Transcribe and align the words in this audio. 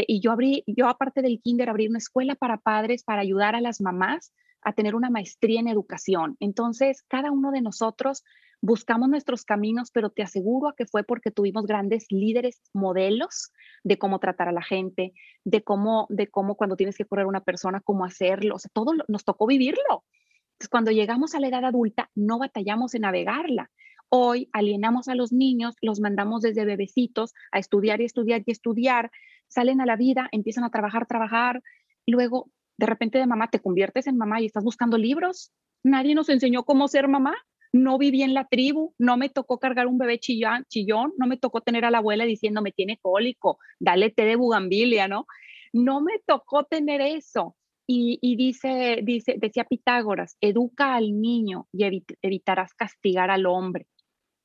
Este, 0.00 0.04
y 0.08 0.20
yo 0.20 0.32
abrí, 0.32 0.64
yo 0.66 0.88
aparte 0.88 1.22
del 1.22 1.40
kinder, 1.40 1.68
abrí 1.68 1.88
una 1.88 1.98
escuela 1.98 2.34
para 2.34 2.58
padres 2.58 3.02
para 3.04 3.22
ayudar 3.22 3.54
a 3.54 3.60
las 3.60 3.80
mamás 3.80 4.32
a 4.62 4.72
tener 4.72 4.94
una 4.94 5.10
maestría 5.10 5.60
en 5.60 5.68
educación. 5.68 6.36
Entonces, 6.40 7.02
cada 7.08 7.30
uno 7.30 7.50
de 7.50 7.62
nosotros 7.62 8.24
buscamos 8.60 9.08
nuestros 9.08 9.44
caminos, 9.44 9.90
pero 9.90 10.10
te 10.10 10.22
aseguro 10.22 10.74
que 10.76 10.86
fue 10.86 11.02
porque 11.02 11.30
tuvimos 11.30 11.66
grandes 11.66 12.06
líderes, 12.10 12.60
modelos 12.74 13.52
de 13.84 13.98
cómo 13.98 14.18
tratar 14.18 14.48
a 14.48 14.52
la 14.52 14.62
gente, 14.62 15.12
de 15.44 15.62
cómo, 15.62 16.06
de 16.10 16.28
cómo 16.28 16.56
cuando 16.56 16.76
tienes 16.76 16.96
que 16.96 17.06
correr 17.06 17.26
una 17.26 17.40
persona, 17.40 17.80
cómo 17.80 18.04
hacerlo, 18.04 18.56
o 18.56 18.58
sea, 18.58 18.70
todo 18.72 18.92
nos 19.08 19.24
tocó 19.24 19.46
vivirlo. 19.46 20.04
Entonces, 20.52 20.68
cuando 20.70 20.90
llegamos 20.90 21.34
a 21.34 21.40
la 21.40 21.48
edad 21.48 21.64
adulta, 21.64 22.10
no 22.14 22.38
batallamos 22.38 22.94
en 22.94 23.02
navegarla. 23.02 23.70
Hoy 24.10 24.50
alienamos 24.52 25.08
a 25.08 25.14
los 25.14 25.32
niños, 25.32 25.76
los 25.80 26.00
mandamos 26.00 26.42
desde 26.42 26.64
bebecitos 26.64 27.32
a 27.52 27.60
estudiar 27.60 28.00
y 28.00 28.04
estudiar 28.04 28.42
y 28.44 28.50
estudiar, 28.50 29.10
salen 29.50 29.80
a 29.82 29.86
la 29.86 29.96
vida, 29.96 30.28
empiezan 30.32 30.64
a 30.64 30.70
trabajar, 30.70 31.06
trabajar, 31.06 31.62
luego 32.06 32.50
de 32.78 32.86
repente 32.86 33.18
de 33.18 33.26
mamá 33.26 33.50
te 33.50 33.60
conviertes 33.60 34.06
en 34.06 34.16
mamá 34.16 34.40
y 34.40 34.46
estás 34.46 34.64
buscando 34.64 34.96
libros. 34.96 35.52
Nadie 35.84 36.14
nos 36.14 36.30
enseñó 36.30 36.64
cómo 36.64 36.88
ser 36.88 37.08
mamá 37.08 37.34
no 37.72 37.98
viví 37.98 38.22
en 38.22 38.34
la 38.34 38.46
tribu, 38.46 38.94
no 38.98 39.16
me 39.16 39.28
tocó 39.28 39.58
cargar 39.58 39.86
un 39.86 39.98
bebé 39.98 40.18
chillón, 40.18 40.64
chillón, 40.68 41.12
no 41.18 41.26
me 41.26 41.36
tocó 41.36 41.60
tener 41.60 41.84
a 41.84 41.90
la 41.90 41.98
abuela 41.98 42.24
diciendo 42.24 42.62
me 42.62 42.72
tiene 42.72 42.98
cólico, 43.00 43.58
dale 43.78 44.10
té 44.10 44.24
de 44.24 44.36
bugambilia, 44.36 45.08
¿no? 45.08 45.26
No 45.72 46.00
me 46.00 46.18
tocó 46.26 46.64
tener 46.64 47.00
eso. 47.00 47.56
Y, 47.92 48.36
dice, 48.36 49.00
dice, 49.02 49.34
decía 49.36 49.64
Pitágoras, 49.64 50.36
educa 50.40 50.94
al 50.94 51.20
niño 51.20 51.66
y 51.72 52.04
evitarás 52.22 52.72
castigar 52.72 53.32
al 53.32 53.46
hombre. 53.46 53.88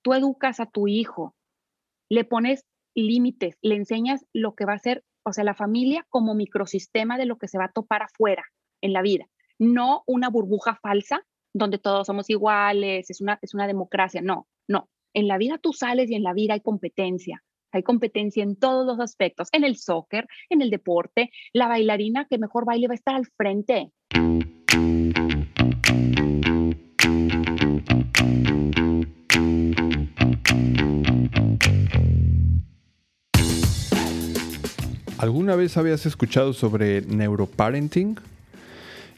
Tú 0.02 0.16
educas 0.16 0.60
a 0.60 0.66
tu 0.66 0.88
hijo, 0.88 1.35
le 2.10 2.24
pones 2.24 2.66
límites, 2.95 3.58
le 3.62 3.76
enseñas 3.76 4.26
lo 4.34 4.55
que 4.55 4.66
va 4.66 4.73
a 4.73 4.80
ser, 4.80 5.04
o 5.23 5.34
sea, 5.34 5.44
la 5.44 5.54
familia 5.54 6.05
como 6.09 6.34
microsistema 6.34 7.18
de 7.18 7.26
lo 7.26 7.38
que 7.38 7.48
se 7.48 7.58
va 7.58 7.66
a 7.66 7.71
topar 7.71 8.04
afuera 8.04 8.44
en 8.81 8.94
la 8.94 9.02
vida, 9.02 9.26
no 9.60 10.04
una 10.07 10.29
burbuja 10.29 10.79
falsa 10.82 11.26
donde 11.55 11.77
todos 11.77 12.07
somos 12.07 12.29
iguales, 12.29 13.10
es 13.10 13.21
una, 13.21 13.40
es 13.41 13.54
una 13.54 13.66
democracia. 13.66 14.21
No, 14.21 14.48
no. 14.68 14.90
En 15.13 15.29
la 15.29 15.38
vida 15.38 15.57
tú 15.57 15.71
sales 15.71 16.12
y 16.12 16.16
en 16.16 16.23
la 16.23 16.34
vida 16.34 16.54
hay 16.54 16.60
competencia. 16.60 17.43
Hay 17.71 17.82
competencia 17.82 18.43
en 18.43 18.57
todos 18.57 18.85
los 18.85 18.99
aspectos, 18.99 19.48
en 19.54 19.63
el 19.63 19.77
soccer, 19.77 20.27
en 20.49 20.62
el 20.62 20.70
deporte. 20.70 21.32
La 21.54 21.68
bailarina 21.68 22.26
que 22.29 22.38
mejor 22.38 22.66
baile 22.66 22.88
va 22.88 22.93
a 22.93 22.96
estar 22.96 23.16
al 23.16 23.26
frente. 23.38 23.91
¿Alguna 35.26 35.55
vez 35.55 35.76
habías 35.76 36.05
escuchado 36.05 36.54
sobre 36.54 37.01
neuroparenting? 37.01 38.20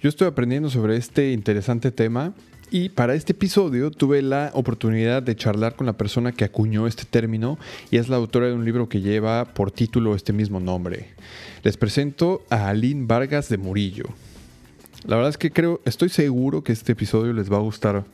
Yo 0.02 0.08
estoy 0.08 0.30
aprendiendo 0.30 0.69
sobre 0.69 0.95
este 0.95 1.33
interesante 1.33 1.91
tema 1.91 2.31
y 2.72 2.88
para 2.88 3.14
este 3.14 3.33
episodio 3.33 3.91
tuve 3.91 4.22
la 4.22 4.52
oportunidad 4.53 5.22
de 5.22 5.36
charlar 5.36 5.75
con 5.75 5.86
la 5.86 5.97
persona 5.97 6.31
que 6.31 6.45
acuñó 6.45 6.88
este 6.88 7.03
término 7.03 7.59
y 7.91 7.97
es 7.97 8.08
la 8.08 8.16
autora 8.16 8.47
de 8.47 8.53
un 8.53 8.64
libro 8.64 8.88
que 8.88 9.02
lleva 9.02 9.53
por 9.53 9.69
título 9.69 10.16
este 10.16 10.31
mismo 10.31 10.61
nombre. 10.61 11.09
Les 11.64 11.75
presento 11.75 12.42
a 12.49 12.69
Aline 12.69 13.05
Vargas 13.05 13.49
de 13.49 13.58
Murillo. 13.58 14.05
La 15.05 15.17
verdad 15.17 15.31
es 15.31 15.38
que 15.38 15.52
creo, 15.52 15.81
estoy 15.83 16.08
seguro 16.08 16.64
que 16.64 16.71
este 16.71 16.94
episodio 16.94 17.33
les 17.33 17.52
va 17.52 17.58
a 17.58 17.61
gustar 17.61 18.05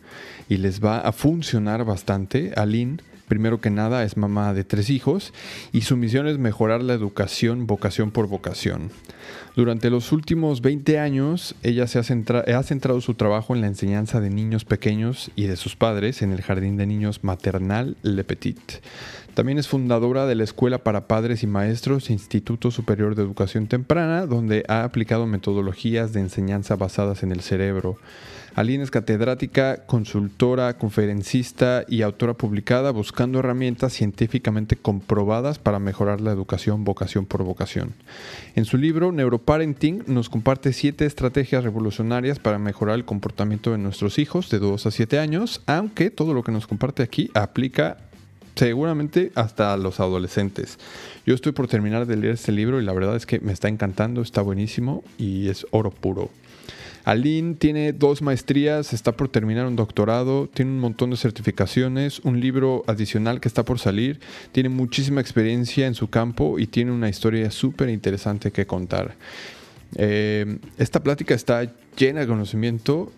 y 0.49 0.57
les 0.57 0.83
va 0.83 0.97
a 0.97 1.11
funcionar 1.11 1.85
bastante. 1.85 2.53
Aline 2.55 2.97
primero 3.27 3.61
que 3.61 3.69
nada 3.69 4.03
es 4.03 4.17
mamá 4.17 4.53
de 4.53 4.63
tres 4.63 4.89
hijos 4.89 5.33
y 5.71 5.81
su 5.81 5.97
misión 5.97 6.27
es 6.27 6.37
mejorar 6.37 6.83
la 6.83 6.93
educación 6.93 7.67
vocación 7.67 8.11
por 8.11 8.27
vocación. 8.27 8.91
Durante 9.55 9.89
los 9.89 10.11
últimos 10.11 10.61
20 10.61 10.97
años, 10.99 11.55
ella 11.61 11.85
se 11.85 11.99
ha, 11.99 12.01
ha, 12.01 12.63
centrado 12.63 13.01
su 13.01 13.13
trabajo 13.13 13.53
en 13.53 13.61
la 13.61 13.67
enseñanza 13.67 14.19
de 14.19 14.31
niños 14.31 14.65
pequeños 14.65 15.31
y 15.35 15.45
de 15.45 15.57
sus 15.57 15.75
padres 15.75 16.23
en 16.23 16.31
el 16.31 16.41
Jardín 16.41 16.75
de 16.75 16.87
Niños 16.87 17.23
Maternal 17.23 17.95
Le 18.01 18.23
Petit. 18.23 18.81
También 19.35 19.57
es 19.57 19.67
fundadora 19.67 20.25
de 20.25 20.35
la 20.35 20.43
Escuela 20.43 20.79
para 20.79 21.07
Padres 21.07 21.43
y 21.43 21.47
Maestros 21.47 22.09
Instituto 22.09 22.69
Superior 22.71 23.15
de 23.15 23.23
Educación 23.23 23.67
Temprana, 23.67 24.25
donde 24.27 24.63
ha 24.67 24.83
aplicado 24.83 25.25
metodologías 25.25 26.13
de 26.13 26.19
enseñanza 26.19 26.75
basadas 26.75 27.23
en 27.23 27.31
el 27.31 27.41
cerebro. 27.41 27.97
Aline 28.55 28.83
es 28.83 28.91
catedrática, 28.91 29.85
consultora, 29.87 30.77
conferencista 30.77 31.85
y 31.87 32.03
autora 32.03 32.35
publicada 32.35 32.91
buscando 32.91 33.39
herramientas 33.39 33.93
científicamente 33.93 34.75
comprobadas 34.75 35.57
para 35.57 35.79
mejorar 35.79 36.21
la 36.21 36.31
educación 36.31 36.83
vocación 36.83 37.25
por 37.25 37.43
vocación. 37.43 37.93
En 38.55 38.65
su 38.65 38.77
libro 38.77 39.11
Neuroparenting 39.11 40.03
nos 40.05 40.29
comparte 40.29 40.71
siete 40.71 41.05
estrategias 41.07 41.63
revolucionarias 41.63 42.37
para 42.37 42.59
mejorar 42.59 42.95
el 42.95 43.05
comportamiento 43.05 43.71
de 43.71 43.79
nuestros 43.79 44.19
hijos 44.19 44.51
de 44.51 44.59
2 44.59 44.85
a 44.85 44.91
7 44.91 45.17
años, 45.17 45.61
aunque 45.65 46.11
todo 46.11 46.35
lo 46.35 46.43
que 46.43 46.51
nos 46.51 46.67
comparte 46.67 47.01
aquí 47.01 47.31
aplica 47.33 47.97
seguramente 48.55 49.31
hasta 49.35 49.75
los 49.77 49.99
adolescentes. 49.99 50.77
Yo 51.25 51.35
estoy 51.35 51.51
por 51.51 51.67
terminar 51.67 52.05
de 52.05 52.17
leer 52.17 52.33
este 52.33 52.51
libro 52.51 52.81
y 52.81 52.85
la 52.85 52.93
verdad 52.93 53.15
es 53.15 53.25
que 53.25 53.39
me 53.39 53.53
está 53.53 53.67
encantando, 53.67 54.21
está 54.21 54.41
buenísimo 54.41 55.03
y 55.17 55.49
es 55.49 55.65
oro 55.71 55.91
puro. 55.91 56.29
Aline 57.05 57.55
tiene 57.55 57.91
dos 57.91 58.21
maestrías, 58.21 58.93
está 58.93 59.11
por 59.11 59.27
terminar 59.27 59.65
un 59.65 59.75
doctorado, 59.75 60.47
tiene 60.53 60.71
un 60.71 60.79
montón 60.79 61.09
de 61.09 61.17
certificaciones, 61.17 62.19
un 62.19 62.39
libro 62.39 62.83
adicional 62.87 63.41
que 63.41 63.49
está 63.49 63.63
por 63.65 63.79
salir, 63.79 64.21
tiene 64.53 64.69
muchísima 64.69 65.19
experiencia 65.19 65.85
en 65.85 65.95
su 65.95 66.09
campo 66.09 66.59
y 66.59 66.67
tiene 66.67 66.91
una 66.91 67.09
historia 67.09 67.51
súper 67.51 67.89
interesante 67.89 68.51
que 68.51 68.65
contar. 68.65 69.15
Eh, 69.95 70.59
esta 70.77 71.03
plática 71.03 71.33
está 71.33 71.73
llena 71.97 72.21
de 72.21 72.27
conocimiento 72.27 73.11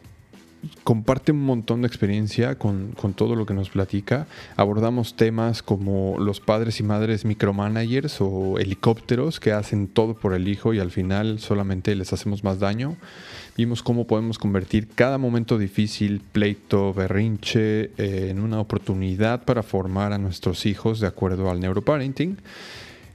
comparte 0.84 1.32
un 1.32 1.44
montón 1.44 1.82
de 1.82 1.88
experiencia 1.88 2.56
con, 2.56 2.92
con, 2.92 3.14
todo 3.14 3.36
lo 3.36 3.46
que 3.46 3.54
nos 3.54 3.70
platica. 3.70 4.28
Abordamos 4.56 5.16
temas 5.16 5.64
como 5.64 6.18
los 6.20 6.40
padres 6.40 6.80
y 6.80 6.84
madres 6.84 7.26
micromanagers 7.26 8.22
o 8.22 8.58
helicópteros 8.60 9.40
que 9.40 9.52
hacen 9.52 9.88
todo 9.88 10.14
por 10.16 10.34
el 10.34 10.48
hijo 10.48 10.74
y 10.74 10.80
al 10.80 10.92
final 10.92 11.40
solamente 11.40 11.96
les 11.96 12.14
hacemos 12.14 12.44
más 12.44 12.60
daño. 12.60 12.98
Vimos 13.58 13.84
cómo 13.84 14.06
podemos 14.06 14.38
convertir 14.38 14.90
cada 14.90 15.18
momento 15.18 15.58
difícil, 15.58 16.22
pleito, 16.32 16.94
berrinche, 16.94 17.92
eh, 17.98 18.28
en 18.30 18.40
una 18.40 18.60
oportunidad 18.60 19.46
para 19.46 19.64
formar 19.64 20.12
a 20.12 20.18
nuestros 20.18 20.66
hijos 20.66 21.00
de 21.00 21.08
acuerdo 21.08 21.50
al 21.50 21.62
neuroparenting. 21.62 22.38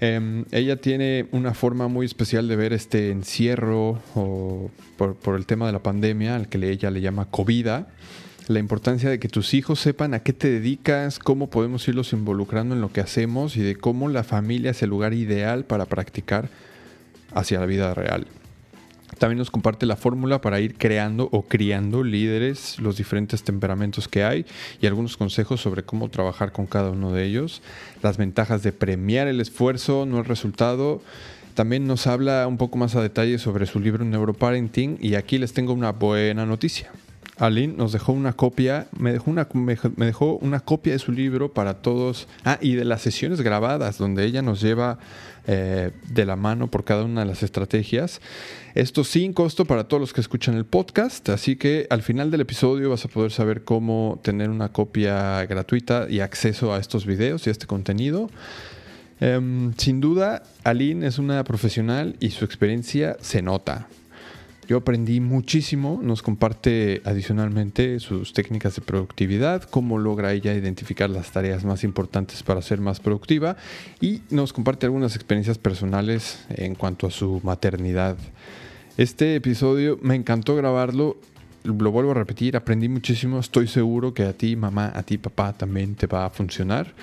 Em, 0.00 0.46
ella 0.50 0.76
tiene 0.80 1.26
una 1.30 1.52
forma 1.52 1.86
muy 1.88 2.06
especial 2.06 2.48
de 2.48 2.56
ver 2.56 2.72
este 2.72 3.10
encierro 3.10 4.00
o 4.14 4.70
por, 4.96 5.36
el 5.36 5.44
tema 5.44 5.66
de 5.66 5.72
la 5.72 5.82
pandemia, 5.82 6.36
al 6.36 6.48
que 6.48 6.58
ella 6.70 6.90
le 6.90 7.02
llama 7.02 7.26
COVID. 7.26 7.68
La 8.48 8.58
importancia 8.58 9.10
de 9.10 9.18
que 9.18 9.28
tus 9.28 9.52
hijos 9.52 9.78
sepan 9.78 10.14
a 10.14 10.20
qué 10.20 10.32
te 10.32 10.50
dedicas, 10.50 11.18
cómo 11.18 11.50
podemos 11.50 11.86
irlos 11.86 12.12
involucrando 12.14 12.74
en 12.74 12.80
lo 12.80 12.90
que 12.90 13.00
hacemos 13.00 13.56
y 13.56 13.60
de 13.60 13.76
cómo 13.76 14.08
la 14.08 14.24
familia 14.24 14.70
es 14.70 14.82
el 14.82 14.90
lugar 14.90 15.12
ideal 15.12 15.64
para 15.64 15.84
practicar 15.84 16.48
hacia 17.32 17.60
la 17.60 17.66
vida 17.66 17.94
real. 17.94 18.26
También 19.20 19.36
nos 19.36 19.50
comparte 19.50 19.84
la 19.84 19.96
fórmula 19.96 20.40
para 20.40 20.60
ir 20.60 20.76
creando 20.78 21.28
o 21.30 21.42
criando 21.42 22.02
líderes, 22.02 22.78
los 22.78 22.96
diferentes 22.96 23.42
temperamentos 23.42 24.08
que 24.08 24.24
hay 24.24 24.46
y 24.80 24.86
algunos 24.86 25.18
consejos 25.18 25.60
sobre 25.60 25.82
cómo 25.82 26.08
trabajar 26.08 26.52
con 26.52 26.64
cada 26.64 26.88
uno 26.88 27.12
de 27.12 27.26
ellos, 27.26 27.60
las 28.02 28.16
ventajas 28.16 28.62
de 28.62 28.72
premiar 28.72 29.28
el 29.28 29.42
esfuerzo, 29.42 30.06
no 30.06 30.20
el 30.20 30.24
resultado. 30.24 31.02
También 31.52 31.86
nos 31.86 32.06
habla 32.06 32.46
un 32.46 32.56
poco 32.56 32.78
más 32.78 32.96
a 32.96 33.02
detalle 33.02 33.36
sobre 33.36 33.66
su 33.66 33.78
libro 33.78 34.06
Neuroparenting 34.06 34.96
y 35.02 35.16
aquí 35.16 35.36
les 35.36 35.52
tengo 35.52 35.74
una 35.74 35.92
buena 35.92 36.46
noticia. 36.46 36.90
Aline 37.40 37.74
nos 37.74 37.92
dejó 37.92 38.12
una 38.12 38.34
copia, 38.34 38.86
me 38.98 39.12
dejó 39.12 39.30
una, 39.30 39.48
me 39.54 40.06
dejó 40.06 40.36
una 40.36 40.60
copia 40.60 40.92
de 40.92 40.98
su 40.98 41.10
libro 41.10 41.54
para 41.54 41.80
todos, 41.82 42.28
ah, 42.44 42.58
y 42.60 42.74
de 42.74 42.84
las 42.84 43.00
sesiones 43.00 43.40
grabadas 43.40 43.96
donde 43.96 44.24
ella 44.26 44.42
nos 44.42 44.60
lleva 44.60 44.98
eh, 45.46 45.90
de 46.08 46.26
la 46.26 46.36
mano 46.36 46.70
por 46.70 46.84
cada 46.84 47.02
una 47.02 47.22
de 47.22 47.26
las 47.26 47.42
estrategias. 47.42 48.20
Esto 48.74 49.04
sin 49.04 49.32
costo 49.32 49.64
para 49.64 49.84
todos 49.88 50.00
los 50.02 50.12
que 50.12 50.20
escuchan 50.20 50.54
el 50.54 50.66
podcast, 50.66 51.30
así 51.30 51.56
que 51.56 51.86
al 51.88 52.02
final 52.02 52.30
del 52.30 52.42
episodio 52.42 52.90
vas 52.90 53.06
a 53.06 53.08
poder 53.08 53.32
saber 53.32 53.64
cómo 53.64 54.20
tener 54.22 54.50
una 54.50 54.70
copia 54.70 55.44
gratuita 55.46 56.08
y 56.10 56.20
acceso 56.20 56.74
a 56.74 56.78
estos 56.78 57.06
videos 57.06 57.46
y 57.46 57.50
a 57.50 57.52
este 57.52 57.66
contenido. 57.66 58.28
Em, 59.18 59.72
sin 59.78 60.00
duda, 60.00 60.42
Aline 60.62 61.06
es 61.06 61.18
una 61.18 61.42
profesional 61.44 62.16
y 62.20 62.30
su 62.30 62.44
experiencia 62.44 63.16
se 63.20 63.40
nota. 63.40 63.88
Yo 64.70 64.76
aprendí 64.76 65.18
muchísimo, 65.18 65.98
nos 66.00 66.22
comparte 66.22 67.02
adicionalmente 67.04 67.98
sus 67.98 68.32
técnicas 68.32 68.76
de 68.76 68.82
productividad, 68.82 69.64
cómo 69.64 69.98
logra 69.98 70.32
ella 70.32 70.54
identificar 70.54 71.10
las 71.10 71.32
tareas 71.32 71.64
más 71.64 71.82
importantes 71.82 72.44
para 72.44 72.62
ser 72.62 72.78
más 72.78 73.00
productiva 73.00 73.56
y 74.00 74.20
nos 74.30 74.52
comparte 74.52 74.86
algunas 74.86 75.16
experiencias 75.16 75.58
personales 75.58 76.44
en 76.50 76.76
cuanto 76.76 77.08
a 77.08 77.10
su 77.10 77.40
maternidad. 77.42 78.16
Este 78.96 79.34
episodio 79.34 79.98
me 80.02 80.14
encantó 80.14 80.54
grabarlo, 80.54 81.16
lo 81.64 81.90
vuelvo 81.90 82.12
a 82.12 82.14
repetir, 82.14 82.56
aprendí 82.56 82.88
muchísimo, 82.88 83.40
estoy 83.40 83.66
seguro 83.66 84.14
que 84.14 84.22
a 84.22 84.34
ti 84.34 84.54
mamá, 84.54 84.92
a 84.94 85.02
ti 85.02 85.18
papá 85.18 85.52
también 85.52 85.96
te 85.96 86.06
va 86.06 86.26
a 86.26 86.30
funcionar, 86.30 86.94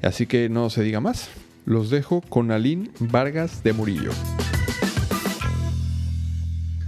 así 0.00 0.24
que 0.24 0.48
no 0.48 0.70
se 0.70 0.82
diga 0.82 1.00
más, 1.00 1.28
Los 1.66 1.90
dejo 1.90 2.22
con 2.22 2.50
Aline 2.50 2.88
Vargas 2.98 3.62
de 3.62 3.74
Murillo. 3.74 4.12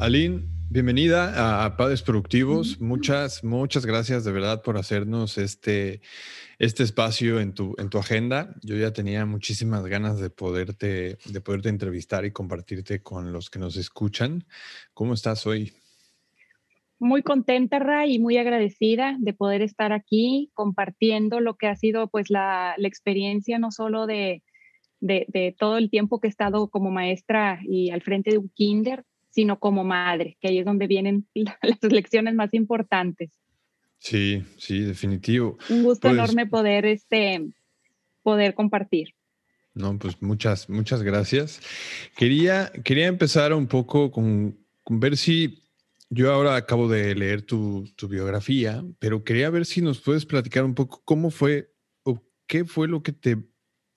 Aline, 0.03 0.43
bienvenida 0.69 1.65
a 1.65 1.77
Padres 1.77 2.03
Productivos. 2.03 2.81
Muchas, 2.81 3.45
muchas 3.45 3.87
gracias 3.87 4.25
de 4.25 4.33
verdad 4.33 4.61
por 4.61 4.77
hacernos 4.77 5.39
este, 5.39 6.01
este 6.59 6.83
espacio 6.83 7.39
en 7.39 7.55
tu, 7.55 7.77
en 7.79 7.89
tu 7.89 7.99
agenda. 7.99 8.53
Yo 8.65 8.75
ya 8.77 8.93
tenía 8.93 9.25
muchísimas 9.27 9.87
ganas 9.87 10.19
de 10.19 10.29
poderte, 10.29 11.19
de 11.25 11.41
poderte 11.41 11.69
entrevistar 11.69 12.25
y 12.25 12.33
compartirte 12.33 13.01
con 13.01 13.33
los 13.33 13.49
que 13.49 13.61
nos 13.61 13.77
escuchan. 13.77 14.45
¿Cómo 14.93 15.15
estás 15.15 15.47
hoy? 15.47 15.73
Muy 16.99 17.23
contenta, 17.23 17.79
Ray, 17.79 18.17
y 18.17 18.19
muy 18.19 18.39
agradecida 18.39 19.17
de 19.21 19.35
poder 19.35 19.63
estar 19.63 19.93
aquí 19.93 20.51
compartiendo 20.53 21.39
lo 21.39 21.55
que 21.55 21.69
ha 21.69 21.77
sido 21.77 22.09
pues 22.09 22.29
la, 22.29 22.75
la 22.77 22.89
experiencia 22.89 23.61
no 23.61 23.71
solo 23.71 24.07
de, 24.07 24.43
de, 24.99 25.27
de, 25.29 25.55
todo 25.57 25.79
el 25.79 25.91
tiempo 25.91 26.19
que 26.19 26.27
he 26.27 26.31
estado 26.31 26.71
como 26.71 26.91
maestra 26.91 27.61
y 27.63 27.91
al 27.91 28.03
frente 28.03 28.33
de 28.33 28.39
un 28.39 28.49
kinder, 28.49 29.05
sino 29.33 29.59
como 29.59 29.83
madre, 29.83 30.37
que 30.41 30.49
ahí 30.49 30.59
es 30.59 30.65
donde 30.65 30.87
vienen 30.87 31.27
las 31.35 31.83
lecciones 31.83 32.35
más 32.35 32.53
importantes. 32.55 33.31
Sí, 33.99 34.45
sí, 34.59 34.81
definitivo. 34.81 35.59
Un 35.69 35.85
gusto 35.85 36.09
pues, 36.09 36.15
enorme 36.15 36.47
poder, 36.47 36.87
este, 36.87 37.49
poder 38.23 38.55
compartir. 38.55 39.15
No, 39.75 39.99
pues 39.99 40.21
muchas, 40.21 40.69
muchas 40.69 41.03
gracias. 41.03 41.61
Quería, 42.17 42.71
quería 42.85 43.07
empezar 43.07 43.55
un 43.55 43.67
poco 43.67 44.11
con, 44.11 44.59
con 44.83 45.01
ver 45.01 45.17
si 45.17 45.63
yo 46.11 46.31
ahora 46.31 46.57
acabo 46.57 46.89
de 46.89 47.15
leer 47.15 47.43
tu, 47.43 47.89
tu, 47.97 48.07
biografía, 48.07 48.85
pero 48.99 49.25
quería 49.25 49.49
ver 49.49 49.65
si 49.65 49.81
nos 49.81 50.01
puedes 50.01 50.27
platicar 50.27 50.65
un 50.65 50.75
poco 50.75 51.01
cómo 51.07 51.31
fue 51.31 51.73
o 52.03 52.23
qué 52.47 52.67
fue 52.67 52.87
lo 52.87 53.03
que 53.03 53.13
te, 53.13 53.39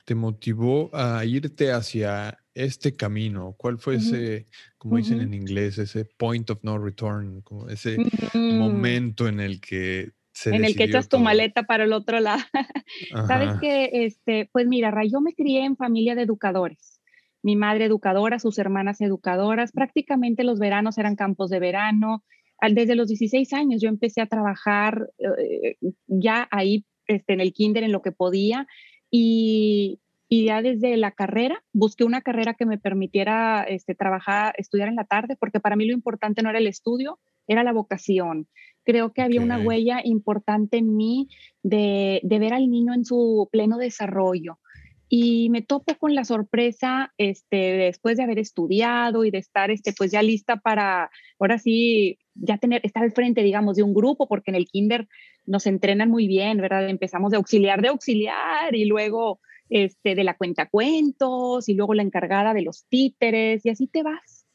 te 0.05 0.15
motivó 0.15 0.95
a 0.95 1.25
irte 1.25 1.73
hacia 1.73 2.44
este 2.55 2.95
camino? 2.95 3.53
¿Cuál 3.57 3.77
fue 3.77 3.95
ese, 3.95 4.47
como 4.77 4.97
dicen 4.97 5.21
en 5.21 5.33
inglés, 5.33 5.77
ese 5.77 6.05
point 6.05 6.49
of 6.49 6.63
no 6.63 6.79
return, 6.79 7.41
como 7.41 7.69
ese 7.69 7.97
momento 8.33 9.27
en 9.27 9.39
el 9.39 9.61
que 9.61 10.13
se 10.35 10.53
en 10.53 10.65
el 10.65 10.75
que 10.75 10.83
echas 10.85 11.07
tu 11.07 11.19
maleta 11.19 11.63
para 11.63 11.85
el 11.85 11.93
otro 11.93 12.19
lado. 12.19 12.43
Sabes 13.27 13.57
que, 13.61 13.89
este, 14.05 14.49
pues 14.51 14.67
mira, 14.67 14.93
yo 15.05 15.21
me 15.21 15.33
crié 15.33 15.63
en 15.63 15.77
familia 15.77 16.13
de 16.13 16.23
educadores. 16.23 16.99
Mi 17.41 17.55
madre 17.55 17.85
educadora, 17.85 18.39
sus 18.39 18.57
hermanas 18.57 18.99
educadoras, 19.01 19.71
prácticamente 19.71 20.43
los 20.43 20.59
veranos 20.59 20.97
eran 20.97 21.15
campos 21.15 21.49
de 21.49 21.59
verano. 21.59 22.23
Desde 22.69 22.95
los 22.95 23.07
16 23.07 23.53
años 23.53 23.81
yo 23.81 23.87
empecé 23.87 24.19
a 24.21 24.27
trabajar 24.27 25.09
eh, 25.19 25.77
ya 26.07 26.47
ahí 26.51 26.85
este, 27.07 27.33
en 27.33 27.39
el 27.39 27.53
kinder 27.53 27.83
en 27.83 27.91
lo 27.91 28.01
que 28.01 28.11
podía 28.11 28.67
y, 29.11 29.99
y 30.35 30.43
ya 30.47 30.61
desde 30.61 30.97
la 30.97 31.11
carrera 31.11 31.63
busqué 31.71 32.03
una 32.03 32.19
carrera 32.19 32.55
que 32.55 32.65
me 32.65 32.77
permitiera 32.77 33.63
este, 33.63 33.95
trabajar, 33.95 34.53
estudiar 34.57 34.89
en 34.89 34.97
la 34.97 35.05
tarde, 35.05 35.37
porque 35.39 35.61
para 35.61 35.77
mí 35.77 35.85
lo 35.85 35.93
importante 35.93 36.41
no 36.41 36.49
era 36.49 36.59
el 36.59 36.67
estudio, 36.67 37.19
era 37.47 37.63
la 37.63 37.71
vocación. 37.71 38.49
Creo 38.83 39.13
que 39.13 39.21
había 39.21 39.39
una 39.39 39.59
huella 39.59 40.01
importante 40.03 40.75
en 40.75 40.93
mí 40.93 41.29
de, 41.63 42.19
de, 42.21 42.39
ver 42.39 42.53
al 42.53 42.69
niño 42.69 42.93
en 42.93 43.05
su 43.05 43.47
pleno 43.49 43.77
desarrollo. 43.77 44.59
Y 45.07 45.49
me 45.51 45.61
topo 45.61 45.95
con 45.97 46.15
la 46.15 46.25
sorpresa, 46.25 47.13
este, 47.17 47.55
después 47.77 48.17
de 48.17 48.23
haber 48.23 48.37
estudiado 48.37 49.23
y 49.23 49.31
de 49.31 49.37
estar, 49.37 49.71
este, 49.71 49.93
pues 49.97 50.11
ya 50.11 50.21
lista 50.21 50.57
para, 50.57 51.09
ahora 51.39 51.59
sí, 51.59 52.17
ya 52.33 52.57
tener, 52.57 52.81
estar 52.83 53.03
al 53.03 53.13
frente, 53.13 53.41
digamos, 53.41 53.77
de 53.77 53.83
un 53.83 53.93
grupo, 53.93 54.27
porque 54.27 54.51
en 54.51 54.55
el 54.55 54.65
kinder 54.65 55.07
nos 55.45 55.65
entrenan 55.65 56.09
muy 56.09 56.27
bien, 56.27 56.57
¿verdad? 56.57 56.89
Empezamos 56.89 57.31
de 57.31 57.37
auxiliar 57.37 57.81
de 57.81 57.87
auxiliar 57.87 58.75
y 58.75 58.83
luego 58.83 59.39
este, 59.69 60.15
de 60.15 60.23
la 60.23 60.35
cuenta 60.35 60.67
cuentos 60.67 61.67
y 61.69 61.73
luego 61.73 61.93
la 61.93 62.03
encargada 62.03 62.53
de 62.53 62.61
los 62.61 62.85
títeres 62.85 63.65
y 63.65 63.69
así 63.69 63.87
te 63.87 64.03
vas. 64.03 64.45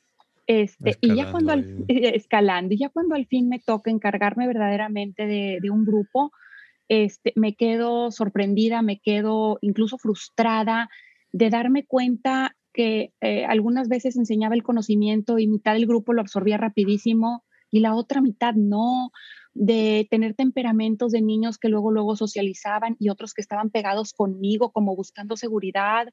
Este, 0.46 0.96
y 1.00 1.14
ya 1.14 1.30
cuando 1.30 1.52
al, 1.52 1.84
escalando, 1.88 2.74
y 2.74 2.78
ya 2.78 2.88
cuando 2.88 3.14
al 3.14 3.26
fin 3.26 3.48
me 3.48 3.60
toca 3.60 3.90
encargarme 3.90 4.46
verdaderamente 4.46 5.26
de, 5.26 5.58
de 5.62 5.70
un 5.70 5.84
grupo, 5.84 6.32
este, 6.88 7.32
me 7.36 7.54
quedo 7.54 8.10
sorprendida, 8.10 8.82
me 8.82 8.98
quedo 8.98 9.58
incluso 9.60 9.96
frustrada 9.96 10.90
de 11.32 11.48
darme 11.48 11.84
cuenta 11.84 12.56
que 12.72 13.12
eh, 13.20 13.44
algunas 13.44 13.88
veces 13.88 14.16
enseñaba 14.16 14.54
el 14.54 14.62
conocimiento 14.62 15.38
y 15.38 15.46
mitad 15.46 15.74
del 15.74 15.86
grupo 15.86 16.12
lo 16.12 16.20
absorbía 16.20 16.56
rapidísimo 16.56 17.44
y 17.70 17.80
la 17.80 17.94
otra 17.94 18.20
mitad 18.20 18.54
no, 18.54 19.12
de 19.54 20.06
tener 20.10 20.34
temperamentos 20.34 21.12
de 21.12 21.22
niños 21.22 21.58
que 21.58 21.68
luego, 21.68 21.90
luego 21.90 22.16
socializaban 22.16 22.96
y 22.98 23.08
otros 23.08 23.34
que 23.34 23.40
estaban 23.40 23.70
pegados 23.70 24.12
conmigo 24.12 24.70
como 24.72 24.94
buscando 24.94 25.36
seguridad. 25.36 26.08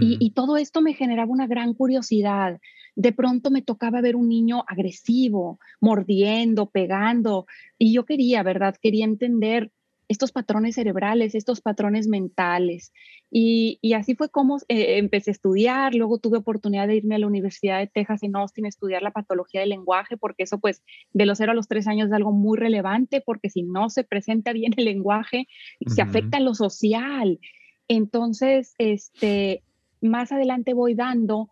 y, 0.00 0.16
y, 0.20 0.30
todo 0.30 0.56
esto 0.56 0.80
me 0.80 0.94
generaba 0.94 1.30
una 1.30 1.46
gran 1.46 1.74
curiosidad. 1.74 2.60
De 2.94 3.12
pronto 3.12 3.50
me 3.50 3.62
tocaba 3.62 4.00
ver 4.00 4.16
un 4.16 4.28
niño 4.28 4.64
agresivo, 4.66 5.58
mordiendo, 5.80 6.70
pegando, 6.70 7.46
y 7.78 7.92
yo 7.92 8.04
quería, 8.04 8.42
¿verdad? 8.42 8.76
Quería 8.80 9.04
entender 9.04 9.70
estos 10.12 10.30
patrones 10.30 10.76
cerebrales, 10.76 11.34
estos 11.34 11.60
patrones 11.60 12.06
mentales. 12.06 12.92
Y, 13.30 13.78
y 13.80 13.94
así 13.94 14.14
fue 14.14 14.28
como 14.28 14.58
eh, 14.68 14.98
empecé 14.98 15.30
a 15.30 15.32
estudiar, 15.32 15.94
luego 15.94 16.18
tuve 16.18 16.38
oportunidad 16.38 16.86
de 16.86 16.96
irme 16.96 17.14
a 17.14 17.18
la 17.18 17.26
Universidad 17.26 17.78
de 17.78 17.86
Texas 17.86 18.22
en 18.22 18.36
Austin 18.36 18.66
a 18.66 18.68
estudiar 18.68 19.02
la 19.02 19.10
patología 19.10 19.60
del 19.60 19.70
lenguaje, 19.70 20.16
porque 20.16 20.44
eso 20.44 20.58
pues 20.58 20.82
de 21.12 21.26
los 21.26 21.38
0 21.38 21.52
a 21.52 21.54
los 21.54 21.66
3 21.66 21.88
años 21.88 22.08
es 22.08 22.12
algo 22.12 22.32
muy 22.32 22.58
relevante, 22.58 23.20
porque 23.20 23.50
si 23.50 23.62
no 23.62 23.88
se 23.88 24.04
presenta 24.04 24.52
bien 24.52 24.72
el 24.76 24.84
lenguaje, 24.84 25.48
se 25.86 26.02
afecta 26.02 26.40
lo 26.40 26.54
social. 26.54 27.40
Entonces, 27.88 28.74
este, 28.78 29.62
más 30.00 30.30
adelante 30.32 30.74
voy 30.74 30.94
dando 30.94 31.48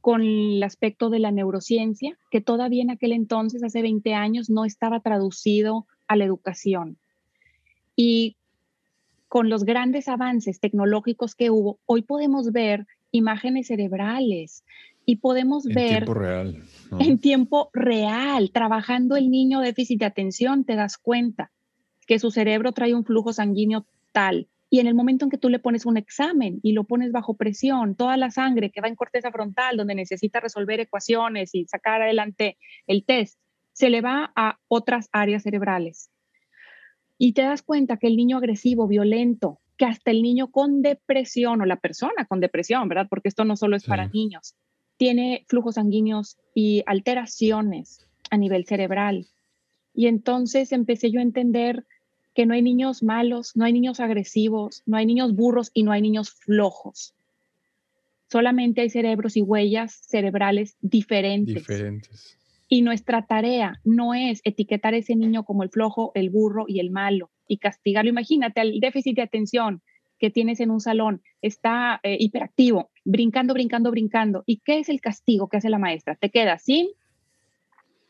con 0.00 0.22
el 0.22 0.62
aspecto 0.62 1.10
de 1.10 1.18
la 1.18 1.30
neurociencia, 1.30 2.18
que 2.30 2.40
todavía 2.40 2.82
en 2.82 2.90
aquel 2.90 3.12
entonces, 3.12 3.62
hace 3.62 3.82
20 3.82 4.14
años, 4.14 4.50
no 4.50 4.64
estaba 4.64 5.00
traducido 5.00 5.86
a 6.08 6.16
la 6.16 6.24
educación. 6.24 6.98
Y 7.96 8.36
con 9.28 9.48
los 9.48 9.64
grandes 9.64 10.08
avances 10.08 10.58
tecnológicos 10.58 11.34
que 11.34 11.50
hubo, 11.50 11.78
hoy 11.86 12.02
podemos 12.02 12.50
ver 12.50 12.86
imágenes 13.12 13.68
cerebrales 13.68 14.64
y 15.06 15.16
podemos 15.16 15.64
ver... 15.64 15.76
En 15.76 16.04
tiempo 16.04 16.14
real. 16.14 16.62
En 16.98 17.18
tiempo 17.18 17.70
real, 17.72 18.50
trabajando 18.50 19.16
el 19.16 19.30
niño 19.30 19.60
déficit 19.60 20.00
de 20.00 20.06
atención, 20.06 20.64
te 20.64 20.74
das 20.74 20.98
cuenta 20.98 21.52
que 22.06 22.18
su 22.18 22.30
cerebro 22.30 22.72
trae 22.72 22.94
un 22.94 23.04
flujo 23.04 23.32
sanguíneo 23.32 23.86
tal. 24.12 24.48
Y 24.68 24.80
en 24.80 24.88
el 24.88 24.94
momento 24.94 25.24
en 25.24 25.30
que 25.30 25.38
tú 25.38 25.48
le 25.48 25.58
pones 25.58 25.86
un 25.86 25.96
examen 25.96 26.58
y 26.62 26.72
lo 26.72 26.84
pones 26.84 27.12
bajo 27.12 27.34
presión, 27.34 27.94
toda 27.94 28.16
la 28.16 28.30
sangre 28.30 28.70
que 28.70 28.80
va 28.80 28.88
en 28.88 28.96
corteza 28.96 29.30
frontal, 29.30 29.76
donde 29.76 29.94
necesita 29.94 30.40
resolver 30.40 30.80
ecuaciones 30.80 31.54
y 31.54 31.66
sacar 31.66 32.02
adelante 32.02 32.56
el 32.86 33.04
test, 33.04 33.38
se 33.72 33.90
le 33.90 34.00
va 34.00 34.32
a 34.34 34.58
otras 34.68 35.08
áreas 35.12 35.44
cerebrales 35.44 36.10
y 37.22 37.34
te 37.34 37.42
das 37.42 37.60
cuenta 37.60 37.98
que 37.98 38.06
el 38.06 38.16
niño 38.16 38.38
agresivo, 38.38 38.88
violento, 38.88 39.60
que 39.76 39.84
hasta 39.84 40.10
el 40.10 40.22
niño 40.22 40.50
con 40.50 40.80
depresión 40.80 41.60
o 41.60 41.66
la 41.66 41.76
persona 41.76 42.24
con 42.24 42.40
depresión, 42.40 42.88
¿verdad? 42.88 43.08
Porque 43.10 43.28
esto 43.28 43.44
no 43.44 43.58
solo 43.58 43.76
es 43.76 43.84
para 43.84 44.08
niños, 44.08 44.54
tiene 44.96 45.44
flujos 45.46 45.74
sanguíneos 45.74 46.38
y 46.54 46.82
alteraciones 46.86 48.06
a 48.30 48.38
nivel 48.38 48.64
cerebral. 48.64 49.26
Y 49.94 50.06
entonces 50.06 50.72
empecé 50.72 51.10
yo 51.10 51.20
a 51.20 51.22
entender 51.22 51.84
que 52.34 52.46
no 52.46 52.54
hay 52.54 52.62
niños 52.62 53.02
malos, 53.02 53.54
no 53.54 53.66
hay 53.66 53.74
niños 53.74 54.00
agresivos, 54.00 54.82
no 54.86 54.96
hay 54.96 55.04
niños 55.04 55.34
burros 55.34 55.70
y 55.74 55.82
no 55.82 55.92
hay 55.92 56.00
niños 56.00 56.30
flojos. 56.30 57.14
Solamente 58.30 58.80
hay 58.80 58.88
cerebros 58.88 59.36
y 59.36 59.42
huellas 59.42 59.92
cerebrales 60.06 60.74
diferentes. 60.80 61.54
Diferentes. 61.54 62.39
Y 62.72 62.82
nuestra 62.82 63.26
tarea 63.26 63.80
no 63.84 64.14
es 64.14 64.40
etiquetar 64.44 64.94
a 64.94 64.98
ese 64.98 65.16
niño 65.16 65.44
como 65.44 65.64
el 65.64 65.70
flojo, 65.70 66.12
el 66.14 66.30
burro 66.30 66.66
y 66.68 66.78
el 66.78 66.90
malo 66.90 67.30
y 67.48 67.58
castigarlo. 67.58 68.10
Imagínate 68.10 68.60
el 68.60 68.78
déficit 68.78 69.16
de 69.16 69.22
atención 69.22 69.82
que 70.20 70.30
tienes 70.30 70.60
en 70.60 70.70
un 70.70 70.80
salón, 70.80 71.20
está 71.42 71.98
eh, 72.04 72.16
hiperactivo, 72.20 72.90
brincando, 73.04 73.54
brincando, 73.54 73.90
brincando. 73.90 74.44
¿Y 74.46 74.60
qué 74.60 74.78
es 74.78 74.88
el 74.88 75.00
castigo 75.00 75.48
que 75.48 75.56
hace 75.56 75.68
la 75.68 75.78
maestra? 75.78 76.14
Te 76.14 76.30
queda 76.30 76.58
sin 76.58 76.86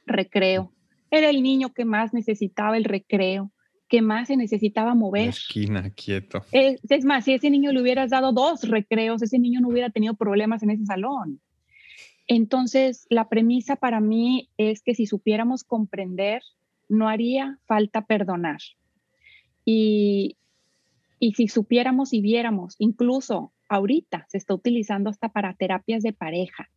recreo. 0.05 0.73
Era 1.11 1.31
el 1.31 1.43
niño 1.43 1.73
que 1.73 1.87
más 1.87 2.13
necesitaba 2.13 2.77
el 2.77 2.85
recreo, 2.85 3.51
que 3.89 4.03
más 4.03 4.29
se 4.29 4.37
necesitaba 4.37 4.95
mover. 4.95 5.25
La 5.25 5.31
esquina, 5.31 5.91
quieto. 5.91 6.45
Es, 6.53 6.81
es 6.89 7.05
más, 7.05 7.25
si 7.25 7.33
a 7.33 7.37
ese 7.37 7.49
niño 7.49 7.73
le 7.73 7.81
hubieras 7.81 8.11
dado 8.11 8.33
dos 8.33 8.69
recreos, 8.69 9.23
ese 9.23 9.39
niño 9.39 9.61
no 9.61 9.69
hubiera 9.69 9.91
tenido 9.91 10.15
problemas 10.15 10.63
en 10.63 10.71
ese 10.71 10.85
salón. 10.85 11.41
Entonces, 12.33 13.09
la 13.11 13.29
premisa 13.29 13.75
para 13.75 13.99
mí 13.99 14.51
es 14.57 14.83
que 14.83 14.95
si 14.95 15.05
supiéramos 15.07 15.65
comprender, 15.65 16.43
no 16.89 17.09
haría 17.09 17.59
falta 17.67 18.07
perdonar. 18.07 18.61
Y, 19.65 20.37
y 21.19 21.33
si 21.33 21.49
supiéramos 21.49 22.13
y 22.13 22.21
viéramos, 22.21 22.77
incluso 22.79 23.53
ahorita 23.69 24.27
se 24.29 24.39
está 24.39 24.55
utilizando 24.55 25.11
hasta 25.11 25.31
para 25.31 25.55
terapias 25.55 26.05
de 26.05 26.13
pareja, 26.13 26.71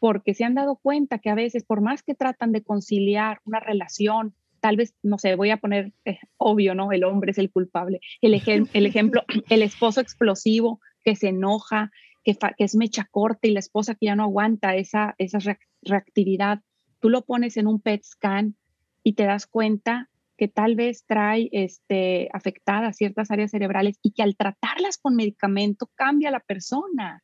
porque 0.00 0.34
se 0.34 0.42
han 0.42 0.56
dado 0.56 0.74
cuenta 0.74 1.20
que 1.20 1.30
a 1.30 1.36
veces, 1.36 1.62
por 1.62 1.80
más 1.80 2.02
que 2.02 2.16
tratan 2.16 2.50
de 2.50 2.64
conciliar 2.64 3.38
una 3.44 3.60
relación, 3.60 4.34
tal 4.58 4.74
vez, 4.74 4.92
no 5.04 5.18
sé, 5.18 5.36
voy 5.36 5.50
a 5.50 5.58
poner, 5.58 5.92
eh, 6.04 6.18
obvio, 6.36 6.74
¿no? 6.74 6.90
El 6.90 7.04
hombre 7.04 7.30
es 7.30 7.38
el 7.38 7.52
culpable. 7.52 8.00
El, 8.20 8.34
el 8.72 8.86
ejemplo, 8.86 9.22
el 9.50 9.62
esposo 9.62 10.00
explosivo 10.00 10.80
que 11.04 11.14
se 11.14 11.28
enoja, 11.28 11.92
que, 12.24 12.36
es 12.58 12.74
mecha 12.74 13.08
corta 13.10 13.46
y 13.46 13.52
la 13.52 13.60
esposa 13.60 13.94
que 13.94 14.06
ya 14.06 14.16
no 14.16 14.24
aguanta 14.24 14.74
esa, 14.74 15.14
esa 15.18 15.38
reactividad, 15.82 16.60
tú 17.00 17.10
lo 17.10 17.22
pones 17.22 17.56
en 17.56 17.66
un 17.66 17.80
PET 17.80 18.02
scan 18.04 18.56
y 19.02 19.12
te 19.12 19.24
das 19.24 19.46
cuenta 19.46 20.08
que 20.36 20.48
tal 20.48 20.74
vez 20.74 21.04
trae 21.06 21.48
este, 21.52 22.28
afectadas 22.32 22.96
ciertas 22.96 23.30
áreas 23.30 23.50
cerebrales 23.50 23.98
y 24.02 24.12
que 24.12 24.22
al 24.22 24.36
tratarlas 24.36 24.98
con 24.98 25.14
medicamento 25.14 25.88
cambia 25.94 26.30
la 26.30 26.40
persona. 26.40 27.22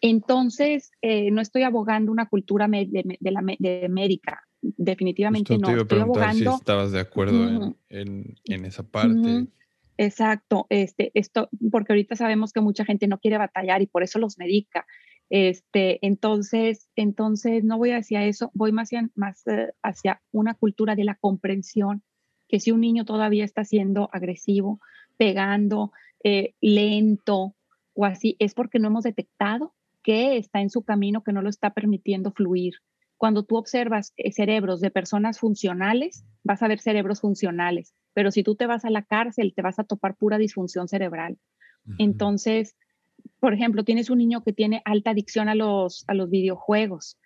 Entonces, 0.00 0.90
eh, 1.00 1.30
no 1.30 1.40
estoy 1.40 1.62
abogando 1.62 2.10
una 2.10 2.26
cultura 2.26 2.66
de, 2.68 3.18
la, 3.20 3.40
médica, 3.40 4.42
definitivamente 4.60 5.56
no. 5.56 5.76
estoy 5.76 6.00
abogando. 6.00 6.50
Si 6.50 6.56
estabas 6.56 6.90
de 6.92 7.00
acuerdo 7.00 7.76
en, 7.88 8.36
esa 8.44 8.82
parte. 8.82 9.46
Exacto, 9.98 10.66
este, 10.70 11.10
esto, 11.14 11.48
porque 11.70 11.92
ahorita 11.92 12.16
sabemos 12.16 12.52
que 12.52 12.60
mucha 12.60 12.84
gente 12.84 13.06
no 13.06 13.18
quiere 13.18 13.38
batallar 13.38 13.82
y 13.82 13.86
por 13.86 14.02
eso 14.02 14.18
los 14.18 14.38
medica. 14.38 14.86
Este, 15.30 15.98
entonces, 16.06 16.88
entonces 16.96 17.64
no 17.64 17.78
voy 17.78 17.92
hacia 17.92 18.24
eso, 18.24 18.50
voy 18.54 18.72
más 18.72 18.90
hacia, 19.82 20.12
eh, 20.12 20.16
una 20.30 20.54
cultura 20.54 20.94
de 20.94 21.04
la 21.04 21.14
comprensión, 21.14 22.02
que 22.48 22.60
si 22.60 22.70
un 22.70 22.80
niño 22.80 23.04
todavía 23.04 23.44
está 23.44 23.64
siendo 23.64 24.10
agresivo, 24.12 24.80
pegando, 25.16 25.92
eh, 26.22 26.54
lento 26.60 27.54
o 27.94 28.04
así, 28.04 28.36
es 28.38 28.54
porque 28.54 28.78
no 28.78 28.88
hemos 28.88 29.04
detectado 29.04 29.74
que 30.02 30.36
está 30.36 30.60
en 30.60 30.70
su 30.70 30.82
camino 30.82 31.22
que 31.22 31.32
no 31.32 31.42
lo 31.42 31.48
está 31.48 31.70
permitiendo 31.70 32.32
fluir. 32.32 32.74
Cuando 33.16 33.44
tú 33.44 33.56
observas 33.56 34.12
eh, 34.16 34.32
cerebros 34.32 34.80
de 34.80 34.90
personas 34.90 35.38
funcionales, 35.38 36.24
vas 36.42 36.62
a 36.62 36.68
ver 36.68 36.80
cerebros 36.80 37.20
funcionales, 37.20 37.94
pero 38.14 38.30
si 38.30 38.42
tú 38.42 38.54
te 38.54 38.66
vas 38.66 38.84
a 38.84 38.90
la 38.90 39.02
cárcel, 39.02 39.52
te 39.54 39.62
vas 39.62 39.78
a 39.78 39.84
topar 39.84 40.16
pura 40.16 40.38
disfunción 40.38 40.88
cerebral. 40.88 41.38
Entonces, 41.98 42.76
por 43.40 43.54
ejemplo, 43.54 43.84
tienes 43.84 44.10
un 44.10 44.18
niño 44.18 44.42
que 44.42 44.52
tiene 44.52 44.82
alta 44.84 45.10
adicción 45.10 45.48
a 45.48 45.54
los, 45.54 46.04
a 46.06 46.14
los 46.14 46.30
videojuegos. 46.30 47.18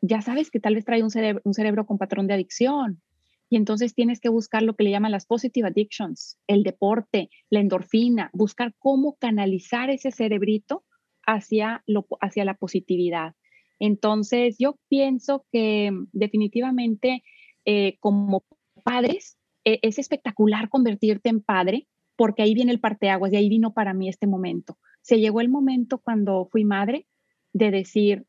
Ya 0.00 0.22
sabes 0.22 0.50
que 0.50 0.60
tal 0.60 0.74
vez 0.74 0.84
trae 0.84 1.02
un 1.02 1.10
cerebro, 1.10 1.42
un 1.44 1.54
cerebro 1.54 1.86
con 1.86 1.98
patrón 1.98 2.26
de 2.26 2.34
adicción. 2.34 3.02
Y 3.50 3.56
entonces 3.56 3.94
tienes 3.94 4.20
que 4.20 4.28
buscar 4.28 4.62
lo 4.62 4.76
que 4.76 4.84
le 4.84 4.90
llaman 4.90 5.12
las 5.12 5.26
positive 5.26 5.68
addictions, 5.68 6.38
el 6.46 6.62
deporte, 6.62 7.30
la 7.48 7.60
endorfina, 7.60 8.30
buscar 8.32 8.74
cómo 8.78 9.16
canalizar 9.18 9.90
ese 9.90 10.10
cerebrito 10.10 10.84
hacia, 11.26 11.82
lo, 11.86 12.06
hacia 12.20 12.44
la 12.44 12.54
positividad. 12.54 13.34
Entonces, 13.78 14.56
yo 14.58 14.78
pienso 14.88 15.46
que 15.50 15.92
definitivamente 16.12 17.22
eh, 17.64 17.96
como 18.00 18.44
padres 18.84 19.37
es 19.82 19.98
espectacular 19.98 20.68
convertirte 20.68 21.28
en 21.28 21.40
padre 21.40 21.86
porque 22.16 22.42
ahí 22.42 22.52
viene 22.54 22.72
el 22.72 22.80
parteaguas 22.80 23.32
y 23.32 23.36
ahí 23.36 23.48
vino 23.48 23.72
para 23.72 23.94
mí 23.94 24.08
este 24.08 24.26
momento. 24.26 24.76
Se 25.02 25.20
llegó 25.20 25.40
el 25.40 25.48
momento 25.48 25.98
cuando 25.98 26.48
fui 26.50 26.64
madre 26.64 27.06
de 27.52 27.70
decir, 27.70 28.26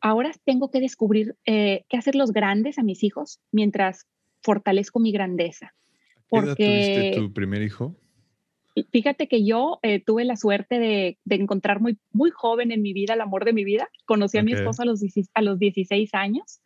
ahora 0.00 0.32
tengo 0.44 0.70
que 0.70 0.80
descubrir 0.80 1.36
eh, 1.44 1.84
qué 1.88 1.96
hacer 1.96 2.16
los 2.16 2.32
grandes 2.32 2.78
a 2.78 2.82
mis 2.82 3.04
hijos 3.04 3.40
mientras 3.52 4.08
fortalezco 4.42 4.98
mi 4.98 5.12
grandeza. 5.12 5.74
Porque, 6.28 6.54
¿Qué 6.56 6.64
edad 6.64 7.00
tuviste 7.00 7.20
tu 7.20 7.32
primer 7.32 7.62
hijo? 7.62 7.96
Fíjate 8.90 9.28
que 9.28 9.44
yo 9.44 9.78
eh, 9.82 10.02
tuve 10.02 10.24
la 10.24 10.36
suerte 10.36 10.78
de, 10.78 11.18
encontrar 11.28 11.80
muy, 11.80 11.98
muy 12.12 12.30
joven 12.30 12.72
en 12.72 12.82
mi 12.82 12.92
vida 12.92 13.14
el 13.14 13.20
amor 13.20 13.44
de 13.44 13.52
mi 13.52 13.64
vida. 13.64 13.88
Conocí 14.06 14.38
a 14.38 14.42
mi 14.42 14.52
esposo 14.52 14.82
a 14.82 14.86
los, 14.86 15.02
a 15.34 15.42
los 15.42 15.58
16 15.58 16.14
años. 16.14 16.60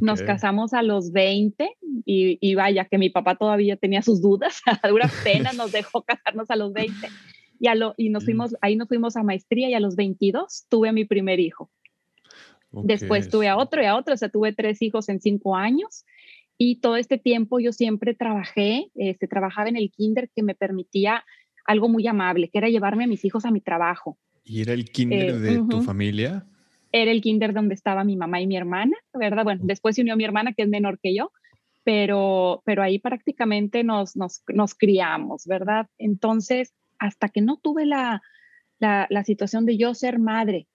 Nos 0.00 0.22
casamos 0.22 0.72
a 0.72 0.82
los 0.82 1.12
20 1.12 1.76
y, 2.04 2.54
vaya 2.54 2.84
que 2.84 2.98
mi 2.98 3.10
papá 3.10 3.36
todavía 3.36 3.76
tenía 3.76 4.02
sus 4.02 4.20
dudas. 4.20 4.60
A 4.82 4.88
duras 4.88 5.12
penas 5.24 5.56
nos 5.56 5.72
dejó 5.72 6.02
casarnos 6.02 6.50
a 6.50 6.56
los 6.56 6.72
20. 6.72 6.94
Y, 7.58 7.68
a 7.68 7.74
lo, 7.74 7.94
y 7.96 8.08
nos 8.08 8.24
fuimos, 8.24 8.56
ahí 8.62 8.76
nos 8.76 8.88
fuimos 8.88 9.16
a 9.16 9.22
maestría 9.22 9.68
y 9.68 9.74
a 9.74 9.80
los 9.80 9.96
22 9.96 10.66
tuve 10.68 10.88
a 10.88 10.92
mi 10.92 11.04
primer 11.04 11.40
hijo. 11.40 11.70
Después 12.72 13.28
tuve 13.28 13.48
a 13.48 13.56
otro 13.56 13.82
y 13.82 13.86
a 13.86 13.96
otro, 13.96 14.14
o 14.14 14.16
sea, 14.16 14.28
tuve 14.28 14.52
tres 14.52 14.80
hijos 14.80 15.08
en 15.08 15.20
cinco 15.20 15.56
años. 15.56 16.04
Y 16.56 16.76
todo 16.76 16.96
este 16.96 17.18
tiempo 17.18 17.58
yo 17.58 17.72
siempre 17.72 18.14
trabajé, 18.14 18.90
este, 18.94 19.26
trabajaba 19.26 19.68
en 19.68 19.76
el 19.76 19.90
kinder 19.90 20.30
que 20.34 20.42
me 20.42 20.54
permitía 20.54 21.24
algo 21.64 21.88
muy 21.88 22.06
amable, 22.06 22.48
que 22.48 22.58
era 22.58 22.68
llevarme 22.68 23.04
a 23.04 23.06
mis 23.06 23.24
hijos 23.24 23.44
a 23.44 23.50
mi 23.50 23.60
trabajo. 23.60 24.18
¿Y 24.44 24.62
era 24.62 24.72
el 24.72 24.90
kinder 24.90 25.30
eh, 25.30 25.38
de 25.38 25.64
tu 25.68 25.82
familia? 25.82 26.46
Era 26.92 27.10
el 27.10 27.20
kinder 27.20 27.52
donde 27.52 27.74
estaba 27.74 28.04
mi 28.04 28.16
mamá 28.16 28.40
y 28.40 28.46
mi 28.46 28.56
hermana, 28.56 28.96
¿verdad? 29.12 29.44
Bueno, 29.44 29.62
después 29.64 29.96
se 29.96 30.02
unió 30.02 30.16
mi 30.16 30.24
hermana, 30.24 30.52
que 30.52 30.62
es 30.62 30.68
menor 30.68 30.98
que 31.00 31.14
yo, 31.14 31.32
pero, 31.84 32.62
pero 32.64 32.82
ahí 32.82 32.98
prácticamente 32.98 33.84
nos, 33.84 34.16
nos, 34.16 34.42
nos 34.48 34.74
criamos, 34.74 35.46
¿verdad? 35.46 35.86
Entonces, 35.98 36.74
hasta 36.98 37.28
que 37.28 37.40
no 37.40 37.58
tuve 37.58 37.86
la, 37.86 38.22
la, 38.78 39.06
la 39.10 39.24
situación 39.24 39.66
de 39.66 39.76
yo 39.76 39.94
ser 39.94 40.18
madre, 40.18 40.66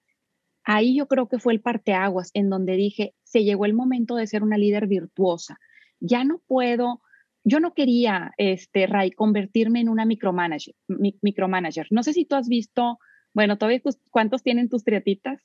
ahí 0.63 0.95
yo 0.95 1.07
creo 1.07 1.27
que 1.27 1.39
fue 1.39 1.53
el 1.53 1.62
parteaguas 1.62 2.31
en 2.34 2.50
donde 2.50 2.75
dije, 2.75 3.13
se 3.24 3.43
llegó 3.43 3.65
el 3.65 3.74
momento 3.74 4.15
de 4.15 4.27
ser 4.27 4.41
una 4.43 4.57
líder 4.57 4.88
virtuosa. 4.88 5.60
Ya 6.00 6.24
no 6.24 6.41
puedo 6.48 7.01
yo 7.45 7.60
no 7.60 7.75
quería, 7.75 8.34
este, 8.38 8.88
Ray, 8.88 9.12
convertirme 9.12 9.79
en 9.79 9.88
una 9.88 10.03
micromanager, 10.03 10.74
micromanager. 11.22 11.88
No 11.91 12.01
sé 12.01 12.12
si 12.12 12.25
tú 12.25 12.36
has 12.36 12.50
visto, 12.50 12.98
bueno, 13.36 13.58
todavía 13.58 13.82
¿cuántos 14.12 14.42
tienen 14.44 14.70
tus 14.70 14.86
triatitas? 14.86 15.42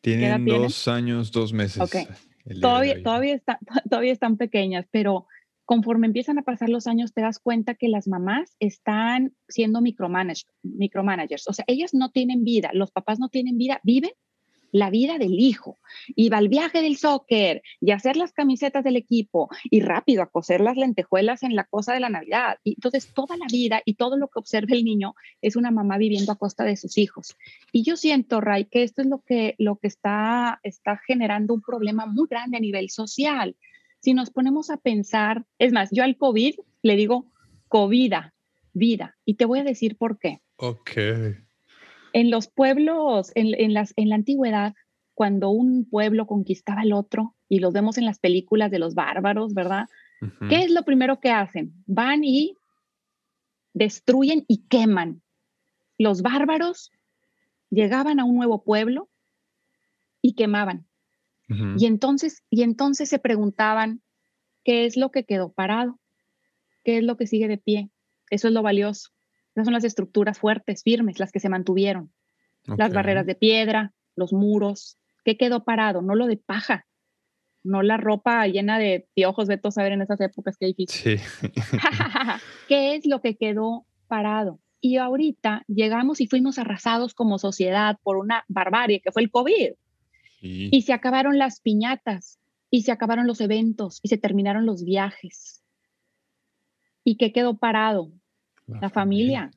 Tienen 0.00 0.44
dos 0.44 0.88
años, 0.88 1.30
dos 1.30 1.52
meses. 1.52 1.80
Ok. 1.80 1.96
Todavía, 2.60 3.00
todavía, 3.02 3.40
todavía 3.88 4.12
están 4.12 4.36
pequeñas, 4.36 4.86
pero 4.90 5.26
conforme 5.64 6.08
empiezan 6.08 6.36
a 6.38 6.42
pasar 6.42 6.68
los 6.68 6.88
años, 6.88 7.12
te 7.12 7.20
das 7.20 7.38
cuenta 7.38 7.74
que 7.74 7.88
las 7.88 8.08
mamás 8.08 8.56
están 8.58 9.36
siendo 9.46 9.80
micromanagers. 9.80 11.46
O 11.46 11.52
sea, 11.52 11.64
ellas 11.68 11.94
no 11.94 12.10
tienen 12.10 12.42
vida, 12.42 12.70
los 12.72 12.90
papás 12.90 13.20
no 13.20 13.28
tienen 13.28 13.56
vida, 13.56 13.80
viven 13.84 14.10
la 14.72 14.90
vida 14.90 15.18
del 15.18 15.38
hijo. 15.38 15.78
Iba 16.14 16.38
al 16.38 16.48
viaje 16.48 16.82
del 16.82 16.96
soccer 16.96 17.62
y 17.80 17.90
hacer 17.90 18.16
las 18.16 18.32
camisetas 18.32 18.84
del 18.84 18.96
equipo 18.96 19.48
y 19.64 19.80
rápido 19.80 20.22
a 20.22 20.30
coser 20.30 20.60
las 20.60 20.76
lentejuelas 20.76 21.42
en 21.42 21.54
la 21.54 21.64
cosa 21.64 21.94
de 21.94 22.00
la 22.00 22.08
Navidad. 22.08 22.58
Y 22.64 22.74
entonces 22.74 23.12
toda 23.12 23.36
la 23.36 23.46
vida 23.50 23.82
y 23.84 23.94
todo 23.94 24.16
lo 24.16 24.28
que 24.28 24.38
observa 24.38 24.74
el 24.74 24.84
niño 24.84 25.14
es 25.40 25.56
una 25.56 25.70
mamá 25.70 25.98
viviendo 25.98 26.32
a 26.32 26.36
costa 26.36 26.64
de 26.64 26.76
sus 26.76 26.98
hijos. 26.98 27.36
Y 27.72 27.82
yo 27.82 27.96
siento, 27.96 28.40
Ray, 28.40 28.66
que 28.66 28.82
esto 28.82 29.02
es 29.02 29.08
lo 29.08 29.22
que, 29.22 29.54
lo 29.58 29.76
que 29.76 29.88
está, 29.88 30.60
está 30.62 31.00
generando 31.06 31.54
un 31.54 31.62
problema 31.62 32.06
muy 32.06 32.26
grande 32.28 32.56
a 32.56 32.60
nivel 32.60 32.90
social. 32.90 33.56
Si 34.00 34.14
nos 34.14 34.30
ponemos 34.30 34.70
a 34.70 34.76
pensar, 34.76 35.44
es 35.58 35.72
más, 35.72 35.90
yo 35.92 36.04
al 36.04 36.16
COVID 36.16 36.54
le 36.82 36.96
digo 36.96 37.26
COVID, 37.68 38.14
vida, 38.72 39.16
y 39.24 39.34
te 39.34 39.44
voy 39.44 39.58
a 39.58 39.64
decir 39.64 39.96
por 39.96 40.18
qué. 40.18 40.40
Ok 40.56 40.90
en 42.18 42.32
los 42.32 42.48
pueblos, 42.48 43.30
en, 43.36 43.72
las, 43.72 43.94
en 43.96 44.08
la 44.08 44.16
antigüedad, 44.16 44.74
cuando 45.14 45.50
un 45.50 45.88
pueblo 45.88 46.26
conquistaba 46.26 46.80
al 46.80 46.92
otro, 46.92 47.36
y 47.48 47.60
los 47.60 47.72
vemos 47.72 47.96
en 47.96 48.04
las 48.04 48.18
películas 48.18 48.72
de 48.72 48.80
los 48.80 48.96
bárbaros, 48.96 49.54
¿verdad? 49.54 49.86
¿Qué 50.48 50.56
es 50.64 50.70
lo 50.72 50.82
primero 50.84 51.20
que 51.20 51.30
hacen? 51.30 51.72
Van 51.86 52.24
y 52.24 52.56
destruyen 53.72 54.44
y 54.48 54.66
queman. 54.66 55.22
Los 55.96 56.22
bárbaros 56.22 56.90
llegaban 57.70 58.18
a 58.18 58.24
un 58.24 58.34
nuevo 58.34 58.64
pueblo 58.64 59.08
y 60.20 60.34
quemaban. 60.34 60.88
Y 61.76 61.86
entonces, 61.86 62.42
y 62.50 62.62
entonces 62.62 63.08
se 63.08 63.20
preguntaban, 63.20 64.02
¿qué 64.64 64.86
es 64.86 64.96
lo 64.96 65.10
que 65.12 65.24
quedó 65.24 65.52
parado? 65.52 66.00
¿Qué 66.82 66.98
es 66.98 67.04
lo 67.04 67.16
que 67.16 67.28
sigue 67.28 67.46
de 67.46 67.58
pie? 67.58 67.90
Eso 68.28 68.48
es 68.48 68.54
lo 68.54 68.62
valioso. 68.62 69.10
Esas 69.54 69.66
son 69.66 69.74
las 69.74 69.84
estructuras 69.84 70.38
fuertes, 70.38 70.82
firmes, 70.82 71.18
las 71.18 71.32
que 71.32 71.40
se 71.40 71.48
mantuvieron. 71.48 72.12
Las 72.64 72.92
barreras 72.92 73.24
de 73.24 73.34
piedra, 73.34 73.94
los 74.14 74.32
muros. 74.32 74.98
¿Qué 75.24 75.36
quedó 75.36 75.64
parado? 75.64 76.02
No 76.02 76.14
lo 76.14 76.26
de 76.26 76.36
paja, 76.36 76.86
no 77.64 77.82
la 77.82 77.96
ropa 77.96 78.46
llena 78.46 78.78
de 78.78 79.08
piojos, 79.14 79.48
de 79.48 79.60
a 79.62 79.70
saber 79.70 79.92
en 79.92 80.02
esas 80.02 80.20
épocas 80.20 80.56
qué 80.58 80.66
difícil. 80.66 81.18
Sí. 81.18 81.24
¿Qué 82.68 82.94
es 82.94 83.06
lo 83.06 83.20
que 83.20 83.36
quedó 83.36 83.86
parado? 84.06 84.60
Y 84.80 84.96
ahorita 84.96 85.64
llegamos 85.66 86.20
y 86.20 86.28
fuimos 86.28 86.58
arrasados 86.58 87.14
como 87.14 87.38
sociedad 87.38 87.96
por 88.02 88.16
una 88.16 88.44
barbarie 88.48 89.00
que 89.00 89.12
fue 89.12 89.22
el 89.22 89.30
COVID. 89.30 89.72
Y 90.40 90.82
se 90.82 90.92
acabaron 90.92 91.36
las 91.36 91.60
piñatas, 91.60 92.38
y 92.70 92.82
se 92.82 92.92
acabaron 92.92 93.26
los 93.26 93.40
eventos, 93.40 93.98
y 94.04 94.08
se 94.08 94.18
terminaron 94.18 94.66
los 94.66 94.84
viajes. 94.84 95.64
¿Y 97.02 97.16
qué 97.16 97.32
quedó 97.32 97.58
parado? 97.58 98.12
La, 98.68 98.90
familia. 98.90 99.50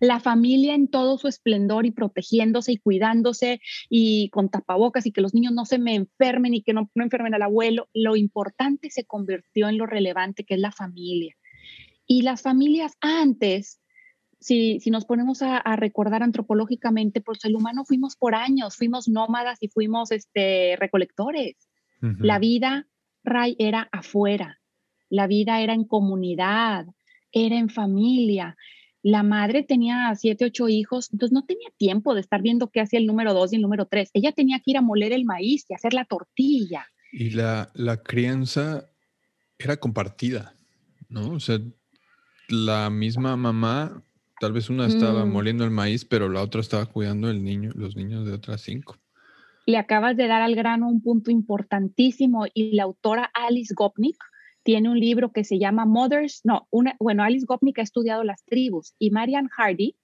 La 0.00 0.20
familia 0.20 0.74
en 0.74 0.88
todo 0.88 1.18
su 1.18 1.28
esplendor 1.28 1.86
y 1.86 1.90
protegiéndose 1.90 2.72
y 2.72 2.78
cuidándose 2.78 3.60
y 3.88 4.30
con 4.30 4.48
tapabocas 4.48 5.06
y 5.06 5.12
que 5.12 5.20
los 5.20 5.34
niños 5.34 5.52
no 5.52 5.64
se 5.66 5.78
me 5.78 5.94
enfermen 5.94 6.54
y 6.54 6.62
que 6.62 6.72
no, 6.72 6.90
no 6.94 7.04
enfermen 7.04 7.34
al 7.34 7.42
abuelo. 7.42 7.88
Lo 7.92 8.16
importante 8.16 8.90
se 8.90 9.04
convirtió 9.04 9.68
en 9.68 9.78
lo 9.78 9.86
relevante 9.86 10.44
que 10.44 10.54
es 10.54 10.60
la 10.60 10.72
familia. 10.72 11.36
Y 12.06 12.22
las 12.22 12.42
familias 12.42 12.96
antes, 13.00 13.80
si, 14.40 14.78
si 14.80 14.90
nos 14.90 15.04
ponemos 15.04 15.42
a, 15.42 15.60
recordar 15.76 16.22
antropológicamente, 16.22 17.20
pues 17.20 17.44
el 17.44 17.56
humano 17.56 17.84
fuimos 17.84 18.16
por 18.16 18.34
años, 18.34 18.76
fuimos 18.76 19.08
nómadas 19.08 19.58
y 19.60 19.68
fuimos 19.68 20.12
este, 20.12 20.76
recolectores. 20.78 21.56
La 22.00 22.38
vida, 22.38 22.86
Ray, 23.24 23.56
era 23.58 23.88
afuera, 23.90 24.60
la 25.08 25.26
vida 25.26 25.60
era 25.60 25.72
en 25.72 25.84
comunidad, 25.84 26.86
era 27.44 27.58
en 27.58 27.68
familia. 27.68 28.56
la 29.02 29.22
madre 29.22 29.62
tenía 29.62 30.12
siete, 30.16 30.46
ocho 30.46 30.68
hijos, 30.68 31.10
entonces 31.12 31.32
no 31.32 31.44
tenía 31.44 31.68
tiempo 31.76 32.14
de 32.14 32.20
estar 32.20 32.42
viendo 32.42 32.70
qué 32.70 32.80
hacía 32.80 32.98
el 32.98 33.06
número 33.06 33.34
dos 33.34 33.52
y 33.52 33.56
el 33.56 33.62
número 33.62 33.86
tres. 33.86 34.10
Ella 34.14 34.32
tenía 34.32 34.58
que 34.58 34.72
ir 34.72 34.78
a 34.78 34.82
moler 34.82 35.12
el 35.12 35.24
maíz 35.24 35.64
y 35.68 35.74
hacer 35.74 35.94
la 35.94 36.06
tortilla. 36.06 36.86
Y 37.12 37.30
la, 37.30 37.70
la 37.74 38.02
crianza 38.02 38.90
era 39.58 39.76
compartida, 39.76 40.54
¿no? 41.08 41.34
O 41.34 41.40
sea, 41.40 41.60
la 42.48 42.90
misma 42.90 43.36
mamá, 43.36 44.02
tal 44.40 44.52
vez 44.52 44.70
una 44.70 44.86
estaba 44.86 45.24
mm. 45.24 45.30
moliendo 45.30 45.64
el 45.64 45.70
maíz, 45.70 46.04
pero 46.04 46.28
la 46.28 46.42
otra 46.42 46.60
estaba 46.60 46.86
cuidando 46.86 47.30
el 47.30 47.44
niño, 47.44 47.70
los 47.76 47.94
niños 47.94 48.26
de 48.26 48.32
otras 48.32 48.62
cinco. 48.62 48.96
Le 49.66 49.78
acabas 49.78 50.16
de 50.16 50.26
dar 50.26 50.42
al 50.42 50.56
grano 50.56 50.88
un 50.88 51.00
punto 51.00 51.30
importantísimo 51.30 52.46
y 52.52 52.74
la 52.74 52.84
autora 52.84 53.30
Alice 53.34 53.74
Gopnik 53.76 54.16
tiene 54.66 54.90
un 54.90 54.98
libro 54.98 55.30
que 55.30 55.44
se 55.44 55.60
llama 55.60 55.86
Mothers, 55.86 56.40
no, 56.42 56.66
una, 56.70 56.96
bueno, 56.98 57.22
Alice 57.22 57.46
Gopnik 57.46 57.78
ha 57.78 57.82
estudiado 57.82 58.24
las 58.24 58.44
tribus 58.44 58.96
y 58.98 59.12
Marian 59.12 59.46
Hardy 59.46 59.94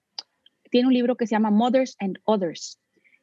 tiene 0.71 0.87
un 0.87 0.95
libro 0.95 1.17
que 1.17 1.27
se 1.27 1.33
llama 1.33 1.51
Mothers 1.51 1.97
and 1.99 2.21
Others. 2.23 2.79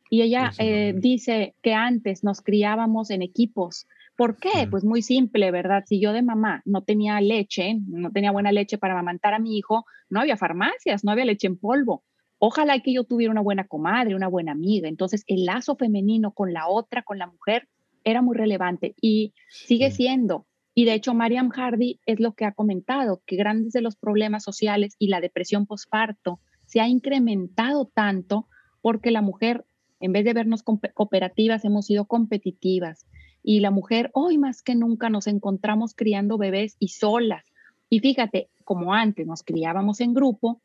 Y 0.10 0.22
ella 0.22 0.52
eh, 0.58 0.94
dice 0.98 1.56
que 1.62 1.74
antes 1.74 2.26
nos 2.26 2.42
criábamos 2.42 3.10
en 3.10 3.22
equipos. 3.22 3.88
¿Por 4.18 4.36
qué? 4.36 4.68
Pues 4.70 4.84
muy 4.84 5.02
simple, 5.02 5.50
¿verdad? 5.50 5.86
Si 5.88 6.02
yo 6.02 6.12
de 6.12 6.24
mamá 6.24 6.62
no 6.66 6.84
tenía 6.84 7.22
leche, 7.22 7.78
no 7.88 8.12
tenía 8.12 8.32
buena 8.32 8.52
leche 8.52 8.78
para 8.78 8.96
amamantar 8.96 9.34
a 9.34 9.40
mi 9.40 9.58
hijo, 9.58 9.86
no 10.10 10.20
había 10.20 10.36
farmacias, 10.36 11.06
no 11.06 11.12
había 11.12 11.24
leche 11.24 11.48
en 11.48 11.58
polvo. 11.58 12.04
Ojalá 12.38 12.78
que 12.82 12.92
yo 12.92 13.06
tuviera 13.06 13.32
una 13.32 13.40
buena 13.40 13.66
comadre, 13.66 14.14
una 14.14 14.28
buena 14.28 14.52
amiga. 14.52 14.90
Entonces, 14.90 15.24
el 15.28 15.46
lazo 15.46 15.78
femenino 15.78 16.34
con 16.34 16.52
la 16.52 16.68
otra, 16.68 17.04
con 17.04 17.18
la 17.18 17.28
mujer, 17.28 17.70
era 18.04 18.22
muy 18.22 18.36
relevante 18.36 18.94
y 19.00 19.34
sigue 19.48 19.90
siendo. 19.92 20.46
Y 20.80 20.86
de 20.86 20.94
hecho, 20.94 21.14
Mariam 21.14 21.50
Hardy 21.50 22.00
es 22.06 22.22
lo 22.22 22.36
que 22.36 22.46
ha 22.46 22.54
comentado, 22.54 23.22
que 23.26 23.36
grandes 23.36 23.74
de 23.74 23.82
los 23.82 23.98
problemas 23.98 24.46
sociales 24.46 24.96
y 24.98 25.10
la 25.10 25.20
depresión 25.20 25.66
postparto 25.66 26.40
se 26.68 26.80
ha 26.80 26.88
incrementado 26.88 27.92
tanto 27.94 28.48
porque 28.82 29.12
la 29.12 29.22
mujer, 29.22 29.66
en 30.00 30.14
vez 30.14 30.24
de 30.24 30.32
vernos 30.32 30.64
cooperativas, 30.64 31.66
hemos 31.66 31.88
sido 31.88 32.06
competitivas. 32.06 33.06
Y 33.44 33.60
la 33.60 33.72
mujer, 33.72 34.10
hoy 34.14 34.38
más 34.38 34.62
que 34.62 34.74
nunca, 34.74 35.10
nos 35.10 35.28
encontramos 35.28 35.94
criando 35.94 36.38
bebés 36.38 36.78
y 36.80 36.88
solas. 36.88 37.44
Y 37.90 38.00
fíjate, 38.00 38.48
como 38.64 38.94
antes 38.94 39.28
nos 39.28 39.44
criábamos 39.44 40.00
en 40.00 40.14
grupo, 40.14 40.62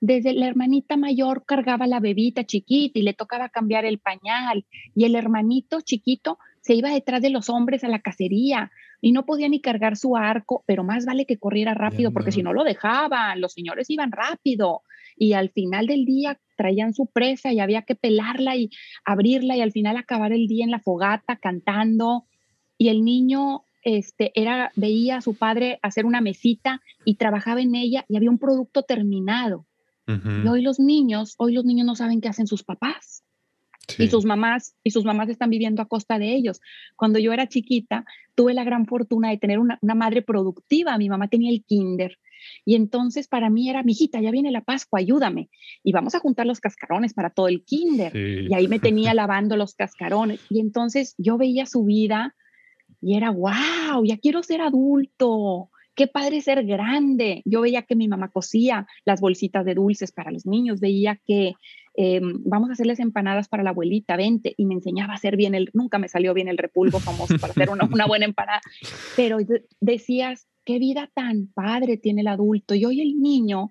desde 0.00 0.32
la 0.32 0.48
hermanita 0.48 0.96
mayor 0.96 1.44
cargaba 1.46 1.86
la 1.86 2.00
bebita 2.00 2.42
chiquita 2.42 2.98
y 2.98 3.02
le 3.02 3.14
tocaba 3.14 3.48
cambiar 3.48 3.84
el 3.84 4.00
pañal 4.00 4.66
y 4.96 5.04
el 5.04 5.14
hermanito 5.14 5.82
chiquito 5.82 6.38
se 6.62 6.74
iba 6.74 6.90
detrás 6.90 7.22
de 7.22 7.30
los 7.30 7.48
hombres 7.48 7.84
a 7.84 7.88
la 7.88 8.00
cacería 8.00 8.72
y 9.04 9.10
no 9.10 9.26
podía 9.26 9.48
ni 9.48 9.60
cargar 9.60 9.96
su 9.96 10.16
arco, 10.16 10.62
pero 10.64 10.84
más 10.84 11.04
vale 11.04 11.26
que 11.26 11.36
corriera 11.36 11.74
rápido 11.74 12.12
porque 12.12 12.30
si 12.30 12.42
no 12.42 12.52
lo 12.52 12.62
dejaban, 12.62 13.40
los 13.40 13.52
señores 13.52 13.90
iban 13.90 14.12
rápido. 14.12 14.82
Y 15.16 15.32
al 15.32 15.50
final 15.50 15.88
del 15.88 16.04
día 16.04 16.38
traían 16.56 16.94
su 16.94 17.08
presa 17.08 17.52
y 17.52 17.58
había 17.58 17.82
que 17.82 17.96
pelarla 17.96 18.56
y 18.56 18.70
abrirla 19.04 19.56
y 19.56 19.60
al 19.60 19.72
final 19.72 19.96
acabar 19.96 20.32
el 20.32 20.46
día 20.46 20.64
en 20.64 20.70
la 20.70 20.78
fogata 20.78 21.36
cantando. 21.36 22.26
Y 22.78 22.90
el 22.90 23.04
niño 23.04 23.64
este, 23.82 24.30
era, 24.40 24.70
veía 24.76 25.16
a 25.16 25.20
su 25.20 25.34
padre 25.34 25.80
hacer 25.82 26.06
una 26.06 26.20
mesita 26.20 26.80
y 27.04 27.16
trabajaba 27.16 27.60
en 27.60 27.74
ella 27.74 28.04
y 28.08 28.16
había 28.16 28.30
un 28.30 28.38
producto 28.38 28.84
terminado. 28.84 29.66
Y 30.06 30.46
hoy 30.46 30.62
los 30.62 30.78
niños, 30.78 31.34
hoy 31.38 31.54
los 31.54 31.64
niños 31.64 31.86
no 31.86 31.96
saben 31.96 32.20
qué 32.20 32.28
hacen 32.28 32.46
sus 32.46 32.62
papás. 32.62 33.24
Y 33.98 34.08
sus 34.08 34.24
mamás, 34.24 34.74
y 34.84 34.90
sus 34.90 35.04
mamás 35.04 35.28
están 35.28 35.50
viviendo 35.50 35.82
a 35.82 35.88
costa 35.88 36.18
de 36.18 36.34
ellos. 36.34 36.60
Cuando 36.96 37.18
yo 37.18 37.32
era 37.32 37.48
chiquita, 37.48 38.04
tuve 38.34 38.54
la 38.54 38.64
gran 38.64 38.86
fortuna 38.86 39.30
de 39.30 39.38
tener 39.38 39.58
una, 39.58 39.78
madre 39.82 40.22
productiva. 40.22 40.96
Mi 40.98 41.08
mamá 41.08 41.28
tenía 41.28 41.50
el 41.50 41.64
kinder. 41.64 42.18
Y 42.64 42.74
entonces 42.74 43.28
para 43.28 43.50
mí 43.50 43.70
era, 43.70 43.82
mijita, 43.82 44.20
ya 44.20 44.30
viene 44.30 44.50
la 44.50 44.62
Pascua, 44.62 45.00
ayúdame. 45.00 45.50
Y 45.82 45.92
vamos 45.92 46.14
a 46.14 46.20
juntar 46.20 46.46
los 46.46 46.60
cascarones 46.60 47.12
para 47.14 47.30
todo 47.30 47.48
el 47.48 47.64
kinder. 47.64 48.16
Y 48.16 48.54
ahí 48.54 48.68
me 48.68 48.78
tenía 48.78 49.14
lavando 49.14 49.56
los 49.56 49.74
cascarones. 49.74 50.40
Y 50.48 50.60
entonces 50.60 51.14
yo 51.18 51.36
veía 51.36 51.66
su 51.66 51.84
vida 51.84 52.34
y 53.00 53.16
era, 53.16 53.30
wow, 53.30 54.04
ya 54.04 54.16
quiero 54.16 54.42
ser 54.42 54.60
adulto 54.60 55.70
qué 55.94 56.06
padre 56.06 56.40
ser 56.40 56.64
grande. 56.64 57.42
Yo 57.44 57.62
veía 57.62 57.82
que 57.82 57.96
mi 57.96 58.08
mamá 58.08 58.28
cosía 58.28 58.86
las 59.04 59.20
bolsitas 59.20 59.64
de 59.64 59.74
dulces 59.74 60.12
para 60.12 60.30
los 60.30 60.46
niños, 60.46 60.80
veía 60.80 61.20
que 61.26 61.54
em, 61.94 62.40
vamos 62.44 62.70
a 62.70 62.72
hacerles 62.72 63.00
empanadas 63.00 63.48
para 63.48 63.62
la 63.62 63.70
abuelita, 63.70 64.16
vente, 64.16 64.54
y 64.56 64.64
me 64.66 64.74
enseñaba 64.74 65.12
a 65.12 65.16
hacer 65.16 65.36
bien 65.36 65.54
el, 65.54 65.70
nunca 65.74 65.98
me 65.98 66.08
salió 66.08 66.34
bien 66.34 66.48
el 66.48 66.58
repulgo 66.58 66.98
famoso 67.00 67.36
para 67.38 67.52
hacer 67.52 67.70
una, 67.70 67.84
una 67.84 68.06
buena 68.06 68.24
empanada, 68.24 68.60
pero 69.16 69.38
decías, 69.80 70.46
qué 70.64 70.78
vida 70.78 71.10
tan 71.12 71.48
padre 71.52 71.96
tiene 71.96 72.22
el 72.22 72.28
adulto. 72.28 72.74
Y 72.74 72.84
hoy 72.84 73.00
el 73.00 73.20
niño 73.20 73.68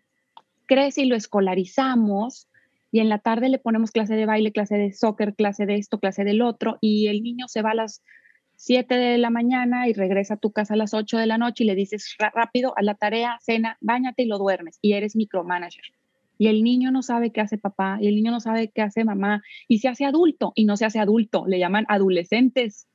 crece 0.66 1.04
y 1.04 1.06
lo 1.06 1.16
escolarizamos 1.16 2.48
y 2.92 3.00
en 3.00 3.10
la 3.10 3.20
tarde 3.20 3.50
le 3.50 3.58
ponemos 3.58 3.92
clase 3.92 4.16
de 4.16 4.26
baile, 4.26 4.52
clase 4.52 4.76
de 4.76 4.92
soccer, 4.92 5.34
clase 5.36 5.66
de 5.66 5.76
esto, 5.76 6.00
clase 6.00 6.26
del 6.26 6.42
otro, 6.42 6.78
y 6.82 7.08
el 7.08 7.24
niño 7.24 7.48
se 7.48 7.62
va 7.62 7.72
a 7.72 7.76
las 7.76 8.04
7 8.62 8.94
de 8.94 9.18
la 9.18 9.32
mañana 9.32 9.88
y 9.88 9.94
regresa 9.94 10.36
a 10.36 10.38
tu 10.38 10.52
casa 10.52 10.76
a 10.76 10.78
las 10.78 10.94
8 10.94 11.18
de 11.18 11.26
la 11.26 11.40
noche 11.40 11.64
y 11.64 11.68
le 11.68 11.74
dices 11.74 12.16
rápido 12.20 12.78
a 12.78 12.84
la 12.84 12.94
tarea, 12.94 13.40
cena, 13.42 13.80
bañate 13.82 14.22
y 14.22 14.28
lo 14.28 14.38
duermes 14.38 14.78
y 14.84 14.94
eres 14.94 15.16
micromanager. 15.16 15.84
Y 16.38 16.46
el 16.46 16.64
niño 16.64 16.92
no 16.92 17.02
sabe 17.02 17.32
qué 17.32 17.42
hace 17.42 17.58
papá 17.58 17.98
y 18.00 18.08
el 18.08 18.14
niño 18.14 18.30
no 18.30 18.40
sabe 18.40 18.70
qué 18.70 18.84
hace 18.84 19.04
mamá 19.04 19.42
y 19.68 19.80
se 19.80 19.88
hace 19.88 20.06
adulto 20.06 20.54
y 20.54 20.66
no 20.66 20.78
se 20.78 20.86
hace 20.86 21.00
adulto, 21.00 21.48
le 21.48 21.58
llaman 21.58 21.86
adolescentes. 21.90 22.88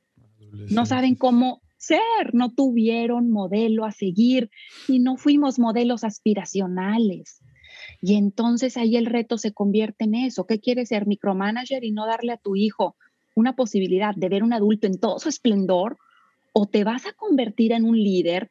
No 0.71 0.85
saben 0.85 1.15
cómo 1.15 1.61
ser, 1.75 1.99
no 2.31 2.53
tuvieron 2.53 3.29
modelo 3.29 3.83
a 3.83 3.91
seguir 3.91 4.49
y 4.87 4.99
no 4.99 5.17
fuimos 5.17 5.59
modelos 5.59 6.05
aspiracionales. 6.05 7.41
Y 8.01 8.15
entonces 8.15 8.77
ahí 8.77 8.95
el 8.95 9.05
reto 9.05 9.37
se 9.37 9.51
convierte 9.53 10.05
en 10.05 10.15
eso. 10.15 10.47
¿Qué 10.47 10.61
quieres 10.61 10.87
ser? 10.87 11.07
Micromanager 11.07 11.83
y 11.83 11.91
no 11.91 12.05
darle 12.05 12.31
a 12.31 12.37
tu 12.37 12.55
hijo 12.55 12.95
una 13.37 13.53
posibilidad 13.53 14.15
de 14.15 14.29
ver 14.29 14.41
un 14.41 14.51
adulto 14.51 14.87
en 14.87 14.99
todo 14.99 15.19
su 15.19 15.29
esplendor 15.29 15.97
o 16.53 16.65
te 16.65 16.83
vas 16.83 17.05
a 17.05 17.13
convertir 17.13 17.71
en 17.71 17.85
un 17.85 17.95
líder, 17.95 18.49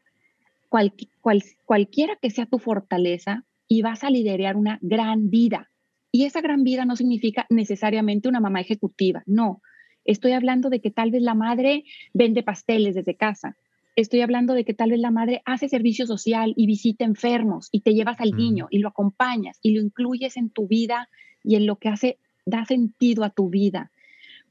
cualquiera 1.65 2.15
que 2.23 2.31
sea 2.31 2.47
tu 2.47 2.61
fortaleza, 2.61 3.43
y 3.67 3.83
vas 3.83 4.05
a 4.05 4.11
liderar 4.11 4.55
una 4.57 4.79
gran 4.81 5.29
vida. 5.29 5.71
Y 6.13 6.25
esa 6.25 6.41
gran 6.41 6.63
vida 6.63 6.85
no 6.85 6.95
significa 6.95 7.47
necesariamente 7.51 8.29
una 8.29 8.39
mamá 8.39 8.61
ejecutiva, 8.61 9.25
no. 9.27 9.61
Estoy 10.05 10.33
hablando 10.33 10.71
de 10.71 10.81
que 10.81 10.93
tal 10.93 11.11
vez 11.11 11.23
la 11.23 11.35
madre 11.35 11.83
vende 12.15 12.45
pasteles 12.45 12.95
desde 12.95 13.17
casa. 13.17 13.57
Estoy 13.97 14.21
hablando 14.21 14.55
de 14.55 14.65
que 14.65 14.73
tal 14.73 14.91
vez 14.91 15.01
la 15.01 15.11
madre 15.11 15.43
hace 15.47 15.69
servicio 15.69 16.07
social 16.07 16.55
y 16.57 16.67
visita 16.67 17.05
enfermos 17.05 17.71
y 17.73 17.81
te 17.81 17.93
llevas 17.93 18.21
al 18.21 18.37
niño 18.37 18.69
y 18.71 18.79
lo 18.79 18.91
acompañas 18.91 19.59
y 19.63 19.73
lo 19.73 19.81
incluyes 19.81 20.37
en 20.37 20.51
tu 20.51 20.69
vida 20.69 21.09
y 21.43 21.57
en 21.57 21.67
lo 21.67 21.75
que 21.75 21.89
hace 21.89 22.19
da 22.45 22.65
sentido 22.67 23.25
a 23.25 23.31
tu 23.31 23.51
vida. 23.51 23.91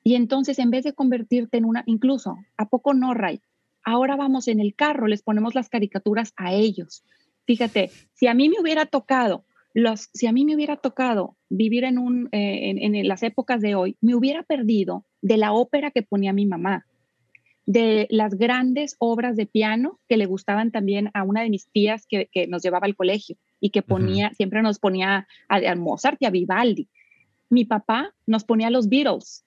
Y 0.08 0.14
entonces, 0.14 0.60
en 0.60 0.70
vez 0.70 0.84
de 0.84 0.94
convertirte 0.94 1.58
en 1.58 1.66
una, 1.66 1.82
incluso, 1.88 2.38
¿a 2.58 2.70
poco 2.70 2.94
no, 2.94 3.16
Ray? 3.16 3.42
Ahora 3.84 4.16
vamos 4.16 4.48
en 4.48 4.60
el 4.60 4.76
carro, 4.76 5.08
les 5.08 5.24
ponemos 5.24 5.56
las 5.56 5.68
caricaturas 5.68 6.32
a 6.38 6.54
ellos. 6.54 7.04
Fíjate, 7.48 7.90
si 8.14 8.28
a 8.28 8.36
mí 8.36 8.48
me 8.48 8.62
hubiera 8.62 8.86
tocado, 8.86 9.46
los, 9.74 10.10
si 10.14 10.28
a 10.28 10.32
mí 10.32 10.46
me 10.46 10.54
hubiera 10.54 10.78
tocado 10.78 11.38
vivir 11.50 11.86
en, 11.86 11.98
un, 11.98 12.30
eh, 12.34 12.76
en, 12.78 13.08
las 13.08 13.24
épocas 13.24 13.62
de 13.62 13.74
hoy, 13.74 13.98
me 14.00 14.14
hubiera 14.14 14.44
perdido 14.44 15.08
de 15.24 15.38
la 15.38 15.54
ópera 15.54 15.90
que 15.90 16.04
ponía 16.04 16.34
mi 16.34 16.46
mamá, 16.46 16.86
de 17.66 18.06
las 18.12 18.36
grandes 18.36 18.98
obras 19.00 19.36
de 19.36 19.48
piano 19.48 20.00
que 20.08 20.18
le 20.18 20.28
gustaban 20.28 20.70
también 20.70 21.10
a 21.16 21.24
una 21.24 21.42
de 21.42 21.50
mis 21.50 21.68
tías 21.72 22.06
que, 22.08 22.30
nos 22.48 22.62
llevaba 22.62 22.86
al 22.86 22.96
colegio 22.96 23.38
y 23.60 23.72
que 23.72 23.82
ponía, 23.82 24.32
siempre 24.36 24.62
nos 24.62 24.78
ponía 24.78 25.28
a, 25.50 25.56
a, 25.56 25.76
Mozart 25.76 26.18
y 26.20 26.26
a 26.26 26.30
Vivaldi. 26.30 26.90
Mi 27.50 27.66
papá 27.66 28.14
nos 28.28 28.44
ponía 28.44 28.68
a 28.68 28.72
los 28.72 28.88
Beatles 28.88 29.45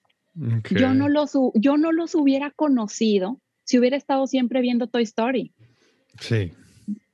yo, 0.69 0.93
no 0.93 1.09
los, 1.09 1.37
yo 1.55 1.77
no 1.77 1.91
los 1.91 2.15
hubiera 2.15 2.51
conocido 2.51 3.39
si 3.63 3.77
hubiera 3.77 3.97
estado 3.97 4.25
siempre 4.27 4.61
viendo 4.61 4.87
Toy 4.87 5.03
Story. 5.03 5.53
Sí. 6.19 6.53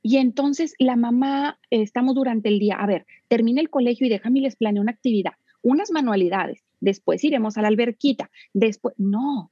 Y 0.02 0.18
entonces 0.18 0.74
la 0.78 0.96
mamá, 0.96 1.58
estamos 1.70 2.14
durante 2.14 2.48
el 2.48 2.58
día, 2.58 2.76
a 2.76 2.86
ver, 2.86 3.06
termina 3.28 3.60
el 3.60 3.70
colegio 3.70 4.06
y 4.06 4.10
déjame 4.10 4.40
les 4.40 4.56
planeo 4.56 4.82
una 4.82 4.92
actividad, 4.92 5.32
unas 5.62 5.90
manualidades, 5.90 6.62
después 6.80 7.24
iremos 7.24 7.56
a 7.56 7.62
la 7.62 7.68
alberquita, 7.68 8.30
después, 8.54 8.94
no. 8.98 9.50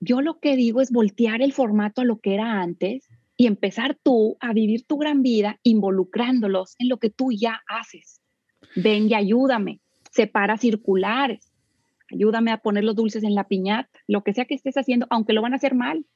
Yo 0.00 0.20
lo 0.20 0.38
que 0.38 0.56
digo 0.56 0.80
es 0.80 0.90
voltear 0.90 1.42
el 1.42 1.52
formato 1.52 2.02
a 2.02 2.04
lo 2.04 2.18
que 2.18 2.34
era 2.34 2.60
antes 2.60 3.08
y 3.36 3.46
empezar 3.46 3.96
tú 4.02 4.36
a 4.40 4.52
vivir 4.52 4.84
tu 4.84 4.98
gran 4.98 5.22
vida 5.22 5.58
involucrándolos 5.62 6.74
en 6.78 6.88
lo 6.88 6.98
que 6.98 7.10
tú 7.10 7.32
ya 7.32 7.62
haces. 7.68 8.20
Ven 8.76 9.08
y 9.08 9.14
ayúdame, 9.14 9.80
separa 10.10 10.58
circulares, 10.58 11.51
ayúdame 12.12 12.50
a 12.50 12.58
poner 12.58 12.84
los 12.84 12.96
dulces 12.96 13.24
en 13.24 13.34
la 13.34 13.48
piñata, 13.48 13.98
lo 14.06 14.22
que 14.22 14.32
sea 14.32 14.44
que 14.44 14.54
estés 14.54 14.76
haciendo, 14.76 15.06
aunque 15.10 15.32
lo 15.32 15.42
van 15.42 15.52
a 15.52 15.56
hacer 15.56 15.74
mal. 15.74 16.06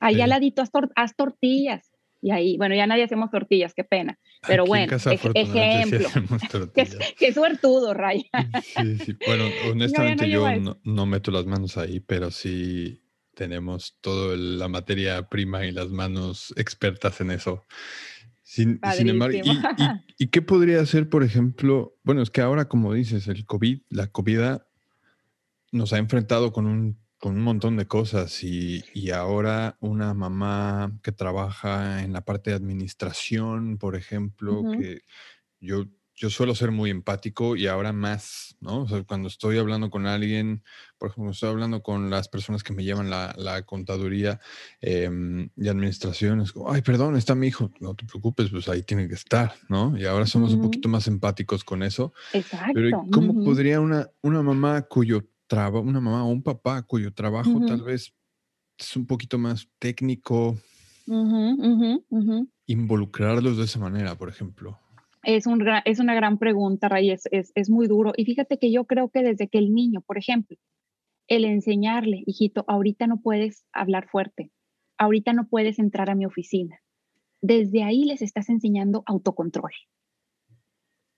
Ahí 0.00 0.20
al 0.20 0.30
ladito 0.30 0.62
haz, 0.96 1.16
tortillas. 1.16 1.90
Y 2.20 2.30
ahí, 2.30 2.56
bueno, 2.56 2.74
ya 2.74 2.86
nadie 2.86 3.04
hacemos 3.04 3.30
tortillas, 3.30 3.74
qué 3.74 3.84
pena. 3.84 4.18
Pero 4.46 4.64
bueno, 4.64 4.96
ejemplo. 4.96 6.08
qué, 7.18 7.32
suertudo, 7.34 7.92
Raya. 7.92 8.24
Sí, 8.62 8.98
sí. 8.98 9.16
Bueno, 9.26 9.44
honestamente 9.70 10.28
yo 10.28 10.46
no, 10.84 11.06
meto 11.06 11.30
las 11.30 11.44
manos 11.44 11.76
ahí, 11.76 12.00
pero 12.00 12.30
sí 12.30 13.02
tenemos 13.34 13.98
toda 14.00 14.36
la 14.36 14.68
materia 14.68 15.28
prima 15.28 15.66
y 15.66 15.72
las 15.72 15.90
manos 15.90 16.54
expertas 16.56 17.20
en 17.20 17.30
eso. 17.30 17.64
Sin, 18.42 18.78
embargo, 19.08 19.38
¿y, 20.18 20.26
qué 20.28 20.40
podría 20.40 20.80
hacer, 20.80 21.08
por 21.08 21.24
ejemplo? 21.24 21.98
Bueno, 22.04 22.22
es 22.22 22.30
que 22.30 22.40
ahora, 22.40 22.68
como 22.68 22.92
dices, 22.92 23.26
el 23.28 23.44
COVID, 23.44 23.80
la 23.90 24.06
COVID 24.06 24.40
nos 25.74 25.92
ha 25.92 25.98
enfrentado 25.98 26.52
con 26.52 26.66
un, 26.66 26.98
con 27.18 27.36
un 27.36 27.42
montón 27.42 27.76
de 27.76 27.86
cosas 27.86 28.42
y, 28.44 28.82
ahora 29.10 29.76
una 29.80 30.14
mamá 30.14 30.98
que 31.02 31.12
trabaja 31.12 32.02
en 32.02 32.12
la 32.12 32.24
parte 32.24 32.50
de 32.50 32.56
administración, 32.56 33.76
por 33.78 33.96
ejemplo, 33.96 34.62
que 34.78 35.02
yo 35.60 35.86
yo 36.16 36.30
suelo 36.30 36.54
ser 36.54 36.70
muy 36.70 36.90
empático 36.90 37.56
y 37.56 37.66
ahora 37.66 37.92
más, 37.92 38.56
¿no? 38.60 38.82
O 38.82 38.88
sea, 38.88 39.02
cuando 39.02 39.28
estoy 39.28 39.58
hablando 39.58 39.90
con 39.90 40.06
alguien, 40.06 40.62
por 40.96 41.10
ejemplo, 41.10 41.32
estoy 41.32 41.48
hablando 41.48 41.82
con 41.82 42.08
las 42.08 42.28
personas 42.28 42.62
que 42.62 42.72
me 42.72 42.84
llevan 42.84 43.10
la, 43.10 43.62
contaduría 43.66 44.40
eh, 44.80 45.10
y 45.56 45.68
administración, 45.68 46.40
es 46.40 46.52
como, 46.52 46.70
ay, 46.70 46.82
perdón, 46.82 47.16
está 47.16 47.34
mi 47.34 47.48
hijo, 47.48 47.72
no 47.80 47.94
te 47.94 48.04
preocupes, 48.04 48.50
pues 48.50 48.68
ahí 48.68 48.82
tiene 48.82 49.08
que 49.08 49.14
estar, 49.14 49.54
¿no? 49.68 49.98
Y 49.98 50.04
ahora 50.04 50.26
somos 50.26 50.54
un 50.54 50.62
poquito 50.62 50.88
más 50.88 51.08
empáticos 51.08 51.64
con 51.64 51.82
eso. 51.82 52.12
Exacto. 52.32 52.72
Pero 52.74 53.04
¿cómo 53.10 53.44
podría 53.44 53.80
una, 53.80 54.08
una 54.22 54.42
mamá 54.42 54.82
cuyo 54.82 55.24
trabajo, 55.54 55.80
una 55.80 56.00
mamá 56.00 56.24
o 56.24 56.28
un 56.28 56.42
papá 56.42 56.82
cuyo 56.82 57.12
trabajo 57.12 57.60
tal 57.66 57.82
vez 57.82 58.14
es 58.78 58.96
un 58.96 59.06
poquito 59.06 59.38
más 59.38 59.68
técnico, 59.78 60.56
involucrarlos 62.66 63.58
de 63.58 63.64
esa 63.64 63.78
manera, 63.78 64.16
por 64.16 64.28
ejemplo? 64.28 64.78
Es, 65.22 65.46
un, 65.46 65.64
es 65.84 66.00
una 66.00 66.14
gran 66.14 66.38
pregunta, 66.38 66.88
Ray, 66.88 67.10
es, 67.10 67.28
es, 67.30 67.70
muy 67.70 67.86
duro. 67.86 68.12
Y 68.16 68.24
fíjate 68.24 68.58
que 68.58 68.70
yo 68.70 68.84
creo 68.84 69.08
que 69.08 69.22
desde 69.22 69.48
que 69.48 69.58
el 69.58 69.72
niño, 69.72 70.02
por 70.02 70.18
ejemplo, 70.18 70.56
el 71.28 71.44
enseñarle, 71.44 72.22
hijito, 72.26 72.64
ahorita 72.68 73.06
no 73.06 73.20
puedes 73.20 73.64
hablar 73.72 74.08
fuerte, 74.08 74.50
ahorita 74.98 75.32
no 75.32 75.48
puedes 75.48 75.78
entrar 75.78 76.10
a 76.10 76.14
mi 76.14 76.26
oficina. 76.26 76.80
Desde 77.40 77.82
ahí 77.82 78.04
les 78.04 78.22
estás 78.22 78.48
enseñando 78.48 79.02
autocontrol. 79.06 79.72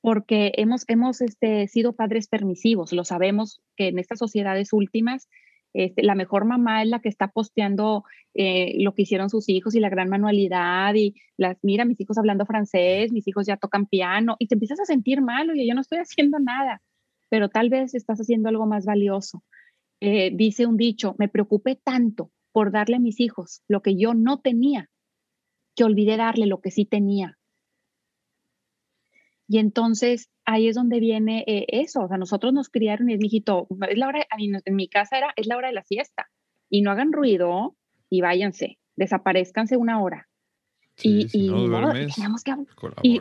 Porque 0.06 0.52
hemos, 0.56 0.84
hemos 0.86 1.20
este, 1.20 1.66
sido 1.66 1.96
padres 1.96 2.28
permisivos, 2.28 2.92
lo 2.92 3.02
sabemos 3.02 3.60
que 3.76 3.88
en 3.88 3.98
estas 3.98 4.20
sociedades 4.20 4.72
últimas 4.72 5.26
este, 5.74 6.04
la 6.04 6.14
mejor 6.14 6.44
mamá 6.44 6.82
es 6.82 6.88
la 6.88 7.00
que 7.00 7.08
está 7.08 7.32
posteando 7.32 8.04
eh, 8.34 8.76
lo 8.78 8.94
que 8.94 9.02
hicieron 9.02 9.30
sus 9.30 9.48
hijos 9.48 9.74
y 9.74 9.80
la 9.80 9.90
gran 9.90 10.08
manualidad 10.08 10.94
y 10.94 11.16
las, 11.36 11.58
mira, 11.62 11.84
mis 11.84 12.00
hijos 12.00 12.18
hablando 12.18 12.46
francés, 12.46 13.10
mis 13.10 13.26
hijos 13.26 13.46
ya 13.46 13.56
tocan 13.56 13.86
piano 13.86 14.36
y 14.38 14.46
te 14.46 14.54
empiezas 14.54 14.78
a 14.78 14.84
sentir 14.84 15.22
mal, 15.22 15.50
oye, 15.50 15.66
yo 15.66 15.74
no 15.74 15.80
estoy 15.80 15.98
haciendo 15.98 16.38
nada, 16.38 16.82
pero 17.28 17.48
tal 17.48 17.68
vez 17.68 17.94
estás 17.94 18.20
haciendo 18.20 18.48
algo 18.48 18.64
más 18.66 18.84
valioso. 18.86 19.42
Eh, 20.00 20.30
dice 20.32 20.66
un 20.66 20.76
dicho, 20.76 21.16
me 21.18 21.28
preocupé 21.28 21.74
tanto 21.82 22.30
por 22.52 22.70
darle 22.70 22.96
a 22.96 23.00
mis 23.00 23.18
hijos 23.18 23.62
lo 23.66 23.82
que 23.82 23.96
yo 23.96 24.14
no 24.14 24.38
tenía, 24.40 24.88
que 25.74 25.82
olvidé 25.82 26.16
darle 26.16 26.46
lo 26.46 26.60
que 26.60 26.70
sí 26.70 26.86
tenía. 26.86 27.35
Y 29.48 29.58
entonces 29.58 30.30
ahí 30.44 30.68
es 30.68 30.74
donde 30.74 31.00
viene 31.00 31.44
eh, 31.46 31.66
eso. 31.68 32.02
O 32.02 32.08
sea, 32.08 32.18
nosotros 32.18 32.52
nos 32.52 32.68
criaron 32.68 33.10
y 33.10 33.14
es, 33.14 33.20
mijito, 33.20 33.66
es 33.88 33.98
la 33.98 34.08
hora, 34.08 34.26
en 34.38 34.76
mi 34.76 34.88
casa 34.88 35.18
era, 35.18 35.32
es 35.36 35.46
la 35.46 35.56
hora 35.56 35.68
de 35.68 35.74
la 35.74 35.84
siesta. 35.84 36.28
Y 36.68 36.82
no 36.82 36.90
hagan 36.90 37.12
ruido 37.12 37.76
y 38.10 38.20
váyanse, 38.20 38.78
desaparezcanse 38.96 39.76
una 39.76 40.00
hora. 40.00 40.28
y, 41.00 41.26
y, 41.32 41.50
y, 43.02 43.20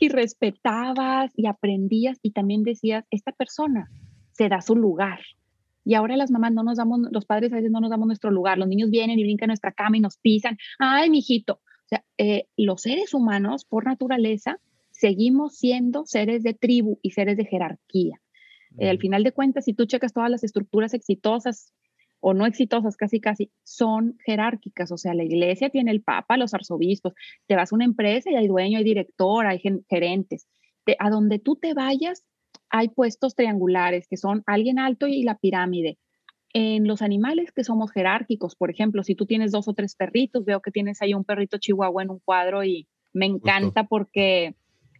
y 0.00 0.08
respetabas 0.08 1.32
y 1.36 1.46
aprendías 1.46 2.18
y 2.22 2.30
también 2.30 2.62
decías, 2.62 3.04
esta 3.10 3.32
persona 3.32 3.90
se 4.32 4.48
da 4.48 4.60
su 4.60 4.76
lugar. 4.76 5.20
Y 5.84 5.94
ahora 5.94 6.16
las 6.16 6.30
mamás 6.30 6.52
no 6.52 6.62
nos 6.62 6.76
damos, 6.76 7.00
los 7.10 7.24
padres 7.24 7.52
a 7.52 7.56
veces 7.56 7.70
no 7.70 7.80
nos 7.80 7.90
damos 7.90 8.06
nuestro 8.06 8.30
lugar. 8.30 8.58
Los 8.58 8.68
niños 8.68 8.90
vienen 8.90 9.18
y 9.18 9.22
brincan 9.22 9.50
a 9.50 9.52
nuestra 9.52 9.72
cama 9.72 9.96
y 9.96 10.00
nos 10.00 10.18
pisan. 10.18 10.58
Ay, 10.78 11.10
mijito. 11.10 11.54
O 11.54 11.88
sea, 11.88 12.04
eh, 12.18 12.46
los 12.56 12.82
seres 12.82 13.14
humanos, 13.14 13.64
por 13.64 13.86
naturaleza, 13.86 14.60
seguimos 14.98 15.56
siendo 15.56 16.04
seres 16.06 16.42
de 16.42 16.54
tribu 16.54 16.98
y 17.02 17.12
seres 17.12 17.36
de 17.36 17.44
jerarquía. 17.44 18.20
Eh, 18.78 18.90
al 18.90 18.98
final 18.98 19.22
de 19.22 19.32
cuentas, 19.32 19.64
si 19.64 19.72
tú 19.72 19.86
checas 19.86 20.12
todas 20.12 20.30
las 20.30 20.42
estructuras 20.42 20.92
exitosas 20.92 21.72
o 22.20 22.34
no 22.34 22.46
exitosas, 22.46 22.96
casi 22.96 23.20
casi, 23.20 23.52
son 23.62 24.18
jerárquicas. 24.26 24.90
O 24.90 24.98
sea, 24.98 25.14
la 25.14 25.22
iglesia 25.22 25.70
tiene 25.70 25.92
el 25.92 26.02
papa, 26.02 26.36
los 26.36 26.52
arzobispos. 26.52 27.12
Te 27.46 27.54
vas 27.54 27.72
a 27.72 27.76
una 27.76 27.84
empresa 27.84 28.30
y 28.30 28.34
hay 28.34 28.48
dueño, 28.48 28.78
hay 28.78 28.84
director, 28.84 29.46
hay 29.46 29.62
gerentes. 29.88 30.48
a 30.98 31.10
donde 31.10 31.38
tú 31.38 31.54
te 31.54 31.74
vayas, 31.74 32.24
hay 32.68 32.88
puestos 32.88 33.36
triangulares 33.36 34.08
que 34.08 34.16
son 34.16 34.42
alguien 34.46 34.80
alto 34.80 35.06
y 35.06 35.22
la 35.22 35.36
pirámide. 35.36 35.98
En 36.54 36.88
los 36.88 37.02
animales 37.02 37.52
que 37.52 37.62
somos 37.62 37.92
jerárquicos, 37.92 38.56
por 38.56 38.70
ejemplo, 38.70 39.04
si 39.04 39.14
tú 39.14 39.26
tienes 39.26 39.52
dos 39.52 39.68
o 39.68 39.74
tres 39.74 39.94
perritos, 39.94 40.44
veo 40.44 40.60
que 40.60 40.72
tienes 40.72 41.00
ahí 41.02 41.14
un 41.14 41.24
perrito 41.24 41.58
chihuahua 41.58 42.02
en 42.02 42.10
un 42.10 42.18
cuadro 42.18 42.64
y 42.64 42.88
me 43.12 43.26
encanta 43.26 43.84
porque 43.84 44.56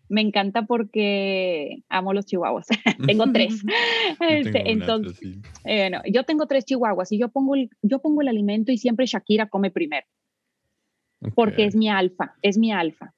me 0.08 0.20
encanta 0.20 0.66
porque 0.66 1.82
amo 1.88 2.12
los 2.12 2.26
chihuahuas. 2.26 2.66
tengo 3.06 3.24
tres. 3.32 3.62
Este, 4.20 4.70
entonces, 4.70 5.20
eh, 5.64 5.90
yo 6.10 6.24
tengo 6.24 6.46
tres 6.46 6.64
chihuahuas 6.64 7.12
y 7.12 7.18
yo 7.18 7.28
pongo, 7.28 7.54
el, 7.54 7.70
yo 7.82 8.00
pongo 8.00 8.22
el 8.22 8.28
alimento 8.28 8.72
y 8.72 8.78
siempre 8.78 9.06
Shakira 9.06 9.48
come 9.48 9.70
primero. 9.70 10.06
Porque 11.34 11.64
es 11.64 11.74
mi 11.74 11.88
alfa, 11.88 12.36
es 12.42 12.58
mi 12.58 12.70
alfa. 12.72 13.12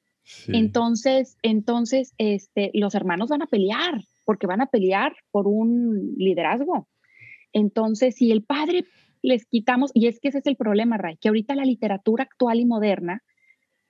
Entonces, 0.48 1.36
entonces, 1.42 2.14
este, 2.16 2.70
los 2.72 2.94
hermanos 2.94 3.28
van 3.28 3.42
a 3.42 3.46
pelear, 3.46 4.00
porque 4.24 4.46
van 4.46 4.62
a 4.62 4.66
pelear 4.66 5.14
por 5.30 5.46
un 5.46 6.14
liderazgo. 6.16 6.88
Entonces, 7.52 8.14
si 8.14 8.30
el 8.30 8.42
padre 8.42 8.84
les 9.22 9.44
quitamos, 9.44 9.90
y 9.92 10.06
es 10.06 10.18
que 10.18 10.28
ese 10.28 10.38
es 10.38 10.46
el 10.46 10.56
problema, 10.56 10.96
Ray, 10.96 11.18
que 11.18 11.28
ahorita 11.28 11.54
la 11.54 11.64
literatura 11.64 12.24
actual 12.24 12.60
y 12.60 12.64
moderna, 12.64 13.22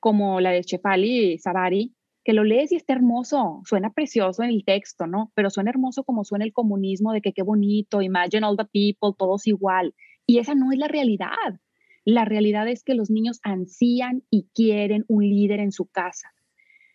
como 0.00 0.40
la 0.40 0.50
de 0.50 0.64
Chefali 0.64 1.34
y 1.34 1.38
Sabari, 1.38 1.94
que 2.30 2.34
lo 2.34 2.44
lees 2.44 2.70
y 2.70 2.76
está 2.76 2.92
hermoso, 2.92 3.60
suena 3.64 3.92
precioso 3.92 4.44
en 4.44 4.50
el 4.50 4.64
texto, 4.64 5.08
¿no? 5.08 5.32
Pero 5.34 5.50
suena 5.50 5.70
hermoso 5.70 6.04
como 6.04 6.22
suena 6.22 6.44
el 6.44 6.52
comunismo 6.52 7.12
de 7.12 7.20
que 7.20 7.32
qué 7.32 7.42
bonito, 7.42 8.02
imagine 8.02 8.46
all 8.46 8.56
the 8.56 8.66
people, 8.66 9.16
todos 9.18 9.48
igual. 9.48 9.96
Y 10.26 10.38
esa 10.38 10.54
no 10.54 10.70
es 10.70 10.78
la 10.78 10.86
realidad. 10.86 11.58
La 12.04 12.24
realidad 12.24 12.68
es 12.68 12.84
que 12.84 12.94
los 12.94 13.10
niños 13.10 13.40
ansían 13.42 14.22
y 14.30 14.46
quieren 14.54 15.04
un 15.08 15.28
líder 15.28 15.58
en 15.58 15.72
su 15.72 15.86
casa. 15.86 16.32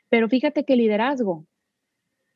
Pero 0.07 0.29
fíjate 0.29 0.63
que 0.63 0.71
el 0.71 0.79
liderazgo, 0.79 1.45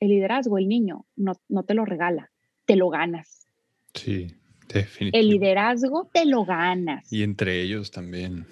el 0.02 0.10
liderazgo, 0.10 0.58
el 0.58 0.68
niño, 0.68 1.06
no, 1.16 1.32
no 1.48 1.64
te 1.64 1.76
lo 1.76 1.86
regala, 1.86 2.32
te 2.66 2.76
lo 2.76 2.90
ganas. 2.90 3.48
Sí, 3.94 4.36
definitivamente. 4.68 5.20
El 5.20 5.30
liderazgo 5.30 6.10
te 6.12 6.26
lo 6.26 6.44
ganas. 6.44 7.14
Y 7.14 7.24
entre 7.24 7.62
ellos 7.62 7.92
también 7.92 8.46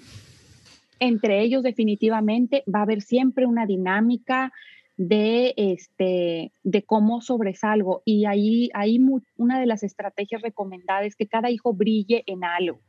entre 1.00 1.42
ellos 1.42 1.64
definitivamente 1.64 2.64
va 2.74 2.80
a 2.80 2.84
haber 2.84 3.02
siempre 3.02 3.46
una 3.46 3.66
dinámica 3.66 4.52
de, 4.98 5.54
este, 5.58 6.52
de 6.64 6.84
cómo 6.84 7.22
sobresalgo. 7.22 8.02
Y 8.04 8.26
ahí, 8.26 8.70
ahí 8.74 9.00
una 9.38 9.60
de 9.60 9.66
las 9.66 9.84
estrategias 9.84 10.42
recomendadas 10.42 11.06
es 11.06 11.16
que 11.16 11.28
cada 11.28 11.50
hijo 11.52 11.74
brille 11.74 12.24
en 12.26 12.44
algo. 12.44 12.82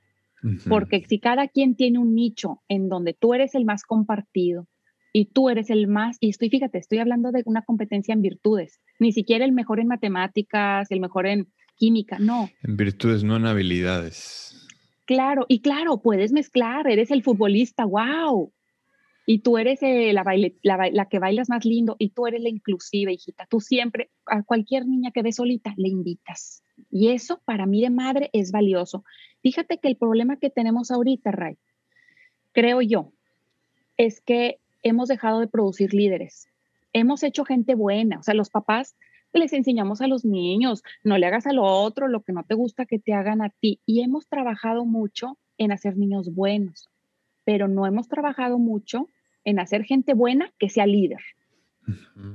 Porque 0.68 1.04
si 1.08 1.18
cada 1.18 1.48
quien 1.48 1.74
tiene 1.74 1.98
un 1.98 2.14
nicho 2.14 2.62
en 2.68 2.88
donde 2.88 3.12
tú 3.12 3.34
eres 3.34 3.56
el 3.56 3.64
más 3.64 3.82
compartido 3.82 4.68
y 5.12 5.26
tú 5.26 5.48
eres 5.48 5.68
el 5.68 5.88
más, 5.88 6.16
y 6.20 6.30
estoy, 6.30 6.48
fíjate, 6.48 6.78
estoy 6.78 6.98
hablando 6.98 7.32
de 7.32 7.42
una 7.44 7.62
competencia 7.62 8.12
en 8.12 8.22
virtudes, 8.22 8.80
ni 9.00 9.12
siquiera 9.12 9.44
el 9.44 9.52
mejor 9.52 9.80
en 9.80 9.88
matemáticas, 9.88 10.90
el 10.92 11.00
mejor 11.00 11.26
en 11.26 11.48
química, 11.76 12.18
no. 12.20 12.50
En 12.62 12.76
virtudes, 12.76 13.24
no 13.24 13.36
en 13.36 13.46
habilidades. 13.46 14.57
Claro, 15.08 15.46
y 15.48 15.62
claro, 15.62 16.02
puedes 16.02 16.32
mezclar, 16.32 16.86
eres 16.86 17.10
el 17.10 17.22
futbolista, 17.22 17.86
wow. 17.86 18.52
Y 19.24 19.38
tú 19.38 19.56
eres 19.56 19.82
eh, 19.82 20.12
la, 20.12 20.22
la, 20.92 21.06
que 21.06 21.18
bailas 21.18 21.48
más 21.48 21.64
lindo 21.64 21.96
y 21.98 22.10
tú 22.10 22.26
eres 22.26 22.42
la 22.42 22.50
inclusiva, 22.50 23.10
hijita. 23.10 23.46
Tú 23.46 23.62
siempre, 23.62 24.10
a 24.26 24.42
cualquier 24.42 24.86
niña 24.86 25.10
que 25.10 25.22
ves 25.22 25.36
solita, 25.36 25.72
le 25.78 25.88
invitas. 25.88 26.62
Y 26.90 27.08
eso 27.08 27.40
para 27.46 27.64
mí 27.64 27.80
de 27.80 27.88
madre 27.88 28.28
es 28.34 28.52
valioso. 28.52 29.02
Fíjate 29.40 29.78
que 29.78 29.88
el 29.88 29.96
problema 29.96 30.36
que 30.36 30.50
tenemos 30.50 30.90
ahorita, 30.90 31.30
Ray, 31.30 31.56
creo 32.52 32.82
yo, 32.82 33.10
es 33.96 34.20
que 34.20 34.58
hemos 34.82 35.08
dejado 35.08 35.40
de 35.40 35.48
producir 35.48 35.94
líderes. 35.94 36.50
Hemos 36.92 37.22
hecho 37.22 37.46
gente 37.46 37.74
buena, 37.74 38.18
o 38.18 38.22
sea, 38.22 38.34
los 38.34 38.50
papás 38.50 38.94
les 39.32 39.52
enseñamos 39.52 40.00
a 40.00 40.06
los 40.06 40.24
niños, 40.24 40.82
no 41.04 41.18
le 41.18 41.26
hagas 41.26 41.46
al 41.46 41.58
otro 41.58 42.08
lo 42.08 42.22
que 42.22 42.32
no 42.32 42.44
te 42.44 42.54
gusta 42.54 42.86
que 42.86 42.98
te 42.98 43.12
hagan 43.12 43.42
a 43.42 43.50
ti. 43.50 43.80
Y 43.86 44.02
hemos 44.02 44.28
trabajado 44.28 44.84
mucho 44.84 45.38
en 45.58 45.72
hacer 45.72 45.96
niños 45.96 46.32
buenos, 46.34 46.88
pero 47.44 47.68
no 47.68 47.86
hemos 47.86 48.08
trabajado 48.08 48.58
mucho 48.58 49.08
en 49.44 49.58
hacer 49.58 49.84
gente 49.84 50.14
buena 50.14 50.52
que 50.58 50.68
sea 50.68 50.86
líder. 50.86 51.20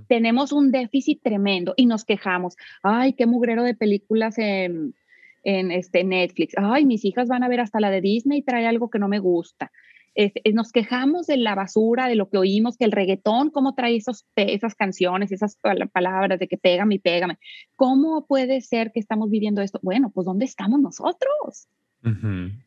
Tenemos 0.07 0.51
un 0.51 0.71
déficit 0.71 1.21
tremendo 1.21 1.73
y 1.77 1.85
nos 1.85 2.05
quejamos. 2.05 2.55
Ay, 2.81 3.13
qué 3.13 3.27
mugrero 3.27 3.63
de 3.63 3.75
películas 3.75 4.37
en, 4.39 4.95
en 5.43 5.71
este 5.71 6.03
Netflix. 6.03 6.53
Ay, 6.57 6.85
mis 6.85 7.05
hijas 7.05 7.27
van 7.27 7.43
a 7.43 7.49
ver 7.49 7.59
hasta 7.59 7.79
la 7.79 7.91
de 7.91 8.01
Disney 8.01 8.39
y 8.39 8.43
trae 8.43 8.65
algo 8.65 8.89
que 8.89 8.99
no 8.99 9.07
me 9.07 9.19
gusta. 9.19 9.71
Este, 10.15 10.41
nos 10.53 10.71
quejamos 10.71 11.25
de 11.25 11.37
la 11.37 11.55
basura, 11.55 12.07
de 12.07 12.15
lo 12.15 12.29
que 12.29 12.37
oímos, 12.37 12.77
que 12.77 12.85
el 12.85 12.91
reggaetón, 12.91 13.49
cómo 13.49 13.73
trae 13.73 13.95
esos, 13.95 14.25
esas 14.35 14.75
canciones, 14.75 15.31
esas 15.31 15.57
palabras 15.91 16.39
de 16.39 16.47
que 16.47 16.57
pégame 16.57 16.95
y 16.95 16.99
pégame. 16.99 17.39
¿Cómo 17.75 18.25
puede 18.27 18.61
ser 18.61 18.91
que 18.91 18.99
estamos 18.99 19.29
viviendo 19.29 19.61
esto? 19.61 19.79
Bueno, 19.81 20.11
pues 20.13 20.25
¿dónde 20.25 20.45
estamos 20.45 20.79
nosotros? 20.79 21.67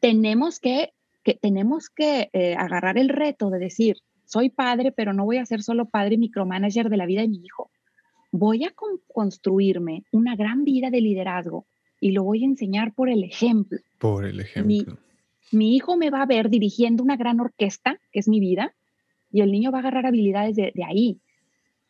Tenemos 0.00 0.58
que, 0.58 0.92
que, 1.22 1.34
tenemos 1.34 1.88
que 1.90 2.30
eh, 2.32 2.56
agarrar 2.56 2.98
el 2.98 3.10
reto 3.10 3.50
de 3.50 3.58
decir, 3.58 3.98
soy 4.24 4.50
padre, 4.50 4.90
pero 4.90 5.12
no 5.12 5.24
voy 5.24 5.36
a 5.36 5.46
ser 5.46 5.62
solo 5.62 5.86
padre 5.86 6.18
micromanager 6.18 6.88
de 6.88 6.96
la 6.96 7.06
vida 7.06 7.20
de 7.20 7.28
mi 7.28 7.42
hijo. 7.44 7.70
Voy 8.32 8.64
a 8.64 8.74
construirme 9.06 10.04
una 10.10 10.34
gran 10.36 10.64
vida 10.64 10.90
de 10.90 11.00
liderazgo 11.00 11.66
y 12.00 12.10
lo 12.10 12.24
voy 12.24 12.42
a 12.42 12.46
enseñar 12.46 12.92
por 12.92 13.08
el 13.08 13.22
ejemplo. 13.22 13.78
Por 13.98 14.24
el 14.24 14.40
ejemplo. 14.40 14.66
Mi, 14.66 14.84
hijo 15.52 15.96
me 15.96 16.10
va 16.10 16.22
a 16.22 16.26
ver 16.26 16.50
dirigiendo 16.50 17.02
una 17.02 17.16
gran 17.16 17.40
orquesta, 17.40 18.00
que 18.12 18.20
es 18.20 18.28
mi 18.28 18.40
vida, 18.40 18.74
y 19.30 19.40
el 19.40 19.52
niño 19.52 19.70
va 19.70 19.78
a 19.78 19.80
agarrar 19.80 20.06
habilidades 20.06 20.56
de, 20.56 20.72
ahí. 20.86 21.20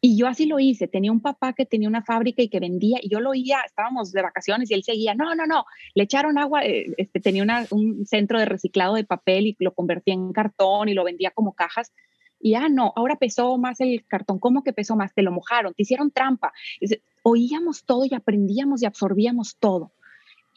Y 0.01 0.17
yo 0.17 0.27
así 0.27 0.47
lo 0.47 0.59
hice. 0.59 0.89
Tenía 0.89 1.11
un 1.11 1.21
papá 1.21 1.53
que 1.53 1.67
tenía 1.67 1.89
una 1.89 2.03
fábrica 2.03 2.43
y 2.43 2.49
que 2.49 2.61
vendía, 2.61 2.99
y 3.03 3.09
yo 3.09 3.21
lo 3.21 3.31
oía, 3.31 3.61
estábamos 3.67 4.13
de 4.13 4.23
vacaciones 4.23 4.71
y 4.71 4.75
él 4.75 4.85
seguía, 4.85 5.15
no, 5.15 5.35
no, 5.35 5.47
no, 5.47 5.65
le 5.95 6.05
echaron 6.05 6.39
agua, 6.39 6.65
eh, 6.65 6.87
este, 6.97 7.21
tenía 7.21 7.45
un 7.71 8.07
centro 8.07 8.39
de 8.39 8.45
reciclado 8.45 8.95
de 8.95 9.05
papel 9.05 9.47
y 9.47 9.57
lo 9.59 9.73
convertía 9.73 10.15
en 10.15 10.33
cartón 10.33 10.89
y 10.89 10.95
lo 10.95 11.05
vendía 11.05 11.31
como 11.31 11.55
cajas. 11.55 11.93
Y 12.39 12.55
ah, 12.55 12.69
no, 12.69 12.93
ahora 12.97 13.17
pesó 13.17 13.57
más 13.59 13.81
el 13.81 14.05
cartón. 14.07 14.39
¿Cómo 14.39 14.63
que 14.63 14.73
pesó 14.73 14.95
más? 14.97 15.15
Te 15.15 15.23
lo 15.23 15.33
mojaron, 15.33 15.75
te 15.75 15.83
hicieron 15.83 16.11
trampa. 16.11 16.53
Oíamos 17.23 17.85
todo 17.85 18.05
y 18.05 18.15
aprendíamos 18.15 18.83
y 18.83 18.87
absorbíamos 18.87 19.57
todo. 19.59 19.93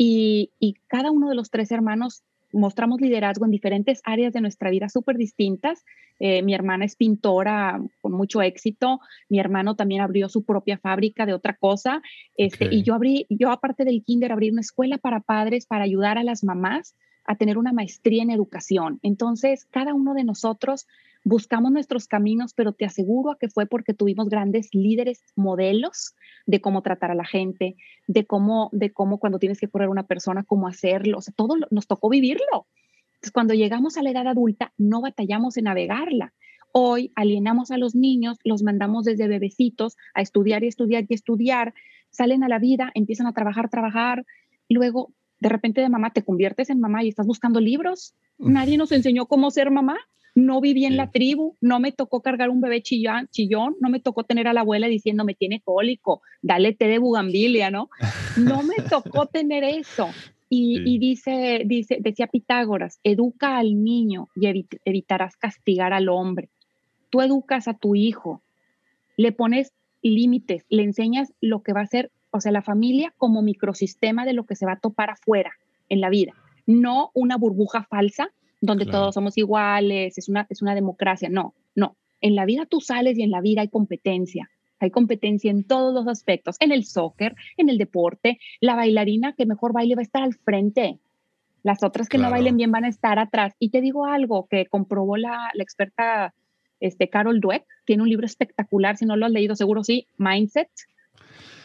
Y, 0.01 0.51
cada 0.87 1.11
uno 1.11 1.27
de 1.29 1.35
los 1.35 1.49
tres 1.49 1.71
hermanos 1.71 2.23
mostramos 2.51 3.01
liderazgo 3.01 3.45
en 3.45 3.51
diferentes 3.51 4.01
áreas 4.03 4.33
de 4.33 4.41
nuestra 4.41 4.69
vida 4.69 4.89
súper 4.89 5.17
distintas. 5.17 5.83
Eh, 6.19 6.41
mi 6.41 6.53
hermana 6.53 6.85
es 6.85 6.95
pintora 6.95 7.79
con 8.01 8.11
mucho 8.11 8.41
éxito, 8.41 8.99
mi 9.29 9.39
hermano 9.39 9.75
también 9.75 10.01
abrió 10.01 10.27
su 10.27 10.43
propia 10.43 10.77
fábrica 10.77 11.25
de 11.25 11.33
otra 11.33 11.55
cosa, 11.55 12.01
este, 12.35 12.67
y 12.69 12.83
yo 12.83 12.93
abrí, 12.93 13.25
yo 13.29 13.51
aparte 13.51 13.85
del 13.85 14.03
kinder, 14.03 14.33
abrí 14.33 14.49
una 14.49 14.61
escuela 14.61 14.97
para 14.97 15.21
padres 15.21 15.65
para 15.65 15.85
ayudar 15.85 16.17
a 16.17 16.23
las 16.23 16.43
mamás 16.43 16.95
a 17.23 17.35
tener 17.35 17.57
una 17.57 17.71
maestría 17.71 18.23
en 18.23 18.31
educación. 18.31 18.99
Entonces, 19.01 19.65
cada 19.65 19.93
uno 19.93 20.13
de 20.13 20.23
nosotros 20.23 20.87
buscamos 21.23 21.71
nuestros 21.71 22.07
caminos, 22.07 22.53
pero 22.53 22.73
te 22.73 22.85
aseguro 22.85 23.37
que 23.39 23.49
fue 23.49 23.65
porque 23.65 23.93
tuvimos 23.93 24.29
grandes 24.29 24.69
líderes, 24.73 25.23
modelos 25.35 26.15
de 26.45 26.61
cómo 26.61 26.81
tratar 26.81 27.11
a 27.11 27.15
la 27.15 27.25
gente, 27.25 27.75
de 28.07 28.25
cómo, 28.25 28.69
de 28.71 28.91
cómo 28.91 29.19
cuando 29.19 29.39
tienes 29.39 29.59
que 29.59 29.67
correr 29.67 29.89
una 29.89 30.07
persona, 30.07 30.43
cómo 30.43 30.67
hacerlo, 30.67 31.17
o 31.17 31.21
sea, 31.21 31.33
todo 31.35 31.55
nos 31.69 31.87
tocó 31.87 32.09
vivirlo. 32.09 32.67
Entonces, 33.15 33.31
cuando 33.33 33.53
llegamos 33.53 33.97
a 33.97 34.03
la 34.03 34.11
edad 34.11 34.27
adulta, 34.27 34.73
no 34.77 35.01
batallamos 35.01 35.57
en 35.57 35.65
navegarla. 35.65 36.33
Hoy 36.71 37.11
alienamos 37.15 37.71
a 37.71 37.77
los 37.77 37.95
niños, 37.95 38.37
los 38.43 38.63
mandamos 38.63 39.03
desde 39.03 39.27
bebecitos 39.27 39.97
a 40.13 40.21
estudiar 40.21 40.63
y 40.63 40.67
estudiar 40.67 41.05
y 41.07 41.13
estudiar, 41.13 41.73
salen 42.11 42.43
a 42.43 42.47
la 42.47 42.59
vida, 42.59 42.91
empiezan 42.93 43.27
a 43.27 43.33
trabajar, 43.33 43.69
trabajar, 43.69 44.25
luego 44.69 45.11
de 45.39 45.49
repente 45.49 45.81
de 45.81 45.89
mamá 45.89 46.11
te 46.11 46.23
conviertes 46.23 46.69
en 46.69 46.79
mamá 46.79 47.03
y 47.03 47.09
estás 47.09 47.25
buscando 47.25 47.59
libros. 47.59 48.15
Nadie 48.37 48.77
nos 48.77 48.91
enseñó 48.91 49.25
cómo 49.25 49.51
ser 49.51 49.71
mamá 49.71 49.97
no 50.39 50.61
viví 50.61 50.85
en 50.85 50.97
la 50.97 51.11
tribu, 51.11 51.55
no 51.61 51.79
me 51.79 51.91
tocó 51.91 52.21
cargar 52.21 52.49
un 52.49 52.61
bebé 52.61 52.81
chillón, 52.81 53.27
chillón, 53.27 53.75
no 53.79 53.89
me 53.89 53.99
tocó 53.99 54.23
tener 54.23 54.47
a 54.47 54.53
la 54.53 54.61
abuela 54.61 54.87
diciendo 54.87 55.25
me 55.25 55.35
tiene 55.35 55.61
cólico, 55.61 56.21
dale 56.41 56.73
té 56.73 56.87
de 56.87 56.99
bugambilia, 56.99 57.69
¿no? 57.69 57.89
No 58.37 58.63
me 58.63 58.75
tocó 58.89 59.27
tener 59.27 59.63
eso. 59.63 60.09
Y, 60.51 60.97
dice, 60.97 61.61
dice, 61.63 61.99
decía 61.99 62.25
Pitágoras, 62.25 62.99
educa 63.03 63.57
al 63.57 63.83
niño 63.83 64.29
y 64.35 64.65
evitarás 64.83 65.37
castigar 65.37 65.93
al 65.93 66.09
hombre. 66.09 66.49
Tú 67.11 67.21
educas 67.21 67.67
a 67.67 67.75
tu 67.75 67.93
hijo, 67.93 68.41
le 69.15 69.31
pones 69.31 69.73
límites, 70.01 70.65
le 70.69 70.81
enseñas 70.81 71.31
lo 71.39 71.61
que 71.61 71.73
va 71.73 71.81
a 71.81 71.85
ser, 71.85 72.11
o 72.31 72.41
sea, 72.41 72.51
la 72.51 72.63
familia 72.63 73.13
como 73.17 73.43
microsistema 73.43 74.25
de 74.25 74.33
lo 74.33 74.45
que 74.45 74.55
se 74.55 74.65
va 74.65 74.73
a 74.73 74.79
topar 74.79 75.11
afuera 75.11 75.51
en 75.87 76.01
la 76.01 76.09
vida, 76.09 76.33
no 76.65 77.11
una 77.13 77.37
burbuja 77.37 77.83
falsa 77.83 78.31
donde 78.61 78.85
todos 78.85 79.15
somos 79.15 79.37
iguales, 79.37 80.17
es 80.17 80.29
una, 80.29 80.45
es 80.49 80.61
una 80.61 80.75
democracia. 80.75 81.29
No, 81.29 81.53
no. 81.75 81.95
En 82.21 82.35
la 82.35 82.45
vida 82.45 82.65
tú 82.65 82.81
sales 82.81 83.17
y 83.17 83.23
en 83.23 83.31
la 83.31 83.41
vida 83.41 83.61
hay 83.61 83.69
competencia. 83.69 84.49
Hay 84.79 84.91
competencia 84.91 85.51
en 85.51 85.65
todos 85.65 85.93
los 85.93 86.07
aspectos, 86.07 86.55
en 86.59 86.71
el 86.71 86.85
soccer, 86.85 87.35
en 87.57 87.69
el 87.69 87.77
deporte. 87.77 88.39
La 88.61 88.75
bailarina 88.75 89.33
que 89.33 89.45
mejor 89.45 89.73
baile 89.73 89.95
va 89.95 90.01
a 90.01 90.03
estar 90.03 90.23
al 90.23 90.33
frente. 90.33 90.99
Las 91.63 91.83
otras 91.83 92.07
que 92.07 92.17
no 92.17 92.31
bailen 92.31 92.55
bien 92.55 92.71
van 92.71 92.85
a 92.85 92.89
estar 92.89 93.19
atrás. 93.19 93.53
Y 93.59 93.69
te 93.69 93.81
digo 93.81 94.05
algo 94.05 94.47
que 94.49 94.65
comprobó 94.67 95.17
la, 95.17 95.49
la 95.53 95.63
experta 95.63 96.33
este, 96.79 97.09
Carol 97.09 97.41
Dweck. 97.41 97.65
Tiene 97.85 98.03
un 98.03 98.09
libro 98.09 98.25
espectacular, 98.25 98.95
si 98.95 99.05
no 99.05 99.17
lo 99.17 99.25
has 99.25 99.31
leído, 99.31 99.55
seguro 99.55 99.83
sí, 99.83 100.07
Mindset. 100.17 100.69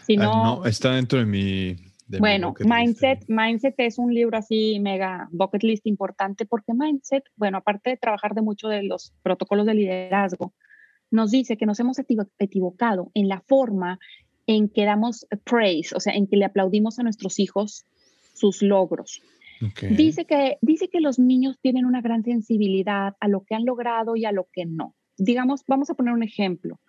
Si 0.07 0.17
ah, 0.17 0.23
no, 0.23 0.45
no, 0.57 0.67
está 0.67 0.93
dentro 0.93 1.21
de 1.21 1.27
mi, 1.27 1.77
bueno, 2.07 2.55
Mindset, 2.61 3.25
Mindset 3.29 3.75
es 3.79 3.99
un 3.99 4.13
libro 4.13 4.37
así 4.37 4.79
mega 4.81 5.29
bucket 5.33 5.63
list 5.63 5.87
importante 5.87 6.47
porque 6.47 6.75
Mindset, 6.75 7.25
bueno, 7.37 7.59
aparte 7.59 7.91
de 7.91 7.97
trabajar 7.97 8.35
de 8.35 8.43
mucho 8.43 8.69
de 8.69 8.83
los 8.83 9.15
protocolos 9.23 9.67
de 9.67 9.75
liderazgo, 9.75 10.53
nos 11.11 11.31
dice 11.31 11.57
que 11.57 11.67
nos 11.67 11.81
hemos 11.81 11.99
equivocado 12.39 13.11
en 13.15 13.29
la 13.29 13.41
forma 13.41 13.99
en 14.47 14.69
que 14.69 14.85
damos 14.85 15.27
praise, 15.45 15.95
o 15.97 16.01
sea, 16.01 16.15
en 16.15 16.27
que 16.27 16.37
le 16.37 16.45
aplaudimos 16.45 16.99
a 16.99 17.03
nuestros 17.03 17.39
hijos 17.39 17.87
sus 18.35 18.63
logros. 18.63 19.23
Dice, 19.91 20.27
que, 20.27 20.59
dice 20.61 20.89
que 20.89 21.01
los 21.01 21.19
niños 21.19 21.59
tienen 21.61 21.87
una 21.87 22.03
gran 22.03 22.23
sensibilidad 22.23 23.15
a 23.19 23.29
lo 23.29 23.45
que 23.45 23.55
han 23.55 23.65
logrado 23.65 24.17
y 24.17 24.27
a 24.27 24.33
lo 24.33 24.49
que 24.53 24.67
no. 24.67 24.95
Digamos, 25.17 25.63
vamos 25.67 25.89
a 25.89 25.95
poner 25.95 26.13
un 26.13 26.23
ejemplo 26.23 26.81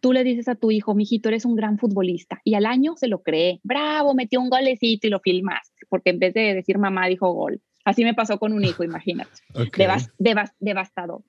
tú 0.00 0.12
le 0.12 0.24
dices 0.24 0.48
a 0.48 0.54
tu 0.54 0.70
hijo, 0.70 0.94
mijito, 0.94 1.28
eres 1.28 1.44
un 1.44 1.56
gran 1.56 1.78
futbolista, 1.78 2.40
y 2.44 2.54
al 2.54 2.66
año 2.66 2.94
se 2.96 3.08
lo 3.08 3.22
cree, 3.22 3.60
bravo, 3.62 4.14
metió 4.14 4.40
un 4.40 4.50
golecito 4.50 5.06
y 5.06 5.10
lo 5.10 5.20
filmas, 5.20 5.72
porque 5.88 6.10
en 6.10 6.18
vez 6.18 6.34
de 6.34 6.54
decir 6.54 6.78
mamá 6.78 7.06
dijo 7.06 7.32
gol. 7.32 7.60
Así 7.84 8.02
me 8.02 8.14
pasó 8.14 8.38
con 8.40 8.52
un 8.52 8.64
hijo, 8.64 8.82
imagínate. 8.82 9.30
devastador. 10.58 11.22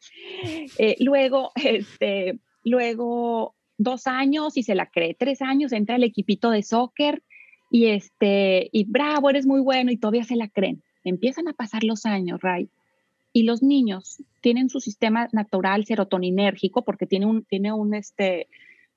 Eh, 0.79 0.95
luego, 0.99 1.51
este, 1.63 2.39
luego, 2.63 3.55
dos 3.77 4.07
años 4.07 4.57
y 4.57 4.63
se 4.63 4.73
la 4.73 4.87
cree, 4.87 5.13
tres 5.13 5.41
años 5.41 5.71
entra 5.71 5.95
el 5.95 6.03
equipito 6.03 6.49
de 6.49 6.63
soccer 6.63 7.21
y 7.69 7.87
este, 7.87 8.69
y 8.71 8.85
bravo, 8.85 9.29
eres 9.29 9.45
muy 9.45 9.61
bueno 9.61 9.91
y 9.91 9.97
todavía 9.97 10.23
se 10.23 10.35
la 10.35 10.47
creen. 10.47 10.81
Empiezan 11.03 11.47
a 11.47 11.53
pasar 11.53 11.83
los 11.83 12.05
años, 12.05 12.41
Ray, 12.41 12.69
y 13.33 13.43
los 13.43 13.61
niños 13.61 14.23
tienen 14.41 14.69
su 14.69 14.79
sistema 14.79 15.27
natural 15.31 15.85
serotoninérgico 15.85 16.83
porque 16.83 17.05
tiene 17.05 17.25
un, 17.25 17.43
tiene 17.45 17.71
un, 17.71 17.93
este, 17.93 18.47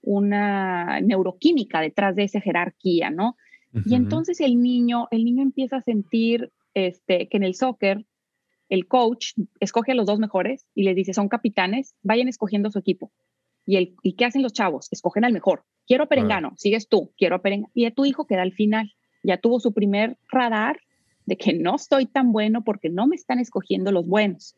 una 0.03 1.01
neuroquímica 1.01 1.81
detrás 1.81 2.17
de 2.17 2.25
esa 2.25 2.41
jerarquía, 2.41 3.11
¿no? 3.11 3.37
Y 3.85 3.95
entonces 3.95 4.41
el 4.41 4.61
niño, 4.61 5.07
el 5.13 5.25
niño 5.25 5.43
empieza 5.43 5.77
a 5.77 5.83
sentir 5.83 6.51
este, 6.75 7.29
que 7.29 7.37
en 7.37 7.45
el 7.45 7.55
soccer 7.55 8.05
el 8.69 8.87
coach 8.87 9.33
escoge 9.61 9.93
a 9.93 9.95
los 9.95 10.07
dos 10.07 10.19
mejores 10.19 10.67
y 10.75 10.85
les 10.85 10.97
dice, 10.97 11.13
son 11.13 11.29
capitanes, 11.29 11.95
vayan 12.03 12.29
escogiendo 12.29 12.71
su 12.71 12.79
equipo. 12.79 13.13
¿Y, 13.67 13.77
el, 13.77 13.95
¿y 14.03 14.15
qué 14.15 14.25
hacen 14.25 14.43
los 14.43 14.53
chavos? 14.53 14.89
Escogen 14.91 15.25
al 15.25 15.33
mejor. 15.33 15.65
Quiero 15.87 16.09
Perengano, 16.09 16.55
sigues 16.57 16.89
tú, 16.89 17.13
quiero 17.17 17.43
Perengano. 17.43 17.71
Y 17.75 17.85
a 17.85 17.91
tu 17.93 18.05
hijo 18.05 18.27
queda 18.27 18.43
al 18.43 18.53
final. 18.53 18.93
Ya 19.23 19.39
tuvo 19.39 19.61
su 19.61 19.73
primer 19.73 20.17
radar 20.31 20.81
de 21.31 21.37
que 21.37 21.53
no 21.53 21.77
estoy 21.77 22.07
tan 22.07 22.33
bueno 22.33 22.65
porque 22.65 22.91
no 22.91 23.07
me 23.07 23.15
están 23.15 23.39
escogiendo 23.39 23.93
los 23.93 24.05
buenos. 24.05 24.57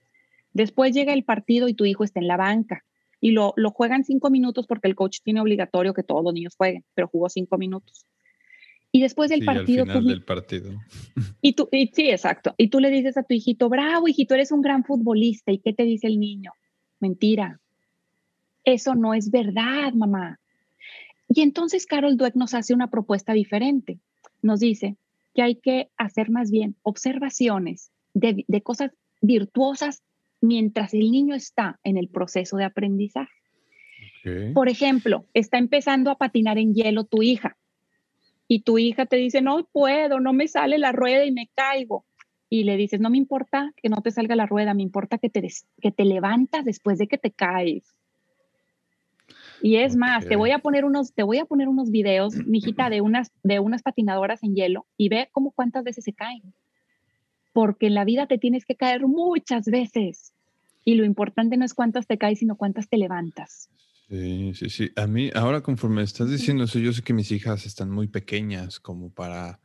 Después 0.54 0.94
llega 0.94 1.12
el 1.12 1.22
partido 1.22 1.68
y 1.68 1.74
tu 1.74 1.84
hijo 1.84 2.02
está 2.02 2.18
en 2.18 2.28
la 2.28 2.38
banca 2.38 2.82
y 3.20 3.32
lo, 3.32 3.52
lo 3.56 3.72
juegan 3.72 4.04
cinco 4.04 4.30
minutos 4.30 4.66
porque 4.66 4.88
el 4.88 4.94
coach 4.94 5.18
tiene 5.22 5.42
obligatorio 5.42 5.92
que 5.92 6.02
todos 6.02 6.24
los 6.24 6.32
niños 6.32 6.56
jueguen, 6.56 6.82
pero 6.94 7.08
jugó 7.08 7.28
cinco 7.28 7.58
minutos. 7.58 8.06
Y 8.90 9.02
después 9.02 9.28
del 9.28 9.44
partido. 9.44 9.82
Al 9.82 9.88
final 9.88 10.06
del 10.06 10.24
partido. 10.24 10.72
Y 11.42 11.52
tú, 11.52 11.68
sí, 11.70 12.08
exacto. 12.08 12.54
Y 12.56 12.68
tú 12.68 12.80
le 12.80 12.90
dices 12.90 13.18
a 13.18 13.22
tu 13.22 13.34
hijito, 13.34 13.68
bravo, 13.68 14.08
hijito, 14.08 14.34
eres 14.34 14.50
un 14.50 14.62
gran 14.62 14.82
futbolista. 14.82 15.52
¿Y 15.52 15.58
qué 15.58 15.74
te 15.74 15.82
dice 15.82 16.06
el 16.06 16.18
niño? 16.18 16.52
Mentira. 17.00 17.60
Eso 18.64 18.94
no 18.94 19.12
es 19.12 19.30
verdad, 19.30 19.92
mamá. 19.92 20.40
Y 21.28 21.42
entonces 21.42 21.84
Carol 21.84 22.16
Dweck 22.16 22.34
nos 22.34 22.54
hace 22.54 22.72
una 22.72 22.88
propuesta 22.88 23.34
diferente. 23.34 23.98
Nos 24.40 24.60
dice, 24.60 24.96
que 25.34 25.42
hay 25.42 25.56
que 25.56 25.90
hacer 25.96 26.30
más 26.30 26.50
bien 26.50 26.76
observaciones 26.82 27.90
de, 28.14 28.44
cosas 28.62 28.92
virtuosas 29.20 30.02
mientras 30.40 30.94
el 30.94 31.10
niño 31.10 31.34
está 31.34 31.78
en 31.84 31.96
el 31.96 32.08
proceso 32.08 32.56
de 32.56 32.64
aprendizaje. 32.64 33.32
Por 34.54 34.68
ejemplo, 34.68 35.26
está 35.34 35.58
empezando 35.58 36.10
a 36.10 36.16
patinar 36.16 36.56
en 36.58 36.74
hielo 36.74 37.04
tu 37.04 37.22
hija 37.22 37.56
y 38.46 38.60
tu 38.60 38.78
hija 38.78 39.06
te 39.06 39.16
dice, 39.16 39.40
no 39.40 39.66
puedo, 39.72 40.20
no 40.20 40.32
me 40.32 40.46
sale 40.46 40.78
la 40.78 40.92
rueda 40.92 41.24
y 41.24 41.32
me 41.32 41.48
caigo. 41.54 42.04
Y 42.48 42.64
le 42.64 42.76
dices, 42.76 43.00
no 43.00 43.08
me 43.08 43.16
importa 43.16 43.72
que 43.82 43.88
no 43.88 44.02
te 44.02 44.10
salga 44.10 44.36
la 44.36 44.46
rueda, 44.46 44.74
me 44.74 44.82
importa 44.82 45.18
que 45.18 45.30
te, 45.30 45.48
que 45.80 45.90
te 45.90 46.04
levantas 46.04 46.64
después 46.64 46.98
de 46.98 47.08
que 47.08 47.18
te 47.18 47.32
caes. 47.32 47.96
Y 49.62 49.76
es 49.76 49.96
más, 49.96 50.26
te 50.26 50.36
voy 50.36 50.50
a 50.50 50.58
poner 50.58 50.84
unos, 50.84 51.14
te 51.14 51.22
voy 51.22 51.38
a 51.38 51.44
poner 51.44 51.68
unos 51.68 51.90
videos, 51.90 52.34
mijita, 52.46 52.90
de 52.90 53.00
unas, 53.00 53.30
de 53.42 53.60
unas 53.60 53.82
patinadoras 53.82 54.42
en 54.42 54.54
hielo 54.54 54.86
y 54.96 55.08
ve 55.08 55.28
cómo 55.32 55.52
cuántas 55.52 55.84
veces 55.84 56.04
se 56.04 56.12
caen. 56.12 56.52
Porque 57.52 57.86
en 57.86 57.94
la 57.94 58.04
vida 58.04 58.26
te 58.26 58.38
tienes 58.38 58.64
que 58.64 58.76
caer 58.76 59.06
muchas 59.06 59.66
veces. 59.66 60.32
Y 60.84 60.94
lo 60.94 61.04
importante 61.04 61.56
no 61.56 61.64
es 61.64 61.74
cuántas 61.74 62.06
te 62.06 62.18
caes, 62.18 62.40
sino 62.40 62.56
cuántas 62.56 62.88
te 62.88 62.96
levantas. 62.96 63.68
Sí, 64.08 64.52
sí, 64.54 64.68
sí. 64.68 64.90
A 64.96 65.06
mí, 65.06 65.30
ahora 65.34 65.60
conforme 65.60 66.02
estás 66.02 66.30
diciendo 66.30 66.64
eso, 66.64 66.78
yo 66.78 66.92
sé 66.92 67.02
que 67.02 67.14
mis 67.14 67.30
hijas 67.30 67.64
están 67.66 67.90
muy 67.90 68.08
pequeñas 68.08 68.80
como 68.80 69.10
para 69.10 69.60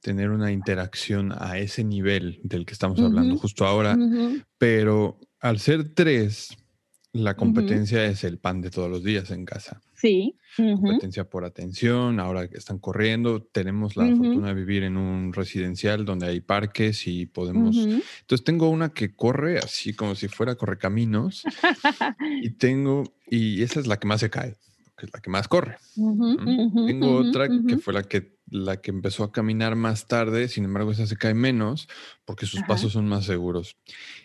tener 0.00 0.30
una 0.30 0.52
interacción 0.52 1.32
a 1.32 1.58
ese 1.58 1.82
nivel 1.82 2.40
del 2.42 2.66
que 2.66 2.74
estamos 2.74 3.00
hablando 3.00 3.38
justo 3.38 3.64
ahora, 3.64 3.96
pero 4.58 5.18
al 5.40 5.58
ser 5.60 5.94
tres, 5.94 6.54
la 7.14 7.36
competencia 7.36 8.04
es 8.06 8.24
el 8.24 8.38
pan 8.38 8.60
de 8.60 8.70
todos 8.70 8.90
los 8.90 9.04
días 9.04 9.30
en 9.30 9.44
casa. 9.44 9.80
Sí. 9.94 10.36
Competencia 10.56 11.24
por 11.24 11.44
atención, 11.44 12.18
ahora 12.18 12.48
que 12.48 12.58
están 12.58 12.80
corriendo, 12.80 13.40
tenemos 13.40 13.96
la 13.96 14.04
fortuna 14.06 14.48
de 14.48 14.54
vivir 14.54 14.82
en 14.82 14.96
un 14.96 15.32
residencial 15.32 16.04
donde 16.04 16.26
hay 16.26 16.40
parques 16.40 17.06
y 17.06 17.26
podemos... 17.26 17.76
Entonces 17.76 18.44
tengo 18.44 18.68
una 18.68 18.88
que 18.88 19.14
corre 19.14 19.58
así 19.58 19.94
como 19.94 20.16
si 20.16 20.26
fuera 20.26 20.56
correcaminos 20.56 21.44
y 22.42 22.50
tengo, 22.58 23.04
y 23.30 23.62
esa 23.62 23.78
es 23.78 23.86
la 23.86 23.96
que 23.98 24.08
más 24.08 24.18
se 24.18 24.30
cae, 24.30 24.56
que 24.98 25.06
es 25.06 25.12
la 25.12 25.20
que 25.20 25.30
más 25.30 25.46
corre. 25.46 25.76
tengo 25.94 27.14
otra 27.14 27.48
que 27.48 27.78
fue 27.78 27.94
la 27.94 28.02
que, 28.02 28.36
la 28.50 28.80
que 28.80 28.90
empezó 28.90 29.22
a 29.22 29.30
caminar 29.30 29.76
más 29.76 30.08
tarde, 30.08 30.48
sin 30.48 30.64
embargo 30.64 30.90
esa 30.90 31.06
se 31.06 31.16
cae 31.16 31.34
menos 31.34 31.88
porque 32.24 32.46
sus 32.46 32.60
pasos 32.62 32.92
son 32.92 33.06
más 33.06 33.24
seguros. 33.24 33.76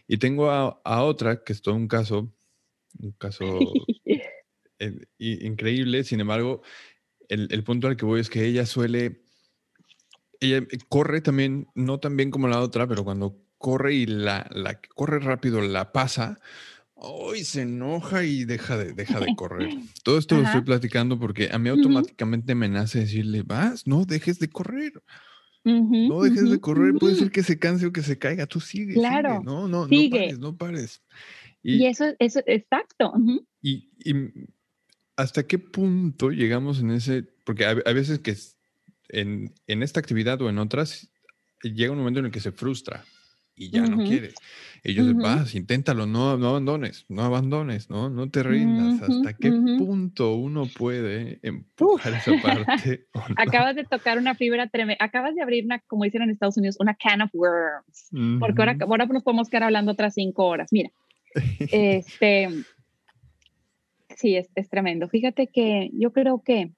Y 0.08 0.18
tengo 0.18 0.50
a, 0.50 0.82
a 0.84 1.04
otra 1.04 1.44
que 1.44 1.54
es 1.54 1.62
todo 1.62 1.76
un 1.76 1.88
caso 1.88 2.34
un 2.98 3.12
caso 3.12 3.46
increíble. 5.20 6.04
Sin 6.04 6.20
embargo, 6.20 6.62
el, 7.28 7.64
punto 7.64 7.88
al 7.88 7.98
que 7.98 8.06
voy 8.06 8.22
es 8.22 8.30
que 8.30 8.46
ella 8.46 8.66
suele, 8.66 9.22
ella 10.40 10.66
corre 10.88 11.22
también, 11.22 11.68
no 11.76 12.00
tan 12.00 12.18
bien 12.18 12.32
como 12.32 12.48
la 12.48 12.62
otra, 12.62 12.88
pero 12.88 13.04
cuando 13.04 13.38
corre 13.58 13.94
y 13.94 14.06
la, 14.06 14.50
la 14.52 14.80
corre 14.96 15.20
rápido 15.20 15.62
la 15.62 15.92
pasa, 15.92 16.40
hoy 17.00 17.44
se 17.44 17.62
enoja 17.62 18.24
y 18.24 18.46
deja 18.46 18.78
de, 18.78 18.94
deja 18.94 19.20
de 19.20 19.36
correr. 19.36 19.70
Todo 20.04 20.18
esto 20.18 20.38
lo 20.38 20.44
estoy 20.44 20.62
platicando 20.62 21.20
porque 21.20 21.50
a 21.52 21.58
mí 21.58 21.70
automáticamente 21.70 22.56
me 22.56 22.70
nace 22.70 23.00
decirle, 23.00 23.44
vas, 23.44 23.88
no 23.88 24.06
dejes 24.06 24.40
de 24.40 24.50
correr. 24.50 24.94
no 25.64 26.22
dejes 26.22 26.50
de 26.50 26.60
correr, 26.60 26.96
puede 26.96 27.16
ser 27.16 27.32
que 27.32 27.44
se 27.44 27.60
canse 27.60 27.86
o 27.86 27.94
que 27.94 28.02
se 28.02 28.18
caiga, 28.18 28.48
tú 28.48 28.60
sigue. 28.60 28.94
Claro. 28.94 29.42
No, 29.44 29.68
no, 29.68 29.88
no 29.88 30.10
pares, 30.10 30.40
no 30.40 30.58
pares. 30.58 31.02
Y, 31.62 31.86
eso, 31.86 32.06
es 32.20 32.38
exacto. 32.46 33.14
y, 33.62 33.90
hasta 35.18 35.46
qué 35.46 35.60
punto 35.60 36.32
llegamos 36.32 36.80
en 36.80 36.92
ese, 36.92 37.24
porque 37.44 37.66
hay, 37.66 37.94
veces 37.94 38.20
que 38.20 38.36
en, 39.10 39.54
en, 39.68 39.84
esta 39.84 40.00
actividad 40.00 40.42
o 40.42 40.50
en 40.50 40.58
otras 40.58 41.12
llega 41.62 41.92
un 41.92 41.98
momento 41.98 42.22
en 42.22 42.28
el 42.28 42.32
que 42.32 42.40
se 42.40 42.54
frustra 42.54 43.04
y 43.60 43.70
ya 43.72 43.82
no 43.82 43.98
quiere. 44.06 44.32
Ellos 44.84 45.14
vas, 45.16 45.54
inténtalo, 45.54 46.06
no, 46.06 46.38
no 46.38 46.48
abandones, 46.48 47.06
no 47.10 47.24
abandones, 47.24 47.90
no, 47.90 48.10
no 48.10 48.30
te 48.30 48.42
rindas. 48.42 49.02
¿Hasta 49.02 49.34
qué 49.34 49.52
punto 49.52 50.36
uno 50.36 50.66
puede 50.66 51.40
empujar 51.44 52.14
esa 52.14 52.32
parte? 52.42 53.06
Acabas 53.36 53.76
de 53.76 53.84
tocar 53.84 54.18
una 54.18 54.34
fibra 54.34 54.68
tremenda, 54.70 55.04
acabas 55.04 55.36
de 55.36 55.42
abrir 55.42 55.66
una, 55.66 55.80
como 55.80 56.06
dicen 56.06 56.22
en 56.22 56.30
Estados 56.30 56.56
Unidos, 56.56 56.78
una 56.80 56.96
can 56.96 57.22
of 57.22 57.32
worms, 57.34 58.40
porque 58.40 58.62
ahora, 58.62 58.78
ahora 58.80 59.06
nos 59.08 59.24
podemos 59.24 59.50
quedar 59.50 59.64
hablando 59.64 59.92
otras 59.92 60.14
cinco 60.14 60.46
horas. 60.46 60.70
Mira, 60.72 60.90
este, 61.72 62.50
sí, 64.16 64.36
es, 64.36 64.70
tremendo. 64.70 65.08
Fíjate 65.08 65.48
que 65.48 65.90
yo 65.94 66.12
creo 66.12 66.42
que, 66.44 66.72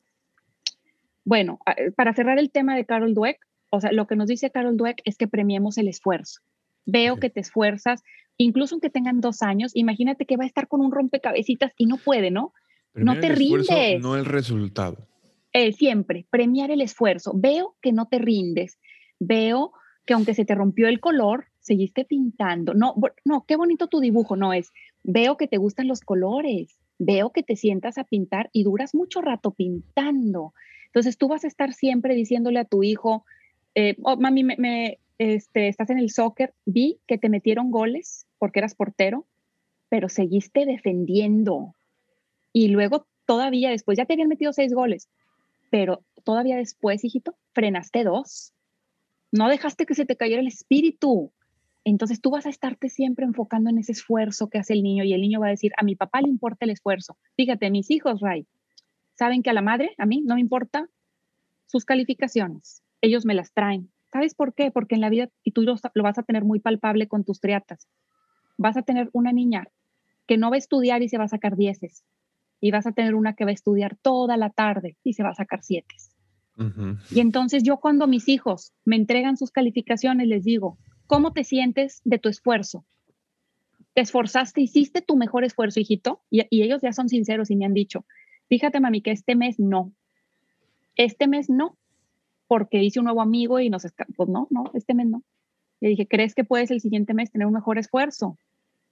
bueno, 1.23 1.59
para 1.95 2.13
cerrar 2.13 2.39
el 2.39 2.51
tema 2.51 2.75
de 2.75 2.85
Carol 2.85 3.13
Dweck, 3.13 3.37
o 3.69 3.79
sea, 3.79 3.91
lo 3.91 4.07
que 4.07 4.15
nos 4.15 4.27
dice 4.27 4.51
Carol 4.51 4.77
Dweck 4.77 5.01
es 5.05 5.17
que 5.17 5.27
premiemos 5.27 5.77
el 5.77 5.87
esfuerzo. 5.87 6.41
Veo 6.85 7.17
que 7.17 7.29
te 7.29 7.39
esfuerzas, 7.39 8.03
incluso 8.37 8.75
aunque 8.75 8.89
tengan 8.89 9.21
dos 9.21 9.41
años, 9.41 9.71
imagínate 9.75 10.25
que 10.25 10.37
va 10.37 10.43
a 10.43 10.47
estar 10.47 10.67
con 10.67 10.81
un 10.81 10.91
rompecabecitas 10.91 11.71
y 11.77 11.85
no 11.85 11.97
puede, 11.97 12.31
¿no? 12.31 12.53
no 12.93 13.19
te 13.19 13.29
rindes. 13.29 14.01
No 14.01 14.15
el 14.15 14.25
resultado. 14.25 15.07
Eh, 15.53 15.73
siempre, 15.73 16.25
premiar 16.29 16.71
el 16.71 16.81
esfuerzo. 16.81 17.33
Veo 17.35 17.75
que 17.81 17.91
no 17.91 18.07
te 18.07 18.19
rindes. 18.19 18.79
Veo 19.19 19.73
que 20.05 20.13
aunque 20.13 20.33
se 20.33 20.45
te 20.45 20.55
rompió 20.55 20.87
el 20.87 20.99
color, 20.99 21.47
seguiste 21.61 22.05
pintando. 22.05 22.73
No, 22.73 22.95
no, 23.23 23.45
qué 23.47 23.55
bonito 23.55 23.87
tu 23.87 23.99
dibujo, 23.99 24.35
no 24.35 24.53
es. 24.53 24.71
Veo 25.03 25.37
que 25.37 25.47
te 25.47 25.57
gustan 25.57 25.87
los 25.87 26.01
colores, 26.01 26.77
veo 26.99 27.31
que 27.31 27.43
te 27.43 27.55
sientas 27.55 27.97
a 27.97 28.03
pintar 28.03 28.49
y 28.51 28.63
duras 28.63 28.93
mucho 28.93 29.21
rato 29.21 29.51
pintando. 29.51 30.53
Entonces 30.87 31.17
tú 31.17 31.27
vas 31.27 31.45
a 31.45 31.47
estar 31.47 31.73
siempre 31.73 32.15
diciéndole 32.15 32.59
a 32.59 32.65
tu 32.65 32.83
hijo, 32.83 33.25
eh, 33.75 33.95
oh, 34.03 34.17
mami, 34.17 34.43
me, 34.43 34.99
este, 35.17 35.67
estás 35.67 35.89
en 35.89 35.99
el 35.99 36.09
soccer, 36.09 36.53
vi 36.65 36.99
que 37.07 37.17
te 37.17 37.29
metieron 37.29 37.71
goles 37.71 38.27
porque 38.37 38.59
eras 38.59 38.75
portero, 38.75 39.25
pero 39.87 40.09
seguiste 40.09 40.65
defendiendo. 40.65 41.75
Y 42.51 42.67
luego 42.67 43.07
todavía 43.25 43.69
después, 43.69 43.97
ya 43.97 44.05
te 44.05 44.13
habían 44.13 44.27
metido 44.27 44.51
seis 44.51 44.73
goles, 44.73 45.07
pero 45.69 46.03
todavía 46.23 46.57
después, 46.57 47.03
hijito, 47.05 47.35
frenaste 47.53 48.03
dos. 48.03 48.51
No 49.31 49.47
dejaste 49.47 49.85
que 49.85 49.95
se 49.95 50.05
te 50.05 50.17
cayera 50.17 50.41
el 50.41 50.47
espíritu. 50.47 51.31
Entonces 51.83 52.21
tú 52.21 52.29
vas 52.31 52.45
a 52.45 52.49
estarte 52.49 52.89
siempre 52.89 53.25
enfocando 53.25 53.69
en 53.69 53.79
ese 53.79 53.91
esfuerzo 53.91 54.49
que 54.49 54.59
hace 54.59 54.73
el 54.73 54.83
niño 54.83 55.03
y 55.03 55.13
el 55.13 55.21
niño 55.21 55.39
va 55.39 55.47
a 55.47 55.51
decir, 55.51 55.71
a 55.77 55.83
mi 55.83 55.95
papá 55.95 56.21
le 56.21 56.29
importa 56.29 56.65
el 56.65 56.71
esfuerzo. 56.71 57.17
Fíjate, 57.35 57.71
mis 57.71 57.89
hijos, 57.89 58.21
Ray, 58.21 58.45
saben 59.15 59.41
que 59.41 59.49
a 59.49 59.53
la 59.53 59.61
madre, 59.61 59.95
a 59.97 60.05
mí, 60.05 60.21
no 60.21 60.35
me 60.35 60.41
importa 60.41 60.87
sus 61.65 61.85
calificaciones. 61.85 62.83
Ellos 63.01 63.25
me 63.25 63.33
las 63.33 63.53
traen. 63.53 63.89
¿Sabes 64.11 64.35
por 64.35 64.53
qué? 64.53 64.71
Porque 64.71 64.95
en 64.95 65.01
la 65.01 65.09
vida, 65.09 65.29
y 65.43 65.51
tú 65.51 65.63
lo, 65.63 65.75
vas 66.03 66.17
a 66.17 66.23
tener 66.23 66.43
muy 66.43 66.59
palpable 66.59 67.07
con 67.07 67.23
tus 67.23 67.39
triatas, 67.39 67.87
vas 68.57 68.77
a 68.77 68.81
tener 68.83 69.09
una 69.13 69.31
niña 69.31 69.67
que 70.27 70.37
no 70.37 70.49
va 70.49 70.55
a 70.55 70.59
estudiar 70.59 71.01
y 71.01 71.09
se 71.09 71.17
va 71.17 71.23
a 71.23 71.29
sacar 71.29 71.55
dieces. 71.55 72.03
Y 72.59 72.69
vas 72.71 72.85
a 72.85 72.91
tener 72.91 73.15
una 73.15 73.33
que 73.33 73.45
va 73.45 73.49
a 73.49 73.53
estudiar 73.53 73.97
toda 74.01 74.37
la 74.37 74.51
tarde 74.51 74.97
y 75.03 75.13
se 75.13 75.23
va 75.23 75.29
a 75.29 75.35
sacar 75.35 75.63
siete. 75.63 75.95
Y 77.09 77.21
entonces 77.21 77.63
yo 77.63 77.77
cuando 77.77 78.05
mis 78.05 78.27
hijos 78.27 78.73
me 78.85 78.95
entregan 78.95 79.35
sus 79.35 79.49
calificaciones 79.49 80.27
les 80.27 80.43
digo, 80.43 80.77
¿Cómo 81.11 81.33
te 81.33 81.43
sientes 81.43 81.99
de 82.05 82.19
tu 82.19 82.29
esfuerzo? 82.29 82.85
¿Te 83.93 83.99
esforzaste, 83.99 84.61
hiciste 84.61 85.01
tu 85.01 85.17
mejor 85.17 85.43
esfuerzo, 85.43 85.81
hijito? 85.81 86.21
Y, 86.29 86.45
ellos 86.63 86.81
ya 86.81 86.93
son 86.93 87.09
sinceros 87.09 87.51
y 87.51 87.57
me 87.57 87.65
han 87.65 87.73
dicho, 87.73 88.05
fíjate, 88.47 88.79
mami, 88.79 89.01
que 89.01 89.11
este 89.11 89.35
mes 89.35 89.59
no. 89.59 89.91
Este 90.95 91.27
mes 91.27 91.49
no, 91.49 91.77
porque 92.47 92.81
hice 92.81 92.99
un 92.99 93.05
nuevo 93.07 93.21
amigo 93.21 93.59
y 93.59 93.69
nos... 93.69 93.85
Pues 94.15 94.29
no, 94.29 94.47
no, 94.51 94.71
este 94.73 94.93
mes 94.93 95.07
no. 95.07 95.21
Le 95.81 95.89
dije, 95.89 96.07
¿crees 96.07 96.33
que 96.33 96.45
puedes 96.45 96.71
el 96.71 96.79
siguiente 96.79 97.13
mes 97.13 97.29
tener 97.29 97.45
un 97.45 97.55
mejor 97.55 97.77
esfuerzo? 97.77 98.37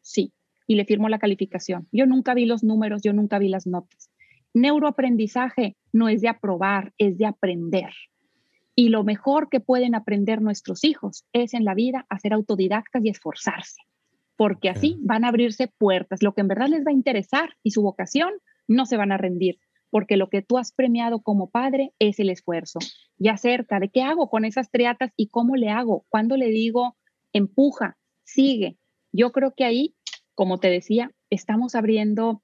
Sí, 0.02 0.34
y 0.68 0.76
le 0.76 0.84
firmo 0.84 1.08
la 1.08 1.20
calificación. 1.20 1.88
Yo 1.94 2.06
nunca 2.06 2.34
vi 2.34 2.44
los 2.44 2.66
números, 2.66 3.02
yo 3.02 3.14
nunca 3.14 3.40
vi 3.40 3.48
las 3.48 3.66
notas. 3.66 4.12
Neuroaprendizaje 4.54 5.78
no 5.94 6.10
es 6.10 6.20
de 6.20 6.28
aprobar, 6.28 6.92
es 6.98 7.18
de 7.18 7.28
aprender. 7.28 7.94
Y 8.80 8.88
lo 8.88 9.04
mejor 9.04 9.50
que 9.50 9.60
pueden 9.60 9.94
aprender 9.94 10.42
nuestros 10.42 10.86
hijos 10.86 11.26
es 11.34 11.54
en 11.54 11.66
la 11.66 11.74
vida 11.74 12.06
hacer 12.08 12.32
autodidactas 12.32 13.04
y 13.04 13.10
esforzarse, 13.10 13.82
porque 14.38 14.70
así 14.70 14.96
van 15.02 15.26
a 15.26 15.28
abrirse 15.28 15.68
puertas. 15.68 16.24
Lo 16.24 16.34
que 16.34 16.40
en 16.40 16.48
verdad 16.48 16.70
les 16.70 16.86
va 16.86 16.92
a 16.92 16.94
interesar 16.94 17.58
y 17.62 17.72
su 17.72 17.82
vocación 17.82 18.32
no 18.70 18.86
se 18.86 18.96
van 18.96 19.12
a 19.12 19.18
rendir, 19.18 19.60
porque 19.90 20.16
lo 20.16 20.30
que 20.30 20.42
tú 20.42 20.58
has 20.58 20.72
premiado 20.72 21.20
como 21.20 21.50
padre 21.50 21.92
es 22.00 22.22
el 22.22 22.30
esfuerzo. 22.30 22.80
Y 23.18 23.28
acerca 23.28 23.82
de 23.82 23.90
qué 23.90 24.02
hago 24.02 24.30
con 24.30 24.46
esas 24.46 24.72
triatas 24.72 25.12
y 25.18 25.28
cómo 25.28 25.58
le 25.58 25.68
hago, 25.68 26.06
cuando 26.08 26.38
le 26.38 26.48
digo 26.48 26.96
empuja, 27.34 27.98
sigue. 28.24 28.78
Yo 29.12 29.34
creo 29.34 29.56
que 29.58 29.66
ahí, 29.66 29.94
como 30.36 30.58
te 30.58 30.70
decía, 30.70 31.12
estamos 31.30 31.76
abriendo 31.76 32.42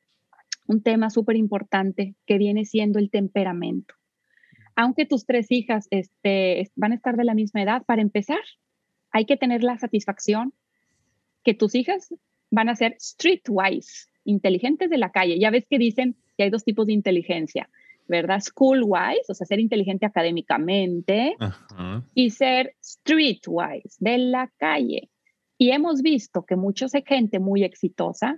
un 0.67 0.84
tema 0.84 1.10
súper 1.10 1.38
importante 1.38 2.13
que 2.26 2.38
viene 2.38 2.65
siendo 2.65 3.00
el 3.00 3.10
temperamento 3.10 3.95
aunque 4.76 5.06
tus 5.06 5.26
tres 5.26 5.48
hijas 5.50 5.88
este, 5.92 6.70
van 6.76 6.92
a 6.92 6.96
estar 6.96 7.16
de 7.16 7.24
la 7.24 7.34
misma 7.34 7.64
edad, 7.64 7.84
para 7.86 8.02
empezar, 8.02 8.40
hay 9.12 9.26
que 9.26 9.38
tener 9.38 9.64
la 9.64 9.78
satisfacción 9.78 10.54
que 11.44 11.54
tus 11.54 11.76
hijas 11.76 12.14
van 12.52 12.70
a 12.70 12.76
ser 12.76 12.96
streetwise, 13.00 14.10
inteligentes 14.26 14.90
de 14.90 14.98
la 14.98 15.12
calle. 15.12 15.40
Ya 15.40 15.52
ves 15.52 15.66
que 15.70 15.78
dicen 15.78 16.16
que 16.38 16.44
hay 16.44 16.50
dos 16.50 16.64
tipos 16.64 16.88
de 16.88 16.94
inteligencia, 16.94 17.70
¿verdad? 18.08 18.42
Schoolwise, 18.42 19.30
o 19.30 19.34
sea, 19.34 19.48
ser 19.48 19.60
inteligente 19.60 20.06
académicamente, 20.06 21.36
y 22.14 22.32
ser 22.32 22.76
streetwise, 22.84 23.96
de 24.00 24.18
la 24.18 24.52
calle. 24.58 25.10
Y 25.58 25.72
hemos 25.72 26.02
visto 26.02 26.44
que 26.44 26.56
mucha 26.56 26.88
gente 27.06 27.40
muy 27.40 27.64
exitosa, 27.64 28.38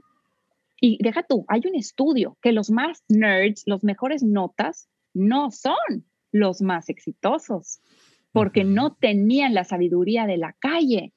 y 0.79 0.99
deja 1.01 1.23
tú, 1.23 1.43
hay 1.47 1.61
un 1.65 1.75
estudio 1.75 2.37
que 2.41 2.51
los 2.51 2.69
más 2.69 3.03
nerds, 3.09 3.63
los 3.65 3.83
mejores 3.83 4.21
notas, 4.21 4.89
no 5.13 5.49
son 5.49 6.05
los 6.39 6.61
más 6.61 6.89
exitosos, 6.89 7.79
porque 8.31 8.63
no 8.63 8.95
tenían 8.95 9.53
la 9.53 9.63
sabiduría 9.63 10.25
de 10.25 10.37
la 10.37 10.53
calle, 10.53 11.13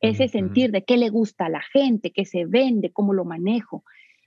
ese 0.00 0.28
sentir 0.28 0.70
de 0.70 0.84
qué 0.84 0.96
le 0.96 1.08
gusta 1.08 1.46
a 1.46 1.50
la 1.50 1.62
gente, 1.72 2.12
qué 2.12 2.24
se 2.24 2.44
vende, 2.44 2.92
cómo 2.92 3.14
lo 3.14 3.24
manejo. 3.24 3.84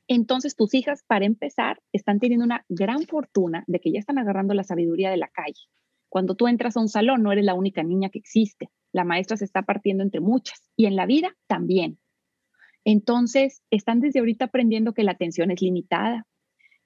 Entonces 0.07 0.55
tus 0.55 0.73
hijas, 0.73 1.03
para 1.05 1.25
empezar, 1.25 1.81
están 1.91 2.19
teniendo 2.19 2.45
una 2.45 2.65
gran 2.69 3.03
fortuna 3.03 3.63
de 3.67 3.79
que 3.79 3.91
ya 3.91 3.99
están 3.99 4.17
agarrando 4.17 4.53
la 4.53 4.63
sabiduría 4.63 5.11
de 5.11 5.17
la 5.17 5.27
calle. 5.27 5.61
Cuando 6.09 6.35
tú 6.35 6.47
entras 6.47 6.77
a 6.77 6.79
un 6.79 6.89
salón, 6.89 7.21
no 7.21 7.31
eres 7.31 7.45
la 7.45 7.53
única 7.53 7.83
niña 7.83 8.09
que 8.09 8.19
existe. 8.19 8.69
La 8.93 9.03
maestra 9.03 9.37
se 9.37 9.45
está 9.45 9.63
partiendo 9.63 10.03
entre 10.03 10.21
muchas 10.21 10.61
y 10.75 10.85
en 10.85 10.95
la 10.95 11.05
vida 11.05 11.35
también. 11.47 11.99
Entonces, 12.85 13.61
están 13.69 13.99
desde 13.99 14.19
ahorita 14.19 14.45
aprendiendo 14.45 14.93
que 14.93 15.03
la 15.03 15.11
atención 15.11 15.51
es 15.51 15.61
limitada, 15.61 16.25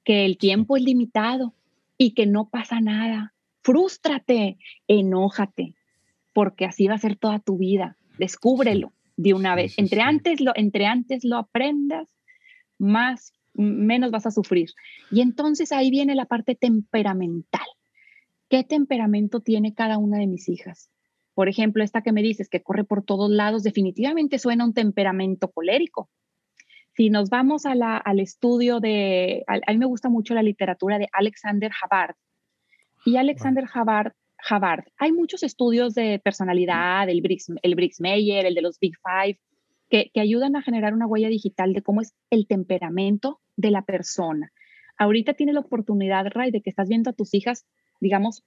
que 0.04 0.26
el 0.26 0.40
tiempo 0.40 0.76
es 0.76 0.84
limitado 0.84 1.54
y 1.98 2.16
que 2.16 2.26
no 2.26 2.50
pasa 2.50 2.82
nada, 2.82 3.36
Frústrate, 3.64 4.58
enójate, 4.88 5.76
porque 6.34 6.66
así 6.66 6.88
va 6.88 6.96
a 6.96 7.00
ser 7.00 7.16
toda 7.16 7.40
tu 7.40 7.58
vida. 7.58 7.98
Descúbrelo 8.18 8.94
de 9.18 9.34
una 9.34 9.56
vez. 9.56 9.78
entre, 9.78 10.02
Antes 10.02 10.42
lo, 10.42 10.52
entre 10.56 10.86
antes 10.86 11.24
lo 11.24 11.38
aprendas, 11.38 12.10
más 12.78 13.34
menos 13.54 14.12
vas 14.12 14.26
a 14.26 14.32
sufrir. 14.32 14.70
Y 15.12 15.22
entonces 15.22 15.72
ahí 15.72 15.92
viene 15.92 16.16
la 16.16 16.26
parte 16.26 16.56
temperamental. 16.56 17.66
¿Qué 18.50 18.64
temperamento 18.64 19.40
tiene 19.40 19.74
cada 19.74 19.98
una 19.98 20.18
de 20.18 20.28
mis 20.28 20.50
hijas? 20.50 20.90
Por 21.34 21.48
ejemplo, 21.48 21.84
esta 21.84 22.02
que 22.02 22.12
me 22.12 22.22
dices 22.22 22.50
que 22.50 22.62
corre 22.62 22.84
por 22.84 23.04
todos 23.04 23.30
lados, 23.30 23.64
definitivamente 23.64 24.40
suena 24.40 24.66
un 24.66 24.74
temperamento 24.74 25.50
colérico. 25.50 26.10
Si 26.94 27.10
nos 27.10 27.30
vamos 27.30 27.66
a 27.66 27.76
la, 27.76 27.98
al 27.98 28.20
estudio 28.20 28.80
de, 28.82 29.44
a, 29.48 29.72
mí 29.72 29.78
me 29.78 29.86
gusta 29.86 30.10
mucho 30.10 30.34
la 30.34 30.44
literatura 30.44 31.00
de 31.00 31.08
Alexander 31.14 31.72
Havard. 31.82 32.16
Y 33.06 33.18
Alexander 33.18 33.66
Havard, 33.74 34.14
Havard, 34.50 34.86
hay 34.98 35.12
muchos 35.12 35.44
estudios 35.44 35.94
de 35.94 36.20
personalidad, 36.24 37.10
el 37.10 37.22
Briggs, 37.22 37.48
el 37.62 37.76
Briggs 37.76 38.00
Meyer, 38.00 38.46
el 38.46 38.56
de 38.56 38.62
los 38.62 38.80
Big 38.80 38.94
Five, 39.04 39.40
que, 39.90 40.12
que 40.14 40.22
ayudan 40.22 40.56
a 40.56 40.62
generar 40.62 40.94
una 40.94 41.08
huella 41.08 41.30
digital 41.30 41.74
de 41.74 41.82
cómo 41.82 42.02
es 42.02 42.14
el 42.30 42.48
temperamento 42.48 43.40
de 43.58 43.72
la 43.72 43.84
persona. 43.84 44.52
Ahorita 44.98 45.34
tienes 45.34 45.56
la 45.56 45.62
oportunidad, 45.62 46.26
Ray, 46.30 46.52
de 46.52 46.62
que 46.62 46.70
estás 46.70 46.88
viendo 46.88 47.10
a 47.10 47.14
tus 47.14 47.34
hijas, 47.34 47.66
digamos, 48.00 48.44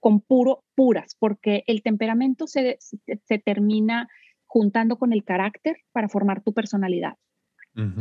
con 0.00 0.20
puro, 0.20 0.64
puras, 0.74 1.16
porque 1.18 1.64
el 1.66 1.82
temperamento 1.82 2.46
se, 2.46 2.78
se 2.80 3.38
termina 3.38 4.08
juntando 4.46 4.96
con 4.98 5.12
el 5.12 5.24
carácter 5.24 5.78
para 5.92 6.08
formar 6.08 6.42
tu 6.42 6.52
personalidad. 6.52 7.14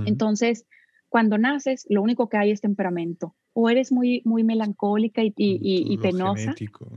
Entonces, 0.06 0.66
cuando 1.10 1.38
naces, 1.38 1.86
lo 1.90 2.02
único 2.02 2.30
que 2.30 2.38
hay 2.38 2.52
es 2.52 2.62
temperamento. 2.62 3.36
O 3.58 3.70
eres 3.70 3.92
muy, 3.92 4.22
muy 4.26 4.44
melancólica 4.44 5.24
y, 5.24 5.34
y, 5.38 5.98
penosa. 5.98 6.42
Genético. 6.42 6.88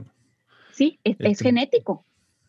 Sí, 0.71 0.99
es, 1.03 1.39
genético. 1.39 2.05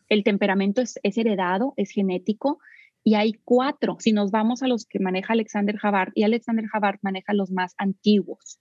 El 0.09 0.23
temperamento 0.23 0.81
es, 0.81 0.99
es, 1.01 1.17
heredado, 1.17 1.73
es 1.77 1.91
genético. 1.91 2.59
Y 3.03 3.15
hay 3.15 3.33
cuatro. 3.45 3.97
Si 3.99 4.11
nos 4.11 4.29
vamos 4.31 4.61
a 4.63 4.67
los 4.67 4.85
que 4.85 4.99
maneja 4.99 5.33
Alexander 5.33 5.75
Havard, 5.81 6.11
y 6.13 6.23
Alexander 6.23 6.65
Havard 6.71 6.99
maneja 7.01 7.33
los 7.33 7.51
más 7.51 7.73
antiguos, 7.77 8.59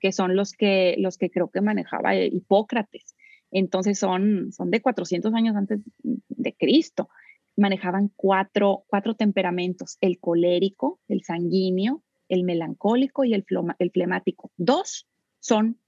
que 0.00 0.12
son 0.12 0.36
los 0.36 0.52
que, 0.52 0.94
los 0.98 1.18
que 1.18 1.30
creo 1.30 1.50
que 1.50 1.60
manejaba 1.60 2.14
Hipócrates. 2.16 3.16
Entonces 3.50 3.98
son, 3.98 4.52
son 4.52 4.70
de 4.70 4.80
400 4.80 5.34
años 5.34 5.56
antes 5.56 5.80
de 6.02 6.54
Cristo 6.54 7.08
manejaban 7.56 8.10
cuatro, 8.14 8.84
cuatro 8.86 9.14
temperamentos, 9.14 9.98
el 10.00 10.18
colérico, 10.18 11.00
el 11.08 11.22
sanguíneo, 11.22 12.02
el 12.32 12.44
melancólico 12.44 13.24
y 13.24 13.34
el, 13.34 13.44
el 13.78 13.90
flemático. 13.90 14.50
Dos 14.56 15.06
son 15.38 15.78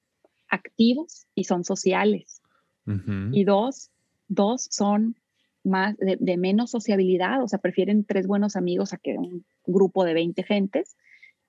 activos 0.49 1.27
y 1.35 1.45
son 1.45 1.65
sociales. 1.65 2.43
Y 3.33 3.45
dos, 3.45 3.91
dos 4.29 4.69
son 4.71 5.17
más 5.63 5.97
de, 5.97 6.37
menos 6.37 6.71
sociabilidad, 6.71 7.43
o 7.43 7.49
sea, 7.49 7.61
prefieren 7.61 8.05
tres 8.05 8.27
buenos 8.27 8.57
amigos 8.57 8.93
a 8.93 8.99
que 8.99 9.17
un 9.17 9.47
grupo 9.67 10.05
de 10.05 10.13
20 10.13 10.43
gentes 10.43 10.99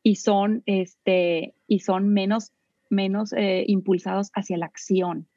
y 0.01 0.15
son, 0.15 0.63
este, 0.65 1.55
y 1.67 1.79
son 1.79 2.07
menos, 2.07 2.53
menos 2.89 3.33
eh, 3.33 3.65
impulsados 3.67 4.31
hacia 4.33 4.57
la 4.57 4.67
acción. 4.67 5.27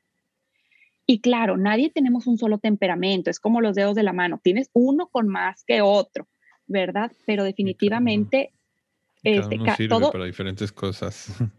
Y 1.05 1.21
claro, 1.21 1.57
nadie 1.57 1.91
tenemos 1.91 2.29
un 2.29 2.39
solo 2.39 2.59
temperamento, 2.59 3.29
es 3.29 3.41
como 3.41 3.61
los 3.61 3.75
dedos 3.75 3.97
de 3.97 4.05
la 4.05 4.13
mano, 4.13 4.39
tienes 4.41 4.71
uno 4.73 5.09
con 5.09 5.27
más 5.27 5.65
que 5.65 5.83
otro, 5.83 6.29
¿verdad? 6.69 7.11
Pero 7.27 7.43
definitivamente... 7.43 8.53
Cada 9.23 9.47
uno 9.47 9.67
este, 9.67 9.77
sirve 9.77 10.11
para 10.13 10.25
diferentes 10.25 10.73
cosas. 10.73 11.35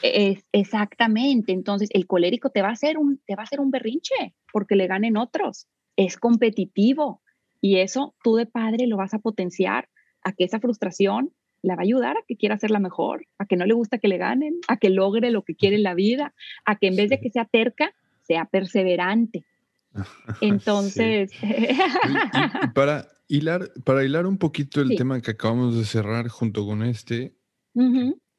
Es, 0.00 0.44
exactamente, 0.52 1.50
entonces 1.50 1.88
el 1.92 2.06
colérico 2.06 2.50
te 2.50 2.62
va, 2.62 2.68
a 2.68 2.72
hacer 2.72 2.98
un, 2.98 3.20
te 3.26 3.34
va 3.34 3.42
a 3.42 3.44
hacer 3.44 3.58
un 3.58 3.72
berrinche 3.72 4.32
porque 4.52 4.76
le 4.76 4.86
ganen 4.86 5.16
otros, 5.16 5.66
es 5.96 6.16
competitivo 6.16 7.20
y 7.60 7.78
eso 7.78 8.14
tú 8.22 8.36
de 8.36 8.46
padre 8.46 8.86
lo 8.86 8.96
vas 8.96 9.12
a 9.14 9.18
potenciar 9.18 9.88
a 10.22 10.32
que 10.32 10.44
esa 10.44 10.60
frustración 10.60 11.32
la 11.62 11.74
va 11.74 11.82
a 11.82 11.84
ayudar 11.84 12.16
a 12.16 12.24
que 12.26 12.36
quiera 12.36 12.54
hacerla 12.54 12.78
mejor, 12.78 13.26
a 13.38 13.46
que 13.46 13.56
no 13.56 13.66
le 13.66 13.74
gusta 13.74 13.98
que 13.98 14.08
le 14.08 14.18
ganen, 14.18 14.54
a 14.68 14.76
que 14.76 14.90
logre 14.90 15.30
lo 15.30 15.42
que 15.42 15.56
quiere 15.56 15.76
en 15.76 15.82
la 15.82 15.94
vida, 15.94 16.34
a 16.64 16.76
que 16.76 16.86
en 16.86 16.96
vez 16.96 17.10
de 17.10 17.20
que 17.20 17.30
sea 17.30 17.44
terca, 17.44 17.92
sea 18.22 18.44
perseverante. 18.44 19.44
Entonces... 20.40 21.32
para, 22.74 23.08
hilar, 23.28 23.72
para 23.84 24.04
hilar 24.04 24.26
un 24.26 24.38
poquito 24.38 24.80
el 24.80 24.96
tema 24.96 25.20
que 25.20 25.32
acabamos 25.32 25.76
de 25.76 25.84
cerrar 25.84 26.28
junto 26.28 26.66
con 26.66 26.82
este, 26.82 27.36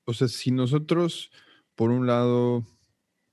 o 0.05 0.13
sea, 0.13 0.27
si 0.27 0.51
nosotros, 0.51 1.31
por 1.75 1.91
un 1.91 2.07
lado, 2.07 2.65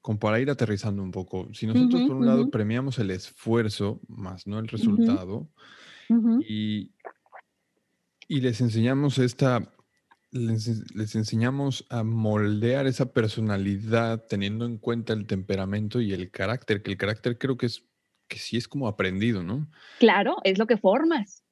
como 0.01 0.19
para 0.19 0.39
ir 0.39 0.51
aterrizando 0.51 1.03
un 1.03 1.11
poco, 1.11 1.49
si 1.53 1.67
nosotros 1.67 2.03
por 2.03 2.17
un 2.17 2.27
lado 2.27 2.51
premiamos 2.51 2.99
el 2.99 3.11
esfuerzo 3.11 4.01
más 4.07 4.47
no 4.47 4.59
el 4.59 4.69
resultado 4.69 5.51
y, 6.47 6.93
y 8.29 8.41
les 8.41 8.61
enseñamos 8.61 9.19
esta 9.19 9.73
les, 10.31 11.15
enseñamos 11.15 11.87
a 11.89 12.03
moldear 12.03 12.87
esa 12.87 13.13
personalidad 13.13 14.27
teniendo 14.27 14.67
en 14.67 14.79
cuenta 14.79 15.13
el 15.13 15.27
temperamento 15.27 16.01
y 16.01 16.13
el 16.13 16.31
carácter, 16.31 16.83
que 16.83 16.93
el 16.93 16.97
carácter 16.97 17.39
creo 17.39 17.57
que 17.57 17.67
es 17.67 17.85
que 18.29 18.39
sí 18.39 18.57
es 18.57 18.67
como 18.67 18.89
aprendido, 18.89 19.45
¿no? 19.45 19.69
Claro, 20.01 20.37
es 20.43 20.59
lo 20.59 20.67
que 20.67 20.77
formas. 20.77 21.45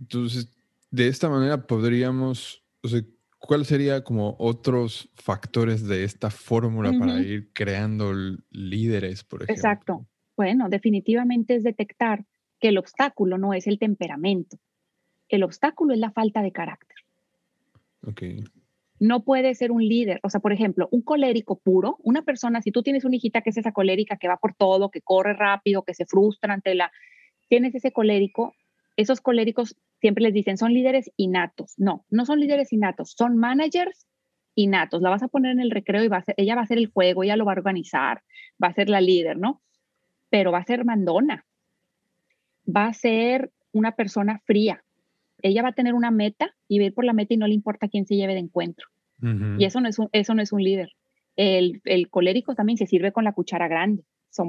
Entonces, 0.00 0.48
de 0.90 1.08
esta 1.08 1.28
manera 1.28 1.66
podríamos, 1.66 2.64
o 2.82 2.88
sea, 2.88 3.02
¿cuál 3.38 3.64
sería 3.64 4.02
como 4.04 4.36
otros 4.38 5.10
factores 5.14 5.86
de 5.86 6.04
esta 6.04 6.30
fórmula 6.30 6.92
para 6.98 7.20
ir 7.20 7.52
creando 7.52 8.12
líderes, 8.50 9.24
por 9.24 9.42
ejemplo? 9.42 9.54
Exacto. 9.54 10.06
Bueno, 10.36 10.68
definitivamente 10.68 11.56
es 11.56 11.64
detectar 11.64 12.24
que 12.60 12.68
el 12.68 12.78
obstáculo 12.78 13.38
no 13.38 13.54
es 13.54 13.66
el 13.66 13.78
temperamento. 13.78 14.58
El 15.28 15.42
obstáculo 15.42 15.94
es 15.94 16.00
la 16.00 16.10
falta 16.10 16.42
de 16.42 16.52
carácter. 16.52 16.96
No 19.00 19.24
puede 19.24 19.54
ser 19.54 19.70
un 19.70 19.84
líder. 19.84 20.20
O 20.22 20.30
sea, 20.30 20.40
por 20.40 20.52
ejemplo, 20.52 20.88
un 20.90 21.02
colérico 21.02 21.58
puro, 21.58 21.98
una 22.02 22.22
persona, 22.22 22.62
si 22.62 22.72
tú 22.72 22.82
tienes 22.82 23.04
una 23.04 23.16
hijita 23.16 23.42
que 23.42 23.50
es 23.50 23.56
esa 23.56 23.72
colérica 23.72 24.16
que 24.16 24.28
va 24.28 24.38
por 24.38 24.54
todo, 24.54 24.90
que 24.90 25.00
corre 25.00 25.34
rápido, 25.34 25.82
que 25.82 25.94
se 25.94 26.06
frustra 26.06 26.54
ante 26.54 26.74
la... 26.74 26.90
Tienes 27.48 27.74
ese 27.74 27.92
colérico, 27.92 28.54
esos 28.98 29.20
coléricos 29.20 29.76
siempre 30.00 30.24
les 30.24 30.34
dicen 30.34 30.58
son 30.58 30.74
líderes 30.74 31.10
innatos. 31.16 31.74
No, 31.78 32.04
no 32.10 32.26
son 32.26 32.40
líderes 32.40 32.72
innatos, 32.72 33.14
son 33.16 33.36
managers 33.36 34.06
innatos. 34.56 35.00
La 35.00 35.10
vas 35.10 35.22
a 35.22 35.28
poner 35.28 35.52
en 35.52 35.60
el 35.60 35.70
recreo 35.70 36.02
y 36.02 36.08
va 36.08 36.18
a 36.18 36.24
ser, 36.24 36.34
ella 36.36 36.56
va 36.56 36.62
a 36.62 36.64
hacer 36.64 36.78
el 36.78 36.90
juego, 36.90 37.22
ella 37.22 37.36
lo 37.36 37.44
va 37.44 37.52
a 37.52 37.56
organizar, 37.56 38.22
va 38.62 38.68
a 38.68 38.74
ser 38.74 38.90
la 38.90 39.00
líder, 39.00 39.38
¿no? 39.38 39.62
Pero 40.30 40.50
va 40.50 40.58
a 40.58 40.64
ser 40.64 40.84
mandona. 40.84 41.46
Va 42.68 42.86
a 42.86 42.92
ser 42.92 43.52
una 43.72 43.92
persona 43.92 44.40
fría, 44.44 44.82
ella 45.42 45.62
va 45.62 45.68
a 45.68 45.74
tener 45.74 45.94
una 45.94 46.10
meta 46.10 46.56
y 46.66 46.78
va 46.78 46.84
a 46.84 46.86
ir 46.86 46.94
por 46.94 47.04
la 47.04 47.12
meta 47.12 47.34
y 47.34 47.36
no 47.36 47.46
le 47.46 47.54
importa 47.54 47.88
quién 47.88 48.04
se 48.04 48.16
lleve 48.16 48.34
de 48.34 48.40
encuentro. 48.40 48.88
Y 49.20 49.64
eso 49.64 49.80
no, 49.80 49.88
es 49.88 49.98
un, 49.98 50.08
eso 50.12 50.34
no 50.34 50.42
es 50.42 50.52
un 50.52 50.62
líder. 50.62 50.92
El, 51.34 51.80
el, 51.84 52.08
colérico 52.08 52.54
también 52.54 52.76
se 52.76 52.86
sirve 52.86 53.10
con 53.10 53.24
la 53.24 53.32
cuchara 53.32 53.66
grande, 53.66 54.04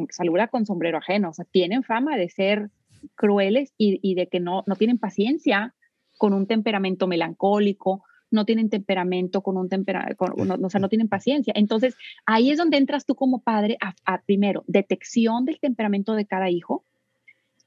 saluda 0.09 0.47
con 0.47 0.65
sombrero 0.65 0.99
ajeno, 0.99 1.29
o 1.29 1.33
sea, 1.33 1.45
tienen 1.45 1.83
fama 1.83 2.17
de 2.17 2.29
ser 2.29 2.69
crueles 3.15 3.73
y, 3.77 3.99
y 4.01 4.15
de 4.15 4.27
que 4.27 4.39
no, 4.39 4.63
no 4.67 4.75
tienen 4.75 4.97
paciencia 4.97 5.75
con 6.17 6.33
un 6.33 6.47
temperamento 6.47 7.07
melancólico, 7.07 8.03
no 8.31 8.45
tienen 8.45 8.69
temperamento 8.69 9.41
con 9.41 9.57
un 9.57 9.69
temperamento, 9.69 10.25
o 10.35 10.69
sea, 10.69 10.79
no 10.79 10.89
tienen 10.89 11.07
paciencia. 11.07 11.53
Entonces, 11.55 11.95
ahí 12.25 12.51
es 12.51 12.57
donde 12.57 12.77
entras 12.77 13.05
tú 13.05 13.15
como 13.15 13.41
padre 13.41 13.77
a, 13.81 13.93
a, 14.05 14.21
primero, 14.21 14.63
detección 14.67 15.45
del 15.45 15.59
temperamento 15.59 16.13
de 16.13 16.25
cada 16.25 16.49
hijo 16.49 16.85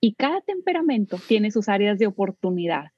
y 0.01 0.15
cada 0.15 0.41
temperamento 0.41 1.19
tiene 1.27 1.51
sus 1.51 1.69
áreas 1.69 1.99
de 1.99 2.07
oportunidad 2.07 2.93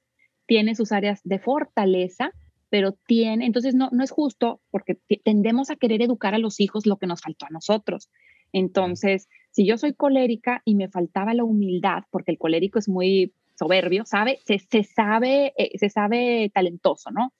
tiene 0.45 0.75
sus 0.75 0.91
áreas 0.91 1.21
de 1.23 1.39
fortaleza, 1.39 2.31
pero 2.69 2.93
tiene, 3.07 3.45
entonces 3.45 3.75
no, 3.75 3.89
no 3.91 4.03
es 4.03 4.11
justo 4.11 4.61
porque 4.69 4.99
tendemos 5.23 5.69
a 5.69 5.75
querer 5.75 6.01
educar 6.01 6.33
a 6.33 6.39
los 6.39 6.59
hijos 6.59 6.85
lo 6.85 6.97
que 6.97 7.07
nos 7.07 7.21
faltó 7.21 7.45
a 7.45 7.51
nosotros. 7.51 8.09
Entonces, 8.51 9.27
si 9.55 9.65
yo 9.65 9.77
soy 9.77 9.93
colérica 9.93 10.61
y 10.65 10.75
me 10.75 10.89
faltaba 10.89 11.33
la 11.33 11.45
humildad, 11.45 12.03
porque 12.11 12.31
el 12.31 12.37
colérico 12.37 12.77
es 12.77 12.89
muy 12.89 13.31
soberbio, 13.57 14.03
sabe, 14.05 14.39
se, 14.43 14.59
sabe, 14.83 15.53
eh, 15.57 15.77
se 15.77 15.89
sabe 15.89 16.51
talentoso, 16.53 17.09
¿no? 17.09 17.31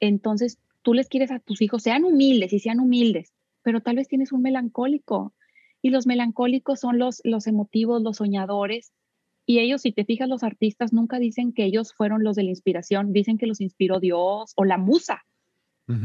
Entonces, 0.00 0.58
tú 0.80 0.94
les 0.94 1.10
quieres 1.10 1.30
a 1.30 1.38
tus 1.38 1.60
hijos, 1.60 1.82
sean 1.82 2.04
humildes 2.04 2.54
y 2.54 2.60
sean 2.60 2.80
humildes, 2.80 3.34
pero 3.60 3.82
tal 3.82 3.96
vez 3.96 4.08
tienes 4.08 4.32
un 4.32 4.40
melancólico. 4.40 5.34
Y 5.82 5.90
los 5.90 6.06
melancólicos 6.06 6.80
son 6.80 6.98
los, 6.98 7.20
los 7.24 7.46
emotivos, 7.46 8.00
los 8.00 8.16
soñadores, 8.16 8.94
y 9.44 9.58
ellos, 9.58 9.82
si 9.82 9.92
te 9.92 10.06
fijas, 10.06 10.30
los 10.30 10.42
artistas 10.42 10.94
nunca 10.94 11.18
dicen 11.18 11.52
que 11.52 11.66
ellos 11.66 11.92
fueron 11.92 12.24
los 12.24 12.36
de 12.36 12.44
la 12.44 12.50
inspiración, 12.50 13.12
dicen 13.12 13.36
que 13.36 13.46
los 13.46 13.60
inspiró 13.60 14.00
Dios 14.00 14.54
o 14.56 14.64
la 14.64 14.78
musa. 14.78 15.26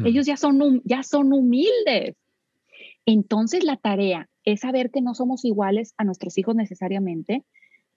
Ellos 0.04 0.26
ya 0.26 0.36
son, 0.36 0.82
ya 0.84 1.04
son 1.04 1.32
humildes. 1.32 2.18
Entonces 3.06 3.64
la 3.64 3.78
tarea 3.78 4.28
es 4.46 4.62
saber 4.62 4.92
que 4.92 5.02
no 5.02 5.14
somos 5.14 5.44
iguales 5.46 5.94
a 5.98 6.04
nuestros 6.04 6.38
hijos 6.38 6.56
necesariamente 6.56 7.44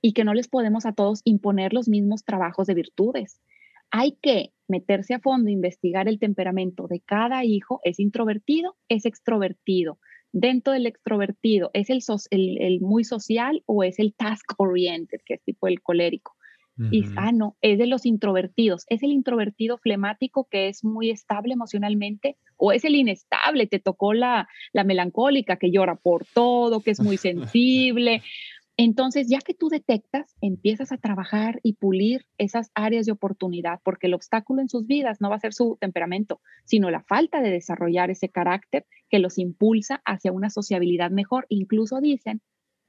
y 0.01 0.12
que 0.12 0.24
no 0.24 0.34
les 0.34 0.49
podemos 0.49 0.86
a 0.86 0.92
todos 0.92 1.20
imponer 1.24 1.72
los 1.72 1.88
mismos 1.88 2.24
trabajos 2.24 2.66
de 2.66 2.74
virtudes. 2.74 3.40
Hay 3.90 4.18
que 4.20 4.53
meterse 4.66 5.14
a 5.14 5.20
fondo, 5.20 5.51
investigar 5.51 6.09
el 6.09 6.18
temperamento 6.18 6.88
de 6.88 7.01
cada 7.01 7.44
hijo. 7.44 7.80
¿Es 7.84 7.99
introvertido? 7.99 8.76
¿Es 8.88 9.07
extrovertido? 9.07 9.99
dentro 10.32 10.72
del 10.72 10.86
extrovertido, 10.86 11.70
¿es 11.72 11.88
el, 11.90 12.03
el, 12.30 12.80
muy 12.80 13.05
social 13.05 13.62
o 13.66 13.82
es 13.82 13.99
el 13.99 14.14
task 14.14 14.53
oriented, 14.59 15.20
que 15.24 15.34
es 15.34 15.42
tipo 15.42 15.68
el 15.68 15.80
colérico? 15.80 16.36
Y, 16.90 17.06
ah, 17.16 17.32
no, 17.32 17.56
es 17.60 17.78
de 17.78 17.86
los 17.86 18.06
introvertidos. 18.06 18.84
Es 18.88 19.02
el 19.02 19.10
introvertido 19.10 19.78
flemático 19.78 20.46
que 20.50 20.68
es 20.68 20.84
muy 20.84 21.10
estable 21.10 21.54
emocionalmente 21.54 22.36
o 22.56 22.72
es 22.72 22.84
el 22.84 22.94
inestable, 22.94 23.66
te 23.66 23.80
tocó 23.80 24.14
la, 24.14 24.48
la 24.72 24.84
melancólica 24.84 25.56
que 25.56 25.70
llora 25.70 25.96
por 25.96 26.24
todo, 26.24 26.80
que 26.80 26.92
es 26.92 27.00
muy 27.00 27.16
sensible. 27.16 28.22
Entonces, 28.80 29.26
ya 29.28 29.40
que 29.40 29.54
tú 29.54 29.68
detectas, 29.68 30.36
empiezas 30.40 30.92
a 30.92 30.98
trabajar 30.98 31.58
y 31.64 31.72
pulir 31.72 32.26
esas 32.38 32.70
áreas 32.76 33.06
de 33.06 33.12
oportunidad, 33.12 33.80
porque 33.82 34.06
el 34.06 34.14
obstáculo 34.14 34.62
en 34.62 34.68
sus 34.68 34.86
vidas 34.86 35.20
no 35.20 35.30
va 35.30 35.34
a 35.34 35.40
ser 35.40 35.52
su 35.52 35.76
temperamento, 35.80 36.40
sino 36.64 36.88
la 36.88 37.02
falta 37.02 37.42
de 37.42 37.50
desarrollar 37.50 38.10
ese 38.10 38.28
carácter 38.28 38.86
que 39.10 39.18
los 39.18 39.36
impulsa 39.36 40.00
hacia 40.04 40.30
una 40.30 40.48
sociabilidad 40.48 41.10
mejor. 41.10 41.44
Incluso 41.48 42.00
dicen 42.00 42.40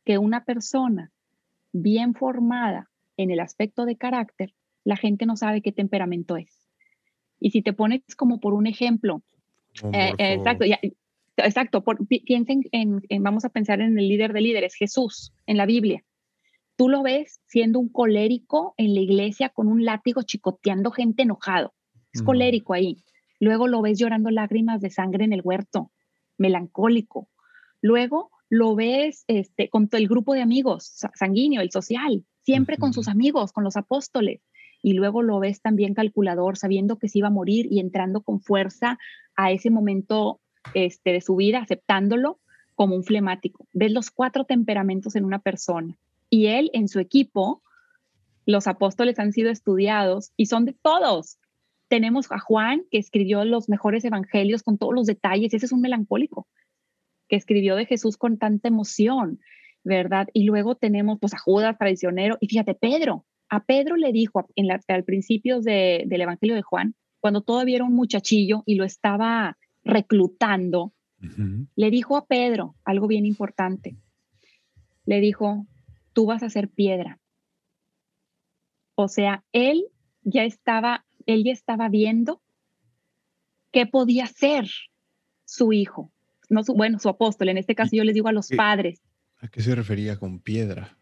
que 0.06 0.20
una 0.20 0.46
persona 0.46 1.12
bien 1.74 2.14
formada 2.14 2.92
en 3.20 3.32
el 3.32 3.42
aspecto 3.42 3.86
de 3.86 3.98
carácter, 3.98 4.54
la 4.86 4.96
gente 4.96 5.26
no 5.26 5.36
sabe 5.36 5.62
qué 5.62 5.74
temperamento 5.74 6.38
es. 6.38 6.70
Y 7.38 7.52
si 7.52 7.62
te 7.62 7.74
pones 7.74 8.02
como 8.16 8.40
por 8.40 8.54
un 8.54 8.66
ejemplo, 8.66 9.22
eh, 9.94 10.14
exacto, 10.18 10.66
exacto, 11.36 11.84
piensen 12.26 12.64
en, 12.72 13.02
vamos 13.22 13.44
a 13.44 13.50
pensar 13.50 13.82
en 13.82 14.00
el 14.00 14.08
líder 14.08 14.32
de 14.32 14.40
líderes, 14.40 14.74
Jesús, 14.74 15.34
en 15.46 15.58
la 15.58 15.66
Biblia. 15.66 16.04
Tú 16.78 16.88
lo 16.88 17.04
ves 17.04 17.42
siendo 17.46 17.78
un 17.80 17.90
colérico 17.90 18.74
en 18.78 18.94
la 18.94 19.02
iglesia 19.02 19.50
con 19.50 19.68
un 19.68 19.84
látigo 19.84 20.22
chicoteando 20.22 20.92
gente 20.92 21.24
enojado. 21.24 21.74
Es 22.14 22.24
colérico 22.24 22.74
ahí. 22.74 23.04
Luego 23.42 23.68
lo 23.68 23.82
ves 23.82 24.00
llorando 24.00 24.32
lágrimas 24.32 24.80
de 24.80 24.90
sangre 24.90 25.26
en 25.26 25.34
el 25.34 25.42
huerto, 25.44 25.92
melancólico. 26.38 27.28
Luego 27.82 28.32
lo 28.50 28.76
ves 28.76 29.26
este, 29.28 29.70
con 29.70 29.90
el 29.92 30.08
grupo 30.08 30.34
de 30.34 30.42
amigos, 30.42 31.02
sanguíneo, 31.14 31.62
el 31.62 31.72
social, 31.72 32.24
siempre 32.50 32.78
con 32.78 32.94
sus 32.94 33.08
amigos, 33.08 33.52
con 33.52 33.64
los 33.64 33.78
apóstoles. 33.78 34.42
Y 34.82 34.94
luego 34.94 35.22
lo 35.22 35.38
ves 35.40 35.62
también 35.62 35.94
calculador, 35.94 36.58
sabiendo 36.58 36.98
que 36.98 37.08
se 37.08 37.20
iba 37.20 37.28
a 37.28 37.32
morir 37.32 37.68
y 37.70 37.80
entrando 37.80 38.22
con 38.22 38.42
fuerza 38.42 38.98
a 39.36 39.52
ese 39.52 39.70
momento 39.70 40.42
este, 40.74 41.12
de 41.12 41.22
su 41.22 41.36
vida, 41.36 41.60
aceptándolo 41.60 42.40
como 42.74 42.96
un 42.96 43.04
flemático. 43.04 43.68
Ves 43.72 43.92
los 43.92 44.10
cuatro 44.10 44.46
temperamentos 44.46 45.16
en 45.16 45.26
una 45.26 45.38
persona. 45.38 45.96
Y 46.28 46.48
él 46.48 46.72
en 46.74 46.88
su 46.88 47.00
equipo, 47.00 47.62
los 48.48 48.66
apóstoles 48.66 49.20
han 49.20 49.32
sido 49.32 49.52
estudiados 49.52 50.32
y 50.36 50.48
son 50.48 50.66
de 50.66 50.74
todos. 50.74 51.38
Tenemos 51.88 52.32
a 52.32 52.40
Juan, 52.40 52.82
que 52.90 52.98
escribió 52.98 53.46
los 53.46 53.70
mejores 53.70 54.04
evangelios 54.06 54.64
con 54.64 54.80
todos 54.80 54.96
los 54.96 55.06
detalles. 55.06 55.54
Ese 55.54 55.68
es 55.68 55.72
un 55.72 55.82
melancólico, 55.82 56.48
que 57.28 57.36
escribió 57.36 57.76
de 57.76 57.86
Jesús 57.86 58.18
con 58.18 58.40
tanta 58.40 58.70
emoción, 58.70 59.40
¿verdad? 59.84 60.28
Y 60.34 60.44
luego 60.44 60.76
tenemos 60.76 61.20
pues, 61.20 61.34
a 61.34 61.40
Judas, 61.40 61.78
traicionero. 61.78 62.38
Y 62.40 62.48
fíjate, 62.48 62.76
Pedro. 62.76 63.26
A 63.52 63.64
Pedro 63.64 63.96
le 63.96 64.12
dijo 64.12 64.48
en 64.56 64.68
la, 64.68 64.80
al 64.88 65.04
principio 65.04 65.60
del 65.60 66.22
Evangelio 66.22 66.56
de 66.56 66.62
Juan, 66.62 66.94
cuando 67.20 67.42
todavía 67.42 67.78
era 67.78 67.86
un 67.86 67.96
muchachillo 67.96 68.62
y 68.68 68.76
lo 68.76 68.86
estaba 68.86 69.58
reclutando, 69.84 70.94
le 71.76 71.90
dijo 71.90 72.16
a 72.16 72.28
Pedro 72.28 72.76
algo 72.86 73.08
bien 73.08 73.26
importante. 73.26 73.98
Le 75.06 75.20
dijo, 75.20 75.66
tú 76.14 76.28
vas 76.28 76.44
a 76.44 76.50
ser 76.50 76.70
piedra. 76.70 77.20
O 78.96 79.08
sea, 79.08 79.44
él 79.52 79.86
ya 80.22 80.44
estaba, 80.44 81.06
él 81.26 81.44
ya 81.44 81.52
estaba 81.52 81.90
viendo 81.90 82.42
qué 83.72 83.86
podía 83.86 84.28
ser 84.28 84.70
su 85.46 85.74
hijo, 85.74 86.12
no 86.50 86.64
su, 86.64 86.74
bueno, 86.74 87.00
su 87.00 87.10
apóstol. 87.10 87.50
En 87.50 87.58
este 87.58 87.76
caso 87.76 87.96
yo 87.96 88.04
les 88.04 88.14
digo 88.14 88.28
a 88.28 88.34
los 88.34 88.50
padres. 88.50 89.02
¿A 89.42 89.48
qué 89.48 89.62
se 89.62 89.74
refería 89.74 90.18
con 90.18 90.40
piedra? 90.40 90.98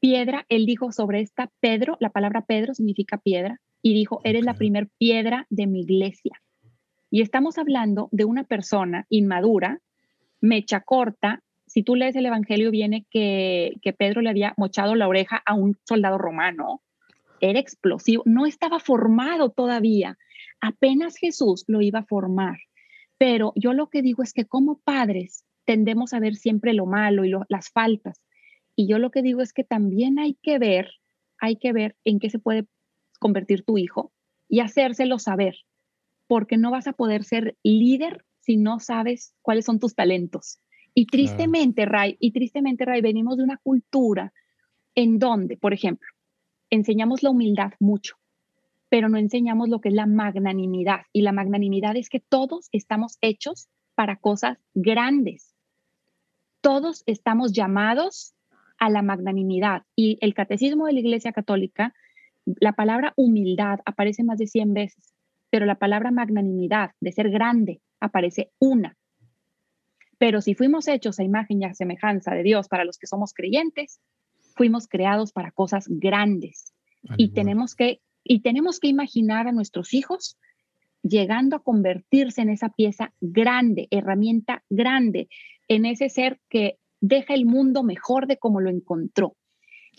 Piedra, 0.00 0.46
él 0.48 0.64
dijo 0.64 0.90
sobre 0.90 1.20
esta 1.20 1.50
Pedro, 1.60 1.96
la 2.00 2.10
palabra 2.10 2.46
Pedro 2.46 2.72
significa 2.74 3.18
piedra, 3.18 3.60
y 3.82 3.94
dijo, 3.94 4.20
eres 4.24 4.44
la 4.44 4.54
primer 4.54 4.88
piedra 4.98 5.46
de 5.50 5.66
mi 5.66 5.82
iglesia. 5.82 6.40
Y 7.10 7.20
estamos 7.20 7.58
hablando 7.58 8.08
de 8.10 8.24
una 8.24 8.44
persona 8.44 9.06
inmadura, 9.08 9.80
mecha 10.40 10.80
corta. 10.80 11.42
Si 11.66 11.82
tú 11.82 11.94
lees 11.94 12.16
el 12.16 12.26
Evangelio, 12.26 12.70
viene 12.70 13.06
que, 13.10 13.74
que 13.82 13.92
Pedro 13.92 14.20
le 14.20 14.30
había 14.30 14.54
mochado 14.56 14.94
la 14.94 15.08
oreja 15.08 15.42
a 15.44 15.54
un 15.54 15.76
soldado 15.84 16.18
romano. 16.18 16.82
Era 17.40 17.60
explosivo, 17.60 18.22
no 18.26 18.46
estaba 18.46 18.80
formado 18.80 19.50
todavía. 19.50 20.18
Apenas 20.60 21.16
Jesús 21.16 21.64
lo 21.68 21.82
iba 21.82 22.00
a 22.00 22.06
formar. 22.06 22.58
Pero 23.16 23.52
yo 23.56 23.72
lo 23.72 23.88
que 23.88 24.02
digo 24.02 24.22
es 24.22 24.32
que 24.32 24.44
como 24.44 24.78
padres 24.78 25.44
tendemos 25.68 26.14
a 26.14 26.18
ver 26.18 26.34
siempre 26.34 26.72
lo 26.72 26.86
malo 26.86 27.26
y 27.26 27.34
las 27.50 27.68
faltas. 27.68 28.22
Y 28.74 28.88
yo 28.88 28.98
lo 28.98 29.10
que 29.10 29.20
digo 29.20 29.42
es 29.42 29.52
que 29.52 29.64
también 29.64 30.18
hay 30.18 30.32
que 30.42 30.58
ver, 30.58 30.92
hay 31.38 31.56
que 31.56 31.74
ver 31.74 31.94
en 32.04 32.20
qué 32.20 32.30
se 32.30 32.38
puede 32.38 32.66
convertir 33.20 33.64
tu 33.64 33.76
hijo 33.76 34.10
y 34.48 34.60
hacérselo 34.60 35.18
saber 35.18 35.56
porque 36.26 36.56
no 36.56 36.70
vas 36.70 36.86
a 36.86 36.94
poder 36.94 37.22
ser 37.22 37.58
líder 37.62 38.24
si 38.40 38.56
no 38.56 38.80
sabes 38.80 39.34
cuáles 39.42 39.66
son 39.66 39.78
tus 39.78 39.94
talentos. 39.94 40.58
Y 40.94 41.04
tristemente, 41.04 41.84
Ray, 41.84 42.16
y 42.18 42.32
tristemente, 42.32 42.86
Ray, 42.86 43.02
venimos 43.02 43.36
de 43.36 43.42
una 43.42 43.58
cultura 43.58 44.32
en 44.94 45.18
donde, 45.18 45.58
por 45.58 45.74
ejemplo, 45.74 46.08
enseñamos 46.70 47.22
la 47.22 47.28
humildad 47.28 47.72
mucho, 47.78 48.16
pero 48.88 49.10
no 49.10 49.18
enseñamos 49.18 49.68
lo 49.68 49.82
que 49.82 49.90
es 49.90 49.94
la 49.94 50.06
magnanimidad. 50.06 51.00
Y 51.12 51.20
la 51.20 51.32
magnanimidad 51.32 51.94
es 51.94 52.08
que 52.08 52.20
todos 52.20 52.70
estamos 52.72 53.18
hechos 53.20 53.68
para 53.94 54.16
cosas 54.16 54.56
grandes. 54.72 55.47
Todos 56.60 57.02
estamos 57.06 57.52
llamados 57.52 58.34
a 58.78 58.90
la 58.90 59.02
magnanimidad. 59.02 59.82
Y 59.96 60.18
el 60.20 60.34
catecismo 60.34 60.86
de 60.86 60.92
la 60.94 61.00
Iglesia 61.00 61.32
Católica, 61.32 61.94
la 62.44 62.72
palabra 62.72 63.12
humildad 63.16 63.80
aparece 63.84 64.24
más 64.24 64.38
de 64.38 64.46
100 64.46 64.74
veces 64.74 65.14
pero 65.50 65.66
la 65.66 65.76
palabra 65.76 66.10
magnanimidad, 66.10 66.92
de 67.00 67.12
ser 67.12 67.30
grande, 67.30 67.80
aparece 68.00 68.50
una. 68.58 68.96
Pero 70.18 70.40
si 70.40 70.54
fuimos 70.54 70.88
hechos 70.88 71.18
a 71.18 71.24
imagen 71.24 71.62
y 71.62 71.64
a 71.64 71.74
semejanza 71.74 72.34
de 72.34 72.42
Dios 72.42 72.68
para 72.68 72.84
los 72.84 72.98
que 72.98 73.06
somos 73.06 73.32
creyentes, 73.32 74.00
fuimos 74.56 74.88
creados 74.88 75.32
para 75.32 75.50
cosas 75.52 75.86
grandes. 75.88 76.74
y 77.16 77.28
tenemos, 77.28 77.76
que, 77.76 78.00
y 78.24 78.40
tenemos 78.40 78.80
que 78.80 78.88
imaginar 78.88 79.46
a 79.46 79.52
nuestros 79.52 79.94
hijos 79.94 80.36
llegando 81.02 81.54
a 81.56 81.62
convertirse 81.62 82.42
en 82.42 82.50
esa 82.50 82.70
pieza 82.70 83.14
grande, 83.20 83.86
herramienta 83.92 84.64
grande, 84.68 85.28
en 85.68 85.84
ese 85.84 86.08
ser 86.08 86.40
que 86.48 86.78
deja 87.00 87.34
el 87.34 87.46
mundo 87.46 87.82
mejor 87.82 88.26
de 88.26 88.38
como 88.38 88.60
lo 88.60 88.70
encontró. 88.70 89.36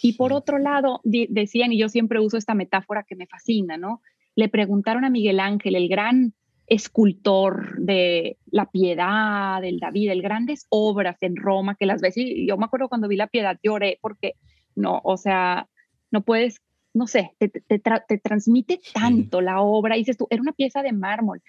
Y 0.01 0.13
por 0.13 0.34
otro 0.34 0.59
lado, 0.59 1.01
decían, 1.03 1.72
y 1.72 1.80
yo 1.80 1.89
siempre 1.89 2.20
uso 2.20 2.38
esta 2.38 2.55
metáfora 2.55 3.03
que 3.03 3.15
me 3.15 3.28
fascina, 3.28 3.78
¿no? 3.78 4.01
le 4.39 4.47
preguntaron 4.47 5.03
a 5.03 5.09
Miguel 5.09 5.41
Ángel, 5.41 5.76
el 5.76 5.89
gran 5.89 6.34
escultor 6.67 7.78
de 7.78 8.38
la 8.49 8.72
piedad, 8.72 9.61
del 9.61 9.80
David, 9.80 10.11
el 10.11 10.22
grandes 10.22 10.65
obras 10.70 11.17
en 11.22 11.36
Roma, 11.36 11.76
que 11.76 11.86
las 11.86 11.99
ves, 11.99 12.15
y 12.15 12.47
yo 12.47 12.55
me 12.57 12.63
acuerdo 12.63 12.88
cuando 12.88 13.09
vi 13.09 13.17
la 13.17 13.28
piedad, 13.28 13.59
lloré 13.61 13.99
porque 14.01 14.36
no, 14.76 15.01
o 15.03 15.17
sea, 15.17 15.67
no 16.09 16.22
puedes, 16.22 16.61
no 16.93 17.05
sé, 17.05 17.32
te, 17.38 18.20
transmite 18.20 18.80
tanto 18.93 19.41
la 19.41 19.61
obra, 19.61 19.97
y 19.97 20.01
dices 20.01 20.17
tú, 20.17 20.28
era 20.30 20.41
una 20.41 20.53
pieza 20.53 20.84
de 20.84 20.93
mármol, 20.93 21.41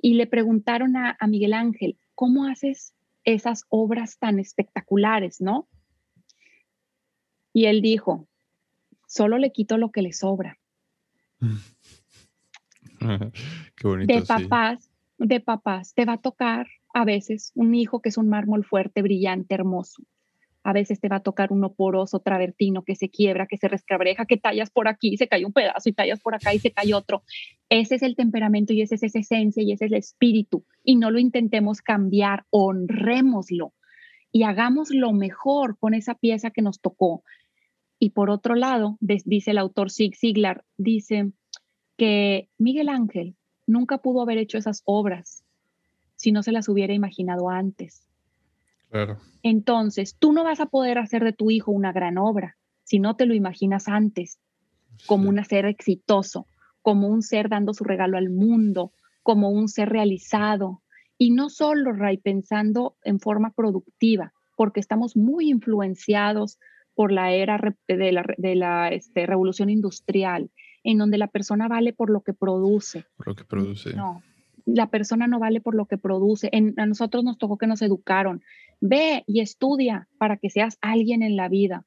y 0.00 0.14
le 0.14 0.26
preguntaron 0.26 0.96
a, 0.96 1.18
a 1.20 1.26
Miguel 1.26 1.52
Ángel, 1.52 1.98
¿cómo 2.14 2.46
haces 2.46 2.94
esas 3.24 3.64
obras 3.68 4.18
tan 4.18 4.38
espectaculares, 4.38 5.40
no? 5.40 5.68
Y 7.52 7.66
él 7.66 7.82
dijo, 7.82 8.28
solo 9.06 9.38
le 9.38 9.52
quito 9.52 9.76
lo 9.76 9.90
que 9.90 10.02
le 10.02 10.12
sobra. 10.12 10.58
Qué 13.00 13.88
bonito, 13.88 14.14
de 14.14 14.22
papás, 14.22 14.90
de 15.18 15.40
papás, 15.40 15.94
te 15.94 16.04
va 16.04 16.14
a 16.14 16.20
tocar 16.20 16.66
a 16.92 17.04
veces 17.04 17.52
un 17.54 17.74
hijo 17.74 18.00
que 18.00 18.08
es 18.10 18.18
un 18.18 18.28
mármol 18.28 18.64
fuerte, 18.64 19.02
brillante, 19.02 19.54
hermoso. 19.54 20.02
A 20.62 20.72
veces 20.72 21.00
te 21.00 21.08
va 21.08 21.16
a 21.16 21.22
tocar 21.22 21.52
uno 21.52 21.72
poroso, 21.72 22.20
travertino, 22.20 22.82
que 22.82 22.94
se 22.94 23.08
quiebra, 23.08 23.46
que 23.46 23.56
se 23.56 23.68
rescabreja, 23.68 24.26
que 24.26 24.36
tallas 24.36 24.70
por 24.70 24.88
aquí 24.88 25.16
se 25.16 25.28
cae 25.28 25.44
un 25.44 25.52
pedazo 25.52 25.88
y 25.88 25.92
tallas 25.92 26.20
por 26.20 26.34
acá 26.34 26.52
y 26.54 26.58
se 26.58 26.70
cae 26.70 26.94
otro. 26.94 27.22
Ese 27.68 27.94
es 27.94 28.02
el 28.02 28.16
temperamento 28.16 28.72
y 28.72 28.82
esa 28.82 28.94
es 28.94 29.02
esa 29.02 29.18
esencia 29.18 29.62
y 29.62 29.72
ese 29.72 29.86
es 29.86 29.92
el 29.92 29.98
espíritu. 29.98 30.64
Y 30.84 30.96
no 30.96 31.10
lo 31.10 31.18
intentemos 31.18 31.80
cambiar, 31.80 32.44
honrémoslo 32.50 33.72
y 34.32 34.44
hagamos 34.44 34.90
lo 34.90 35.12
mejor 35.12 35.78
con 35.78 35.94
esa 35.94 36.14
pieza 36.14 36.50
que 36.50 36.62
nos 36.62 36.80
tocó. 36.80 37.24
Y 37.98 38.10
por 38.10 38.30
otro 38.30 38.54
lado, 38.54 38.96
dice 39.00 39.50
el 39.50 39.58
autor 39.58 39.90
Sig 39.90 40.16
Ziglar, 40.16 40.64
dice, 40.78 41.32
que 42.00 42.48
Miguel 42.56 42.88
Ángel 42.88 43.36
nunca 43.66 43.98
pudo 43.98 44.22
haber 44.22 44.38
hecho 44.38 44.56
esas 44.56 44.80
obras 44.86 45.44
si 46.16 46.32
no 46.32 46.42
se 46.42 46.50
las 46.50 46.66
hubiera 46.70 46.94
imaginado 46.94 47.50
antes. 47.50 48.09
Claro. 48.90 49.18
Entonces, 49.42 50.16
tú 50.18 50.32
no 50.32 50.44
vas 50.44 50.60
a 50.60 50.66
poder 50.66 50.98
hacer 50.98 51.24
de 51.24 51.32
tu 51.32 51.50
hijo 51.50 51.70
una 51.70 51.92
gran 51.92 52.18
obra 52.18 52.56
si 52.90 52.98
no 52.98 53.14
te 53.14 53.24
lo 53.24 53.34
imaginas 53.34 53.86
antes, 53.86 54.40
como 55.06 55.28
un 55.28 55.44
ser 55.44 55.64
exitoso, 55.64 56.48
como 56.82 57.06
un 57.06 57.22
ser 57.22 57.48
dando 57.48 57.72
su 57.72 57.84
regalo 57.84 58.18
al 58.18 58.30
mundo, 58.30 58.92
como 59.22 59.50
un 59.50 59.68
ser 59.68 59.90
realizado. 59.90 60.82
Y 61.16 61.30
no 61.30 61.50
solo, 61.50 61.92
Ray, 61.92 62.18
pensando 62.18 62.96
en 63.04 63.20
forma 63.20 63.52
productiva, 63.52 64.32
porque 64.56 64.80
estamos 64.80 65.16
muy 65.16 65.50
influenciados 65.50 66.58
por 66.94 67.12
la 67.12 67.32
era 67.32 67.60
de 67.86 68.10
la, 68.10 68.24
de 68.36 68.56
la 68.56 68.88
este, 68.88 69.24
revolución 69.24 69.70
industrial, 69.70 70.50
en 70.82 70.98
donde 70.98 71.16
la 71.16 71.28
persona 71.28 71.68
vale 71.68 71.92
por 71.92 72.10
lo 72.10 72.22
que 72.22 72.34
produce. 72.34 73.04
Por 73.16 73.28
lo 73.28 73.36
que 73.36 73.44
produce. 73.44 73.94
No, 73.94 74.20
la 74.74 74.88
persona 74.88 75.26
no 75.26 75.38
vale 75.38 75.60
por 75.60 75.74
lo 75.74 75.86
que 75.86 75.98
produce. 75.98 76.48
En, 76.52 76.74
a 76.78 76.86
nosotros 76.86 77.24
nos 77.24 77.38
tocó 77.38 77.58
que 77.58 77.66
nos 77.66 77.82
educaron. 77.82 78.42
Ve 78.80 79.24
y 79.26 79.40
estudia 79.40 80.08
para 80.18 80.36
que 80.36 80.50
seas 80.50 80.78
alguien 80.80 81.22
en 81.22 81.36
la 81.36 81.48
vida. 81.48 81.84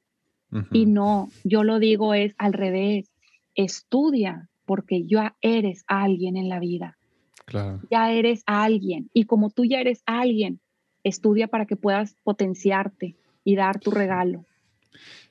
Y 0.71 0.85
no, 0.85 1.29
yo 1.43 1.63
lo 1.63 1.79
digo 1.79 2.13
es 2.13 2.35
al 2.37 2.53
revés. 2.53 3.11
Estudia 3.55 4.49
porque 4.65 5.03
ya 5.03 5.35
eres 5.41 5.83
alguien 5.87 6.37
en 6.37 6.47
la 6.47 6.59
vida. 6.59 6.97
Claro. 7.45 7.81
Ya 7.89 8.11
eres 8.11 8.43
alguien. 8.45 9.09
Y 9.13 9.23
como 9.23 9.49
tú 9.49 9.65
ya 9.65 9.79
eres 9.79 10.03
alguien, 10.05 10.59
estudia 11.03 11.47
para 11.47 11.65
que 11.65 11.75
puedas 11.75 12.15
potenciarte 12.23 13.15
y 13.43 13.55
dar 13.55 13.79
tu 13.79 13.89
regalo. 13.89 14.45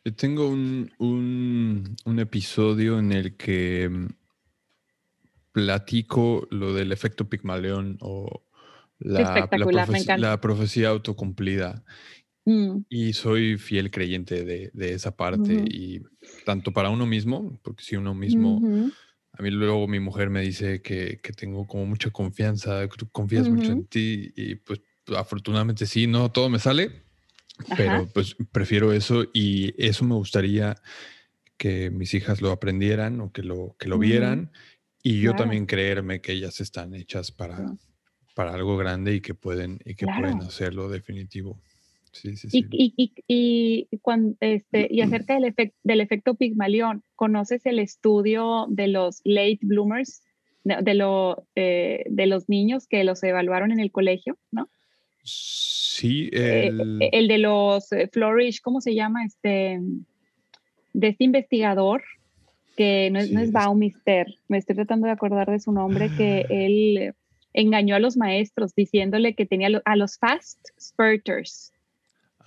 Yo 0.05 0.15
tengo 0.15 0.49
un, 0.49 0.91
un, 0.99 2.19
episodio 2.19 2.99
en 2.99 3.13
el 3.13 3.37
que 3.37 3.89
mm, 3.89 4.07
platico 5.53 6.47
lo 6.51 6.75
del 6.75 6.93
efecto 6.93 7.29
Pigmalión 7.29 7.99
o 8.01 8.43
la, 8.99 9.49
la, 10.19 10.41
profecía, 10.41 10.89
autocumplida. 10.89 11.85
Mm. 12.45 12.79
Y 12.89 13.13
soy 13.13 13.59
fiel 13.59 13.91
creyente 13.91 14.45
de, 14.45 14.71
de 14.73 14.93
esa 14.95 15.17
parte 15.17 15.53
y 15.53 16.03
tanto 16.45 16.73
para 16.73 16.91
uno 16.91 17.07
mismo, 17.07 17.59
porque 17.63 17.85
si 17.85 17.97
uno 17.97 18.15
mismo, 18.15 18.61
a 19.33 19.43
mí 19.43 19.51
luego 19.51 19.87
mi 19.87 20.01
mujer 20.01 20.31
me 20.31 20.43
dice 20.43 20.83
que, 20.83 21.21
que 21.23 21.33
tengo 21.33 21.67
como 21.67 21.87
mucha 21.87 22.11
confianza, 22.11 22.89
que 22.89 22.97
tú 22.97 23.09
confías 23.11 23.49
mucho 23.49 23.73
en 23.73 23.87
ti 23.87 24.33
y 24.37 24.57
pues 24.57 24.81
afortunadamente 25.17 25.87
sí, 25.87 26.07
no 26.07 26.31
todo 26.31 26.49
me 26.49 26.59
sale, 26.59 27.05
pero 27.77 28.09
pues 28.13 28.37
prefiero 28.51 28.93
eso 28.93 29.25
y 29.33 29.75
eso 29.85 30.05
me 30.05 30.15
gustaría 30.15 30.77
que 31.57 31.91
mis 31.91 32.15
hijas 32.15 32.41
lo 32.41 32.51
aprendieran 32.51 33.21
o 33.21 33.33
que 33.33 33.43
lo, 33.43 33.77
que 33.79 33.89
lo 33.89 33.99
vieran 33.99 34.51
y 35.03 35.21
yo 35.21 35.35
también 35.35 35.67
creerme 35.67 36.21
que 36.21 36.33
ellas 36.33 36.61
están 36.61 36.95
hechas 36.95 37.33
para, 37.33 37.75
para 38.35 38.55
algo 38.55 38.77
grande 38.77 39.15
y 39.15 39.21
que 39.21 39.35
pueden, 39.35 39.81
y 39.85 39.95
que 39.95 40.07
pueden 40.07 40.39
hacerlo 40.41 40.89
definitivo. 40.89 41.61
Sí, 42.13 42.37
sí, 42.37 42.51
sí. 42.51 42.67
Y, 42.71 42.93
y, 42.97 43.89
y, 43.91 43.99
cuando, 43.99 44.37
este, 44.41 44.87
y 44.91 45.01
acerca 45.01 45.35
del, 45.35 45.45
efecto 45.45 45.77
del 45.83 46.01
efecto 46.03 46.35
Pigmalión, 46.35 47.03
¿conoces 47.17 47.65
el 47.65 47.79
estudio 47.79 48.67
de 48.69 48.89
los 48.89 49.23
late 49.25 49.61
bloomers, 49.63 50.23
de, 50.63 50.95
lo, 50.95 51.47
eh, 51.57 52.05
de 52.09 52.27
los 52.27 52.49
niños 52.49 52.87
que 52.87 53.03
los 53.03 53.23
evaluaron 53.23 53.73
en 53.73 53.81
el 53.81 53.91
colegio, 53.91 54.39
no? 54.51 54.69
Sí, 55.25 56.29
eh, 56.33 56.69
el, 56.69 56.99
el 57.13 57.29
de 57.29 57.39
los 57.39 57.91
eh, 57.93 58.09
Flourish, 58.13 58.61
¿cómo 58.61 58.81
se 58.81 58.95
llama? 58.95 59.25
Este, 59.25 59.81
de 60.93 61.09
este 61.09 61.25
investigador 61.25 62.03
que 62.77 63.11
no 63.11 63.19
es, 63.19 63.31
no 63.31 63.41
es 63.41 63.53
Baumister, 63.53 64.27
me 64.49 64.59
estoy 64.59 64.77
tratando 64.77 65.07
de 65.07 65.13
acordar 65.13 65.51
de 65.51 65.61
su 65.61 65.73
nombre, 65.73 66.11
que 66.17 66.45
ah. 66.45 66.47
él 66.51 67.15
engañó 67.53 67.95
a 67.95 68.01
los 68.01 68.17
maestros 68.17 68.75
diciéndole 68.75 69.35
que 69.35 69.47
tenía 69.47 69.69
a 69.85 69.97
los 69.97 70.19
fast 70.19 70.59
spurters. 70.81 71.73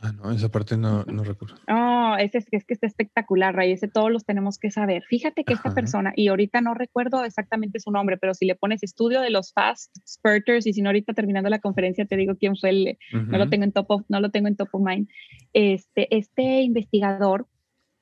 Ah, 0.02 0.12
no, 0.12 0.32
esa 0.32 0.50
parte 0.50 0.78
no, 0.78 1.04
no 1.06 1.24
recuerdo. 1.24 1.56
Oh, 1.70 2.16
ese 2.20 2.40
es, 2.40 2.48
es 2.52 2.66
que 2.66 2.74
está 2.74 2.86
espectacular, 2.86 3.56
Ray, 3.56 3.72
ese 3.72 3.88
todos 3.88 4.12
los 4.12 4.26
tenemos 4.26 4.60
que 4.60 4.70
saber. 4.70 5.04
Fíjate 5.04 5.44
que 5.44 5.54
esta 5.54 5.74
persona, 5.74 6.12
y 6.16 6.28
ahorita 6.28 6.62
no 6.62 6.74
recuerdo 6.74 7.24
exactamente 7.24 7.80
su 7.80 7.92
nombre, 7.92 8.18
pero 8.18 8.34
si 8.34 8.46
le 8.46 8.56
pones 8.56 8.84
estudio 8.84 9.22
de 9.22 9.30
los 9.30 9.54
fast 9.54 9.96
spurters, 10.06 10.68
y 10.68 10.74
si 10.74 10.82
no 10.82 10.90
ahorita 10.90 11.14
terminando 11.14 11.50
la 11.50 11.60
conferencia 11.60 12.06
te 12.06 12.18
digo 12.18 12.36
quién 12.36 12.56
fue 12.56 12.70
el, 12.70 12.98
no 13.14 13.38
lo 13.38 13.50
tengo 13.50 13.64
en 13.64 13.72
top 13.72 13.90
of, 13.90 14.02
no 14.10 14.20
lo 14.20 14.30
tengo 14.32 14.48
en 14.48 14.58
top 14.58 14.70
of 14.74 14.82
mind, 14.86 15.08
este, 15.54 16.16
este 16.16 16.62
investigador 16.62 17.48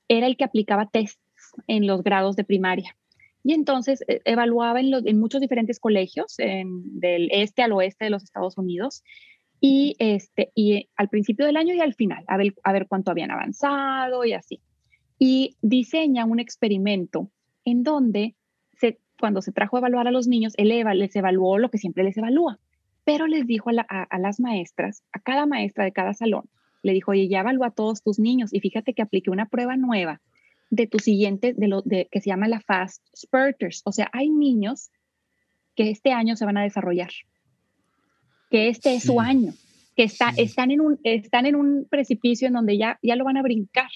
era 0.07 0.28
el 0.28 0.36
que 0.36 0.43
aplicaba 0.43 0.89
tests 0.89 1.21
en 1.67 1.87
los 1.87 2.03
grados 2.03 2.35
de 2.35 2.43
primaria. 2.43 2.95
Y 3.43 3.53
entonces 3.53 4.03
eh, 4.07 4.21
evaluaba 4.25 4.79
en, 4.79 4.93
en, 5.05 5.19
muchos 5.19 5.41
diferentes 5.41 5.79
colegios, 5.79 6.37
del 6.37 7.29
este 7.31 7.61
al 7.61 7.73
oeste 7.73 8.05
de 8.05 8.11
los 8.11 8.23
Estados 8.23 8.57
Unidos, 8.57 9.03
y, 9.65 9.95
este, 9.99 10.51
y 10.55 10.89
al 10.97 11.07
principio 11.07 11.45
del 11.45 11.55
año 11.55 11.73
y 11.73 11.79
al 11.79 11.93
final, 11.93 12.25
a 12.27 12.35
ver, 12.35 12.53
a 12.65 12.73
ver 12.73 12.85
cuánto 12.85 13.11
habían 13.11 13.31
avanzado 13.31 14.25
y 14.25 14.33
así. 14.33 14.59
Y 15.17 15.55
diseña 15.61 16.25
un 16.25 16.41
experimento 16.41 17.31
en 17.63 17.83
donde 17.83 18.35
se, 18.73 18.99
cuando 19.17 19.41
se 19.41 19.53
trajo 19.53 19.77
a 19.77 19.79
evaluar 19.79 20.09
a 20.09 20.11
los 20.11 20.27
niños, 20.27 20.51
él 20.57 20.67
les 20.67 21.15
evaluó 21.15 21.59
lo 21.59 21.69
que 21.69 21.77
siempre 21.77 22.03
les 22.03 22.17
evalúa, 22.17 22.59
pero 23.05 23.25
les 23.25 23.47
dijo 23.47 23.69
a, 23.69 24.03
a, 24.03 24.19
las 24.19 24.41
maestras, 24.41 25.05
a 25.13 25.19
cada 25.19 25.45
maestra 25.45 25.85
de 25.85 25.93
cada 25.93 26.13
salón, 26.13 26.49
le 26.81 26.91
dijo, 26.91 27.11
oye, 27.11 27.29
ya 27.29 27.39
evalúa 27.39 27.67
a 27.67 27.71
todos 27.71 28.03
tus 28.03 28.19
niños 28.19 28.53
y 28.53 28.59
fíjate 28.59 28.93
que 28.93 29.01
apliqué 29.01 29.29
una 29.31 29.47
prueba 29.47 29.77
nueva 29.77 30.19
de 30.76 30.88
tu 30.88 30.99
siguiente, 30.99 31.53
de 31.53 31.67
lo 31.67 31.82
de, 31.82 32.07
que 32.11 32.21
se 32.21 32.30
llama 32.30 32.47
la 32.47 32.61
Fast 32.61 33.03
Spurters. 33.15 33.82
O 33.86 33.91
sea, 33.91 34.09
hay 34.13 34.30
niños 34.30 34.91
que 35.76 35.89
este 35.89 36.11
año 36.11 36.36
se 36.36 36.45
van 36.45 36.57
a 36.57 36.63
desarrollar 36.63 37.11
que 38.53 38.69
este 38.69 38.93
es 38.93 39.05
su 39.05 39.19
año, 39.19 39.51
que 39.95 40.03
está, 40.03 40.32
están, 40.38 40.69
en 40.69 40.80
un, 40.80 40.99
están 41.03 41.47
en 41.47 41.55
un 41.55 41.88
precipicio 41.89 42.47
en 42.47 42.53
donde 42.53 42.78
ya, 42.78 42.99
ya 43.01 43.15
lo 43.15 43.24
van 43.24 43.36
a 43.36 43.41
brincar 43.41 43.89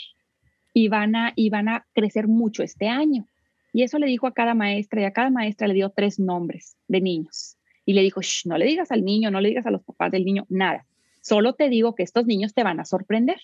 y 0.73 0.87
van 0.87 1.15
a, 1.15 1.31
y 1.35 1.51
van 1.51 1.69
a 1.69 1.85
crecer 1.93 2.27
mucho 2.27 2.63
este 2.63 2.87
año. 2.87 3.27
Y 3.71 3.83
eso 3.83 3.99
le 3.99 4.07
dijo 4.07 4.25
a 4.25 4.33
cada 4.33 4.55
maestra 4.55 4.99
y 4.99 5.03
a 5.03 5.13
cada 5.13 5.29
maestra 5.29 5.67
le 5.67 5.75
dio 5.75 5.91
tres 5.91 6.19
nombres 6.19 6.75
de 6.87 7.01
niños. 7.01 7.57
Y 7.85 7.93
le 7.93 8.01
dijo, 8.01 8.21
no 8.45 8.57
le 8.57 8.65
digas 8.65 8.91
al 8.91 9.05
niño, 9.05 9.29
no 9.29 9.41
le 9.41 9.49
digas 9.49 9.67
a 9.67 9.69
los 9.69 9.83
papás 9.83 10.11
del 10.11 10.25
niño, 10.25 10.47
nada. 10.49 10.87
Solo 11.21 11.53
te 11.53 11.69
digo 11.69 11.93
que 11.93 12.01
estos 12.01 12.25
niños 12.25 12.55
te 12.55 12.63
van 12.63 12.79
a 12.79 12.85
sorprender. 12.85 13.39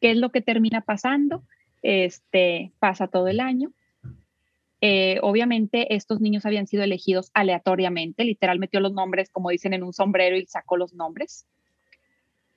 ¿Qué 0.00 0.12
es 0.12 0.16
lo 0.16 0.32
que 0.32 0.40
termina 0.40 0.80
pasando? 0.80 1.44
Este, 1.86 2.72
pasa 2.80 3.08
todo 3.08 3.28
el 3.28 3.40
año 3.40 3.72
eh, 4.86 5.18
obviamente 5.22 5.94
estos 5.94 6.20
niños 6.20 6.44
habían 6.44 6.66
sido 6.66 6.82
elegidos 6.82 7.30
aleatoriamente, 7.32 8.22
literal 8.22 8.58
metió 8.58 8.80
los 8.80 8.92
nombres, 8.92 9.30
como 9.30 9.48
dicen, 9.48 9.72
en 9.72 9.82
un 9.82 9.94
sombrero 9.94 10.36
y 10.36 10.44
sacó 10.44 10.76
los 10.76 10.92
nombres. 10.92 11.46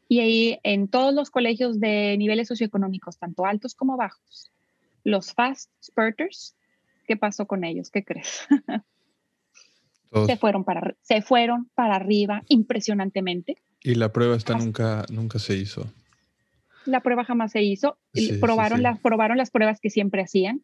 Y 0.09 0.19
ahí 0.19 0.59
en 0.63 0.89
todos 0.89 1.13
los 1.13 1.29
colegios 1.29 1.79
de 1.79 2.17
niveles 2.17 2.49
socioeconómicos, 2.49 3.17
tanto 3.17 3.45
altos 3.45 3.75
como 3.75 3.95
bajos, 3.95 4.51
los 5.05 5.31
fast 5.31 5.71
spurters, 5.81 6.57
¿qué 7.07 7.15
pasó 7.15 7.47
con 7.47 7.63
ellos? 7.63 7.89
¿Qué 7.89 8.03
crees? 8.03 8.45
se, 10.27 10.35
fueron 10.35 10.65
para, 10.65 10.97
se 11.03 11.21
fueron 11.21 11.69
para 11.75 11.95
arriba 11.95 12.43
impresionantemente. 12.49 13.55
Y 13.81 13.95
la 13.95 14.11
prueba 14.11 14.35
esta 14.35 14.53
nunca, 14.57 15.05
nunca 15.09 15.39
se 15.39 15.55
hizo. 15.55 15.93
La 16.87 17.01
prueba 17.01 17.23
jamás 17.23 17.51
se 17.51 17.61
hizo. 17.61 17.97
probaron, 18.39 18.81
Las, 18.81 18.99
probaron 18.99 19.37
las 19.37 19.51
pruebas 19.51 19.79
que 19.79 19.89
siempre 19.89 20.21
hacían 20.21 20.63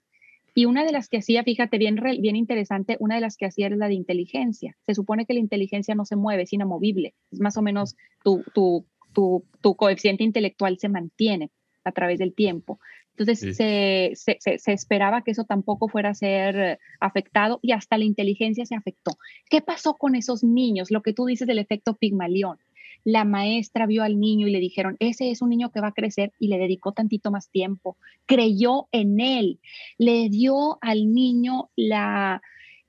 y 0.56 0.66
una 0.66 0.86
de 0.86 0.92
las 0.92 1.10
que 1.10 1.18
hacía, 1.18 1.44
fíjate, 1.44 1.78
bien, 1.78 2.00
bien 2.20 2.36
interesante, 2.36 2.98
una 3.00 3.16
de 3.16 3.22
las 3.22 3.38
que 3.38 3.46
hacía 3.46 3.68
era 3.68 3.76
la 3.76 3.88
de 3.88 3.96
inteligencia. 3.96 4.78
Se 4.86 4.94
supone 4.94 5.26
que 5.26 5.34
la 5.34 5.40
inteligencia 5.40 5.96
no 5.96 6.06
se 6.06 6.16
mueve, 6.16 6.44
es 6.44 6.54
inamovible. 6.54 7.16
Es 7.32 7.40
más 7.40 7.58
o 7.58 7.64
menos 7.64 7.96
tu, 8.24 8.44
tu, 8.54 8.86
tu, 9.14 9.44
tu 9.62 9.76
coeficiente 9.76 10.24
intelectual 10.24 10.78
se 10.78 10.90
mantiene 10.90 11.50
a 11.84 11.92
través 11.92 12.20
del 12.20 12.36
tiempo. 12.36 12.80
Entonces 13.16 13.56
se, 13.56 14.12
se, 14.16 14.38
se, 14.40 14.74
esperaba 14.74 15.22
que 15.22 15.32
eso 15.32 15.44
tampoco 15.44 15.88
fuera 15.88 16.10
a 16.10 16.16
ser 16.16 16.80
afectado 17.00 17.60
y 17.62 17.72
hasta 17.72 17.98
la 17.98 18.06
inteligencia 18.06 18.66
se 18.66 18.76
afectó. 18.76 19.12
¿Qué 19.50 19.62
pasó 19.62 19.96
con 19.96 20.16
esos 20.16 20.44
niños? 20.44 20.90
Lo 20.90 21.04
que 21.04 21.14
tú 21.14 21.26
dices 21.26 21.48
del 21.48 21.60
efecto 21.60 21.96
Pigmalión 21.96 22.58
la 23.04 23.26
maestra 23.26 23.86
vio 23.86 24.04
al 24.04 24.20
niño 24.20 24.48
y 24.48 24.52
le 24.52 24.60
dijeron, 24.60 24.96
ese 25.00 25.30
es 25.30 25.42
un 25.42 25.50
niño 25.50 25.72
que 25.72 25.82
va 25.82 25.88
a 25.88 25.94
crecer 25.94 26.32
y 26.40 26.48
le 26.48 26.58
dedicó 26.58 26.94
tantito 26.94 27.32
más 27.32 27.50
tiempo, 27.50 27.98
creyó 28.26 28.88
en 28.92 29.20
él, 29.20 29.60
le 29.98 30.30
dio 30.30 30.78
al 30.82 31.14
niño 31.14 31.70
la, 31.76 32.42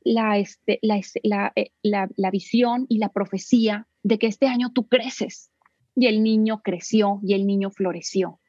la, 0.05 0.39
este, 0.39 0.79
eh, 0.83 1.71
la, 1.83 2.09
la, 2.17 2.31
visión 2.31 2.87
y 2.89 2.99
la 2.99 3.09
profecía 3.09 3.89
de 4.03 4.19
que 4.19 4.27
este 4.27 4.47
año 4.47 4.71
tú 4.73 4.87
creces. 4.87 5.51
Y 5.97 6.07
el 6.07 6.23
niño 6.23 6.61
creció 6.63 7.21
y 7.23 7.35
el 7.35 7.47
niño 7.47 7.71
floreció. 7.71 8.41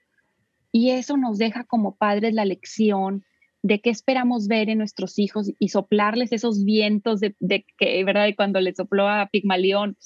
Y 0.71 0.89
eso 0.89 1.15
nos 1.15 1.37
deja 1.37 1.63
como 1.63 1.95
padres 1.95 2.33
la 2.33 2.43
lección 2.43 3.23
de 3.61 3.81
qué 3.81 3.89
esperamos 3.89 4.47
ver 4.47 4.69
en 4.69 4.77
nuestros 4.77 5.17
hijos 5.17 5.51
y 5.57 5.69
soplarles 5.69 6.31
esos 6.31 6.63
vientos 6.63 7.19
de, 7.19 7.35
de 7.39 7.65
que, 7.77 8.03
¿verdad? 8.03 8.27
cuando 8.35 8.59
le 8.61 8.75
sopló 8.75 9.07
a 9.07 9.27
Pigmalión, 9.31 9.97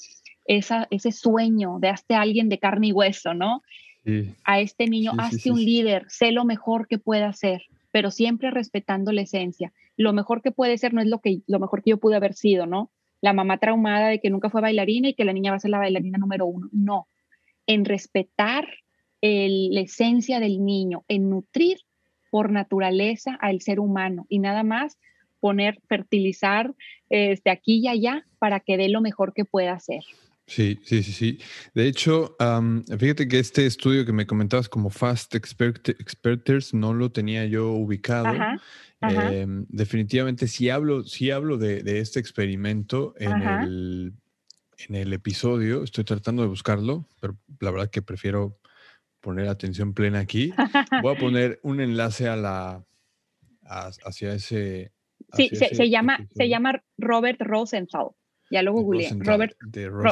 ese 0.58 1.12
sueño 1.12 1.78
de 1.80 1.88
hazte 1.88 2.14
alguien 2.14 2.48
de 2.48 2.58
carne 2.58 2.88
y 2.88 2.92
hueso, 2.92 3.34
¿no? 3.34 3.62
A 4.44 4.60
este 4.60 4.86
niño, 4.86 5.12
hazte 5.18 5.52
un 5.52 5.62
líder, 5.64 6.06
sé 6.08 6.32
lo 6.32 6.44
mejor 6.44 6.88
que 6.88 6.98
pueda 6.98 7.28
hacer, 7.28 7.62
pero 7.92 8.10
siempre 8.10 8.50
respetando 8.50 9.12
la 9.12 9.20
esencia. 9.20 9.72
Lo 9.96 10.12
mejor 10.12 10.42
que 10.42 10.50
puede 10.50 10.78
ser 10.78 10.92
no 10.94 11.00
es 11.00 11.06
lo, 11.06 11.20
que, 11.20 11.42
lo 11.46 11.60
mejor 11.60 11.82
que 11.82 11.90
yo 11.90 11.98
pude 11.98 12.16
haber 12.16 12.34
sido, 12.34 12.66
¿no? 12.66 12.90
La 13.20 13.32
mamá 13.32 13.58
traumada 13.58 14.08
de 14.08 14.18
que 14.18 14.30
nunca 14.30 14.50
fue 14.50 14.60
bailarina 14.60 15.10
y 15.10 15.14
que 15.14 15.24
la 15.24 15.32
niña 15.32 15.52
va 15.52 15.58
a 15.58 15.60
ser 15.60 15.70
la 15.70 15.78
bailarina 15.78 16.18
número 16.18 16.46
uno. 16.46 16.68
No, 16.72 17.06
en 17.66 17.84
respetar 17.84 18.66
la 19.22 19.80
esencia 19.80 20.40
del 20.40 20.64
niño, 20.64 21.04
en 21.06 21.28
nutrir 21.28 21.78
por 22.30 22.50
naturaleza 22.50 23.36
al 23.40 23.60
ser 23.60 23.78
humano 23.78 24.26
y 24.28 24.38
nada 24.38 24.64
más 24.64 24.98
poner, 25.40 25.78
fertilizar 25.86 26.74
este, 27.10 27.50
aquí 27.50 27.80
y 27.80 27.88
allá 27.88 28.24
para 28.38 28.60
que 28.60 28.76
dé 28.76 28.88
lo 28.88 29.00
mejor 29.00 29.32
que 29.34 29.44
pueda 29.44 29.72
hacer. 29.72 30.02
Sí, 30.50 30.80
sí, 30.82 31.04
sí, 31.04 31.12
sí. 31.12 31.38
De 31.74 31.86
hecho, 31.86 32.36
fíjate 32.98 33.28
que 33.28 33.38
este 33.38 33.66
estudio 33.66 34.04
que 34.04 34.12
me 34.12 34.26
comentabas 34.26 34.68
como 34.68 34.90
Fast 34.90 35.32
Experters 35.36 36.74
no 36.74 36.92
lo 36.92 37.12
tenía 37.12 37.44
yo 37.46 37.70
ubicado. 37.70 38.34
Em, 39.00 39.64
definitivamente 39.68 40.48
sí 40.48 40.68
hablo, 40.68 41.04
sí 41.04 41.30
hablo 41.30 41.56
de, 41.56 42.00
este 42.00 42.18
experimento 42.18 43.14
en 43.18 43.42
el, 43.42 44.12
en 44.88 44.94
el, 44.96 45.12
episodio. 45.12 45.84
Estoy 45.84 46.02
tratando 46.02 46.42
de 46.42 46.48
buscarlo, 46.48 47.06
pero 47.20 47.38
la 47.60 47.70
verdad 47.70 47.88
que 47.88 48.02
prefiero 48.02 48.58
poner 49.20 49.46
atención 49.46 49.94
plena 49.94 50.18
aquí. 50.18 50.52
Voy 51.00 51.14
a 51.14 51.18
poner 51.20 51.60
un 51.62 51.80
enlace 51.80 52.28
a 52.28 52.34
la 52.34 52.84
hacia 53.62 54.34
ese. 54.34 54.90
sí, 55.32 55.48
se, 55.54 55.88
llama, 55.88 56.26
se 56.34 56.48
llama 56.48 56.82
Robert 56.98 57.40
Rosenthal. 57.40 58.08
Ya 58.50 58.62
lo 58.62 58.72
googleé. 58.72 59.10
Robert, 59.18 59.56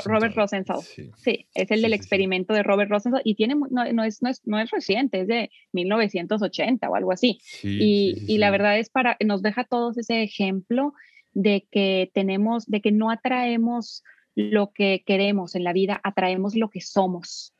Robert 0.04 0.34
Rosenthal. 0.36 0.80
Sí. 0.82 1.46
es 1.54 1.70
el 1.70 1.82
del 1.82 1.92
experimento 1.92 2.54
de 2.54 2.62
Robert 2.62 2.90
Rosenthal 2.90 3.20
y 3.24 3.34
tiene, 3.34 3.56
no, 3.70 3.82
es, 4.04 4.22
no, 4.22 4.30
es, 4.30 4.42
no 4.46 4.60
es 4.60 4.70
reciente, 4.70 5.22
es 5.22 5.26
de 5.26 5.50
1980 5.72 6.88
o 6.88 6.94
algo 6.94 7.12
así. 7.12 7.40
y, 7.62 8.14
y 8.28 8.38
la 8.38 8.50
verdad 8.50 8.78
es 8.78 8.90
para, 8.90 9.16
nos 9.24 9.42
deja 9.42 9.64
todos 9.64 9.98
ese 9.98 10.22
ejemplo 10.22 10.92
de 11.32 11.66
que 11.70 12.10
tenemos, 12.14 12.66
de 12.66 12.80
que 12.80 12.92
no 12.92 13.10
atraemos 13.10 14.04
lo 14.34 14.72
que 14.72 15.02
queremos 15.04 15.56
en 15.56 15.64
la 15.64 15.72
vida, 15.72 16.00
atraemos 16.04 16.54
lo 16.54 16.70
que 16.70 16.80
somos. 16.80 17.52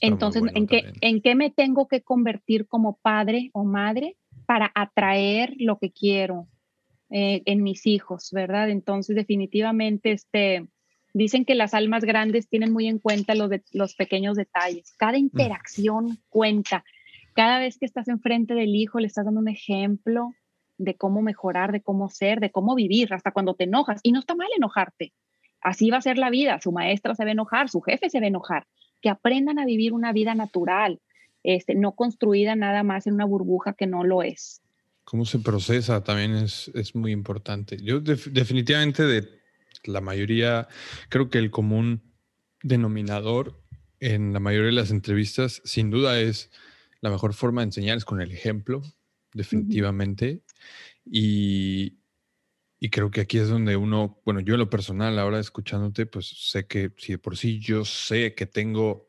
Entonces, 0.00 0.42
¿en, 0.54 0.66
qué, 0.66 0.92
¿en 1.00 1.20
qué 1.20 1.34
me 1.34 1.50
tengo 1.50 1.88
que 1.88 2.02
convertir 2.02 2.66
como 2.66 2.96
padre 2.96 3.50
o 3.52 3.64
madre 3.64 4.16
para 4.46 4.72
atraer 4.74 5.54
lo 5.58 5.78
que 5.78 5.92
quiero? 5.92 6.48
Eh, 7.16 7.42
en 7.44 7.62
mis 7.62 7.86
hijos, 7.86 8.30
¿verdad? 8.32 8.70
Entonces, 8.70 9.14
definitivamente, 9.14 10.10
este, 10.10 10.66
dicen 11.12 11.44
que 11.44 11.54
las 11.54 11.72
almas 11.72 12.02
grandes 12.04 12.48
tienen 12.48 12.72
muy 12.72 12.88
en 12.88 12.98
cuenta 12.98 13.36
los, 13.36 13.52
los 13.70 13.94
pequeños 13.94 14.36
detalles. 14.36 14.96
Cada 14.98 15.16
interacción 15.16 16.18
cuenta. 16.28 16.84
Cada 17.32 17.60
vez 17.60 17.78
que 17.78 17.86
estás 17.86 18.08
enfrente 18.08 18.54
del 18.54 18.74
hijo, 18.74 18.98
le 18.98 19.06
estás 19.06 19.26
dando 19.26 19.38
un 19.38 19.46
ejemplo 19.46 20.32
de 20.76 20.96
cómo 20.96 21.22
mejorar, 21.22 21.70
de 21.70 21.82
cómo 21.82 22.08
ser, 22.08 22.40
de 22.40 22.50
cómo 22.50 22.74
vivir, 22.74 23.14
hasta 23.14 23.30
cuando 23.30 23.54
te 23.54 23.62
enojas. 23.62 24.00
Y 24.02 24.10
no 24.10 24.18
está 24.18 24.34
mal 24.34 24.48
enojarte. 24.56 25.12
Así 25.60 25.90
va 25.90 25.98
a 25.98 26.02
ser 26.02 26.18
la 26.18 26.30
vida. 26.30 26.58
Su 26.60 26.72
maestra 26.72 27.14
se 27.14 27.22
va 27.22 27.28
a 27.28 27.32
enojar, 27.34 27.68
su 27.68 27.80
jefe 27.80 28.10
se 28.10 28.18
va 28.18 28.24
a 28.24 28.28
enojar. 28.28 28.66
Que 29.00 29.08
aprendan 29.08 29.60
a 29.60 29.66
vivir 29.66 29.92
una 29.92 30.12
vida 30.12 30.34
natural, 30.34 30.98
este, 31.44 31.76
no 31.76 31.92
construida 31.92 32.56
nada 32.56 32.82
más 32.82 33.06
en 33.06 33.14
una 33.14 33.24
burbuja 33.24 33.74
que 33.74 33.86
no 33.86 34.02
lo 34.02 34.24
es. 34.24 34.63
Cómo 35.04 35.24
se 35.24 35.38
procesa 35.38 36.02
también 36.02 36.34
es, 36.34 36.70
es 36.74 36.94
muy 36.94 37.12
importante. 37.12 37.76
Yo 37.82 38.00
definitivamente 38.00 39.04
de 39.04 39.28
la 39.84 40.00
mayoría, 40.00 40.68
creo 41.08 41.28
que 41.28 41.38
el 41.38 41.50
común 41.50 42.14
denominador 42.62 43.62
en 44.00 44.32
la 44.32 44.40
mayoría 44.40 44.66
de 44.66 44.72
las 44.72 44.90
entrevistas, 44.90 45.62
sin 45.64 45.90
duda 45.90 46.20
es 46.20 46.50
la 47.00 47.10
mejor 47.10 47.34
forma 47.34 47.60
de 47.60 47.66
enseñar 47.66 47.98
es 47.98 48.04
con 48.04 48.20
el 48.20 48.32
ejemplo, 48.32 48.82
definitivamente. 49.32 50.42
y, 51.04 51.98
y, 52.80 52.90
creo 52.90 53.10
que 53.10 53.20
aquí 53.20 53.38
es 53.38 53.48
donde 53.48 53.76
uno, 53.76 54.20
bueno, 54.24 54.40
yo 54.40 54.54
en 54.54 54.60
lo 54.60 54.70
personal, 54.70 55.18
ahora 55.18 55.38
escuchándote, 55.40 56.06
pues 56.06 56.28
sé 56.28 56.66
que 56.66 56.92
si 56.96 57.12
de 57.12 57.18
por 57.18 57.36
sí 57.36 57.58
yo 57.60 57.84
sé 57.84 58.34
que 58.34 58.46
tengo, 58.46 59.08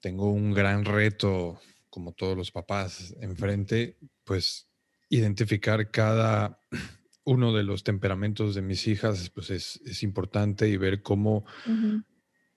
tengo 0.00 0.30
un 0.30 0.52
gran 0.52 0.84
reto 0.84 1.60
como 1.96 2.12
todos 2.12 2.36
los 2.36 2.50
papás 2.50 3.16
enfrente, 3.22 3.96
pues 4.22 4.68
identificar 5.08 5.90
cada 5.90 6.60
uno 7.24 7.54
de 7.54 7.62
los 7.62 7.84
temperamentos 7.84 8.54
de 8.54 8.60
mis 8.60 8.86
hijas 8.86 9.30
pues 9.30 9.48
es, 9.48 10.02
importante 10.02 10.68
y 10.68 10.76
ver 10.76 11.00
cómo, 11.00 11.46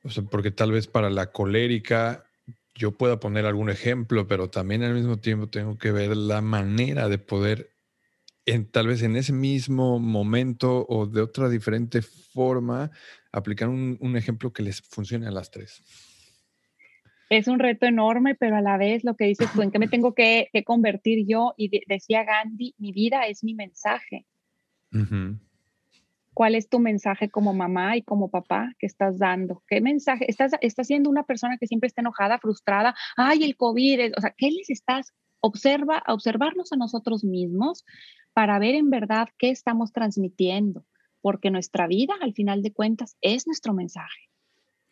o 0.04 0.10
sea, 0.10 0.24
porque 0.26 0.52
tal 0.52 0.74
vez 0.74 0.88
para 0.88 1.10
la 1.10 1.32
colérica 1.32 2.26
yo 2.76 2.98
pueda 2.98 3.22
poner 3.22 3.46
algún 3.46 3.70
ejemplo, 3.70 4.28
pero 4.28 4.50
también 4.50 4.84
al 4.84 4.94
mismo 4.94 5.16
tiempo 5.20 5.48
tengo 5.48 5.78
que 5.78 5.94
ver 5.94 6.18
la 6.18 6.42
manera 6.42 7.08
de 7.08 7.18
poder, 7.18 7.70
en, 8.46 8.70
tal 8.70 8.88
vez 8.88 9.04
en 9.04 9.16
ese 9.16 9.32
mismo 9.32 10.00
momento 10.00 10.86
o 10.90 11.06
de 11.06 11.22
otra 11.22 11.48
diferente 11.48 12.02
forma, 12.02 12.92
aplicar 13.32 13.70
un, 13.70 13.98
un 14.02 14.18
ejemplo 14.18 14.52
que 14.52 14.64
les 14.64 14.82
funcione 14.82 15.28
a 15.28 15.32
las 15.32 15.50
tres 15.50 15.82
es 17.30 17.48
un 17.48 17.60
reto 17.60 17.86
enorme, 17.86 18.36
pero 18.36 18.58
a 18.58 18.62
la 18.62 18.78
vez 18.78 19.04
lo 19.04 19.16
que 19.16 19.26
dices 19.26 19.52
tú, 19.54 19.62
¿en 19.62 19.72
qué 19.72 19.80
me 19.80 19.88
tengo 19.88 20.14
que, 20.14 20.50
convertir 20.66 21.26
yo? 21.28 21.54
Y 21.58 21.70
decía 21.88 22.24
Gandhi, 22.24 22.74
mi 22.78 22.92
vida 22.92 23.28
es 23.28 23.44
mi 23.44 23.54
mensaje. 23.54 24.26
¿Cuál 26.34 26.56
es 26.56 26.70
tu 26.70 26.80
mensaje 26.80 27.30
como 27.30 27.54
mamá 27.54 27.98
y 27.98 28.02
como 28.02 28.30
papá 28.32 28.74
que 28.80 28.88
estás 28.88 29.20
dando? 29.20 29.64
¿Qué 29.68 29.80
mensaje? 29.80 30.26
¿Estás, 30.30 30.54
estás 30.62 30.88
siendo 30.88 31.10
una 31.10 31.24
persona 31.24 31.58
que 31.58 31.68
siempre 31.68 31.88
está 31.88 32.02
enojada, 32.02 32.40
frustrada? 32.40 32.96
Ay, 33.16 33.44
el 33.44 33.56
COVID, 33.56 34.14
o 34.18 34.22
sea, 34.22 34.34
¿qué 34.36 34.50
les 34.50 34.70
estás? 34.70 35.14
Observa, 35.42 36.04
observarnos 36.08 36.74
a 36.74 36.78
nosotros 36.78 37.24
mismos 37.24 37.86
para 38.34 38.58
ver 38.58 38.76
en 38.76 38.90
verdad 38.90 39.28
qué 39.38 39.50
estamos 39.52 39.92
transmitiendo, 39.92 40.86
porque 41.22 41.52
nuestra 41.52 41.88
vida, 41.88 42.14
al 42.22 42.34
final 42.34 42.64
de 42.64 42.74
cuentas, 42.74 43.18
es 43.22 43.46
nuestro 43.46 43.74
mensaje. 43.74 44.29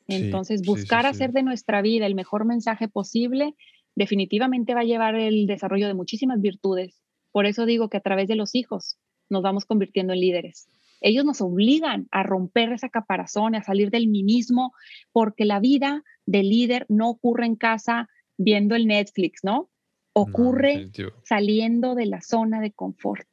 Entonces, 0.07 0.61
buscar 0.65 1.05
hacer 1.05 1.31
de 1.33 1.43
nuestra 1.43 1.81
vida 1.81 2.05
el 2.05 2.15
mejor 2.15 2.45
mensaje 2.45 2.87
posible 2.87 3.55
definitivamente 3.95 4.73
va 4.73 4.81
a 4.81 4.85
llevar 4.85 5.15
el 5.15 5.47
desarrollo 5.47 5.87
de 5.87 5.93
muchísimas 5.93 6.39
virtudes. 6.39 7.01
Por 7.31 7.45
eso 7.45 7.65
digo 7.65 7.89
que 7.89 7.97
a 7.97 8.01
través 8.01 8.27
de 8.27 8.35
los 8.35 8.55
hijos 8.55 8.97
nos 9.29 9.41
vamos 9.41 9.65
convirtiendo 9.65 10.13
en 10.13 10.21
líderes. 10.21 10.69
Ellos 11.01 11.25
nos 11.25 11.41
obligan 11.41 12.07
a 12.11 12.23
romper 12.23 12.71
esa 12.71 12.89
caparazón, 12.89 13.55
a 13.55 13.63
salir 13.63 13.91
del 13.91 14.07
mí 14.07 14.23
mismo, 14.23 14.71
porque 15.11 15.45
la 15.45 15.59
vida 15.59 16.03
del 16.25 16.49
líder 16.49 16.85
no 16.89 17.09
ocurre 17.09 17.45
en 17.45 17.55
casa 17.55 18.07
viendo 18.37 18.75
el 18.75 18.87
Netflix, 18.87 19.41
¿no? 19.43 19.69
Ocurre 20.13 20.89
saliendo 21.23 21.93
de 21.93 22.07
la 22.07 22.21
zona 22.21 22.61
de 22.61 22.71
confort. 22.71 23.27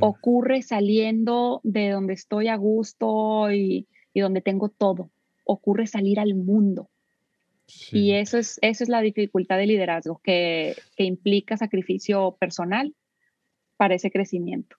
Ocurre 0.00 0.60
saliendo 0.60 1.60
de 1.62 1.90
donde 1.90 2.12
estoy 2.12 2.48
a 2.48 2.56
gusto 2.56 3.50
y 3.50 3.86
donde 4.14 4.42
tengo 4.42 4.68
todo 4.68 5.10
ocurre 5.44 5.86
salir 5.86 6.18
al 6.20 6.34
mundo. 6.34 6.90
Y 7.92 8.12
eso 8.12 8.36
es, 8.36 8.58
eso 8.60 8.84
es 8.84 8.90
la 8.90 9.00
dificultad 9.00 9.56
de 9.56 9.66
liderazgo, 9.66 10.20
que, 10.22 10.76
implica 10.98 11.56
sacrificio 11.56 12.36
personal 12.38 12.94
para 13.76 13.94
ese 13.94 14.10
crecimiento. 14.10 14.76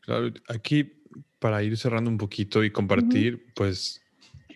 Claro, 0.00 0.32
aquí 0.48 1.04
para 1.38 1.62
ir 1.62 1.76
cerrando 1.76 2.10
un 2.10 2.18
poquito 2.18 2.64
y 2.64 2.70
compartir, 2.70 3.52
pues 3.54 4.02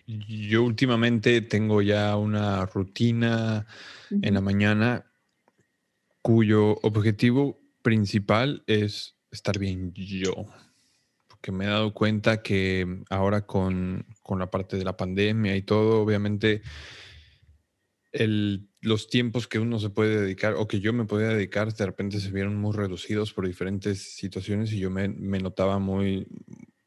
yo 0.05 0.63
últimamente 0.63 1.41
tengo 1.41 1.81
ya 1.81 2.17
una 2.17 2.65
rutina 2.65 3.65
en 4.09 4.33
la 4.33 4.41
mañana 4.41 5.05
cuyo 6.21 6.79
objetivo 6.81 7.61
principal 7.81 8.63
es 8.67 9.15
estar 9.31 9.57
bien 9.57 9.93
yo 9.93 10.33
que 11.43 11.51
me 11.51 11.65
he 11.65 11.67
dado 11.67 11.93
cuenta 11.93 12.41
que 12.41 13.03
ahora 13.09 13.45
con, 13.45 14.05
la 14.39 14.49
parte 14.49 14.77
de 14.77 14.85
la 14.85 14.95
pandemia 14.95 15.57
y 15.57 15.61
todo, 15.61 16.01
obviamente 16.01 16.61
los 18.79 19.09
tiempos 19.09 19.47
que 19.47 19.59
uno 19.59 19.77
se 19.77 19.89
puede 19.89 20.21
dedicar 20.21 20.53
o 20.53 20.67
que 20.67 20.79
yo 20.79 20.93
me 20.93 21.03
podía 21.03 21.29
dedicar 21.29 21.73
de 21.73 21.85
repente 21.85 22.21
se 22.21 22.31
vieron 22.31 22.55
muy 22.55 22.73
reducidos 22.73 23.33
por 23.33 23.45
diferentes 23.45 24.15
situaciones 24.15 24.71
y 24.71 24.79
yo 24.79 24.89
me, 24.89 25.09
notaba 25.09 25.79
muy, 25.79 26.27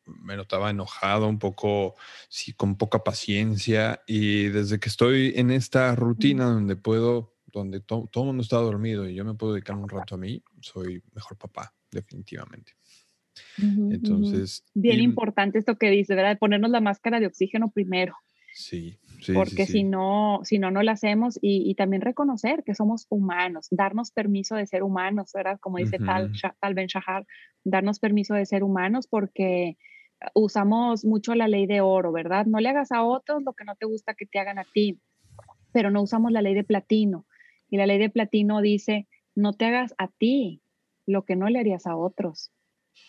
me 0.07 0.37
notaba 0.37 0.71
enojado, 0.71 1.29
un 1.29 1.39
poco, 1.39 1.95
sí, 2.31 2.55
con 2.55 2.79
poca 2.79 3.05
paciencia. 3.05 4.03
Y 4.07 4.45
desde 4.49 4.81
que 4.81 4.89
estoy 4.89 5.35
en 5.37 5.51
esta 5.51 5.95
rutina 5.95 6.47
donde 6.47 6.77
puedo, 6.77 7.37
donde 7.53 7.81
todo 7.81 8.09
el 8.15 8.25
mundo 8.25 8.43
está 8.43 8.57
dormido 8.57 9.07
y 9.07 9.15
yo 9.15 9.25
me 9.25 9.35
puedo 9.35 9.53
dedicar 9.53 9.77
un 9.77 9.89
rato 9.89 10.15
a 10.15 10.19
mí, 10.19 10.43
soy 10.61 11.03
mejor 11.13 11.37
papá, 11.37 11.75
definitivamente. 11.91 12.73
Entonces. 13.59 14.65
Bien 14.75 15.01
importante 15.01 15.59
esto 15.59 15.77
que 15.77 15.91
dice, 15.91 16.15
¿verdad? 16.15 16.39
Ponernos 16.39 16.71
la 16.71 16.81
máscara 16.81 17.21
de 17.21 17.27
oxígeno 17.27 17.71
primero. 17.71 18.15
Sí, 18.53 18.99
sí. 19.21 19.35
Porque 19.35 19.67
si 19.67 19.85
no, 19.85 20.41
si 20.45 20.59
no, 20.59 20.71
no 20.71 20.83
lo 20.83 20.91
hacemos 20.91 21.39
y, 21.43 21.75
también 21.75 22.01
reconocer 22.01 22.65
que 22.65 22.75
somos 22.75 23.07
humanos, 23.11 23.69
darnos 23.71 24.11
permiso 24.11 24.57
de 24.57 24.67
ser 24.67 24.83
humanos, 24.83 25.33
¿verdad? 25.35 25.59
Como 25.61 25.77
dice 25.77 25.99
tal, 25.99 26.33
tal 26.59 26.75
Ben 26.75 26.87
Shahar, 26.87 27.27
darnos 27.65 27.99
permiso 27.99 28.35
de 28.35 28.47
ser 28.47 28.63
humanos 28.63 29.07
porque 29.09 29.77
usamos 30.35 31.05
mucho 31.05 31.35
la 31.35 31.49
ley 31.49 31.67
de 31.67 31.81
oro, 31.81 32.13
¿verdad? 32.13 32.47
No 32.47 32.61
le 32.61 32.71
hagas 32.71 32.93
a 32.93 33.03
otros 33.03 33.43
lo 33.43 33.53
que 33.53 33.65
no 33.65 33.77
te 33.77 33.87
gusta 33.87 34.15
que 34.15 34.27
te 34.27 34.39
hagan 34.39 34.59
a 34.59 34.65
ti, 34.65 34.99
pero 35.73 35.91
no 35.91 36.03
usamos 36.03 36.33
la 36.33 36.43
ley 36.43 36.55
de 36.55 36.65
platino. 36.65 37.27
Y 37.69 37.77
la 37.77 37.87
ley 37.87 37.99
de 37.99 38.11
platino 38.11 38.61
dice, 38.61 39.07
no 39.35 39.53
te 39.53 39.67
hagas 39.67 39.95
a 39.99 40.09
ti 40.09 40.63
lo 41.05 41.25
que 41.25 41.37
no 41.37 41.49
le 41.49 41.59
harías 41.59 41.87
a 41.87 41.97
otros. 41.97 42.51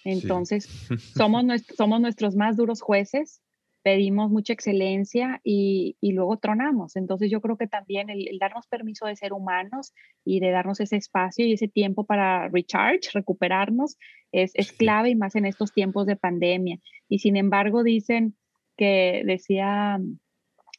Entonces, 0.03 0.67
somos, 1.15 1.43
somos 1.75 2.01
nuestros 2.01 2.35
más 2.35 2.57
duros 2.57 2.81
jueces, 2.81 3.41
pedimos 3.83 4.29
mucha 4.29 4.53
excelencia 4.53 5.39
y, 5.43 5.95
luego 6.01 6.37
tronamos. 6.37 6.95
Entonces, 6.95 7.31
yo 7.31 7.41
creo 7.41 7.57
que 7.57 7.67
también 7.67 8.09
el, 8.09 8.37
darnos 8.39 8.67
permiso 8.67 9.05
de 9.05 9.15
ser 9.15 9.33
humanos 9.33 9.93
y 10.25 10.39
de 10.39 10.51
darnos 10.51 10.79
ese 10.79 10.97
espacio 10.97 11.45
y 11.45 11.53
ese 11.53 11.67
tiempo 11.67 12.05
para 12.05 12.49
recharge, 12.49 13.11
recuperarnos, 13.13 13.97
es, 14.31 14.51
es 14.55 14.73
clave 14.73 15.11
y 15.11 15.15
más 15.15 15.35
en 15.35 15.45
estos 15.45 15.71
tiempos 15.71 16.05
de 16.05 16.17
pandemia. 16.17 16.79
Y 17.07 17.19
sin 17.19 17.37
embargo, 17.37 17.83
dicen, 17.83 18.35
que 18.77 19.23
decía 19.25 19.99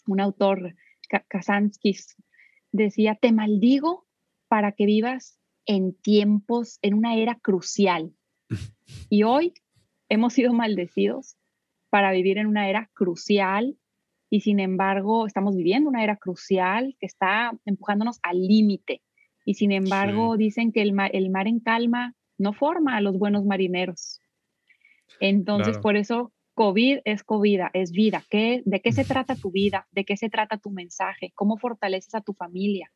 un 0.06 0.20
autor, 0.20 0.74
Kazanskis, 1.28 2.16
decía, 2.72 3.14
te 3.14 3.32
maldigo 3.32 4.06
para 4.48 4.72
que 4.72 4.86
vivas 4.86 5.38
en 5.66 5.94
tiempos, 5.94 6.78
en 6.82 6.94
una 6.94 7.16
era 7.16 7.34
crucial. 7.36 8.12
Y 9.11 9.22
hoy 9.22 9.55
hemos 10.09 10.34
sido 10.34 10.53
maldecidos 10.53 11.36
para 11.90 12.12
vivir 12.12 12.38
en 12.38 12.46
una 12.46 12.68
era 12.68 12.90
crucial 12.94 13.76
y 14.30 14.40
sin 14.40 14.61
embargo 14.61 15.26
estamos 15.26 15.57
viviendo 15.57 15.88
una 15.88 16.05
era 16.05 16.16
crucial 16.16 16.96
que 17.01 17.07
está 17.07 17.53
empujándonos 17.64 18.18
al 18.22 18.40
límite. 18.40 19.03
Y 19.44 19.55
sin 19.55 19.72
embargo 19.72 20.36
dicen 20.36 20.72
que 20.72 20.82
el 20.82 20.92
mar, 20.92 21.11
el 21.14 21.30
mar, 21.30 21.49
en 21.49 21.61
calma 21.61 22.14
no 22.36 22.53
forma 22.53 22.96
a 22.96 23.01
los 23.01 23.18
buenos 23.18 23.46
marineros. 23.46 24.20
Entonces, 25.20 25.78
por 25.78 25.96
eso 25.96 26.32
COVID 26.53 26.99
es 27.07 27.22
COVID, 27.22 27.61
es 27.72 27.92
vida. 27.92 28.22
¿Qué, 28.28 28.62
¿De 28.66 28.80
qué 28.80 28.92
se 28.92 29.05
trata 29.07 29.36
tu 29.36 29.51
vida? 29.51 29.88
¿De 29.90 30.05
qué 30.05 30.18
se 30.18 30.28
trata 30.28 30.59
tu 30.59 30.70
mensaje? 30.70 31.32
¿Cómo 31.34 31.57
fortaleces 31.57 32.14
a 32.14 32.20
tu 32.20 32.34
familia? 32.34 32.92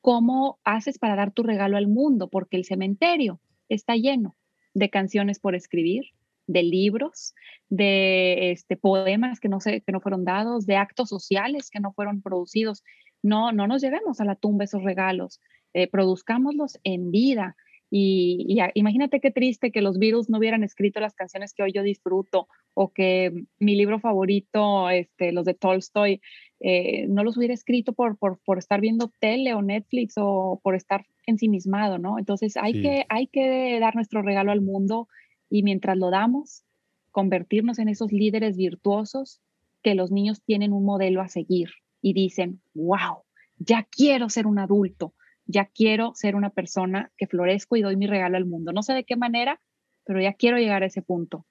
¿Cómo 0.00 0.58
haces 0.64 0.98
para 0.98 1.14
dar 1.14 1.32
tu 1.32 1.42
regalo 1.42 1.76
al 1.76 1.88
mundo? 1.88 2.28
Porque 2.30 2.56
el 2.56 2.64
cementerio 2.64 3.40
está 3.68 3.94
lleno 3.96 4.34
de 4.74 4.90
canciones 4.90 5.38
por 5.38 5.54
escribir, 5.54 6.04
de 6.46 6.62
libros, 6.62 7.34
de 7.68 8.52
este, 8.52 8.76
poemas 8.76 9.40
que 9.40 9.48
no, 9.48 9.60
se, 9.60 9.80
que 9.80 9.92
no 9.92 10.00
fueron 10.00 10.24
dados, 10.24 10.66
de 10.66 10.76
actos 10.76 11.08
sociales 11.08 11.70
que 11.70 11.80
no 11.80 11.92
fueron 11.92 12.22
producidos. 12.22 12.82
No, 13.22 13.52
no 13.52 13.66
nos 13.66 13.82
llevemos 13.82 14.20
a 14.20 14.24
la 14.24 14.34
tumba 14.34 14.64
esos 14.64 14.82
regalos, 14.82 15.40
eh, 15.72 15.88
produzcámoslos 15.88 16.78
en 16.84 17.10
vida. 17.10 17.56
Y, 17.94 18.58
imagínate 18.72 19.20
qué 19.20 19.30
triste 19.30 19.70
que 19.70 19.82
los 19.82 19.98
virus 19.98 20.30
no 20.30 20.38
hubieran 20.38 20.64
escrito 20.64 20.98
las 20.98 21.12
canciones 21.12 21.52
que 21.52 21.62
hoy 21.62 21.72
yo 21.72 21.82
disfruto 21.82 22.48
o 22.72 22.90
que 22.90 23.44
mi 23.58 23.76
libro 23.76 24.00
favorito, 24.00 24.88
este, 24.88 25.30
los 25.30 25.44
de 25.44 25.52
Tolstoy, 25.52 26.22
eh, 26.60 27.06
no 27.08 27.22
los 27.22 27.36
hubiera 27.36 27.52
escrito 27.52 27.92
por, 27.92 28.16
por, 28.16 28.40
por, 28.46 28.56
estar 28.56 28.80
viendo 28.80 29.12
tele 29.20 29.52
o 29.52 29.60
Netflix 29.60 30.14
o 30.16 30.58
por 30.62 30.74
estar 30.74 31.04
ensimismado, 31.26 31.98
¿no? 31.98 32.18
Entonces 32.18 32.56
hay, 32.56 32.80
que, 32.80 33.04
hay 33.10 33.26
que 33.26 33.78
dar 33.78 33.94
nuestro 33.94 34.22
regalo 34.22 34.52
al 34.52 34.62
mundo 34.62 35.06
y 35.50 35.62
mientras 35.62 35.98
lo 35.98 36.08
damos, 36.08 36.64
convertirnos 37.10 37.78
en 37.78 37.90
esos 37.90 38.10
líderes 38.10 38.56
virtuosos 38.56 39.42
que 39.82 39.94
los 39.94 40.10
niños 40.10 40.42
tienen 40.42 40.72
un 40.72 40.86
modelo 40.86 41.20
a 41.20 41.28
seguir 41.28 41.68
y 42.00 42.14
dicen, 42.14 42.62
wow, 42.72 43.18
ya 43.58 43.86
quiero 43.90 44.30
ser 44.30 44.46
un 44.46 44.58
adulto, 44.58 45.12
ya 45.46 45.66
quiero 45.66 46.12
ser 46.14 46.34
una 46.34 46.50
persona 46.50 47.12
que 47.16 47.26
florezco 47.26 47.76
y 47.76 47.82
doy 47.82 47.96
mi 47.96 48.06
regalo 48.06 48.36
al 48.36 48.46
mundo. 48.46 48.72
No 48.72 48.82
sé 48.82 48.92
de 48.94 49.04
qué 49.04 49.16
manera, 49.16 49.60
pero 50.04 50.20
ya 50.20 50.34
quiero 50.34 50.58
llegar 50.58 50.82
a 50.82 50.86
ese 50.86 51.02
punto. 51.02 51.46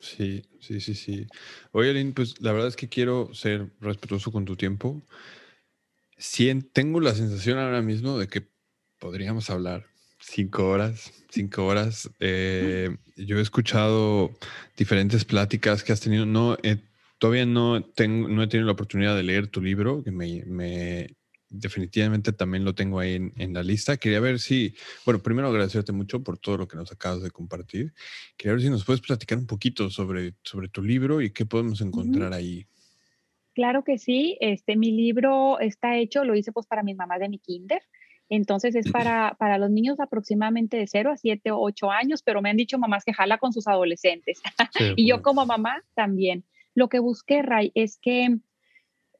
Sí, 0.00 0.42
sí, 0.60 0.80
sí, 0.80 0.94
sí. 0.94 1.26
Oye, 1.72 1.90
Aline, 1.90 2.12
pues 2.12 2.40
la 2.40 2.52
verdad 2.52 2.68
es 2.68 2.76
que 2.76 2.88
quiero 2.88 3.34
ser 3.34 3.72
respetuoso 3.80 4.30
con 4.30 4.44
tu 4.44 4.56
tiempo. 4.56 5.02
Sí, 6.16 6.52
tengo 6.72 7.00
la 7.00 7.14
sensación 7.14 7.58
ahora 7.58 7.82
mismo 7.82 8.18
de 8.18 8.28
que 8.28 8.48
podríamos 8.98 9.50
hablar 9.50 9.86
cinco 10.20 10.68
horas, 10.68 11.12
cinco 11.30 11.66
horas. 11.66 12.10
Eh, 12.20 12.96
yo 13.16 13.38
he 13.38 13.42
escuchado 13.42 14.30
diferentes 14.76 15.24
pláticas 15.24 15.82
que 15.82 15.92
has 15.92 16.00
tenido. 16.00 16.26
No, 16.26 16.56
todavía 17.18 17.46
no, 17.46 17.82
tengo, 17.82 18.28
no 18.28 18.42
he 18.42 18.48
tenido 18.48 18.66
la 18.66 18.72
oportunidad 18.72 19.16
de 19.16 19.22
leer 19.22 19.48
tu 19.48 19.60
libro, 19.60 20.02
que 20.02 20.10
me, 20.10 21.16
definitivamente 21.50 22.32
también 22.32 22.64
lo 22.64 22.74
tengo 22.74 23.00
ahí 23.00 23.32
en, 23.36 23.54
la 23.54 23.62
lista. 23.62 23.96
Quería 23.96 24.20
ver 24.20 24.38
si, 24.38 24.74
bueno, 25.04 25.22
primero 25.22 25.48
agradecerte 25.48 25.92
mucho 25.92 26.22
por 26.22 26.38
todo 26.38 26.58
lo 26.58 26.68
que 26.68 26.76
nos 26.76 26.92
acabas 26.92 27.22
de 27.22 27.30
compartir. 27.30 27.92
Quería 28.36 28.52
ver 28.52 28.62
si 28.62 28.70
nos 28.70 28.84
puedes 28.84 29.00
platicar 29.00 29.38
un 29.38 29.46
poquito 29.46 29.90
sobre, 29.90 30.34
sobre 30.42 30.68
tu 30.68 30.82
libro 30.82 31.20
y 31.20 31.30
qué 31.30 31.46
podemos 31.46 31.80
encontrar 31.80 32.32
ahí. 32.32 32.66
Claro 33.54 33.82
que 33.82 33.98
sí, 33.98 34.36
este, 34.40 34.76
mi 34.76 34.92
libro 34.92 35.58
está 35.58 35.96
hecho, 35.96 36.24
lo 36.24 36.36
hice 36.36 36.52
pues 36.52 36.66
para 36.66 36.82
mis 36.82 36.96
mamás 36.96 37.20
de 37.20 37.28
mi 37.28 37.38
kinder. 37.38 37.82
Entonces 38.28 38.74
es 38.74 38.90
para, 38.92 39.36
para 39.38 39.56
los 39.56 39.70
niños 39.70 40.00
aproximadamente 40.00 40.76
de 40.76 40.86
0 40.86 41.12
a 41.12 41.16
7 41.16 41.50
o 41.50 41.60
8 41.60 41.90
años, 41.90 42.22
pero 42.22 42.42
me 42.42 42.50
han 42.50 42.58
dicho 42.58 42.78
mamás 42.78 43.04
que 43.04 43.14
jala 43.14 43.38
con 43.38 43.52
sus 43.52 43.66
adolescentes. 43.66 44.40
y 44.96 45.08
yo 45.08 45.22
como 45.22 45.46
mamá 45.46 45.82
también. 45.94 46.44
Lo 46.74 46.88
que 46.88 46.98
busqué, 46.98 47.42
Ray, 47.42 47.72
es 47.74 47.98
que 48.00 48.38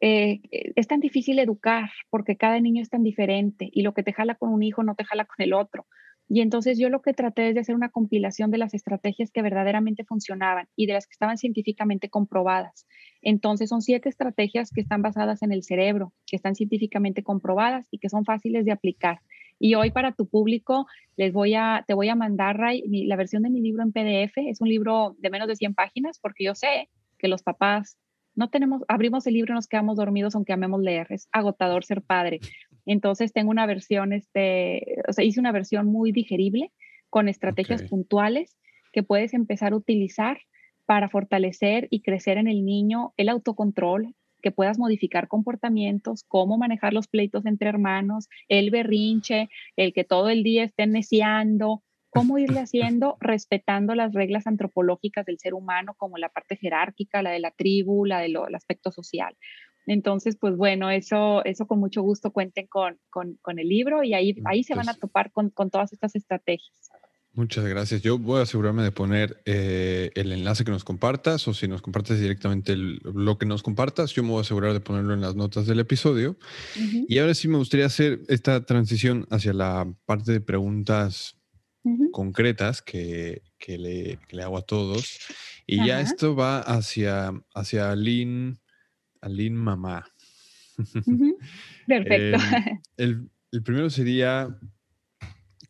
eh, 0.00 0.40
es 0.52 0.86
tan 0.86 1.00
difícil 1.00 1.38
educar 1.38 1.90
porque 2.10 2.36
cada 2.36 2.60
niño 2.60 2.82
es 2.82 2.90
tan 2.90 3.02
diferente 3.02 3.68
y 3.72 3.82
lo 3.82 3.94
que 3.94 4.02
te 4.02 4.12
jala 4.12 4.36
con 4.36 4.52
un 4.52 4.62
hijo 4.62 4.82
no 4.82 4.94
te 4.94 5.04
jala 5.04 5.24
con 5.24 5.44
el 5.44 5.52
otro. 5.52 5.86
Y 6.30 6.42
entonces 6.42 6.78
yo 6.78 6.90
lo 6.90 7.00
que 7.00 7.14
traté 7.14 7.48
es 7.48 7.54
de 7.54 7.60
hacer 7.60 7.74
una 7.74 7.88
compilación 7.88 8.50
de 8.50 8.58
las 8.58 8.74
estrategias 8.74 9.30
que 9.30 9.40
verdaderamente 9.40 10.04
funcionaban 10.04 10.68
y 10.76 10.86
de 10.86 10.92
las 10.92 11.06
que 11.06 11.12
estaban 11.12 11.38
científicamente 11.38 12.10
comprobadas. 12.10 12.86
Entonces 13.22 13.70
son 13.70 13.80
siete 13.80 14.10
estrategias 14.10 14.70
que 14.70 14.82
están 14.82 15.00
basadas 15.00 15.42
en 15.42 15.52
el 15.52 15.62
cerebro, 15.62 16.12
que 16.26 16.36
están 16.36 16.54
científicamente 16.54 17.22
comprobadas 17.22 17.88
y 17.90 17.98
que 17.98 18.10
son 18.10 18.26
fáciles 18.26 18.66
de 18.66 18.72
aplicar. 18.72 19.20
Y 19.58 19.74
hoy 19.74 19.90
para 19.90 20.12
tu 20.12 20.28
público 20.28 20.86
les 21.16 21.32
voy 21.32 21.54
a, 21.54 21.84
te 21.88 21.94
voy 21.94 22.10
a 22.10 22.14
mandar, 22.14 22.58
Ray, 22.58 22.84
la 23.06 23.16
versión 23.16 23.42
de 23.42 23.50
mi 23.50 23.60
libro 23.60 23.82
en 23.82 23.92
PDF. 23.92 24.36
Es 24.36 24.60
un 24.60 24.68
libro 24.68 25.16
de 25.18 25.30
menos 25.30 25.48
de 25.48 25.56
100 25.56 25.74
páginas 25.74 26.18
porque 26.20 26.44
yo 26.44 26.54
sé 26.54 26.90
que 27.18 27.28
los 27.28 27.42
papás 27.42 27.96
no 28.38 28.50
tenemos, 28.50 28.82
abrimos 28.86 29.26
el 29.26 29.34
libro 29.34 29.52
y 29.52 29.56
nos 29.56 29.66
quedamos 29.66 29.96
dormidos 29.96 30.36
aunque 30.36 30.52
amemos 30.52 30.80
leer, 30.80 31.08
es 31.10 31.28
agotador 31.32 31.84
ser 31.84 32.02
padre. 32.02 32.38
Entonces 32.86 33.32
tengo 33.32 33.50
una 33.50 33.66
versión, 33.66 34.12
este, 34.12 35.02
o 35.08 35.12
sea, 35.12 35.24
hice 35.24 35.40
una 35.40 35.50
versión 35.50 35.86
muy 35.86 36.12
digerible 36.12 36.72
con 37.10 37.28
estrategias 37.28 37.82
puntuales 37.82 38.56
que 38.92 39.02
puedes 39.02 39.34
empezar 39.34 39.72
a 39.72 39.76
utilizar 39.76 40.38
para 40.86 41.08
fortalecer 41.08 41.88
y 41.90 42.00
crecer 42.00 42.38
en 42.38 42.46
el 42.46 42.64
niño 42.64 43.12
el 43.16 43.28
autocontrol, 43.28 44.14
que 44.40 44.52
puedas 44.52 44.78
modificar 44.78 45.26
comportamientos, 45.26 46.22
cómo 46.28 46.58
manejar 46.58 46.92
los 46.92 47.08
pleitos 47.08 47.44
entre 47.44 47.68
hermanos, 47.68 48.28
el 48.46 48.70
berrinche, 48.70 49.48
el 49.74 49.92
que 49.92 50.04
todo 50.04 50.28
el 50.28 50.44
día 50.44 50.62
estén 50.62 50.92
neciando, 50.92 51.82
cómo 52.18 52.38
irle 52.38 52.60
haciendo 52.60 53.16
respetando 53.20 53.94
las 53.94 54.12
reglas 54.12 54.46
antropológicas 54.46 55.24
del 55.24 55.38
ser 55.38 55.54
humano, 55.54 55.94
como 55.96 56.18
la 56.18 56.28
parte 56.28 56.56
jerárquica, 56.56 57.22
la 57.22 57.30
de 57.30 57.40
la 57.40 57.52
tribu, 57.52 58.04
la 58.04 58.20
del 58.20 58.36
aspecto 58.54 58.90
social. 58.90 59.36
Entonces, 59.86 60.36
pues 60.38 60.54
bueno, 60.56 60.90
eso, 60.90 61.42
eso 61.44 61.66
con 61.66 61.80
mucho 61.80 62.02
gusto 62.02 62.30
cuenten 62.30 62.66
con, 62.66 62.98
con, 63.08 63.38
con 63.40 63.58
el 63.58 63.68
libro 63.68 64.04
y 64.04 64.12
ahí, 64.14 64.36
ahí 64.44 64.62
se 64.62 64.74
van 64.74 64.88
a 64.88 64.94
topar 64.94 65.32
con, 65.32 65.48
con, 65.48 65.70
todas 65.70 65.92
estas 65.92 66.14
estrategias. 66.14 66.90
Muchas 67.32 67.64
gracias. 67.64 68.02
Yo 68.02 68.18
voy 68.18 68.40
a 68.40 68.42
asegurarme 68.42 68.82
de 68.82 68.90
poner 68.90 69.40
eh, 69.46 70.10
el 70.14 70.32
enlace 70.32 70.64
que 70.64 70.72
nos 70.72 70.84
compartas 70.84 71.46
o 71.46 71.54
si 71.54 71.68
nos 71.68 71.80
compartes 71.80 72.20
directamente 72.20 72.74
lo 72.76 73.38
que 73.38 73.46
nos 73.46 73.62
compartas, 73.62 74.12
yo 74.12 74.22
me 74.22 74.30
voy 74.30 74.38
a 74.38 74.40
asegurar 74.40 74.72
de 74.72 74.80
ponerlo 74.80 75.14
en 75.14 75.20
las 75.20 75.36
notas 75.36 75.66
del 75.66 75.78
episodio. 75.80 76.36
Y 76.74 77.18
ahora 77.18 77.34
sí 77.34 77.48
me 77.48 77.56
gustaría 77.56 77.86
hacer 77.86 78.20
esta 78.28 78.66
transición 78.66 79.26
hacia 79.30 79.52
la 79.52 79.90
parte 80.04 80.32
de 80.32 80.40
preguntas 80.40 81.37
concretas 82.12 82.82
que, 82.82 83.42
le, 83.66 84.18
hago 84.42 84.58
a 84.58 84.62
todos. 84.62 85.18
Y 85.66 85.86
ya 85.86 86.00
esto 86.00 86.34
va 86.34 86.60
hacia, 86.60 87.32
hacia 87.54 87.90
Aline, 87.90 88.56
Mamá. 89.22 90.06
Perfecto. 91.86 92.38
Em, 92.38 92.80
el, 93.50 93.62
primero 93.62 93.90
sería, 93.90 94.58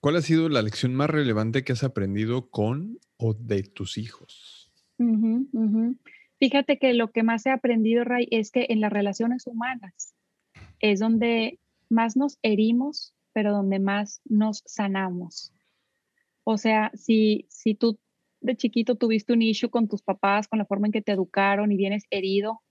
¿cuál 0.00 0.16
ha 0.16 0.22
sido 0.22 0.48
la 0.48 0.62
lección 0.62 0.94
más 0.94 1.10
relevante 1.10 1.64
que 1.64 1.72
has 1.72 1.84
aprendido 1.84 2.50
con 2.50 2.98
o 3.16 3.34
de 3.34 3.62
tus 3.62 3.98
hijos? 3.98 4.70
Fíjate 6.38 6.78
que 6.78 6.92
lo 6.94 7.10
que 7.10 7.22
más 7.22 7.46
he 7.46 7.50
aprendido, 7.50 8.04
Ray, 8.04 8.28
es 8.30 8.50
que 8.50 8.66
en 8.68 8.80
las 8.80 8.92
relaciones 8.92 9.46
humanas 9.46 10.14
es 10.80 11.00
donde 11.00 11.58
más 11.88 12.16
nos 12.16 12.38
herimos, 12.42 13.14
pero 13.32 13.52
donde 13.52 13.78
más 13.78 14.20
nos 14.24 14.62
sanamos. 14.66 15.52
O 16.50 16.56
sea, 16.56 16.90
si, 16.94 17.44
si 17.50 17.74
tú 17.74 17.98
de 18.40 18.56
chiquito 18.56 18.94
tuviste 18.94 19.34
un 19.34 19.42
issue 19.42 19.68
con 19.68 19.86
tus 19.86 20.00
papás, 20.00 20.48
con 20.48 20.58
la 20.58 20.64
forma 20.64 20.86
en 20.86 20.92
que 20.92 21.02
te 21.02 21.12
educaron 21.12 21.70
y 21.70 21.76
vienes 21.76 22.06
herido, 22.08 22.62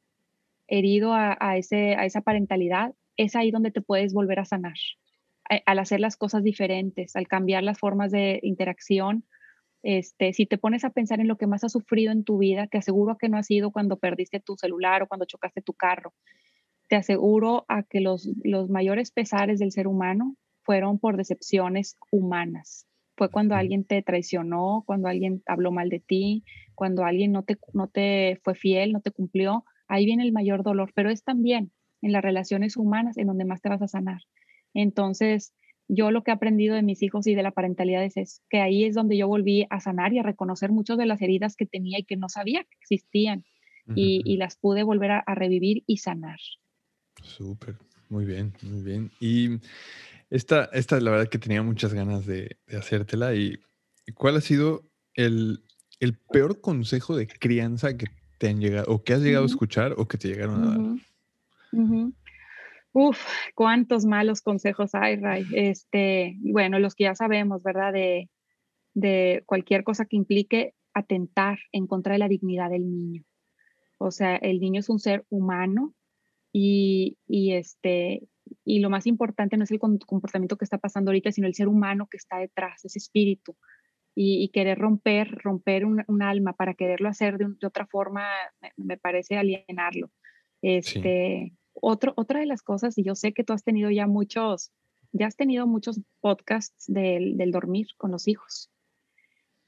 herido 0.65 1.13
a, 1.13 1.57
ese, 1.57 1.93
a 1.93 2.03
esa 2.03 2.21
parentalidad, 2.21 2.95
es 3.17 3.36
ahí 3.36 3.51
donde 3.51 3.69
te 3.69 3.82
puedes 3.82 4.15
volver 4.15 4.39
a 4.39 4.45
sanar. 4.45 4.73
Al 5.67 5.78
hacer 5.78 5.99
las 5.99 6.17
cosas 6.17 6.43
diferentes, 6.43 7.15
al 7.15 7.28
cambiar 7.28 7.61
las 7.61 7.78
formas 7.78 8.11
de 8.11 8.39
interacción, 8.41 9.25
este, 9.84 10.34
si 10.34 10.47
te 10.47 10.57
pones 10.57 10.84
a 10.84 10.89
pensar 10.89 11.19
en 11.19 11.28
lo 11.28 11.38
que 11.38 11.45
más 11.45 11.63
has 11.63 11.73
sufrido 11.73 12.11
en 12.11 12.23
tu 12.23 12.39
vida, 12.39 12.65
te 12.65 12.80
aseguro 12.80 13.15
que 13.19 13.30
no 13.30 13.38
ha 13.38 13.43
sido 13.43 13.69
cuando 13.69 13.99
perdiste 13.99 14.39
tu 14.39 14.57
celular 14.57 15.03
o 15.03 15.07
cuando 15.07 15.28
chocaste 15.28 15.61
tu 15.61 15.73
carro. 15.73 16.15
Te 16.88 16.95
aseguro 16.95 17.63
a 17.67 17.84
que 17.84 18.01
los, 18.01 18.28
los 18.43 18.71
mayores 18.71 19.11
pesares 19.11 19.59
del 19.59 19.71
ser 19.71 19.86
humano 19.86 20.36
fueron 20.63 20.97
por 20.97 21.15
decepciones 21.15 21.95
humanas 22.09 22.88
fue 23.18 23.30
cuando 23.30 23.55
alguien 23.55 23.84
te 23.84 24.01
traicionó, 24.03 24.84
cuando 24.86 25.07
alguien 25.07 25.41
habló 25.47 25.72
mal 25.72 25.89
de 25.89 25.99
ti, 25.99 26.43
cuando 26.76 27.03
alguien 27.03 27.32
no 27.32 27.43
te, 27.43 27.57
no 27.74 27.88
te 27.88 28.39
fue 28.43 28.53
fiel, 28.53 28.93
no 28.93 29.01
te 29.01 29.11
cumplió. 29.11 29.65
Ahí 29.88 30.05
viene 30.05 30.24
el 30.24 30.32
mayor 30.32 30.63
dolor, 30.63 30.91
pero 30.93 31.09
es 31.09 31.24
también 31.24 31.72
en 32.03 32.11
las 32.11 32.22
relaciones 32.22 32.78
humanas 32.78 33.18
en 33.18 33.28
donde 33.28 33.45
más 33.45 33.61
te 33.61 33.70
vas 33.70 33.82
a 33.82 33.88
sanar. 33.88 34.22
Entonces, 34.76 35.53
yo 35.88 36.11
lo 36.11 36.24
que 36.24 36.30
he 36.30 36.34
aprendido 36.34 36.76
de 36.76 36.84
mis 36.84 37.01
hijos 37.01 37.26
y 37.26 37.34
de 37.34 37.41
la 37.41 37.51
parentalidad 37.51 38.03
es, 38.03 38.43
que 38.49 38.61
ahí 38.61 38.86
es 38.86 38.93
donde 38.93 39.18
yo 39.18 39.28
volví 39.28 39.65
a 39.72 39.80
sanar 39.80 40.13
y 40.13 40.20
a 40.20 40.24
reconocer 40.24 40.72
muchas 40.72 40.99
de 40.99 41.07
las 41.07 41.22
heridas 41.22 41.55
que 41.55 41.65
tenía 41.65 41.97
y 41.97 42.03
que 42.03 42.18
no 42.18 42.30
sabía 42.30 42.63
que 42.63 42.78
existían. 42.82 43.43
y, 43.95 44.36
las 44.38 44.57
pude 44.57 44.84
volver 44.84 45.11
a, 45.11 45.24
revivir 45.34 45.84
y 45.88 45.97
sanar. 45.97 46.39
Súper, 47.24 47.78
muy 48.09 48.26
bien, 48.26 48.53
muy 48.61 48.84
bien. 48.84 49.11
Y 49.20 49.59
esta, 50.30 50.65
esta 50.73 50.99
la 50.99 51.11
verdad 51.11 51.30
que 51.30 51.39
tenía 51.39 51.61
muchas 51.63 51.93
ganas 51.93 52.25
de, 52.25 52.57
hacértela. 52.67 53.36
Y, 53.36 53.59
¿Cuál 54.15 54.38
ha 54.38 54.41
sido 54.41 54.84
el, 55.13 55.63
peor 56.32 56.61
consejo 56.61 57.15
de 57.15 57.28
crianza 57.28 57.97
que 57.97 58.07
te 58.38 58.49
han 58.49 58.59
llegado, 58.59 58.91
o 58.93 59.03
que 59.03 59.13
has 59.13 59.21
llegado 59.21 59.43
a 59.43 59.47
escuchar, 59.47 59.95
o 59.97 60.07
que 60.07 60.17
te 60.17 60.30
llegaron 60.30 60.63
a 60.63 60.78
dar? 60.78 62.11
Uf, 62.93 63.19
cuántos 63.53 64.05
malos 64.05 64.41
consejos 64.41 64.95
hay, 64.95 65.17
Ray. 65.17 65.45
Este, 65.53 66.36
bueno, 66.39 66.80
los 66.80 66.95
que 66.95 67.03
ya 67.05 67.15
sabemos, 67.15 67.61
¿verdad? 67.63 67.93
De, 67.93 68.30
de 68.93 69.43
cualquier 69.45 69.84
cosa 69.84 70.05
que 70.05 70.15
implique 70.15 70.73
atentar 70.93 71.59
en 71.71 71.86
contra 71.86 72.13
de 72.13 72.19
la 72.19 72.28
dignidad 72.28 72.71
del 72.71 72.89
niño. 72.89 73.23
O 73.99 74.11
sea, 74.11 74.36
el 74.38 74.59
niño 74.59 74.80
es 74.80 74.89
un 74.89 74.99
ser 74.99 75.25
humano 75.30 75.93
y, 76.51 77.17
este, 77.28 78.28
y 78.63 78.79
lo 78.79 78.89
más 78.89 79.07
importante 79.07 79.57
no 79.57 79.63
es 79.63 79.71
el 79.71 79.79
comportamiento 79.79 80.57
que 80.57 80.65
está 80.65 80.77
pasando 80.77 81.09
ahorita, 81.09 81.31
sino 81.31 81.47
el 81.47 81.55
ser 81.55 81.67
humano 81.67 82.07
que 82.09 82.17
está 82.17 82.37
detrás, 82.37 82.83
ese 82.85 82.99
espíritu. 82.99 83.55
Y, 84.19 84.49
querer 84.49 84.79
romper, 84.79 85.29
romper 85.43 85.85
un, 85.85 86.23
alma 86.23 86.53
para 86.53 86.73
quererlo 86.73 87.07
hacer 87.07 87.37
de, 87.37 87.67
otra 87.67 87.85
forma, 87.85 88.27
me, 88.75 88.97
parece 88.97 89.37
alienarlo. 89.37 90.09
Este, 90.63 91.53
otro, 91.73 92.13
otra 92.15 92.39
de 92.39 92.47
las 92.47 92.63
cosas, 92.63 92.97
y 92.97 93.03
yo 93.03 93.13
sé 93.13 93.33
que 93.33 93.43
tú 93.43 93.53
has 93.53 93.63
tenido 93.63 93.91
ya 93.91 94.07
muchos, 94.07 94.71
ya 95.11 95.27
has 95.27 95.35
tenido 95.35 95.67
muchos 95.67 96.01
podcasts 96.19 96.85
del, 96.87 97.37
del 97.37 97.51
dormir 97.51 97.89
con 97.95 98.09
los 98.09 98.27
hijos, 98.27 98.71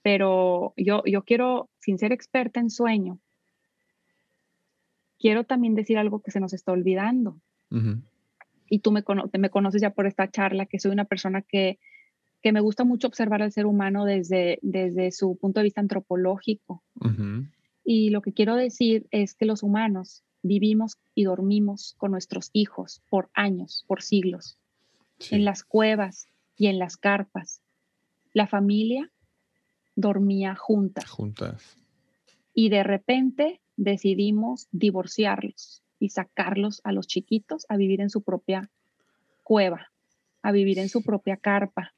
pero 0.01 0.73
yo, 0.77 1.03
yo 1.05 1.23
quiero, 1.23 1.69
sin 1.77 1.99
ser 1.99 2.11
experta 2.11 2.59
en 2.59 2.71
sueño, 2.71 3.19
quiero 5.19 5.43
también 5.43 5.75
decir 5.75 5.97
algo 5.97 6.21
que 6.21 6.31
se 6.31 6.39
nos 6.39 6.53
está 6.53 6.71
olvidando. 6.71 7.39
Y 8.69 8.79
tú 8.79 8.91
me, 8.91 9.03
me, 9.37 9.49
conoces 9.49 9.81
ya 9.81 9.91
por 9.91 10.05
esta 10.05 10.29
charla, 10.29 10.65
que 10.65 10.79
soy 10.79 10.91
una 10.91 11.05
persona 11.05 11.41
que, 11.41 11.79
que, 12.41 12.51
me 12.51 12.59
gusta 12.59 12.83
mucho 12.83 13.07
observar 13.07 13.41
al 13.41 13.51
ser 13.51 13.65
humano 13.65 14.05
desde, 14.05 14.59
desde 14.61 15.11
su 15.11 15.37
punto 15.37 15.59
de 15.59 15.65
vista 15.65 15.81
antropológico. 15.81 16.83
Y 17.83 18.11
lo 18.11 18.21
que 18.21 18.33
quiero 18.33 18.55
decir 18.55 19.07
es 19.11 19.33
que 19.33 19.45
los 19.45 19.63
humanos 19.63 20.23
vivimos 20.43 20.97
y 21.15 21.23
dormimos 21.23 21.95
con 21.97 22.11
nuestros 22.11 22.49
hijos 22.53 23.01
por 23.09 23.29
años, 23.33 23.83
por 23.87 24.03
siglos, 24.03 24.57
en 25.31 25.43
las 25.43 25.63
cuevas 25.63 26.27
y 26.55 26.67
en 26.67 26.77
las 26.77 26.97
carpas. 26.97 27.61
La 28.33 28.47
familia 28.47 29.11
dormía 29.95 30.55
junta. 30.55 31.05
Juntas. 31.07 31.77
Y 32.53 32.69
de 32.69 32.83
repente 32.83 33.61
decidimos 33.75 34.67
divorciarlos 34.71 35.83
y 35.99 36.09
sacarlos 36.09 36.81
a 36.83 36.91
los 36.91 37.07
chiquitos 37.07 37.65
a 37.69 37.77
vivir 37.77 38.01
en 38.01 38.09
su 38.09 38.21
propia 38.23 38.69
cueva, 39.43 39.91
a 40.41 40.51
vivir 40.51 40.79
en 40.79 40.89
su 40.89 41.03
propia 41.03 41.37
carpa. 41.37 41.93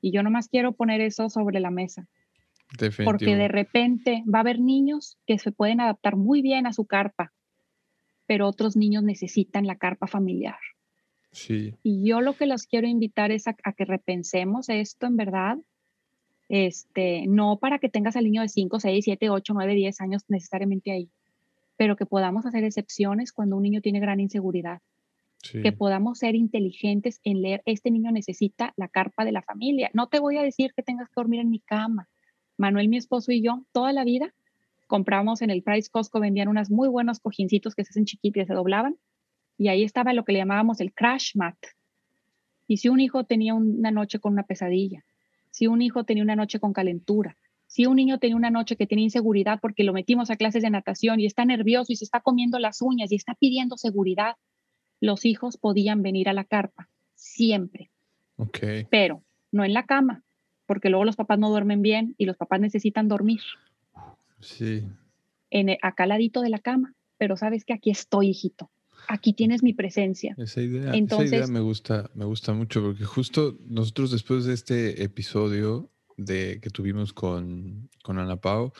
Y 0.00 0.12
yo 0.12 0.22
nomás 0.22 0.48
quiero 0.48 0.72
poner 0.72 1.00
eso 1.00 1.30
sobre 1.30 1.60
la 1.60 1.70
mesa. 1.70 2.08
Porque 3.04 3.34
de 3.36 3.48
repente 3.48 4.22
va 4.32 4.38
a 4.38 4.42
haber 4.42 4.60
niños 4.60 5.16
que 5.26 5.38
se 5.38 5.52
pueden 5.52 5.80
adaptar 5.80 6.16
muy 6.16 6.42
bien 6.42 6.66
a 6.66 6.72
su 6.72 6.84
carpa, 6.84 7.32
pero 8.26 8.46
otros 8.46 8.76
niños 8.76 9.02
necesitan 9.02 9.66
la 9.66 9.76
carpa 9.76 10.06
familiar. 10.06 10.58
Sí. 11.32 11.76
Y 11.82 12.06
yo 12.06 12.20
lo 12.20 12.34
que 12.34 12.46
los 12.46 12.66
quiero 12.66 12.86
invitar 12.86 13.32
es 13.32 13.46
a, 13.48 13.56
a 13.64 13.72
que 13.72 13.84
repensemos 13.84 14.68
esto 14.68 15.06
en 15.06 15.16
verdad 15.16 15.58
este, 16.48 17.26
no 17.26 17.58
para 17.58 17.78
que 17.78 17.88
tengas 17.88 18.16
al 18.16 18.24
niño 18.24 18.42
de 18.42 18.48
5, 18.48 18.80
6, 18.80 19.04
7, 19.04 19.30
8, 19.30 19.52
9, 19.54 19.74
10 19.74 20.00
años 20.00 20.24
necesariamente 20.28 20.90
ahí, 20.90 21.10
pero 21.78 21.96
que 21.96 22.04
podamos 22.04 22.44
hacer 22.44 22.64
excepciones 22.64 23.32
cuando 23.32 23.56
un 23.56 23.62
niño 23.62 23.80
tiene 23.80 24.00
gran 24.00 24.20
inseguridad. 24.20 24.82
Que 25.40 25.70
podamos 25.70 26.18
ser 26.18 26.34
inteligentes 26.34 27.20
en 27.22 27.40
leer, 27.40 27.62
este 27.64 27.92
niño 27.92 28.10
necesita 28.10 28.74
la 28.76 28.88
carpa 28.88 29.24
de 29.24 29.30
la 29.30 29.40
familia. 29.40 29.88
No 29.94 30.08
te 30.08 30.18
voy 30.18 30.36
a 30.36 30.42
decir 30.42 30.72
que 30.74 30.82
tengas 30.82 31.08
que 31.08 31.14
dormir 31.14 31.40
en 31.40 31.48
mi 31.48 31.60
cama. 31.60 32.08
Manuel, 32.56 32.88
mi 32.88 32.96
esposo 32.96 33.30
y 33.30 33.40
yo, 33.40 33.62
toda 33.72 33.92
la 33.92 34.04
vida 34.04 34.34
compramos 34.88 35.42
en 35.42 35.50
el 35.50 35.62
Price 35.62 35.88
Costco, 35.90 36.18
vendían 36.18 36.48
unos 36.48 36.70
muy 36.70 36.88
buenos 36.88 37.20
cojincitos 37.20 37.76
que 37.76 37.84
se 37.84 37.90
hacen 37.90 38.06
chiquitos 38.06 38.42
y 38.42 38.46
se 38.46 38.54
doblaban. 38.54 38.96
Y 39.56 39.68
ahí 39.68 39.84
estaba 39.84 40.12
lo 40.12 40.24
que 40.24 40.32
le 40.32 40.40
llamábamos 40.40 40.80
el 40.80 40.92
crash 40.92 41.36
mat. 41.36 41.56
Y 42.66 42.78
si 42.78 42.88
un 42.88 42.98
hijo 42.98 43.24
tenía 43.24 43.54
una 43.54 43.92
noche 43.92 44.18
con 44.18 44.32
una 44.32 44.42
pesadilla, 44.42 45.04
si 45.50 45.68
un 45.68 45.82
hijo 45.82 46.04
tenía 46.04 46.24
una 46.24 46.36
noche 46.36 46.58
con 46.58 46.72
calentura, 46.72 47.36
si 47.78 47.86
un 47.86 47.94
niño 47.94 48.18
tenía 48.18 48.34
una 48.34 48.50
noche 48.50 48.74
que 48.74 48.88
tiene 48.88 49.04
inseguridad 49.04 49.60
porque 49.62 49.84
lo 49.84 49.92
metimos 49.92 50.30
a 50.30 50.36
clases 50.36 50.64
de 50.64 50.70
natación 50.70 51.20
y 51.20 51.26
está 51.26 51.44
nervioso 51.44 51.92
y 51.92 51.94
se 51.94 52.02
está 52.02 52.18
comiendo 52.18 52.58
las 52.58 52.82
uñas 52.82 53.12
y 53.12 53.14
está 53.14 53.36
pidiendo 53.36 53.76
seguridad, 53.76 54.34
los 55.00 55.24
hijos 55.24 55.58
podían 55.58 56.02
venir 56.02 56.28
a 56.28 56.32
la 56.32 56.42
carpa, 56.42 56.88
siempre. 57.14 57.92
Okay. 58.34 58.88
Pero 58.90 59.22
no 59.52 59.64
en 59.64 59.74
la 59.74 59.86
cama, 59.86 60.24
porque 60.66 60.90
luego 60.90 61.04
los 61.04 61.14
papás 61.14 61.38
no 61.38 61.50
duermen 61.50 61.80
bien 61.80 62.16
y 62.18 62.24
los 62.24 62.36
papás 62.36 62.58
necesitan 62.58 63.06
dormir. 63.06 63.42
Sí. 64.40 64.82
En, 65.50 65.70
acá 65.80 66.02
al 66.02 66.08
ladito 66.08 66.40
de 66.40 66.48
la 66.48 66.58
cama, 66.58 66.94
pero 67.16 67.36
sabes 67.36 67.64
que 67.64 67.74
aquí 67.74 67.90
estoy, 67.90 68.30
hijito 68.30 68.72
aquí 69.06 69.32
tienes 69.32 69.62
mi 69.62 69.72
presencia. 69.72 70.34
Esa 70.36 70.60
idea, 70.60 70.92
Entonces, 70.94 71.28
esa 71.28 71.36
idea 71.36 71.46
me 71.46 71.60
gusta, 71.60 72.10
me 72.14 72.24
gusta 72.24 72.52
mucho 72.52 72.82
porque 72.82 73.04
justo 73.04 73.56
nosotros 73.68 74.10
después 74.10 74.44
de 74.44 74.52
este 74.52 75.04
episodio 75.04 75.88
de 76.18 76.60
que 76.60 76.68
tuvimos 76.68 77.14
con, 77.14 77.88
con 78.02 78.18
Ana 78.18 78.36
Pao, 78.36 78.74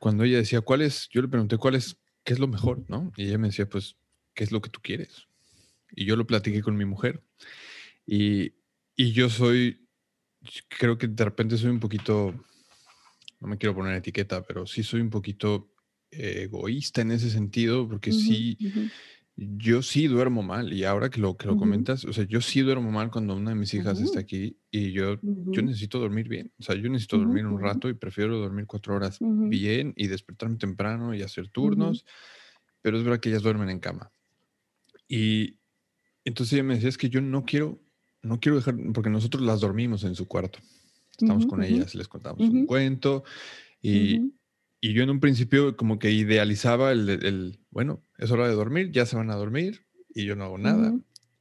cuando 0.00 0.24
ella 0.24 0.38
decía 0.38 0.60
cuál 0.60 0.82
es, 0.82 1.08
yo 1.10 1.22
le 1.22 1.28
pregunté 1.28 1.56
cuál 1.56 1.76
es, 1.76 1.96
qué 2.24 2.32
es 2.32 2.40
lo 2.40 2.48
mejor, 2.48 2.84
¿no? 2.88 3.12
Y 3.16 3.26
ella 3.26 3.38
me 3.38 3.48
decía, 3.48 3.68
pues, 3.68 3.96
¿qué 4.34 4.42
es 4.42 4.50
lo 4.50 4.60
que 4.60 4.70
tú 4.70 4.80
quieres? 4.82 5.28
Y 5.92 6.04
yo 6.04 6.16
lo 6.16 6.26
platiqué 6.26 6.62
con 6.62 6.76
mi 6.76 6.84
mujer. 6.84 7.22
Y, 8.06 8.54
y 8.96 9.12
yo 9.12 9.30
soy, 9.30 9.86
creo 10.68 10.98
que 10.98 11.06
de 11.06 11.24
repente 11.24 11.56
soy 11.56 11.70
un 11.70 11.80
poquito, 11.80 12.34
no 13.40 13.48
me 13.48 13.58
quiero 13.58 13.74
poner 13.74 13.94
etiqueta, 13.94 14.42
pero 14.42 14.66
sí 14.66 14.82
soy 14.82 15.00
un 15.00 15.10
poquito 15.10 15.70
egoísta 16.10 17.02
en 17.02 17.12
ese 17.12 17.30
sentido, 17.30 17.86
porque 17.88 18.12
sí, 18.12 18.56
yo 19.40 19.82
sí 19.82 20.08
duermo 20.08 20.42
mal 20.42 20.72
y 20.72 20.82
ahora 20.82 21.10
que 21.10 21.20
lo, 21.20 21.36
que 21.36 21.46
lo 21.46 21.56
comentas, 21.56 22.04
o 22.04 22.12
sea, 22.12 22.24
yo 22.24 22.40
sí 22.40 22.60
duermo 22.60 22.90
mal 22.90 23.08
cuando 23.12 23.36
una 23.36 23.50
de 23.50 23.56
mis 23.56 23.72
hijas 23.72 24.00
está 24.00 24.18
aquí 24.18 24.58
y 24.72 24.90
yo, 24.90 25.16
yo 25.22 25.62
necesito 25.62 26.00
dormir 26.00 26.28
bien, 26.28 26.52
o 26.58 26.64
sea, 26.64 26.74
yo 26.74 26.90
necesito 26.90 27.18
dormir 27.18 27.46
un 27.46 27.60
rato 27.60 27.88
y 27.88 27.94
prefiero 27.94 28.36
dormir 28.40 28.66
cuatro 28.66 28.96
horas 28.96 29.18
bien 29.20 29.94
y 29.96 30.08
despertarme 30.08 30.56
temprano 30.56 31.14
y 31.14 31.22
hacer 31.22 31.48
turnos, 31.50 32.04
pero 32.82 32.98
es 32.98 33.04
verdad 33.04 33.20
que 33.20 33.28
ellas 33.28 33.44
duermen 33.44 33.70
en 33.70 33.78
cama. 33.78 34.10
Y 35.06 35.60
entonces 36.24 36.54
ella 36.54 36.64
me 36.64 36.74
decía, 36.74 36.88
es 36.88 36.98
que 36.98 37.08
yo 37.08 37.20
no 37.20 37.44
quiero, 37.44 37.80
no 38.22 38.40
quiero 38.40 38.56
dejar, 38.56 38.74
porque 38.92 39.08
nosotros 39.08 39.44
las 39.44 39.60
dormimos 39.60 40.02
en 40.02 40.16
su 40.16 40.26
cuarto, 40.26 40.58
estamos 41.16 41.46
con 41.46 41.62
ellas, 41.62 41.94
les 41.94 42.08
contamos 42.08 42.40
un 42.40 42.66
cuento 42.66 43.22
y 43.80 44.32
y 44.80 44.92
yo 44.92 45.02
en 45.02 45.10
un 45.10 45.20
principio 45.20 45.76
como 45.76 45.98
que 45.98 46.10
idealizaba 46.10 46.92
el, 46.92 47.58
bueno, 47.70 48.02
es 48.16 48.30
hora 48.30 48.48
de 48.48 48.54
dormir, 48.54 48.90
ya 48.92 49.06
se 49.06 49.16
van 49.16 49.30
a 49.30 49.36
dormir 49.36 49.86
y 50.14 50.24
yo 50.24 50.36
no 50.36 50.44
hago 50.44 50.58
nada. 50.58 50.98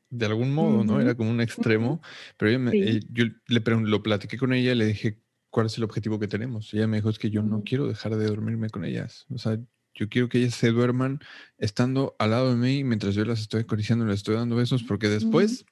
De 0.09 0.25
algún 0.25 0.53
modo, 0.53 0.85
¿no? 0.85 1.01
Era 1.01 1.15
como 1.15 1.29
un 1.29 1.41
extremo, 1.41 2.01
pero 2.37 2.51
yo, 2.51 2.71
eh, 2.71 3.01
yo 3.11 3.25
le 3.47 3.59
lo 3.59 4.03
platiqué 4.03 4.37
con 4.37 4.53
ella 4.53 4.71
y 4.71 4.75
le 4.75 4.85
dije, 4.85 5.19
¿cuál 5.49 5.65
es 5.65 5.77
el 5.77 5.83
objetivo 5.83 6.17
que 6.17 6.29
tenemos? 6.29 6.73
Y 6.73 6.77
ella 6.77 6.87
me 6.87 6.97
dijo, 6.97 7.09
es 7.09 7.19
que 7.19 7.29
yo 7.29 7.43
no 7.43 7.63
quiero 7.63 7.87
dejar 7.87 8.15
de 8.15 8.25
dormirme 8.25 8.69
con 8.69 8.85
ellas. 8.85 9.25
O 9.29 9.37
sea, 9.37 9.59
yo 9.93 10.09
quiero 10.09 10.29
que 10.29 10.37
ellas 10.37 10.55
se 10.55 10.71
duerman 10.71 11.19
estando 11.57 12.15
al 12.19 12.29
lado 12.29 12.51
de 12.51 12.55
mí 12.55 12.83
mientras 12.83 13.15
yo 13.15 13.25
las 13.25 13.41
estoy 13.41 13.61
acariciando 13.61 14.05
les 14.05 14.17
estoy 14.17 14.35
dando 14.35 14.55
besos, 14.55 14.83
porque 14.83 15.09
después 15.09 15.65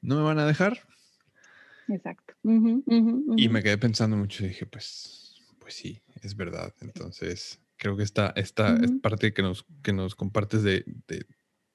no 0.00 0.16
me 0.16 0.22
van 0.22 0.38
a 0.38 0.46
dejar. 0.46 0.80
Exacto. 1.88 2.34
Y 2.42 3.48
me 3.48 3.62
quedé 3.62 3.78
pensando 3.78 4.16
mucho 4.16 4.44
y 4.44 4.48
dije, 4.48 4.66
pues, 4.66 5.25
pues 5.66 5.74
sí, 5.74 6.00
es 6.22 6.36
verdad. 6.36 6.72
Entonces, 6.80 7.60
creo 7.76 7.96
que 7.96 8.04
esta, 8.04 8.32
esta 8.36 8.78
parte 9.02 9.32
que 9.32 9.42
nos, 9.42 9.66
que 9.82 9.92
nos 9.92 10.14
compartes 10.14 10.62
de, 10.62 10.84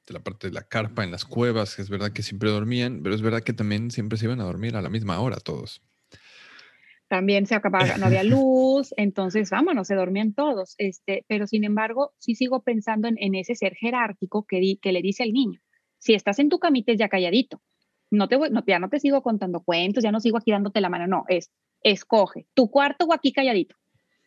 la 0.08 0.22
parte 0.22 0.48
de 0.48 0.54
la 0.54 0.64
carpa 0.64 1.04
en 1.04 1.12
las 1.12 1.26
cuevas, 1.26 1.76
que 1.76 1.82
es 1.82 1.90
verdad 1.90 2.14
que 2.14 2.24
siempre 2.24 2.50
dormían, 2.50 3.04
pero 3.04 3.14
es 3.14 3.22
verdad 3.22 3.42
que 3.44 3.52
también 3.52 3.92
siempre 3.92 4.18
se 4.18 4.28
iban 4.28 4.40
a 4.40 4.46
dormir 4.46 4.78
a 4.78 4.82
la 4.82 4.90
misma 4.90 5.20
hora 5.20 5.42
todos. 5.42 5.82
También 7.10 7.46
se 7.48 7.54
acababa, 7.54 7.98
no 7.98 8.06
había 8.06 8.24
luz, 8.24 8.94
entonces 8.96 9.50
vámonos, 9.50 9.88
se 9.88 9.96
dormían 9.96 10.34
todos. 10.34 10.74
Este, 10.78 11.26
pero 11.28 11.46
sin 11.46 11.66
embargo, 11.66 12.14
sí 12.18 12.36
sigo 12.36 12.64
pensando 12.64 13.10
en, 13.10 13.36
ese 13.36 13.56
ser 13.56 13.76
jerárquico 13.76 14.46
que, 14.48 14.78
que 14.82 14.94
le 14.94 15.02
dice 15.02 15.24
al 15.24 15.34
niño, 15.34 15.60
si 15.98 16.14
estás 16.14 16.40
en 16.40 16.48
tu 16.48 16.60
camita 16.60 16.94
ya 16.94 17.10
calladito, 17.10 17.62
no 18.10 18.30
te 18.30 18.38
voy, 18.38 18.52
no, 18.52 18.64
ya 18.66 18.80
no 18.80 18.88
te 18.88 19.02
sigo 19.02 19.22
contando 19.22 19.60
cuentos, 19.60 20.02
ya 20.02 20.14
no 20.14 20.22
sigo 20.22 20.38
aquí 20.38 20.52
dándote 20.52 20.80
la 20.80 20.88
mano, 20.88 21.08
no, 21.08 21.26
es 21.28 21.52
escoge 21.84 22.46
tu 22.54 22.70
cuarto 22.70 23.06
o 23.06 23.14
aquí 23.14 23.34
calladito 23.34 23.76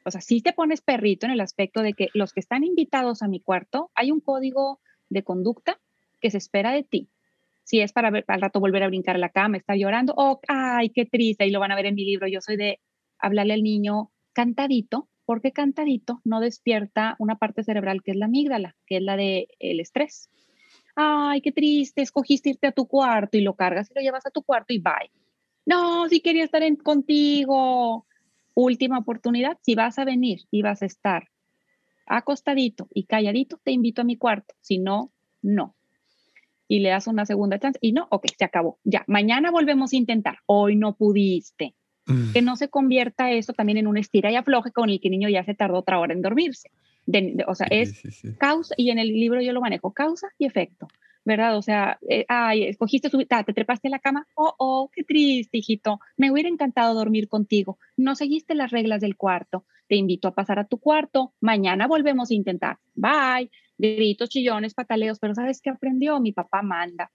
o 0.04 0.10
sea, 0.10 0.20
sí 0.20 0.40
te 0.40 0.52
pones 0.52 0.82
perrito 0.82 1.26
en 1.26 1.32
el 1.32 1.40
aspecto 1.40 1.82
de 1.82 1.94
que 1.94 2.08
los 2.14 2.32
que 2.32 2.40
están 2.40 2.64
invitados 2.64 3.22
a 3.22 3.28
mi 3.28 3.40
cuarto, 3.40 3.90
hay 3.94 4.12
un 4.12 4.20
código 4.20 4.80
de 5.08 5.22
conducta 5.24 5.80
que 6.20 6.30
se 6.30 6.38
espera 6.38 6.72
de 6.72 6.82
ti. 6.82 7.08
Si 7.62 7.80
es 7.80 7.92
para 7.92 8.10
ver, 8.10 8.24
al 8.28 8.42
rato 8.42 8.60
volver 8.60 8.82
a 8.82 8.88
brincar 8.88 9.18
la 9.18 9.30
cama, 9.30 9.56
está 9.56 9.74
llorando, 9.74 10.12
oh, 10.16 10.40
ay, 10.48 10.90
qué 10.90 11.06
triste, 11.06 11.46
y 11.46 11.50
lo 11.50 11.60
van 11.60 11.72
a 11.72 11.76
ver 11.76 11.86
en 11.86 11.94
mi 11.94 12.04
libro. 12.04 12.26
Yo 12.26 12.40
soy 12.42 12.56
de 12.56 12.80
hablarle 13.18 13.54
al 13.54 13.62
niño 13.62 14.10
cantadito 14.34 15.08
porque 15.24 15.52
cantadito 15.52 16.20
no 16.24 16.40
despierta 16.40 17.16
una 17.18 17.36
parte 17.36 17.64
cerebral 17.64 18.02
que 18.02 18.10
es 18.10 18.16
la 18.18 18.26
amígdala, 18.26 18.76
que 18.86 18.98
es 18.98 19.02
la 19.02 19.16
del 19.16 19.46
el 19.58 19.80
estrés. 19.80 20.28
Ay, 20.96 21.40
qué 21.40 21.50
triste, 21.50 22.02
escogiste 22.02 22.50
irte 22.50 22.66
a 22.66 22.72
tu 22.72 22.86
cuarto 22.86 23.38
y 23.38 23.40
lo 23.40 23.54
cargas 23.54 23.90
y 23.90 23.94
lo 23.94 24.02
llevas 24.02 24.26
a 24.26 24.30
tu 24.30 24.42
cuarto 24.42 24.74
y 24.74 24.78
bye. 24.78 25.10
No, 25.66 26.08
si 26.08 26.20
quería 26.20 26.44
estar 26.44 26.62
contigo. 26.82 28.06
Última 28.54 28.98
oportunidad, 28.98 29.58
si 29.62 29.74
vas 29.74 29.98
a 29.98 30.04
venir 30.04 30.42
y 30.50 30.62
vas 30.62 30.82
a 30.82 30.86
estar 30.86 31.28
acostadito 32.06 32.88
y 32.92 33.04
calladito, 33.04 33.58
te 33.62 33.72
invito 33.72 34.02
a 34.02 34.04
mi 34.04 34.16
cuarto. 34.16 34.54
Si 34.60 34.78
no, 34.78 35.12
no. 35.42 35.74
Y 36.68 36.80
le 36.80 36.90
das 36.90 37.06
una 37.06 37.26
segunda 37.26 37.58
chance 37.58 37.78
y 37.82 37.92
no, 37.92 38.06
ok, 38.10 38.26
se 38.38 38.44
acabó. 38.44 38.78
Ya, 38.84 39.04
mañana 39.06 39.50
volvemos 39.50 39.92
a 39.92 39.96
intentar. 39.96 40.38
Hoy 40.46 40.76
no 40.76 40.96
pudiste. 40.96 41.74
Mm. 42.06 42.32
Que 42.32 42.42
no 42.42 42.56
se 42.56 42.68
convierta 42.68 43.30
eso 43.32 43.54
también 43.54 43.78
en 43.78 43.86
un 43.86 43.96
estira 43.96 44.30
y 44.30 44.36
afloje 44.36 44.72
con 44.72 44.90
el 44.90 45.00
que 45.00 45.08
el 45.08 45.12
niño 45.12 45.28
ya 45.28 45.44
se 45.44 45.54
tardó 45.54 45.78
otra 45.78 45.98
hora 45.98 46.12
en 46.12 46.22
dormirse. 46.22 46.70
o 47.46 47.54
sea, 47.54 47.66
es 47.70 48.02
causa, 48.38 48.74
y 48.76 48.90
en 48.90 48.98
el 48.98 49.08
libro 49.08 49.40
yo 49.40 49.52
lo 49.52 49.60
manejo, 49.60 49.92
causa 49.92 50.28
y 50.38 50.46
efecto. 50.46 50.86
¿Verdad? 51.24 51.56
O 51.56 51.62
sea, 51.62 51.98
eh, 52.08 52.24
ay, 52.28 52.64
escogiste 52.64 53.10
te 53.10 53.52
trepaste 53.52 53.88
a 53.88 53.90
la 53.90 53.98
cama, 53.98 54.26
oh, 54.34 54.54
oh, 54.58 54.90
qué 54.92 55.04
triste, 55.04 55.58
hijito, 55.58 56.00
me 56.16 56.30
hubiera 56.30 56.48
encantado 56.48 56.94
dormir 56.94 57.28
contigo, 57.28 57.78
no 57.96 58.14
seguiste 58.14 58.54
las 58.54 58.70
reglas 58.70 59.00
del 59.00 59.16
cuarto, 59.16 59.64
te 59.88 59.96
invito 59.96 60.28
a 60.28 60.34
pasar 60.34 60.58
a 60.58 60.66
tu 60.66 60.78
cuarto, 60.78 61.34
mañana 61.40 61.86
volvemos 61.86 62.30
a 62.30 62.34
intentar, 62.34 62.78
bye, 62.94 63.50
gritos, 63.78 64.28
chillones, 64.28 64.74
pataleos, 64.74 65.18
pero 65.18 65.34
¿sabes 65.34 65.60
qué 65.60 65.70
aprendió? 65.70 66.20
Mi 66.20 66.32
papá 66.32 66.62
manda. 66.62 67.10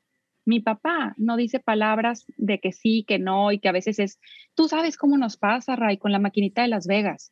Mi 0.46 0.62
papá 0.62 1.14
no 1.18 1.38
dice 1.38 1.60
palabras 1.60 2.26
de 2.38 2.60
que 2.60 2.72
sí, 2.72 3.06
que 3.08 3.20
no, 3.20 3.52
y 3.52 3.60
que 3.60 3.70
a 3.70 3.72
veces 3.72 4.00
es, 4.00 4.20
tú 4.56 4.68
sabes 4.68 4.98
cómo 4.98 5.18
nos 5.18 5.38
pasa, 5.38 5.76
Ray, 5.76 5.98
con 5.98 6.12
la 6.12 6.20
maquinita 6.20 6.64
de 6.64 6.70
Las 6.70 6.88
Vegas 6.88 7.32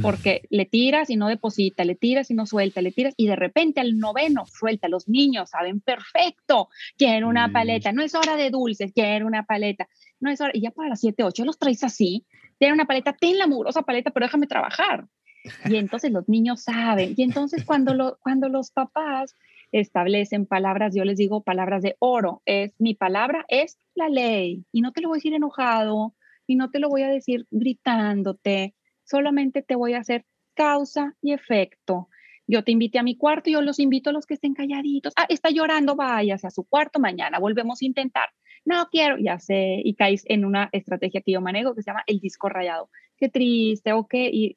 porque 0.00 0.42
le 0.48 0.64
tiras 0.64 1.10
y 1.10 1.16
no 1.16 1.28
deposita, 1.28 1.84
le 1.84 1.94
tiras 1.94 2.30
y 2.30 2.34
no 2.34 2.46
suelta, 2.46 2.80
le 2.80 2.90
tiras 2.90 3.12
y 3.16 3.26
de 3.26 3.36
repente 3.36 3.80
al 3.80 3.98
noveno 3.98 4.46
suelta. 4.46 4.88
Los 4.88 5.08
niños 5.08 5.50
saben 5.50 5.80
perfecto, 5.80 6.68
quieren 6.96 7.24
una 7.24 7.52
paleta, 7.52 7.92
no 7.92 8.02
es 8.02 8.14
hora 8.14 8.36
de 8.36 8.50
dulces, 8.50 8.92
quieren 8.92 9.24
una 9.24 9.44
paleta, 9.44 9.88
no 10.20 10.30
es 10.30 10.40
hora, 10.40 10.52
y 10.54 10.62
ya 10.62 10.70
para 10.70 10.90
las 10.90 11.00
7, 11.00 11.22
8 11.22 11.44
los 11.44 11.58
traes 11.58 11.84
así, 11.84 12.24
tienen 12.58 12.74
una 12.74 12.86
paleta, 12.86 13.12
ten 13.12 13.36
la 13.36 13.46
mugrosa 13.46 13.82
paleta, 13.82 14.10
pero 14.10 14.26
déjame 14.26 14.46
trabajar. 14.46 15.06
Y 15.66 15.76
entonces 15.76 16.12
los 16.12 16.28
niños 16.28 16.62
saben, 16.62 17.14
y 17.16 17.22
entonces 17.22 17.64
cuando, 17.64 17.94
lo, 17.94 18.18
cuando 18.22 18.48
los 18.48 18.70
papás 18.70 19.34
establecen 19.70 20.46
palabras, 20.46 20.94
yo 20.94 21.04
les 21.04 21.18
digo 21.18 21.42
palabras 21.42 21.82
de 21.82 21.96
oro, 21.98 22.42
es 22.46 22.74
mi 22.78 22.94
palabra 22.94 23.44
es 23.48 23.78
la 23.94 24.08
ley, 24.08 24.64
y 24.72 24.80
no 24.80 24.92
te 24.92 25.02
lo 25.02 25.08
voy 25.08 25.16
a 25.16 25.20
decir 25.20 25.34
enojado, 25.34 26.14
y 26.46 26.56
no 26.56 26.70
te 26.70 26.78
lo 26.78 26.88
voy 26.88 27.02
a 27.02 27.08
decir 27.08 27.46
gritándote, 27.50 28.74
solamente 29.08 29.62
te 29.62 29.74
voy 29.74 29.94
a 29.94 30.00
hacer 30.00 30.24
causa 30.54 31.14
y 31.22 31.32
efecto. 31.32 32.08
Yo 32.46 32.64
te 32.64 32.72
invité 32.72 32.98
a 32.98 33.02
mi 33.02 33.16
cuarto 33.16 33.50
y 33.50 33.52
yo 33.52 33.60
los 33.60 33.78
invito 33.78 34.10
a 34.10 34.12
los 34.12 34.26
que 34.26 34.34
estén 34.34 34.54
calladitos. 34.54 35.12
Ah, 35.16 35.26
está 35.28 35.50
llorando, 35.50 35.96
váyase 35.96 36.46
a 36.46 36.50
su 36.50 36.64
cuarto, 36.64 36.98
mañana 36.98 37.38
volvemos 37.38 37.82
a 37.82 37.84
intentar. 37.84 38.30
No 38.64 38.88
quiero, 38.90 39.16
ya 39.18 39.38
sé, 39.38 39.80
y 39.84 39.94
caes 39.94 40.24
en 40.26 40.44
una 40.44 40.68
estrategia 40.72 41.20
que 41.20 41.32
yo 41.32 41.40
manejo 41.40 41.74
que 41.74 41.82
se 41.82 41.90
llama 41.90 42.04
el 42.06 42.20
disco 42.20 42.48
rayado. 42.48 42.90
Qué 43.18 43.28
triste, 43.28 43.92
ok, 43.92 44.14
y 44.14 44.56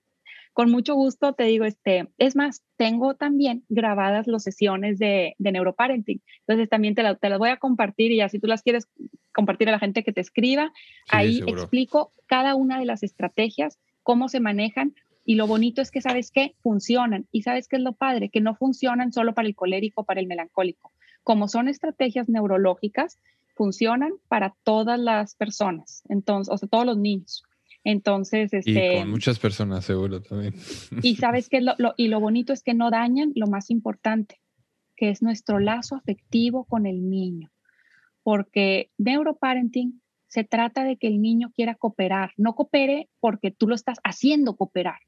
con 0.53 0.69
mucho 0.69 0.95
gusto 0.95 1.33
te 1.33 1.45
digo, 1.45 1.65
este, 1.65 2.09
es 2.17 2.35
más, 2.35 2.63
tengo 2.77 3.15
también 3.15 3.63
grabadas 3.69 4.27
las 4.27 4.43
sesiones 4.43 4.99
de, 4.99 5.35
de 5.37 5.51
neuroparenting. 5.51 6.21
Entonces 6.45 6.69
también 6.69 6.95
te, 6.95 7.03
te 7.15 7.29
las 7.29 7.39
voy 7.39 7.49
a 7.49 7.57
compartir 7.57 8.11
y 8.11 8.17
ya 8.17 8.29
si 8.29 8.39
tú 8.39 8.47
las 8.47 8.61
quieres 8.61 8.89
compartir 9.33 9.69
a 9.69 9.71
la 9.71 9.79
gente 9.79 10.03
que 10.03 10.11
te 10.11 10.21
escriba, 10.21 10.73
ahí 11.09 11.41
explico 11.47 12.11
cada 12.25 12.55
una 12.55 12.79
de 12.79 12.85
las 12.85 13.03
estrategias 13.03 13.79
cómo 14.03 14.29
se 14.29 14.39
manejan 14.39 14.93
y 15.25 15.35
lo 15.35 15.47
bonito 15.47 15.81
es 15.81 15.91
que 15.91 16.01
sabes 16.01 16.31
que 16.31 16.55
funcionan 16.61 17.27
y 17.31 17.43
sabes 17.43 17.67
que 17.67 17.75
es 17.75 17.81
lo 17.81 17.93
padre, 17.93 18.29
que 18.29 18.41
no 18.41 18.55
funcionan 18.55 19.13
solo 19.13 19.33
para 19.33 19.47
el 19.47 19.55
colérico, 19.55 20.03
para 20.03 20.19
el 20.19 20.27
melancólico. 20.27 20.91
Como 21.23 21.47
son 21.47 21.67
estrategias 21.67 22.27
neurológicas, 22.27 23.19
funcionan 23.55 24.13
para 24.27 24.55
todas 24.63 24.99
las 24.99 25.35
personas, 25.35 26.03
entonces, 26.09 26.51
o 26.51 26.57
sea, 26.57 26.67
todos 26.67 26.85
los 26.85 26.97
niños. 26.97 27.43
Entonces, 27.83 28.53
este... 28.53 28.95
Y 28.95 28.99
con 28.99 29.09
muchas 29.09 29.39
personas 29.39 29.85
seguro 29.85 30.21
también. 30.21 30.53
Y 31.01 31.15
sabes 31.17 31.49
que 31.49 31.61
lo, 31.61 31.75
y 31.97 32.07
lo 32.07 32.19
bonito 32.19 32.53
es 32.53 32.63
que 32.63 32.73
no 32.73 32.91
dañan 32.91 33.31
lo 33.35 33.47
más 33.47 33.69
importante, 33.69 34.39
que 34.95 35.09
es 35.09 35.21
nuestro 35.21 35.59
lazo 35.59 35.95
afectivo 35.95 36.65
con 36.65 36.85
el 36.85 37.09
niño. 37.09 37.51
Porque 38.23 38.91
neuroparenting 38.97 40.00
se 40.31 40.45
trata 40.45 40.85
de 40.85 40.95
que 40.95 41.07
el 41.07 41.21
niño 41.21 41.51
quiera 41.53 41.75
cooperar, 41.75 42.31
no 42.37 42.55
coopere 42.55 43.09
porque 43.19 43.51
tú 43.51 43.67
lo 43.67 43.75
estás 43.75 43.99
haciendo 44.05 44.55
cooperar, 44.55 44.99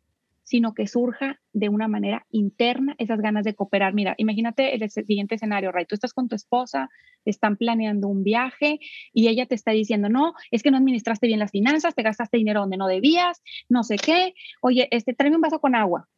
sino 0.43 0.73
que 0.73 0.85
surja 0.85 1.39
de 1.53 1.69
una 1.69 1.87
manera 1.87 2.25
interna 2.29 2.93
esas 2.97 3.21
ganas 3.21 3.45
de 3.45 3.55
cooperar. 3.55 3.93
Mira, 3.93 4.15
imagínate 4.17 4.75
el 4.75 4.89
siguiente 4.91 5.35
escenario, 5.35 5.71
Ray, 5.71 5.85
tú 5.85 5.95
estás 5.95 6.13
con 6.13 6.27
tu 6.27 6.35
esposa, 6.35 6.89
están 7.23 7.55
planeando 7.55 8.09
un 8.09 8.25
viaje 8.25 8.81
y 9.13 9.29
ella 9.29 9.45
te 9.45 9.55
está 9.55 9.71
diciendo, 9.71 10.09
no, 10.09 10.33
es 10.51 10.61
que 10.61 10.71
no 10.71 10.77
administraste 10.77 11.27
bien 11.27 11.39
las 11.39 11.51
finanzas, 11.51 11.95
te 11.95 12.03
gastaste 12.03 12.35
dinero 12.35 12.59
donde 12.59 12.75
no 12.75 12.87
debías, 12.87 13.41
no 13.69 13.83
sé 13.83 13.95
qué, 13.95 14.33
oye, 14.61 14.89
este, 14.91 15.13
tráeme 15.13 15.37
un 15.37 15.41
vaso 15.41 15.61
con 15.61 15.73
agua. 15.73 16.09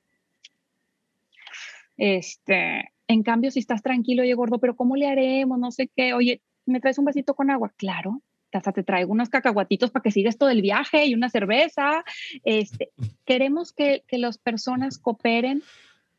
Este, 1.95 2.91
en 3.07 3.21
cambio, 3.21 3.51
si 3.51 3.59
estás 3.59 3.83
tranquilo, 3.83 4.23
oye, 4.23 4.33
gordo, 4.33 4.57
pero 4.57 4.75
¿cómo 4.75 4.95
le 4.95 5.05
haremos? 5.05 5.59
No 5.59 5.69
sé 5.69 5.91
qué, 5.95 6.15
oye, 6.15 6.41
¿me 6.65 6.79
traes 6.79 6.97
un 6.97 7.05
vasito 7.05 7.35
con 7.35 7.51
agua? 7.51 7.71
Claro, 7.77 8.23
hasta 8.55 8.71
te 8.71 8.83
traigo 8.83 9.11
unos 9.11 9.29
cacahuatitos 9.29 9.91
para 9.91 10.03
que 10.03 10.11
sigas 10.11 10.37
todo 10.37 10.49
el 10.49 10.61
viaje 10.61 11.05
y 11.05 11.13
una 11.13 11.29
cerveza. 11.29 12.03
Este, 12.43 12.91
queremos 13.25 13.73
que, 13.73 14.03
que 14.07 14.17
las 14.17 14.37
personas 14.37 14.97
cooperen 14.97 15.61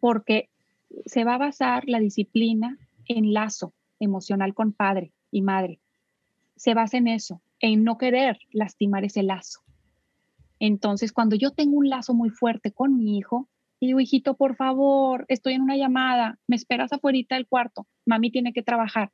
porque 0.01 0.49
se 1.05 1.25
va 1.25 1.35
a 1.35 1.39
basar 1.39 1.85
la 1.87 1.99
disciplina 1.99 2.79
en 3.07 3.33
lazo 3.33 3.73
emocional 3.99 4.55
con 4.55 4.73
padre 4.73 5.13
y 5.31 5.43
madre. 5.43 5.81
Se 6.57 6.75
basa 6.75 6.97
en 6.97 7.09
eso, 7.09 7.43
en 7.61 7.85
no 7.85 7.99
querer 7.99 8.39
lastimar 8.53 9.05
ese 9.05 9.23
lazo. 9.23 9.61
Entonces, 10.59 11.13
cuando 11.13 11.37
yo 11.37 11.51
tengo 11.51 11.77
un 11.77 11.89
lazo 11.89 12.15
muy 12.15 12.31
fuerte 12.31 12.73
con 12.73 12.97
mi 12.97 13.19
hijo, 13.19 13.49
digo, 13.81 14.01
hijito, 14.01 14.37
por 14.37 14.57
favor, 14.57 15.27
estoy 15.29 15.55
en 15.55 15.63
una 15.63 15.77
llamada, 15.77 16.39
me 16.47 16.57
esperas 16.57 16.93
afuera 16.93 17.19
del 17.31 17.47
cuarto, 17.47 17.87
mami 18.07 18.31
tiene 18.31 18.53
que 18.53 18.63
trabajar. 18.63 19.13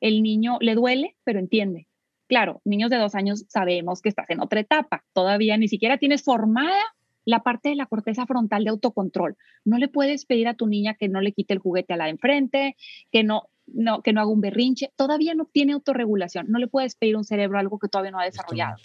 El 0.00 0.22
niño 0.22 0.58
le 0.60 0.74
duele, 0.74 1.16
pero 1.24 1.38
entiende. 1.38 1.88
Claro, 2.28 2.60
niños 2.64 2.90
de 2.90 2.96
dos 2.96 3.14
años 3.14 3.44
sabemos 3.48 4.02
que 4.02 4.08
estás 4.08 4.28
en 4.30 4.40
otra 4.40 4.60
etapa, 4.60 5.04
todavía 5.12 5.56
ni 5.56 5.68
siquiera 5.68 5.98
tienes 5.98 6.22
formada 6.22 6.76
la 7.24 7.42
parte 7.42 7.68
de 7.68 7.74
la 7.74 7.86
corteza 7.86 8.24
frontal 8.24 8.64
de 8.64 8.70
autocontrol. 8.70 9.36
No 9.64 9.78
le 9.78 9.88
puedes 9.88 10.24
pedir 10.24 10.48
a 10.48 10.54
tu 10.54 10.66
niña 10.66 10.94
que 10.94 11.08
no 11.08 11.20
le 11.20 11.32
quite 11.32 11.54
el 11.54 11.58
juguete 11.58 11.92
a 11.92 11.96
la 11.96 12.04
de 12.04 12.10
enfrente, 12.10 12.76
que 13.10 13.24
no, 13.24 13.48
no, 13.66 14.00
que 14.02 14.12
no 14.12 14.20
haga 14.20 14.30
un 14.30 14.40
berrinche, 14.40 14.92
todavía 14.96 15.34
no 15.34 15.44
tiene 15.44 15.72
autorregulación, 15.72 16.46
no 16.48 16.58
le 16.58 16.68
puedes 16.68 16.94
pedir 16.94 17.16
un 17.16 17.24
cerebro 17.24 17.58
algo 17.58 17.78
que 17.78 17.88
todavía 17.88 18.12
no 18.12 18.20
ha 18.20 18.24
desarrollado. 18.24 18.76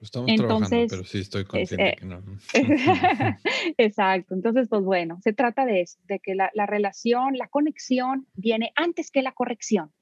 Estamos, 0.00 0.28
Entonces, 0.28 0.88
pero 0.90 1.04
sí 1.04 1.20
estoy 1.20 1.44
consciente 1.44 1.88
eh, 1.90 1.96
que 1.98 2.04
no. 2.04 2.20
Exacto. 3.78 4.34
Entonces, 4.34 4.68
pues 4.68 4.82
bueno, 4.82 5.18
se 5.22 5.32
trata 5.32 5.64
de 5.64 5.80
eso, 5.80 5.98
de 6.04 6.18
que 6.18 6.34
la, 6.34 6.50
la 6.52 6.66
relación, 6.66 7.38
la 7.38 7.48
conexión 7.48 8.26
viene 8.34 8.72
antes 8.74 9.10
que 9.10 9.22
la 9.22 9.32
corrección. 9.32 9.92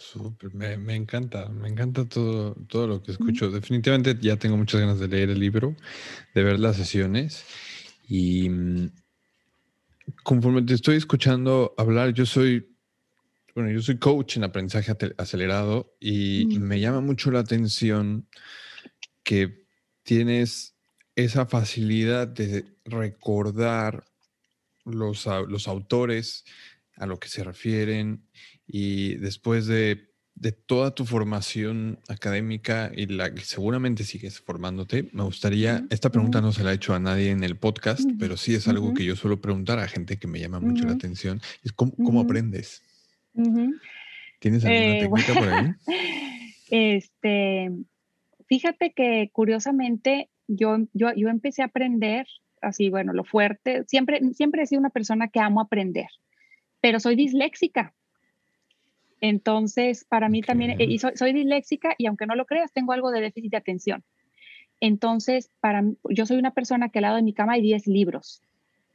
Súper, 0.00 0.54
me, 0.54 0.96
encanta, 0.96 1.50
me 1.50 1.68
encanta 1.68 2.08
todo, 2.08 2.54
todo 2.68 2.86
lo 2.86 3.02
que 3.02 3.12
escucho. 3.12 3.50
Definitivamente 3.50 4.16
ya 4.18 4.36
tengo 4.36 4.56
muchas 4.56 4.80
ganas 4.80 4.98
de 4.98 5.08
leer 5.08 5.28
el 5.28 5.38
libro, 5.38 5.76
de 6.34 6.42
ver 6.42 6.58
las 6.58 6.76
sesiones 6.76 7.44
y 8.08 8.48
mm, 8.48 8.90
conforme 10.22 10.62
te 10.62 10.72
estoy 10.72 10.96
escuchando 10.96 11.74
hablar, 11.76 12.14
yo 12.14 12.24
soy, 12.24 12.74
bueno, 13.54 13.70
yo 13.70 13.82
soy 13.82 13.98
coach 13.98 14.38
en 14.38 14.44
aprendizaje 14.44 14.96
acelerado 15.18 15.94
y 16.00 16.58
me 16.58 16.80
llama 16.80 17.02
mucho 17.02 17.30
la 17.30 17.40
atención 17.40 18.26
que 19.22 19.66
tienes 20.02 20.76
esa 21.14 21.44
facilidad 21.44 22.26
de 22.26 22.64
recordar 22.86 24.06
los, 24.86 25.26
los 25.26 25.68
autores 25.68 26.46
a 26.96 27.04
lo 27.06 27.18
que 27.18 27.28
se 27.28 27.44
refieren 27.44 28.26
y 28.72 29.16
después 29.16 29.66
de, 29.66 30.06
toda 30.66 30.94
tu 30.94 31.04
formación 31.04 31.98
académica 32.08 32.90
y 32.96 33.06
la 33.06 33.34
que 33.34 33.42
seguramente 33.42 34.04
sigues 34.04 34.40
formándote, 34.40 35.10
me 35.12 35.24
gustaría, 35.24 35.84
esta 35.90 36.10
pregunta 36.10 36.40
no 36.40 36.52
se 36.52 36.64
la 36.64 36.72
he 36.72 36.76
hecho 36.76 36.94
a 36.94 36.98
nadie 36.98 37.30
en 37.30 37.44
el 37.44 37.58
podcast, 37.58 38.08
pero 38.18 38.38
sí 38.38 38.54
es 38.54 38.66
algo 38.66 38.94
que 38.94 39.04
yo 39.04 39.16
suelo 39.16 39.40
preguntar 39.40 39.78
a 39.78 39.88
gente 39.88 40.18
que 40.18 40.26
me 40.26 40.40
llama 40.40 40.60
mucho 40.60 40.86
la 40.86 40.92
atención, 40.92 41.42
es 41.62 41.72
cómo, 41.72 42.20
aprendes. 42.20 42.82
¿Tienes 44.38 44.64
alguna 44.64 44.96
eh, 44.96 45.00
técnica 45.02 45.34
por 45.34 45.48
ahí? 45.48 45.70
Este, 46.70 47.70
fíjate 48.46 48.92
que 48.94 49.28
curiosamente 49.32 50.30
yo, 50.46 50.78
yo, 50.94 51.12
yo 51.14 51.28
empecé 51.28 51.62
a 51.62 51.66
aprender 51.66 52.26
así, 52.62 52.88
bueno, 52.88 53.12
lo 53.12 53.24
fuerte, 53.24 53.84
siempre, 53.88 54.20
siempre 54.32 54.62
he 54.62 54.66
sido 54.66 54.80
una 54.80 54.90
persona 54.90 55.28
que 55.28 55.40
amo 55.40 55.60
aprender, 55.60 56.08
pero 56.80 57.00
soy 57.00 57.16
disléxica. 57.16 57.94
Entonces, 59.20 60.04
para 60.04 60.28
mí 60.28 60.42
también, 60.42 60.80
y 60.80 60.98
soy, 60.98 61.32
disléxica 61.32 61.94
y 61.98 62.06
aunque 62.06 62.26
no 62.26 62.34
lo 62.34 62.46
creas, 62.46 62.72
tengo 62.72 62.92
algo 62.92 63.10
de 63.10 63.20
déficit 63.20 63.50
de 63.50 63.56
atención. 63.58 64.02
Entonces, 64.80 65.50
para, 65.60 65.84
yo 66.08 66.26
soy 66.26 66.38
una 66.38 66.52
persona 66.52 66.88
que 66.88 67.00
al 67.00 67.02
lado 67.02 67.16
de 67.16 67.22
mi 67.22 67.34
cama 67.34 67.54
hay 67.54 67.62
10 67.62 67.86
libros. 67.86 68.42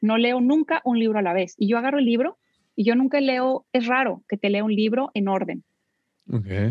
No 0.01 0.17
leo 0.17 0.41
nunca 0.41 0.81
un 0.83 0.99
libro 0.99 1.19
a 1.19 1.21
la 1.21 1.33
vez. 1.33 1.55
Y 1.57 1.67
yo 1.67 1.77
agarro 1.77 1.99
el 1.99 2.05
libro 2.05 2.37
y 2.75 2.83
yo 2.83 2.95
nunca 2.95 3.21
leo, 3.21 3.65
es 3.71 3.85
raro 3.85 4.23
que 4.27 4.37
te 4.37 4.49
lea 4.49 4.63
un 4.63 4.73
libro 4.73 5.11
en 5.13 5.27
orden. 5.27 5.63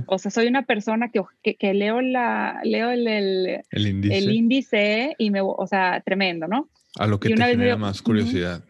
O 0.07 0.19
sea, 0.19 0.33
soy 0.33 0.49
una 0.49 0.63
persona 0.63 1.11
que, 1.13 1.55
que, 1.55 1.75
leo, 1.75 2.01
la, 2.01 2.61
leo 2.65 2.91
el, 2.91 3.07
el, 3.07 3.61
el, 3.71 4.33
índice. 4.33 5.15
y 5.17 5.31
me, 5.31 5.41
o 5.43 5.67
sea, 5.69 6.03
tremendo, 6.05 6.49
¿no? 6.49 6.69
A 6.99 7.07
lo 7.07 7.21
que 7.21 7.29
te 7.29 7.37
genera 7.37 7.77
más 7.77 8.03
curiosidad. 8.03 8.65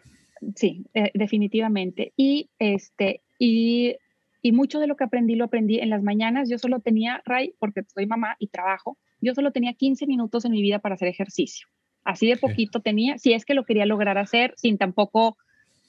Sí, 0.54 0.84
eh, 0.92 1.10
definitivamente. 1.14 2.12
Y, 2.16 2.50
este, 2.58 3.22
y, 3.38 3.96
y 4.44 4.52
mucho 4.52 4.78
de 4.78 4.86
lo 4.86 4.94
que 4.94 5.04
aprendí 5.04 5.36
lo 5.36 5.46
aprendí 5.46 5.78
en 5.78 5.88
las 5.88 6.02
mañanas. 6.02 6.50
Yo 6.50 6.58
solo 6.58 6.80
tenía, 6.80 7.22
Ray, 7.24 7.54
porque 7.58 7.80
soy 7.94 8.04
mamá 8.04 8.36
y 8.38 8.48
trabajo, 8.48 8.98
yo 9.22 9.34
solo 9.34 9.52
tenía 9.52 9.72
15 9.72 10.06
minutos 10.06 10.44
en 10.44 10.52
mi 10.52 10.60
vida 10.60 10.80
para 10.80 10.96
hacer 10.96 11.08
ejercicio. 11.08 11.66
Así 12.04 12.26
de 12.26 12.36
poquito 12.36 12.80
tenía, 12.80 13.16
si 13.16 13.32
es 13.32 13.46
que 13.46 13.54
lo 13.54 13.64
quería 13.64 13.86
lograr 13.86 14.18
hacer 14.18 14.52
sin 14.58 14.76
tampoco 14.76 15.38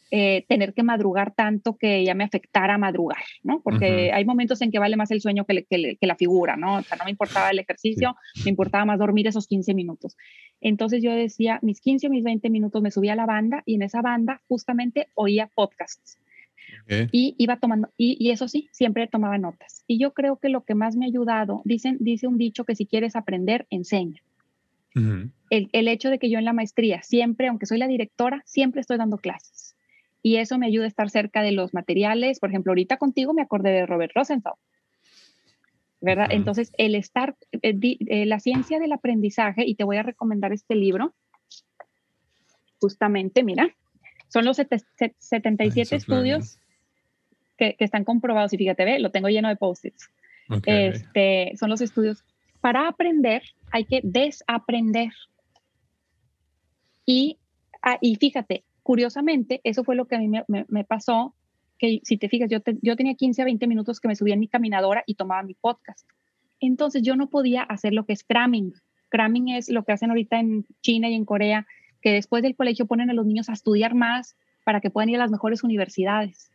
eh, 0.10 0.45
tener 0.48 0.73
que 0.73 0.84
madrugar 0.84 1.34
tanto 1.36 1.76
que 1.76 2.06
ya 2.06 2.14
me 2.14 2.23
afectara 2.23 2.77
madrugar, 2.77 3.23
¿no? 3.44 3.60
Porque 3.61 4.14
hay 4.14 4.23
momentos 4.23 4.61
en 4.61 4.72
que 4.72 4.80
vale 4.80 4.95
más 4.95 5.11
el 5.11 5.19
sueño 5.19 5.44
que, 5.44 5.65
que, 5.65 6.07
la 6.07 6.15
figura, 6.15 6.56
¿no? 6.56 6.77
O 6.77 6.82
sea, 6.82 6.95
no 6.95 7.03
me 7.03 7.11
importaba 7.11 7.49
el 7.49 7.60
ejercicio, 7.60 8.15
me 8.45 8.52
importaba 8.52 8.86
más 8.86 8.99
dormir 8.99 9.27
esos 9.27 9.48
15 9.48 9.73
minutos. 9.73 10.15
Entonces 10.61 11.03
yo 11.03 11.11
decía, 11.11 11.60
mis 11.61 11.82
15 11.82 12.07
o 12.07 12.10
mis 12.10 12.23
20 12.23 12.49
minutos 12.49 12.82
me 12.82 12.91
subía 12.91 13.11
a 13.11 13.18
la 13.18 13.26
banda 13.26 13.64
y 13.65 13.76
en 13.76 13.82
esa 13.82 14.02
banda 14.02 14.41
justamente 14.48 15.10
oía 15.14 15.49
podcasts. 15.53 16.18
Y 16.88 17.36
iba 17.40 17.57
tomando, 17.57 17.90
y, 17.98 18.30
eso 18.30 18.48
sí, 18.48 18.70
siempre 18.72 19.07
tomaba 19.07 19.38
notas. 19.38 19.84
Y 19.88 19.98
yo 19.98 20.14
creo 20.14 20.38
que 20.38 20.49
lo 20.49 20.64
que 20.64 20.76
más 20.76 20.95
me 20.95 21.06
ha 21.06 21.07
ayudado, 21.07 21.62
dicen, 21.66 21.98
dice 21.99 22.28
un 22.28 22.38
dicho 22.38 22.64
que 22.64 22.76
si 22.76 22.86
quieres 22.86 23.16
aprender, 23.16 23.66
enseña. 23.70 24.22
el, 24.94 25.70
el 25.74 25.88
hecho 25.88 26.10
de 26.10 26.20
que 26.20 26.30
yo 26.30 26.38
en 26.38 26.45
la 26.45 26.53
maestría 26.53 27.02
siempre, 27.02 27.48
aunque 27.48 27.66
soy 27.66 27.80
la 27.80 27.88
directora, 27.88 28.44
siempre 28.45 28.82
estoy 28.82 28.98
dando 28.98 29.18
clases 29.18 29.76
y 30.26 30.38
eso 30.38 30.57
me 30.57 30.66
ayuda 30.66 30.86
a 30.86 30.88
estar 30.88 31.07
cerca 31.12 31.44
de 31.44 31.52
los 31.52 31.76
materiales. 31.76 32.40
Por 32.40 32.49
ejemplo, 32.49 32.72
ahorita 32.72 32.98
contigo 32.98 33.36
me 33.36 33.44
acordé 33.44 33.70
de 33.70 33.86
Robert 33.86 34.12
Rosenthal, 34.16 34.56
¿verdad? 36.02 36.30
Entonces, 36.32 36.72
el 36.80 36.95
estar, 36.95 37.36
eh, 37.62 37.78
eh, 37.84 38.26
la 38.26 38.40
ciencia 38.40 38.80
del 38.80 38.91
aprendizaje, 38.91 39.68
y 39.68 39.76
te 39.76 39.84
voy 39.84 39.98
a 39.98 40.02
recomendar 40.02 40.52
este 40.52 40.74
libro, 40.74 41.14
justamente, 42.82 43.44
mira, 43.44 43.70
son 44.28 44.45
los 44.45 44.57
77 44.57 45.95
estudios 45.95 46.57
que, 47.57 47.76
están 47.80 48.03
comprobados, 48.03 48.53
y 48.53 48.57
fíjate, 48.57 48.86
ve, 48.86 48.99
lo 48.99 49.11
tengo 49.11 49.30
lleno 49.30 49.49
de 49.49 49.56
post-its. 49.56 50.10
Este, 50.65 51.53
son 51.57 51.69
los 51.69 51.82
estudios. 51.82 52.23
Para 52.61 52.88
aprender 52.88 53.44
hay 53.72 53.86
que 53.86 54.02
desaprender. 54.03 55.11
Y, 57.06 57.38
ah, 57.82 57.98
y 58.02 58.15
fíjate, 58.15 58.64
curiosamente, 58.84 59.61
eso 59.64 59.84
fue 59.84 59.95
lo 59.95 60.06
que 60.06 60.15
a 60.15 60.19
mí 60.19 60.30
me, 60.48 60.84
pasó, 60.84 61.36
que 61.77 61.99
si 62.03 62.18
te 62.18 62.30
fijas, 62.30 62.49
yo, 62.49 62.60
yo 62.82 62.95
tenía 62.95 63.15
15 63.15 63.41
a 63.41 63.45
20 63.45 63.68
minutos 63.68 63.99
que 63.99 64.07
me 64.07 64.15
subía 64.15 64.34
en 64.34 64.40
mi 64.40 64.48
caminadora 64.48 65.03
y 65.06 65.15
tomaba 65.15 65.44
mi 65.44 65.53
podcast. 65.56 66.07
Entonces 66.60 67.02
yo 67.03 67.15
no 67.15 67.30
podía 67.30 67.64
hacer 67.64 67.94
lo 67.94 68.06
que 68.06 68.14
es 68.14 68.23
cramming. 68.23 68.73
Cramming 69.10 69.49
es 69.49 69.69
lo 69.69 69.84
que 69.84 69.91
hacen 69.91 70.10
ahorita 70.10 70.40
en 70.40 70.65
China 70.82 71.10
y 71.10 71.15
en 71.15 71.26
Corea, 71.26 71.68
que 72.02 72.11
después 72.11 72.44
del 72.44 72.56
colegio 72.56 72.86
ponen 72.86 73.10
a 73.10 73.14
los 73.14 73.26
niños 73.26 73.49
a 73.49 73.53
estudiar 73.53 73.95
más 73.95 74.36
para 74.64 74.82
que 74.82 74.90
puedan 74.90 75.10
ir 75.10 75.15
a 75.15 75.19
las 75.19 75.32
mejores 75.32 75.64
universidades. 75.64 76.52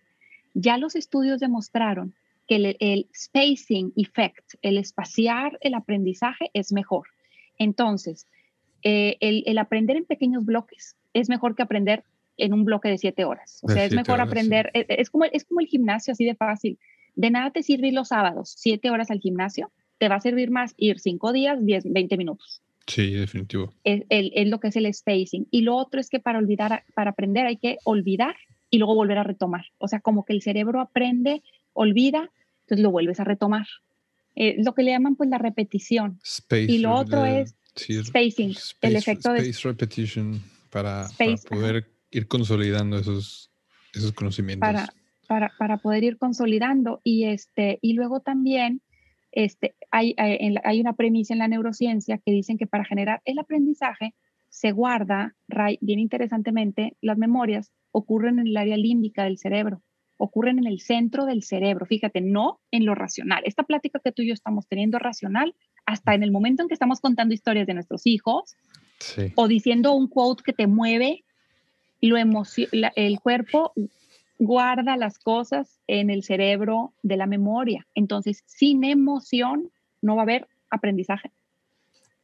Ya 0.55 0.79
los 0.79 0.97
estudios 0.97 1.41
demostraron 1.41 2.15
que 2.49 2.77
el, 2.81 3.09
spacing 3.15 3.93
effect, 3.97 4.55
el 4.63 4.77
espaciar 4.79 5.59
el 5.61 5.75
aprendizaje 5.75 6.51
es 6.53 6.73
mejor. 6.73 7.07
Entonces, 7.59 8.27
eh, 8.83 9.17
el, 9.21 9.45
el, 9.47 9.59
aprender 9.59 9.97
en 9.97 10.05
pequeños 10.05 10.45
bloques 10.45 10.97
es 11.13 11.29
mejor 11.29 11.55
que 11.55 11.63
aprender 11.63 12.05
en 12.37 12.53
un 12.53 12.65
bloque 12.65 12.89
de 12.89 12.99
siete 12.99 13.25
horas. 13.25 13.61
O 13.63 13.69
sea, 13.69 13.85
es 13.85 13.95
mejor 13.95 14.21
aprender, 14.21 14.71
e, 14.75 14.81
e, 14.81 15.01
es, 15.01 15.11
como, 15.11 15.27
es 15.27 15.45
como 15.45 15.61
el 15.61 15.67
gimnasio, 15.67 16.13
así 16.13 16.25
de 16.25 16.35
fácil. 16.35 16.79
De 17.15 17.31
nada 17.31 17.51
te 17.51 17.63
sirve 17.63 17.89
ir 17.89 17.95
los 17.95 18.09
sábados, 18.09 18.55
siete 18.57 18.91
horas 18.91 19.11
al 19.11 19.21
gimnasio, 19.21 19.71
te 19.99 20.09
va 20.09 20.17
a 20.17 20.21
servir 20.21 20.51
más 20.51 20.75
ir 20.77 20.99
cinco 20.99 21.33
días, 21.33 21.65
diez, 21.65 21.85
veinte 21.85 22.17
minutos. 22.17 22.63
Sí, 22.87 23.13
definitivo. 23.13 23.73
Es, 23.85 24.03
es, 24.09 24.49
lo 24.49 24.59
que 24.59 24.69
es 24.69 24.77
el 24.77 24.93
spacing. 24.93 25.47
Y 25.51 25.63
lo 25.63 25.77
otro 25.77 26.01
es 26.01 26.09
que 26.09 26.19
para 26.19 26.39
olvidar, 26.39 26.83
para 26.95 27.11
aprender 27.11 27.47
hay 27.47 27.57
que 27.57 27.77
olvidar 27.85 28.35
y 28.71 28.79
luego 28.79 28.95
volver 28.95 29.19
a 29.19 29.25
retomar. 29.25 29.67
O 29.79 29.89
sea, 29.89 30.01
como 30.01 30.25
que 30.25 30.33
el 30.33 30.43
cerebro 30.43 30.81
aprende, 30.81 31.43
olvida, 31.73 32.31
entonces 32.63 32.83
lo 32.83 32.91
vuelves 32.91 33.21
a 33.21 33.25
retomar. 33.25 33.67
Eh, 34.37 34.57
lo 34.63 34.75
que 34.75 34.83
le 34.83 34.93
llaman 34.93 35.17
pues 35.17 35.29
la 35.29 35.39
repetición. 35.39 36.21
Space, 36.23 36.73
y 36.73 36.79
lo 36.79 36.95
otro 36.95 37.25
es 37.25 37.57
spacing, 37.77 38.55
el 38.81 38.97
efecto 38.97 39.33
de... 39.33 39.41
Space 39.41 39.69
repetition 39.69 40.41
para, 40.71 41.09
para 41.19 41.37
poder 41.49 41.91
ir 42.11 42.29
consolidando 42.29 42.99
esos, 42.99 43.51
esos 43.93 44.13
conocimientos. 44.13 44.67
Para, 44.67 44.89
para, 45.27 45.53
para, 45.59 45.77
poder 45.79 46.05
ir 46.05 46.17
consolidando. 46.17 47.01
Y, 47.03 47.25
este, 47.25 47.79
y 47.83 47.95
luego 47.95 48.21
también 48.21 48.83
este, 49.33 49.75
hay, 49.91 50.15
hay, 50.17 50.57
hay, 50.63 50.81
una 50.81 50.95
premisa 50.95 51.35
en 51.35 51.39
la 51.39 51.49
neurociencia 51.49 52.19
que 52.19 52.33
dicen 52.33 52.59
que 52.59 52.67
para 52.67 52.85
generar 52.85 53.23
el 53.25 53.39
aprendizaje 53.39 54.15
se 54.49 54.73
guarda, 54.73 55.37
bien 55.81 56.01
interesantemente, 56.01 56.97
las 57.01 57.17
memorias 57.17 57.73
ocurren 57.93 58.39
en 58.39 58.47
el 58.49 58.57
área 58.57 58.77
límbica 58.77 59.25
del 59.25 59.39
cerebro, 59.39 59.83
ocurren 60.17 60.59
en 60.59 60.67
el 60.67 60.81
centro 60.81 61.25
del 61.25 61.43
cerebro, 61.43 61.87
fíjate, 61.87 62.21
no 62.21 62.61
en 62.71 62.85
lo 62.85 62.95
racional. 62.95 63.43
Esta 63.47 63.63
plática 63.63 64.01
que 64.05 64.13
tú 64.13 64.23
y 64.23 64.29
yo 64.29 64.35
estamos 64.35 64.67
teniendo 64.67 64.99
es 64.99 65.03
racional 65.03 65.55
hasta 65.87 66.15
en 66.15 66.23
el 66.23 66.31
momento 66.31 66.63
en 66.63 66.69
que 66.69 66.75
estamos 66.75 67.01
contando 67.01 67.35
historias 67.35 67.67
de 67.67 67.75
nuestros 67.75 68.07
hijos 68.07 68.55
o 69.35 69.49
diciendo 69.49 69.93
un 69.93 70.09
quote 70.09 70.43
que 70.45 70.53
te 70.53 70.67
mueve 70.67 71.25
lo 72.03 72.17
el 72.97 73.21
cuerpo 73.21 73.73
guarda 74.39 74.97
las 74.97 75.19
cosas 75.19 75.81
en 75.87 76.11
el 76.11 76.23
cerebro 76.23 76.95
de 77.03 77.17
la 77.17 77.27
memoria. 77.27 77.87
Entonces, 77.95 78.43
sin 78.47 78.85
emoción 78.85 79.71
no 80.01 80.17
va 80.17 80.23
a 80.23 80.25
haber 80.25 80.49
aprendizaje. 80.71 81.31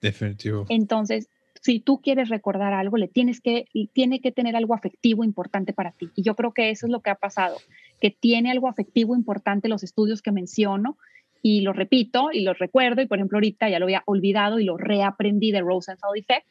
Definitivo. 0.01 0.65
Entonces, 0.69 1.29
si 1.67 1.81
tú 1.81 2.01
quieres 2.01 2.29
recordar 2.29 2.73
algo, 2.73 2.97
le 2.97 3.09
tienes 3.09 3.41
que, 3.41 3.67
tiene 3.93 4.21
que 4.21 4.31
tener 4.31 4.55
algo 4.55 4.73
afectivo 4.73 5.25
importante 5.25 5.73
para 5.73 5.91
ti. 5.91 6.11
Y 6.15 6.23
yo 6.23 6.37
creo 6.37 6.55
que 6.55 6.71
eso 6.71 6.87
es 6.87 6.93
lo 6.93 7.01
que 7.01 7.11
ha 7.11 7.17
pasado, 7.17 7.57
que 8.01 8.13
tiene 8.13 8.53
algo 8.53 8.69
afectivo 8.69 9.17
importante 9.17 9.69
los 9.69 9.83
estudios 9.83 10.23
que 10.23 10.31
menciono 10.31 10.97
y 11.43 11.63
lo 11.63 11.73
repito 11.73 12.29
y 12.33 12.43
lo 12.43 12.55
recuerdo. 12.55 13.03
Y 13.03 13.07
por 13.07 13.19
ejemplo, 13.19 13.39
ahorita 13.39 13.69
ya 13.69 13.81
lo 13.81 13.87
había 13.87 14.05
olvidado 14.07 14.61
y 14.61 14.65
lo 14.65 14.77
reaprendí 14.77 15.51
de 15.51 15.61
Rosenthal 15.61 16.13
Effect 16.15 16.47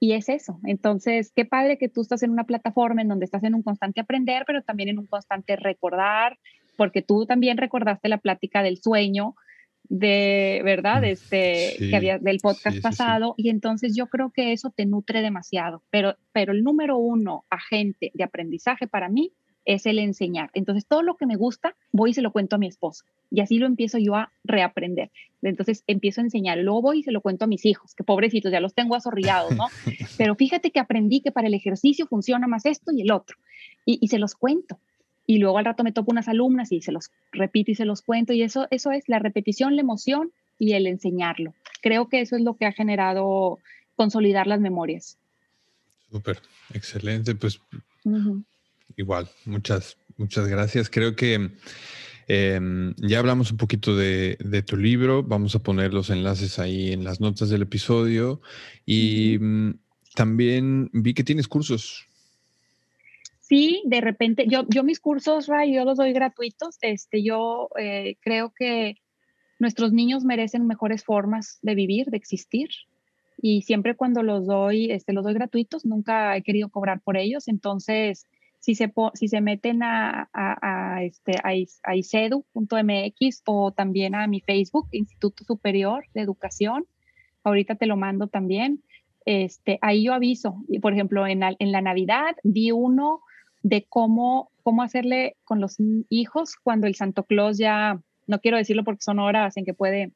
y 0.00 0.14
es 0.14 0.28
eso. 0.28 0.58
Entonces, 0.64 1.30
qué 1.32 1.44
padre 1.44 1.78
que 1.78 1.88
tú 1.88 2.00
estás 2.00 2.24
en 2.24 2.30
una 2.30 2.42
plataforma 2.42 3.02
en 3.02 3.08
donde 3.08 3.26
estás 3.26 3.44
en 3.44 3.54
un 3.54 3.62
constante 3.62 4.00
aprender, 4.00 4.42
pero 4.48 4.62
también 4.62 4.88
en 4.88 4.98
un 4.98 5.06
constante 5.06 5.54
recordar, 5.54 6.40
porque 6.76 7.02
tú 7.02 7.24
también 7.24 7.56
recordaste 7.56 8.08
la 8.08 8.18
plática 8.18 8.64
del 8.64 8.78
sueño 8.78 9.36
de, 9.90 10.62
¿verdad? 10.64 11.04
Este, 11.04 11.74
que 11.78 11.94
había 11.94 12.18
del 12.18 12.38
podcast 12.38 12.80
pasado. 12.80 13.34
y 13.36 13.50
entonces 13.50 13.94
yo 13.94 14.06
creo 14.06 14.30
que 14.30 14.52
eso 14.52 14.70
te 14.70 14.86
nutre 14.86 15.20
demasiado. 15.20 15.82
Pero, 15.90 16.16
pero 16.32 16.52
el 16.52 16.64
número 16.64 16.96
uno 16.96 17.44
agente 17.50 18.10
de 18.14 18.24
aprendizaje 18.24 18.86
para 18.86 19.10
mí 19.10 19.32
es 19.64 19.86
el 19.86 19.98
enseñar. 19.98 20.50
Entonces, 20.54 20.86
todo 20.86 21.02
lo 21.02 21.16
que 21.16 21.26
me 21.26 21.36
gusta, 21.36 21.74
voy 21.92 22.10
y 22.10 22.14
se 22.14 22.22
lo 22.22 22.32
cuento 22.32 22.56
a 22.56 22.58
mi 22.58 22.66
esposo. 22.66 23.04
Y 23.30 23.40
así 23.40 23.58
lo 23.58 23.66
empiezo 23.66 23.98
yo 23.98 24.14
a 24.14 24.32
reaprender. 24.44 25.10
Entonces, 25.42 25.84
empiezo 25.86 26.20
a 26.20 26.24
enseñar. 26.24 26.58
Luego 26.58 26.82
voy 26.82 27.00
y 27.00 27.02
se 27.02 27.12
lo 27.12 27.20
cuento 27.20 27.44
a 27.44 27.48
mis 27.48 27.66
hijos, 27.66 27.94
que 27.94 28.04
pobrecitos, 28.04 28.50
ya 28.50 28.60
los 28.60 28.74
tengo 28.74 28.94
azorrillados, 28.94 29.54
¿no? 29.56 29.66
Pero 30.18 30.34
fíjate 30.34 30.70
que 30.70 30.80
aprendí 30.80 31.20
que 31.20 31.32
para 31.32 31.48
el 31.48 31.54
ejercicio 31.54 32.06
funciona 32.06 32.46
más 32.46 32.64
esto 32.64 32.92
y 32.92 33.02
el 33.02 33.12
otro. 33.12 33.36
Y, 33.84 34.06
se 34.08 34.18
los 34.18 34.34
cuento. 34.34 34.78
Y 35.30 35.38
luego 35.38 35.58
al 35.58 35.64
rato 35.64 35.84
me 35.84 35.92
topo 35.92 36.10
unas 36.10 36.26
alumnas 36.26 36.72
y 36.72 36.82
se 36.82 36.90
los 36.90 37.12
repito 37.30 37.70
y 37.70 37.76
se 37.76 37.84
los 37.84 38.02
cuento. 38.02 38.32
Y 38.32 38.42
eso, 38.42 38.66
eso 38.72 38.90
es 38.90 39.08
la 39.08 39.20
repetición, 39.20 39.76
la 39.76 39.82
emoción 39.82 40.32
y 40.58 40.72
el 40.72 40.88
enseñarlo. 40.88 41.54
Creo 41.82 42.08
que 42.08 42.20
eso 42.20 42.34
es 42.34 42.42
lo 42.42 42.56
que 42.56 42.66
ha 42.66 42.72
generado 42.72 43.60
consolidar 43.94 44.48
las 44.48 44.58
memorias. 44.58 45.18
Súper, 46.10 46.40
excelente. 46.74 47.36
Pues 47.36 47.60
igual, 48.96 49.30
muchas, 49.44 49.96
muchas 50.16 50.48
gracias. 50.48 50.90
Creo 50.90 51.14
que 51.14 51.52
em, 52.26 52.92
ya 52.96 53.20
hablamos 53.20 53.52
un 53.52 53.56
poquito 53.56 53.94
de, 53.94 54.64
tu 54.66 54.76
libro. 54.76 55.22
Vamos 55.22 55.54
a 55.54 55.60
poner 55.60 55.94
los 55.94 56.10
enlaces 56.10 56.58
ahí 56.58 56.92
en 56.92 57.04
las 57.04 57.20
notas 57.20 57.50
del 57.50 57.62
episodio. 57.62 58.40
Y 58.84 59.38
mm, 59.38 59.74
también 60.16 60.90
vi 60.92 61.14
que 61.14 61.22
tienes 61.22 61.46
cursos. 61.46 62.09
Sí, 63.50 63.82
de 63.84 64.00
repente, 64.00 64.46
yo, 64.46 64.64
yo 64.68 64.84
mis 64.84 65.00
cursos, 65.00 65.48
Ray, 65.48 65.74
yo 65.74 65.84
los 65.84 65.98
doy 65.98 66.12
gratuitos. 66.12 66.78
Este, 66.82 67.20
yo 67.24 67.68
eh, 67.76 68.14
creo 68.20 68.52
que 68.54 68.94
nuestros 69.58 69.92
niños 69.92 70.22
merecen 70.22 70.68
mejores 70.68 71.02
formas 71.02 71.58
de 71.60 71.74
vivir, 71.74 72.06
de 72.10 72.16
existir. 72.16 72.68
Y 73.42 73.62
siempre 73.62 73.96
cuando 73.96 74.22
los 74.22 74.46
doy, 74.46 74.92
este, 74.92 75.12
los 75.12 75.24
doy 75.24 75.34
gratuitos, 75.34 75.84
nunca 75.84 76.36
he 76.36 76.44
querido 76.44 76.68
cobrar 76.68 77.00
por 77.00 77.16
ellos. 77.16 77.48
Entonces, 77.48 78.24
si 78.60 78.76
se, 78.76 78.92
si 79.14 79.26
se 79.26 79.40
meten 79.40 79.82
a, 79.82 80.30
a, 80.32 81.02
este, 81.02 81.34
a, 81.42 81.96
icedu.mx 81.96 83.42
o 83.46 83.72
también 83.72 84.14
a 84.14 84.28
mi 84.28 84.40
Facebook, 84.42 84.86
Instituto 84.92 85.42
Superior 85.42 86.04
de 86.14 86.20
Educación, 86.20 86.86
ahorita 87.42 87.74
te 87.74 87.86
lo 87.86 87.96
mando 87.96 88.28
también. 88.28 88.84
Este, 89.24 89.80
ahí 89.82 90.04
yo 90.04 90.14
aviso, 90.14 90.62
por 90.80 90.92
ejemplo, 90.92 91.26
en 91.26 91.40
la, 91.40 91.56
en 91.58 91.72
la 91.72 91.80
Navidad 91.80 92.36
vi 92.44 92.70
uno 92.70 93.22
de 93.62 93.86
cómo, 93.88 94.50
cómo 94.62 94.82
hacerle 94.82 95.36
con 95.44 95.60
los 95.60 95.76
hijos 96.08 96.56
cuando 96.62 96.86
el 96.86 96.94
Santo 96.94 97.24
Claus 97.24 97.58
ya, 97.58 98.00
no 98.26 98.40
quiero 98.40 98.56
decirlo 98.56 98.84
porque 98.84 99.02
son 99.02 99.18
horas 99.18 99.56
en 99.56 99.64
que 99.64 99.74
puede, 99.74 100.12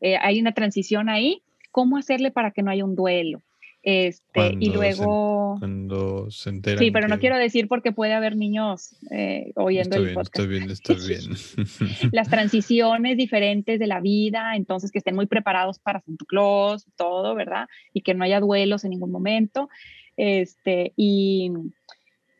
eh, 0.00 0.16
hay 0.20 0.40
una 0.40 0.52
transición 0.52 1.08
ahí, 1.08 1.42
cómo 1.70 1.96
hacerle 1.96 2.30
para 2.30 2.50
que 2.52 2.62
no 2.62 2.70
haya 2.70 2.84
un 2.84 2.94
duelo. 2.94 3.42
Este, 3.86 4.56
y 4.60 4.70
luego... 4.70 5.56
cuando 5.58 6.30
se 6.30 6.48
enteran. 6.48 6.78
Sí, 6.78 6.90
pero 6.90 7.06
no 7.06 7.18
quiero 7.18 7.36
decir 7.36 7.68
porque 7.68 7.92
puede 7.92 8.14
haber 8.14 8.34
niños 8.34 8.96
eh, 9.10 9.52
oyendo 9.56 9.96
el 9.96 10.14
podcast. 10.14 10.38
Estoy 10.38 10.46
bien, 10.46 10.70
estoy 10.70 10.96
bien. 11.06 12.10
Las 12.12 12.30
transiciones 12.30 13.18
diferentes 13.18 13.78
de 13.78 13.86
la 13.86 14.00
vida, 14.00 14.56
entonces 14.56 14.90
que 14.90 14.98
estén 14.98 15.14
muy 15.14 15.26
preparados 15.26 15.78
para 15.78 16.00
Santa 16.00 16.24
Claus, 16.26 16.86
todo, 16.96 17.34
¿verdad? 17.34 17.68
Y 17.92 18.00
que 18.00 18.14
no 18.14 18.24
haya 18.24 18.40
duelos 18.40 18.84
en 18.84 18.90
ningún 18.90 19.10
momento. 19.10 19.68
Este, 20.16 20.92
y, 20.96 21.52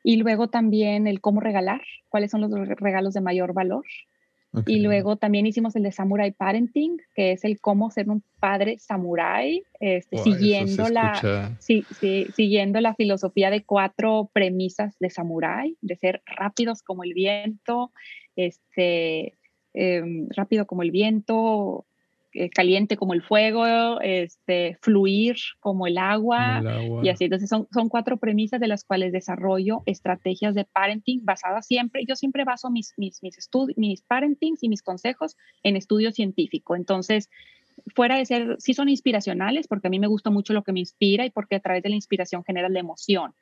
y 0.04 0.16
luego 0.16 0.48
también 0.48 1.06
el 1.08 1.20
cómo 1.22 1.40
regalar, 1.40 1.80
cuáles 2.10 2.30
son 2.30 2.42
los 2.42 2.50
regalos 2.68 3.14
de 3.14 3.22
mayor 3.22 3.54
valor. 3.54 3.84
Y 4.66 4.78
luego 4.78 5.16
también 5.16 5.48
hicimos 5.48 5.74
el 5.74 5.82
de 5.82 5.90
Samurai 5.90 6.30
Parenting, 6.30 6.98
que 7.16 7.32
es 7.32 7.42
el 7.42 7.58
cómo 7.60 7.90
ser 7.90 8.08
un 8.08 8.22
padre 8.38 8.78
samurai, 8.78 9.64
este, 9.80 10.18
siguiendo, 10.18 10.88
la, 10.90 11.56
sí, 11.58 11.84
sí, 11.98 12.28
siguiendo 12.36 12.80
la 12.80 12.94
filosofía 12.94 13.50
de 13.50 13.64
cuatro 13.64 14.30
premisas 14.32 14.96
de 15.00 15.10
samurai, 15.10 15.76
de 15.80 15.96
ser 15.96 16.22
rápidos 16.24 16.82
como 16.82 17.02
el 17.02 17.14
viento, 17.14 17.90
este, 18.36 19.34
em, 19.72 20.28
rápido 20.30 20.66
como 20.66 20.84
el 20.84 20.92
viento, 20.92 21.84
eh, 22.36 22.50
caliente 22.50 22.96
como 22.96 23.14
el 23.14 23.22
fuego, 23.22 24.00
este, 24.00 24.76
fluir 24.82 25.36
como 25.60 25.86
el, 25.86 25.98
agua, 25.98 26.62
y 27.00 27.08
así. 27.08 27.24
Entonces 27.24 27.48
son, 27.48 27.68
son 27.72 27.88
cuatro 27.88 28.16
premisas 28.16 28.60
de 28.60 28.66
las 28.66 28.82
cuales 28.82 29.12
desarrollo 29.12 29.82
estrategias 29.86 30.56
de 30.56 30.64
parenting 30.64 31.24
basadas 31.24 31.64
siempre, 31.64 32.04
yo 32.08 32.16
siempre 32.16 32.42
baso 32.42 32.70
mis, 32.70 32.92
mis, 32.96 33.22
mis, 33.22 33.38
mis 33.76 34.02
parentings 34.02 34.64
y 34.64 34.68
mis 34.68 34.82
consejos 34.82 35.36
en 35.62 35.76
estudio 35.76 36.10
científico. 36.10 36.74
Entonces, 36.74 37.30
fuera 37.94 38.16
de 38.16 38.26
ser, 38.26 38.56
sí 38.58 38.74
son 38.74 38.88
inspiracionales, 38.88 39.68
porque 39.68 39.86
a 39.86 39.90
mí 39.90 40.00
me 40.00 40.08
gusta 40.08 40.30
mucho 40.30 40.52
lo 40.52 40.64
que 40.64 40.72
me 40.72 40.80
inspira 40.80 41.24
y 41.24 41.30
porque 41.30 41.54
a 41.54 41.60
través 41.60 41.84
de 41.84 41.90
la 41.90 41.94
inspiración 41.94 42.42
genera 42.44 42.68
la 42.68 42.80
emoción. 42.80 43.32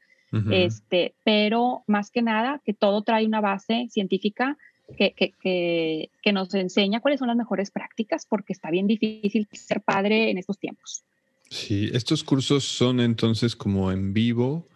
este, 0.50 1.14
pero 1.24 1.82
más 1.86 2.10
que 2.10 2.22
nada, 2.22 2.60
que 2.64 2.72
todo 2.72 3.02
trae 3.02 3.26
una 3.26 3.40
base 3.40 3.86
científica 3.90 4.56
que, 4.96 5.12
que, 5.12 6.10
que, 6.22 6.32
nos 6.32 6.52
enseña 6.54 7.00
cuáles 7.00 7.18
son 7.18 7.28
las 7.28 7.36
mejores 7.36 7.70
prácticas, 7.70 8.26
porque 8.26 8.52
está 8.52 8.70
bien 8.70 8.86
difícil 8.86 9.48
ser 9.52 9.80
padre 9.80 10.30
en 10.30 10.38
estos 10.38 10.58
tiempos. 10.58 11.04
Sí, 11.48 11.90
estos 11.92 12.24
cursos 12.24 12.64
son 12.64 13.00
entonces 13.00 13.54
como 13.54 13.92
en 13.92 14.14
vivo. 14.14 14.66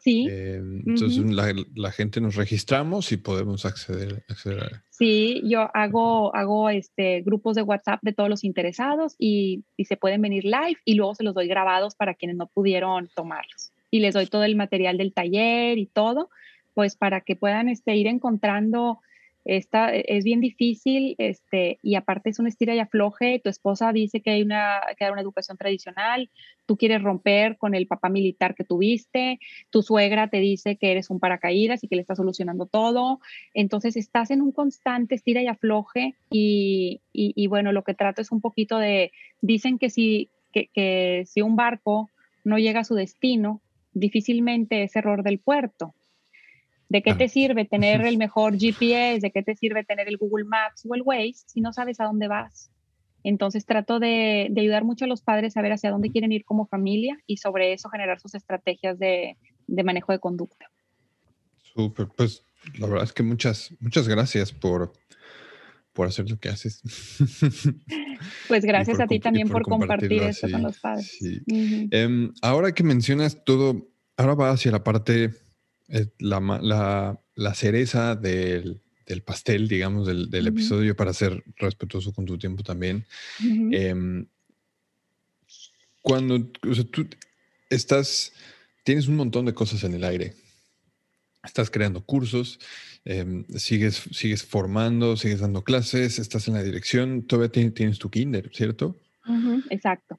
Sí. 0.00 0.26
Eh, 0.30 0.56
entonces 0.86 1.18
la, 1.18 1.54
la, 1.74 1.92
gente 1.92 2.20
nos 2.20 2.34
registramos 2.34 3.12
y 3.12 3.18
podemos 3.18 3.66
acceder, 3.66 4.24
acceder 4.28 4.62
a... 4.64 4.84
Sí, 4.88 5.42
yo 5.44 5.68
hago, 5.74 6.34
hago 6.34 6.70
este, 6.70 7.20
grupos 7.20 7.56
de 7.56 7.62
WhatsApp 7.62 8.00
de 8.02 8.14
todos 8.14 8.30
los 8.30 8.44
interesados 8.44 9.14
y, 9.18 9.64
y 9.76 9.84
se 9.86 9.98
pueden 9.98 10.22
venir 10.22 10.44
live 10.44 10.78
y 10.86 10.94
luego 10.94 11.14
se 11.14 11.24
los 11.24 11.34
doy 11.34 11.48
grabados 11.48 11.94
para 11.94 12.14
quienes 12.14 12.36
no 12.36 12.46
pudieron 12.46 13.08
tomarlos. 13.14 13.72
Y 13.90 14.00
les 14.00 14.14
doy 14.14 14.26
todo 14.26 14.44
el 14.44 14.56
material 14.56 14.96
del 14.96 15.12
taller 15.12 15.76
y 15.76 15.86
todo, 15.86 16.30
pues 16.74 16.96
para 16.96 17.20
que 17.20 17.36
puedan 17.36 17.68
este, 17.68 17.96
ir 17.96 18.06
encontrando 18.06 19.00
esta, 19.56 19.92
e, 19.94 20.04
es 20.06 20.24
bien 20.24 20.40
difícil 20.40 21.16
este, 21.18 21.78
y 21.82 21.96
aparte 21.96 22.30
es 22.30 22.38
un 22.38 22.46
estira 22.46 22.74
y 22.74 22.78
afloje. 22.78 23.40
Tu 23.42 23.50
esposa 23.50 23.92
dice 23.92 24.20
que 24.20 24.30
hay 24.30 24.42
una, 24.42 24.80
que 24.96 25.10
una 25.10 25.20
educación 25.20 25.56
tradicional, 25.56 26.30
tú 26.66 26.76
quieres 26.76 27.02
romper 27.02 27.58
con 27.58 27.74
el 27.74 27.88
papá 27.88 28.08
militar 28.10 28.54
que 28.54 28.62
tuviste, 28.62 29.40
tu 29.70 29.82
suegra 29.82 30.28
te 30.28 30.38
dice 30.38 30.76
que 30.76 30.92
eres 30.92 31.10
un 31.10 31.18
paracaídas 31.18 31.82
y 31.82 31.88
que 31.88 31.96
le 31.96 32.02
estás 32.02 32.18
solucionando 32.18 32.66
todo. 32.66 33.18
Entonces 33.52 33.96
estás 33.96 34.30
en 34.30 34.40
un 34.40 34.52
constante 34.52 35.16
estira 35.16 35.42
y 35.42 35.48
afloje 35.48 36.14
y, 36.30 37.00
bueno, 37.48 37.72
lo 37.72 37.82
que 37.82 37.94
trato 37.94 38.22
es 38.22 38.30
un 38.30 38.40
poquito 38.40 38.78
de, 38.78 39.10
dicen 39.40 39.78
que 39.78 39.90
si, 39.90 40.28
que 40.52 41.24
si 41.26 41.42
un 41.42 41.56
barco 41.56 42.08
no 42.44 42.58
llega 42.58 42.80
a 42.80 42.84
su 42.84 42.94
destino, 42.94 43.60
difícilmente 43.94 44.84
es 44.84 44.94
error 44.94 45.24
del 45.24 45.40
puerto 45.40 45.92
¿De 46.90 47.02
qué 47.02 47.14
te 47.14 47.28
sirve 47.28 47.64
tener 47.64 48.04
el 48.04 48.18
mejor 48.18 48.58
GPS? 48.58 49.20
¿De 49.20 49.30
qué 49.30 49.44
te 49.44 49.54
sirve 49.54 49.84
tener 49.84 50.08
el 50.08 50.16
Google 50.16 50.44
Maps 50.44 50.84
o 50.88 50.94
el 50.96 51.02
Waze 51.02 51.44
si 51.46 51.60
no 51.60 51.72
sabes 51.72 52.00
a 52.00 52.04
dónde 52.04 52.26
vas? 52.26 52.68
Entonces 53.22 53.64
trato 53.64 54.00
de, 54.00 54.52
ayudar 54.58 54.82
mucho 54.82 55.04
a 55.04 55.08
los 55.08 55.22
padres 55.22 55.56
a 55.56 55.62
ver 55.62 55.72
hacia 55.72 55.92
dónde 55.92 56.10
quieren 56.10 56.32
ir 56.32 56.44
como 56.44 56.66
familia 56.66 57.16
y 57.28 57.36
sobre 57.36 57.72
eso 57.72 57.88
generar 57.90 58.18
sus 58.18 58.34
estrategias 58.34 58.98
de, 58.98 59.36
manejo 59.68 60.10
de 60.10 60.18
conducta. 60.18 60.66
Súper, 61.62 62.08
pues 62.08 62.42
la 62.76 62.88
verdad 62.88 63.04
es 63.04 63.12
que 63.12 63.22
muchas, 63.22 63.72
muchas 63.78 64.08
gracias 64.08 64.50
por, 64.50 64.92
por 65.92 66.08
hacer 66.08 66.28
lo 66.28 66.40
que 66.40 66.48
haces. 66.48 66.82
Pues 68.48 68.66
gracias 68.66 69.00
a 69.00 69.06
ti 69.06 69.18
también 69.18 69.48
por, 69.48 69.62
compartir 69.62 70.22
esto 70.24 70.50
con 70.50 70.62
los 70.62 70.78
padres. 70.78 71.18
Em, 71.46 72.30
ahora 72.42 72.74
que 72.74 72.82
mencionas 72.82 73.44
todo, 73.46 73.88
ahora 74.18 74.34
va 74.34 74.50
hacia 74.50 74.70
la 74.70 74.84
parte 74.84 75.30
la, 76.18 77.18
la, 77.34 77.54
cereza 77.54 78.14
del, 78.14 78.80
del, 79.06 79.22
pastel, 79.22 79.68
digamos, 79.68 80.06
del, 80.06 80.30
del 80.30 80.46
episodio 80.46 80.94
para 80.94 81.12
ser 81.12 81.42
respetuoso 81.56 82.12
con 82.12 82.26
tu 82.26 82.38
tiempo 82.38 82.62
también. 82.62 83.04
Em, 83.40 84.26
cuando 86.02 86.50
o 86.68 86.74
sea, 86.74 86.84
tú 86.84 87.06
estás, 87.68 88.32
tienes 88.84 89.08
un 89.08 89.16
montón 89.16 89.46
de 89.46 89.54
cosas 89.54 89.84
en 89.84 89.94
el 89.94 90.04
aire. 90.04 90.34
Estás 91.42 91.70
creando 91.70 92.04
cursos, 92.04 92.60
em, 93.04 93.44
sigues, 93.56 94.02
sigues 94.12 94.44
formando, 94.44 95.16
sigues 95.16 95.40
dando 95.40 95.64
clases, 95.64 96.18
estás 96.18 96.48
en 96.48 96.54
la 96.54 96.62
dirección, 96.62 97.22
todavía 97.22 97.50
tienes, 97.50 97.74
tienes 97.74 97.98
tu 97.98 98.10
kinder, 98.10 98.50
¿cierto? 98.52 98.96
exacto. 99.70 100.18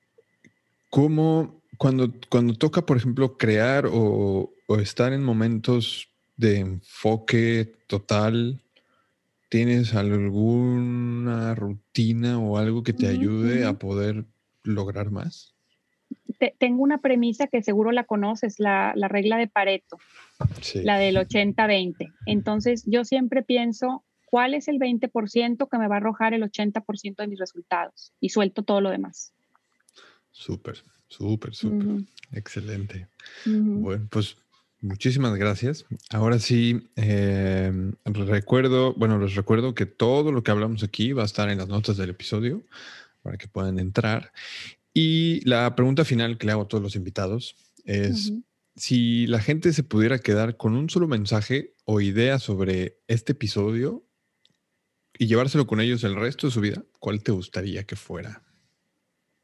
¿Cómo, 0.90 1.61
cuando, 1.82 2.14
cuando 2.30 2.54
toca, 2.54 2.86
por 2.86 2.98
ejemplo, 2.98 3.40
crear 3.40 3.88
o, 3.92 4.54
o 4.68 4.76
estar 4.78 5.14
en 5.14 5.24
momentos 5.24 6.10
de 6.38 6.60
enfoque 6.60 7.74
total, 7.88 8.62
¿tienes 9.50 9.96
alguna 9.96 11.56
rutina 11.56 12.38
o 12.38 12.60
algo 12.60 12.84
que 12.84 12.94
te 12.94 13.08
ayude 13.08 13.66
a 13.66 13.80
poder 13.80 14.26
lograr 14.62 15.10
más? 15.10 15.56
tengo 16.60 16.84
una 16.84 17.00
premisa 17.00 17.48
que 17.48 17.64
seguro 17.64 17.92
la 17.92 18.04
conoces, 18.04 18.60
la, 18.60 18.94
regla 18.94 19.38
de 19.38 19.48
Pareto, 19.48 19.98
la 20.76 21.00
del 21.00 21.18
80-20. 21.18 22.14
Entonces, 22.28 22.84
yo 22.86 23.06
siempre 23.06 23.42
pienso, 23.42 24.04
¿cuál 24.26 24.54
es 24.54 24.68
el 24.68 24.78
20% 24.78 25.68
que 25.68 25.78
me 25.80 25.88
va 25.88 25.96
a 25.96 25.98
arrojar 25.98 26.36
el 26.36 26.44
80% 26.44 27.16
de 27.16 27.28
mis 27.28 27.40
resultados? 27.40 28.14
Y 28.20 28.30
suelto 28.30 28.62
todo 28.62 28.82
lo 28.82 28.92
demás. 28.92 29.34
Súper, 30.32 30.84
súper, 31.12 31.54
súper. 31.54 32.04
Excelente. 32.32 33.08
Bueno, 33.46 34.08
pues 34.10 34.38
Muchísimas 34.82 35.36
gracias. 35.36 35.86
Ahora 36.10 36.40
sí, 36.40 36.90
em, 36.96 37.94
recuerdo, 38.04 38.96
bueno, 38.96 39.20
les 39.20 39.36
recuerdo 39.36 39.76
que 39.76 39.86
todo 39.86 40.32
lo 40.32 40.42
que 40.42 40.50
hablamos 40.50 40.82
aquí 40.82 41.14
va 41.14 41.22
a 41.22 41.26
estar 41.26 41.50
en 41.50 41.60
las 41.60 41.68
notas 41.68 41.98
del 41.98 42.10
episodio 42.10 42.64
para 43.22 43.38
que 43.38 43.48
puedan 43.48 43.78
entrar. 43.78 44.34
Y 44.92 45.48
la 45.48 45.76
pregunta 45.76 46.04
final 46.04 46.40
que 46.40 46.48
le 46.48 46.54
hago 46.54 46.64
a 46.64 46.68
todos 46.68 46.84
los 46.84 46.96
invitados 46.96 47.56
es, 47.86 48.34
si 48.76 49.28
la 49.28 49.40
gente 49.40 49.72
se 49.72 49.84
pudiera 49.84 50.18
quedar 50.18 50.58
con 50.58 50.74
un 50.74 50.90
solo 50.90 51.08
mensaje 51.08 51.76
o 51.86 52.02
idea 52.02 52.40
sobre 52.40 52.98
este 53.08 53.34
episodio 53.34 54.04
y 55.16 55.28
llevárselo 55.28 55.68
con 55.68 55.80
ellos 55.80 56.04
el 56.04 56.16
resto 56.16 56.48
de 56.48 56.54
su 56.54 56.60
vida, 56.60 56.84
¿cuál 57.00 57.22
te 57.22 57.32
gustaría 57.32 57.84
que 57.84 57.96
fuera? 57.96 58.44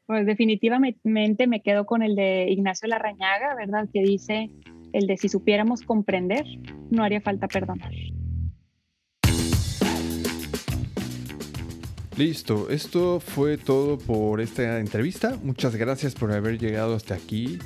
Pues 0.08 0.24
definitivamente 0.24 1.46
me 1.46 1.60
quedo 1.60 1.84
con 1.84 2.02
el 2.02 2.16
de 2.16 2.46
Ignacio 2.48 2.88
Larrañaga, 2.88 3.54
¿verdad? 3.54 3.90
Que 3.92 4.00
dice, 4.00 4.48
el 4.94 5.06
de 5.06 5.18
si 5.18 5.28
supiéramos 5.28 5.82
comprender, 5.82 6.46
no 6.90 7.04
haría 7.04 7.20
falta 7.20 7.46
perdonar. 7.46 7.92
Listo, 12.16 12.70
esto 12.70 13.20
fue 13.20 13.58
todo 13.58 13.98
por 13.98 14.40
esta 14.40 14.80
entrevista. 14.80 15.36
Muchas 15.44 15.76
gracias 15.76 16.14
por 16.14 16.32
haber 16.32 16.58
llegado 16.58 16.94
hasta 16.94 17.14
aquí. 17.14 17.58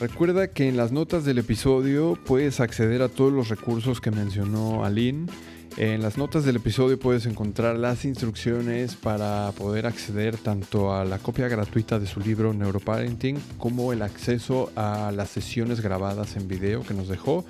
Recuerda 0.00 0.50
que 0.50 0.68
en 0.68 0.76
las 0.76 0.90
notas 0.90 1.24
del 1.24 1.38
episodio 1.38 2.18
puedes 2.26 2.58
acceder 2.58 3.00
a 3.00 3.08
todos 3.08 3.32
los 3.32 3.48
recursos 3.48 4.00
que 4.00 4.10
mencionó 4.10 4.84
Aline 4.84 5.28
en 5.76 6.02
las 6.02 6.18
notas 6.18 6.44
del 6.44 6.56
episodio 6.56 6.98
puedes 6.98 7.26
encontrar 7.26 7.76
las 7.76 8.04
instrucciones 8.04 8.96
para 8.96 9.52
poder 9.56 9.86
acceder 9.86 10.36
tanto 10.36 10.94
a 10.94 11.04
la 11.04 11.18
copia 11.18 11.48
gratuita 11.48 11.98
de 11.98 12.06
su 12.06 12.20
libro 12.20 12.52
Neuroparenting 12.52 13.38
como 13.58 13.92
el 13.92 14.02
acceso 14.02 14.70
a 14.76 15.12
las 15.12 15.30
sesiones 15.30 15.80
grabadas 15.80 16.36
en 16.36 16.48
video 16.48 16.82
que 16.82 16.94
nos 16.94 17.08
dejó. 17.08 17.44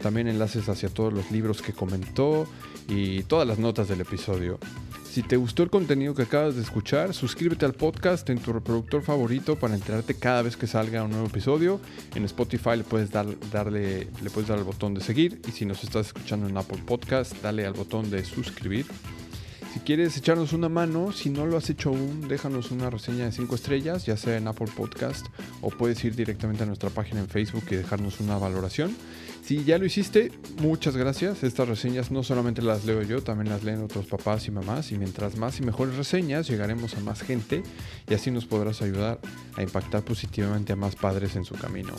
También 0.00 0.28
enlaces 0.28 0.68
hacia 0.68 0.88
todos 0.88 1.12
los 1.12 1.30
libros 1.30 1.62
que 1.62 1.72
comentó 1.72 2.46
y 2.88 3.22
todas 3.24 3.46
las 3.46 3.58
notas 3.58 3.88
del 3.88 4.00
episodio. 4.00 4.58
Si 5.14 5.22
te 5.22 5.36
gustó 5.36 5.62
el 5.62 5.70
contenido 5.70 6.12
que 6.12 6.22
acabas 6.22 6.56
de 6.56 6.62
escuchar, 6.62 7.14
suscríbete 7.14 7.64
al 7.64 7.74
podcast 7.74 8.28
en 8.30 8.40
tu 8.40 8.52
reproductor 8.52 9.00
favorito 9.00 9.56
para 9.56 9.76
enterarte 9.76 10.14
cada 10.14 10.42
vez 10.42 10.56
que 10.56 10.66
salga 10.66 11.04
un 11.04 11.12
nuevo 11.12 11.26
episodio. 11.26 11.80
En 12.16 12.24
Spotify 12.24 12.78
le 12.78 12.82
puedes 12.82 13.12
dar, 13.12 13.24
darle, 13.52 14.08
le 14.24 14.30
puedes 14.30 14.48
dar 14.48 14.58
al 14.58 14.64
botón 14.64 14.92
de 14.92 15.00
seguir 15.00 15.40
y 15.46 15.52
si 15.52 15.66
nos 15.66 15.84
estás 15.84 16.08
escuchando 16.08 16.48
en 16.48 16.56
Apple 16.56 16.82
Podcast, 16.84 17.32
dale 17.44 17.64
al 17.64 17.74
botón 17.74 18.10
de 18.10 18.24
suscribir. 18.24 18.86
Si 19.72 19.78
quieres 19.78 20.16
echarnos 20.16 20.52
una 20.52 20.68
mano, 20.68 21.12
si 21.12 21.30
no 21.30 21.46
lo 21.46 21.58
has 21.58 21.70
hecho 21.70 21.90
aún, 21.90 22.26
déjanos 22.26 22.72
una 22.72 22.90
reseña 22.90 23.26
de 23.26 23.30
5 23.30 23.54
estrellas, 23.54 24.06
ya 24.06 24.16
sea 24.16 24.36
en 24.36 24.48
Apple 24.48 24.72
Podcast 24.76 25.26
o 25.62 25.70
puedes 25.70 26.04
ir 26.04 26.16
directamente 26.16 26.64
a 26.64 26.66
nuestra 26.66 26.90
página 26.90 27.20
en 27.20 27.28
Facebook 27.28 27.62
y 27.70 27.76
dejarnos 27.76 28.18
una 28.18 28.36
valoración. 28.36 28.96
Si 29.44 29.62
ya 29.62 29.76
lo 29.76 29.84
hiciste, 29.84 30.32
muchas 30.62 30.96
gracias. 30.96 31.42
Estas 31.42 31.68
reseñas 31.68 32.10
no 32.10 32.22
solamente 32.22 32.62
las 32.62 32.86
leo 32.86 33.02
yo, 33.02 33.22
también 33.22 33.50
las 33.50 33.62
leen 33.62 33.82
otros 33.82 34.06
papás 34.06 34.48
y 34.48 34.50
mamás. 34.50 34.90
Y 34.90 34.96
mientras 34.96 35.36
más 35.36 35.60
y 35.60 35.62
mejores 35.62 35.96
reseñas, 35.96 36.48
llegaremos 36.48 36.94
a 36.94 37.00
más 37.00 37.20
gente 37.20 37.62
y 38.08 38.14
así 38.14 38.30
nos 38.30 38.46
podrás 38.46 38.80
ayudar 38.80 39.20
a 39.54 39.62
impactar 39.62 40.02
positivamente 40.02 40.72
a 40.72 40.76
más 40.76 40.96
padres 40.96 41.36
en 41.36 41.44
su 41.44 41.56
camino. 41.56 41.92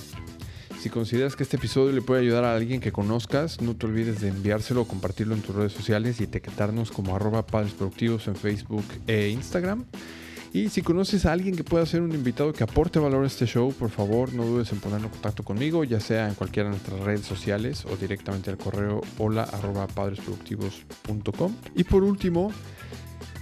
Si 0.81 0.89
consideras 0.89 1.35
que 1.35 1.43
este 1.43 1.57
episodio 1.57 1.91
le 1.91 2.01
puede 2.01 2.22
ayudar 2.22 2.45
a 2.45 2.55
alguien 2.55 2.81
que 2.81 2.91
conozcas, 2.91 3.61
no 3.61 3.76
te 3.76 3.85
olvides 3.85 4.22
de 4.22 4.30
enviárselo 4.30 4.81
o 4.81 4.88
compartirlo 4.88 5.35
en 5.35 5.43
tus 5.43 5.55
redes 5.55 5.73
sociales 5.73 6.19
y 6.19 6.23
etiquetarnos 6.23 6.89
como 6.89 7.15
arroba 7.15 7.45
padres 7.45 7.73
productivos 7.73 8.27
en 8.27 8.35
Facebook 8.35 8.85
e 9.05 9.30
Instagram. 9.30 9.85
Y 10.56 10.69
si 10.69 10.82
conoces 10.82 11.26
a 11.26 11.34
alguien 11.34 11.53
que 11.53 11.65
pueda 11.65 11.86
ser 11.86 11.99
un 12.02 12.14
invitado 12.14 12.53
que 12.53 12.64
aporte 12.64 12.98
valor 12.98 13.26
a 13.26 13.27
este 13.27 13.45
show, 13.45 13.73
por 13.73 13.90
favor 13.90 14.32
no 14.32 14.45
dudes 14.45 14.72
en 14.72 14.80
ponerlo 14.80 15.07
en 15.07 15.11
contacto 15.11 15.44
conmigo, 15.44 15.84
ya 15.84 15.99
sea 15.99 16.30
en 16.30 16.34
cualquiera 16.34 16.69
de 16.69 16.77
nuestras 16.77 17.02
redes 17.02 17.26
sociales 17.26 17.84
o 17.84 17.98
directamente 17.98 18.52
al 18.52 18.57
correo 18.57 19.02
hola 19.18 19.44
arroba 19.44 19.86
padresproductivos.com. 19.86 21.53
Y 21.76 21.84
por 21.84 22.06
último, 22.06 22.53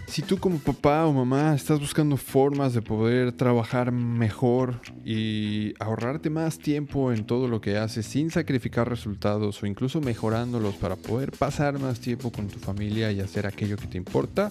si 0.08 0.24
tú 0.24 0.40
como 0.40 0.58
papá 0.58 1.06
o 1.06 1.14
mamá 1.14 1.54
estás 1.54 1.80
buscando 1.80 2.18
formas 2.18 2.74
de 2.74 2.82
poder 2.82 3.32
trabajar 3.32 3.92
mejor 3.92 4.82
y 5.06 5.76
ahorrarte 5.80 6.32
más 6.32 6.58
tiempo 6.58 7.14
en 7.14 7.28
todo 7.28 7.48
lo 7.48 7.62
que 7.62 7.78
haces 7.78 8.08
sin 8.08 8.32
sacrificar 8.32 8.90
resultados 8.90 9.62
o 9.62 9.68
incluso 9.68 10.02
mejorándolos 10.02 10.74
para 10.78 10.96
poder 10.96 11.32
pasar 11.32 11.78
más 11.78 12.00
tiempo 12.00 12.32
con 12.32 12.48
tu 12.48 12.58
familia 12.58 13.12
y 13.12 13.20
hacer 13.20 13.46
aquello 13.46 13.78
que 13.78 13.86
te 13.86 14.00
importa, 14.00 14.50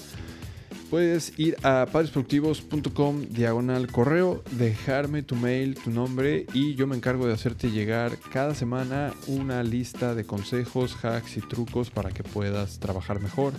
puedes 0.92 1.32
ir 1.38 1.56
a 1.62 1.86
padresproductivos.com 1.90 3.22
diagonal 3.30 3.86
correo, 3.86 4.42
dejarme 4.50 5.22
tu 5.22 5.36
mail, 5.36 5.74
tu 5.74 5.90
nombre 5.90 6.44
y 6.52 6.74
yo 6.74 6.86
me 6.86 6.94
encargo 6.94 7.26
de 7.26 7.32
hacerte 7.32 7.70
llegar 7.70 8.18
cada 8.30 8.54
semana 8.54 9.14
una 9.26 9.62
lista 9.62 10.14
de 10.14 10.26
consejos, 10.26 11.02
hacks 11.02 11.38
y 11.38 11.40
trucos 11.40 11.88
para 11.88 12.10
que 12.10 12.22
puedas 12.22 12.78
trabajar 12.78 13.20
mejor, 13.20 13.54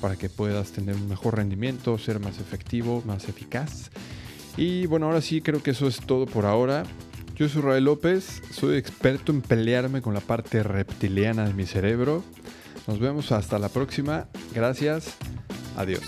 para 0.00 0.14
que 0.14 0.28
puedas 0.28 0.70
tener 0.70 0.94
un 0.94 1.08
mejor 1.08 1.38
rendimiento, 1.38 1.98
ser 1.98 2.20
más 2.20 2.38
efectivo, 2.38 3.02
más 3.04 3.28
eficaz. 3.28 3.90
Y 4.56 4.86
bueno, 4.86 5.06
ahora 5.06 5.22
sí 5.22 5.40
creo 5.40 5.64
que 5.64 5.72
eso 5.72 5.88
es 5.88 5.98
todo 5.98 6.26
por 6.26 6.46
ahora. 6.46 6.84
Yo 7.34 7.48
soy 7.48 7.62
Rael 7.62 7.82
López, 7.82 8.42
soy 8.52 8.76
experto 8.76 9.32
en 9.32 9.42
pelearme 9.42 10.02
con 10.02 10.14
la 10.14 10.20
parte 10.20 10.62
reptiliana 10.62 11.48
de 11.48 11.52
mi 11.52 11.66
cerebro. 11.66 12.22
Nos 12.86 13.00
vemos 13.00 13.32
hasta 13.32 13.58
la 13.58 13.70
próxima. 13.70 14.28
Gracias. 14.54 15.16
Adiós. 15.76 16.04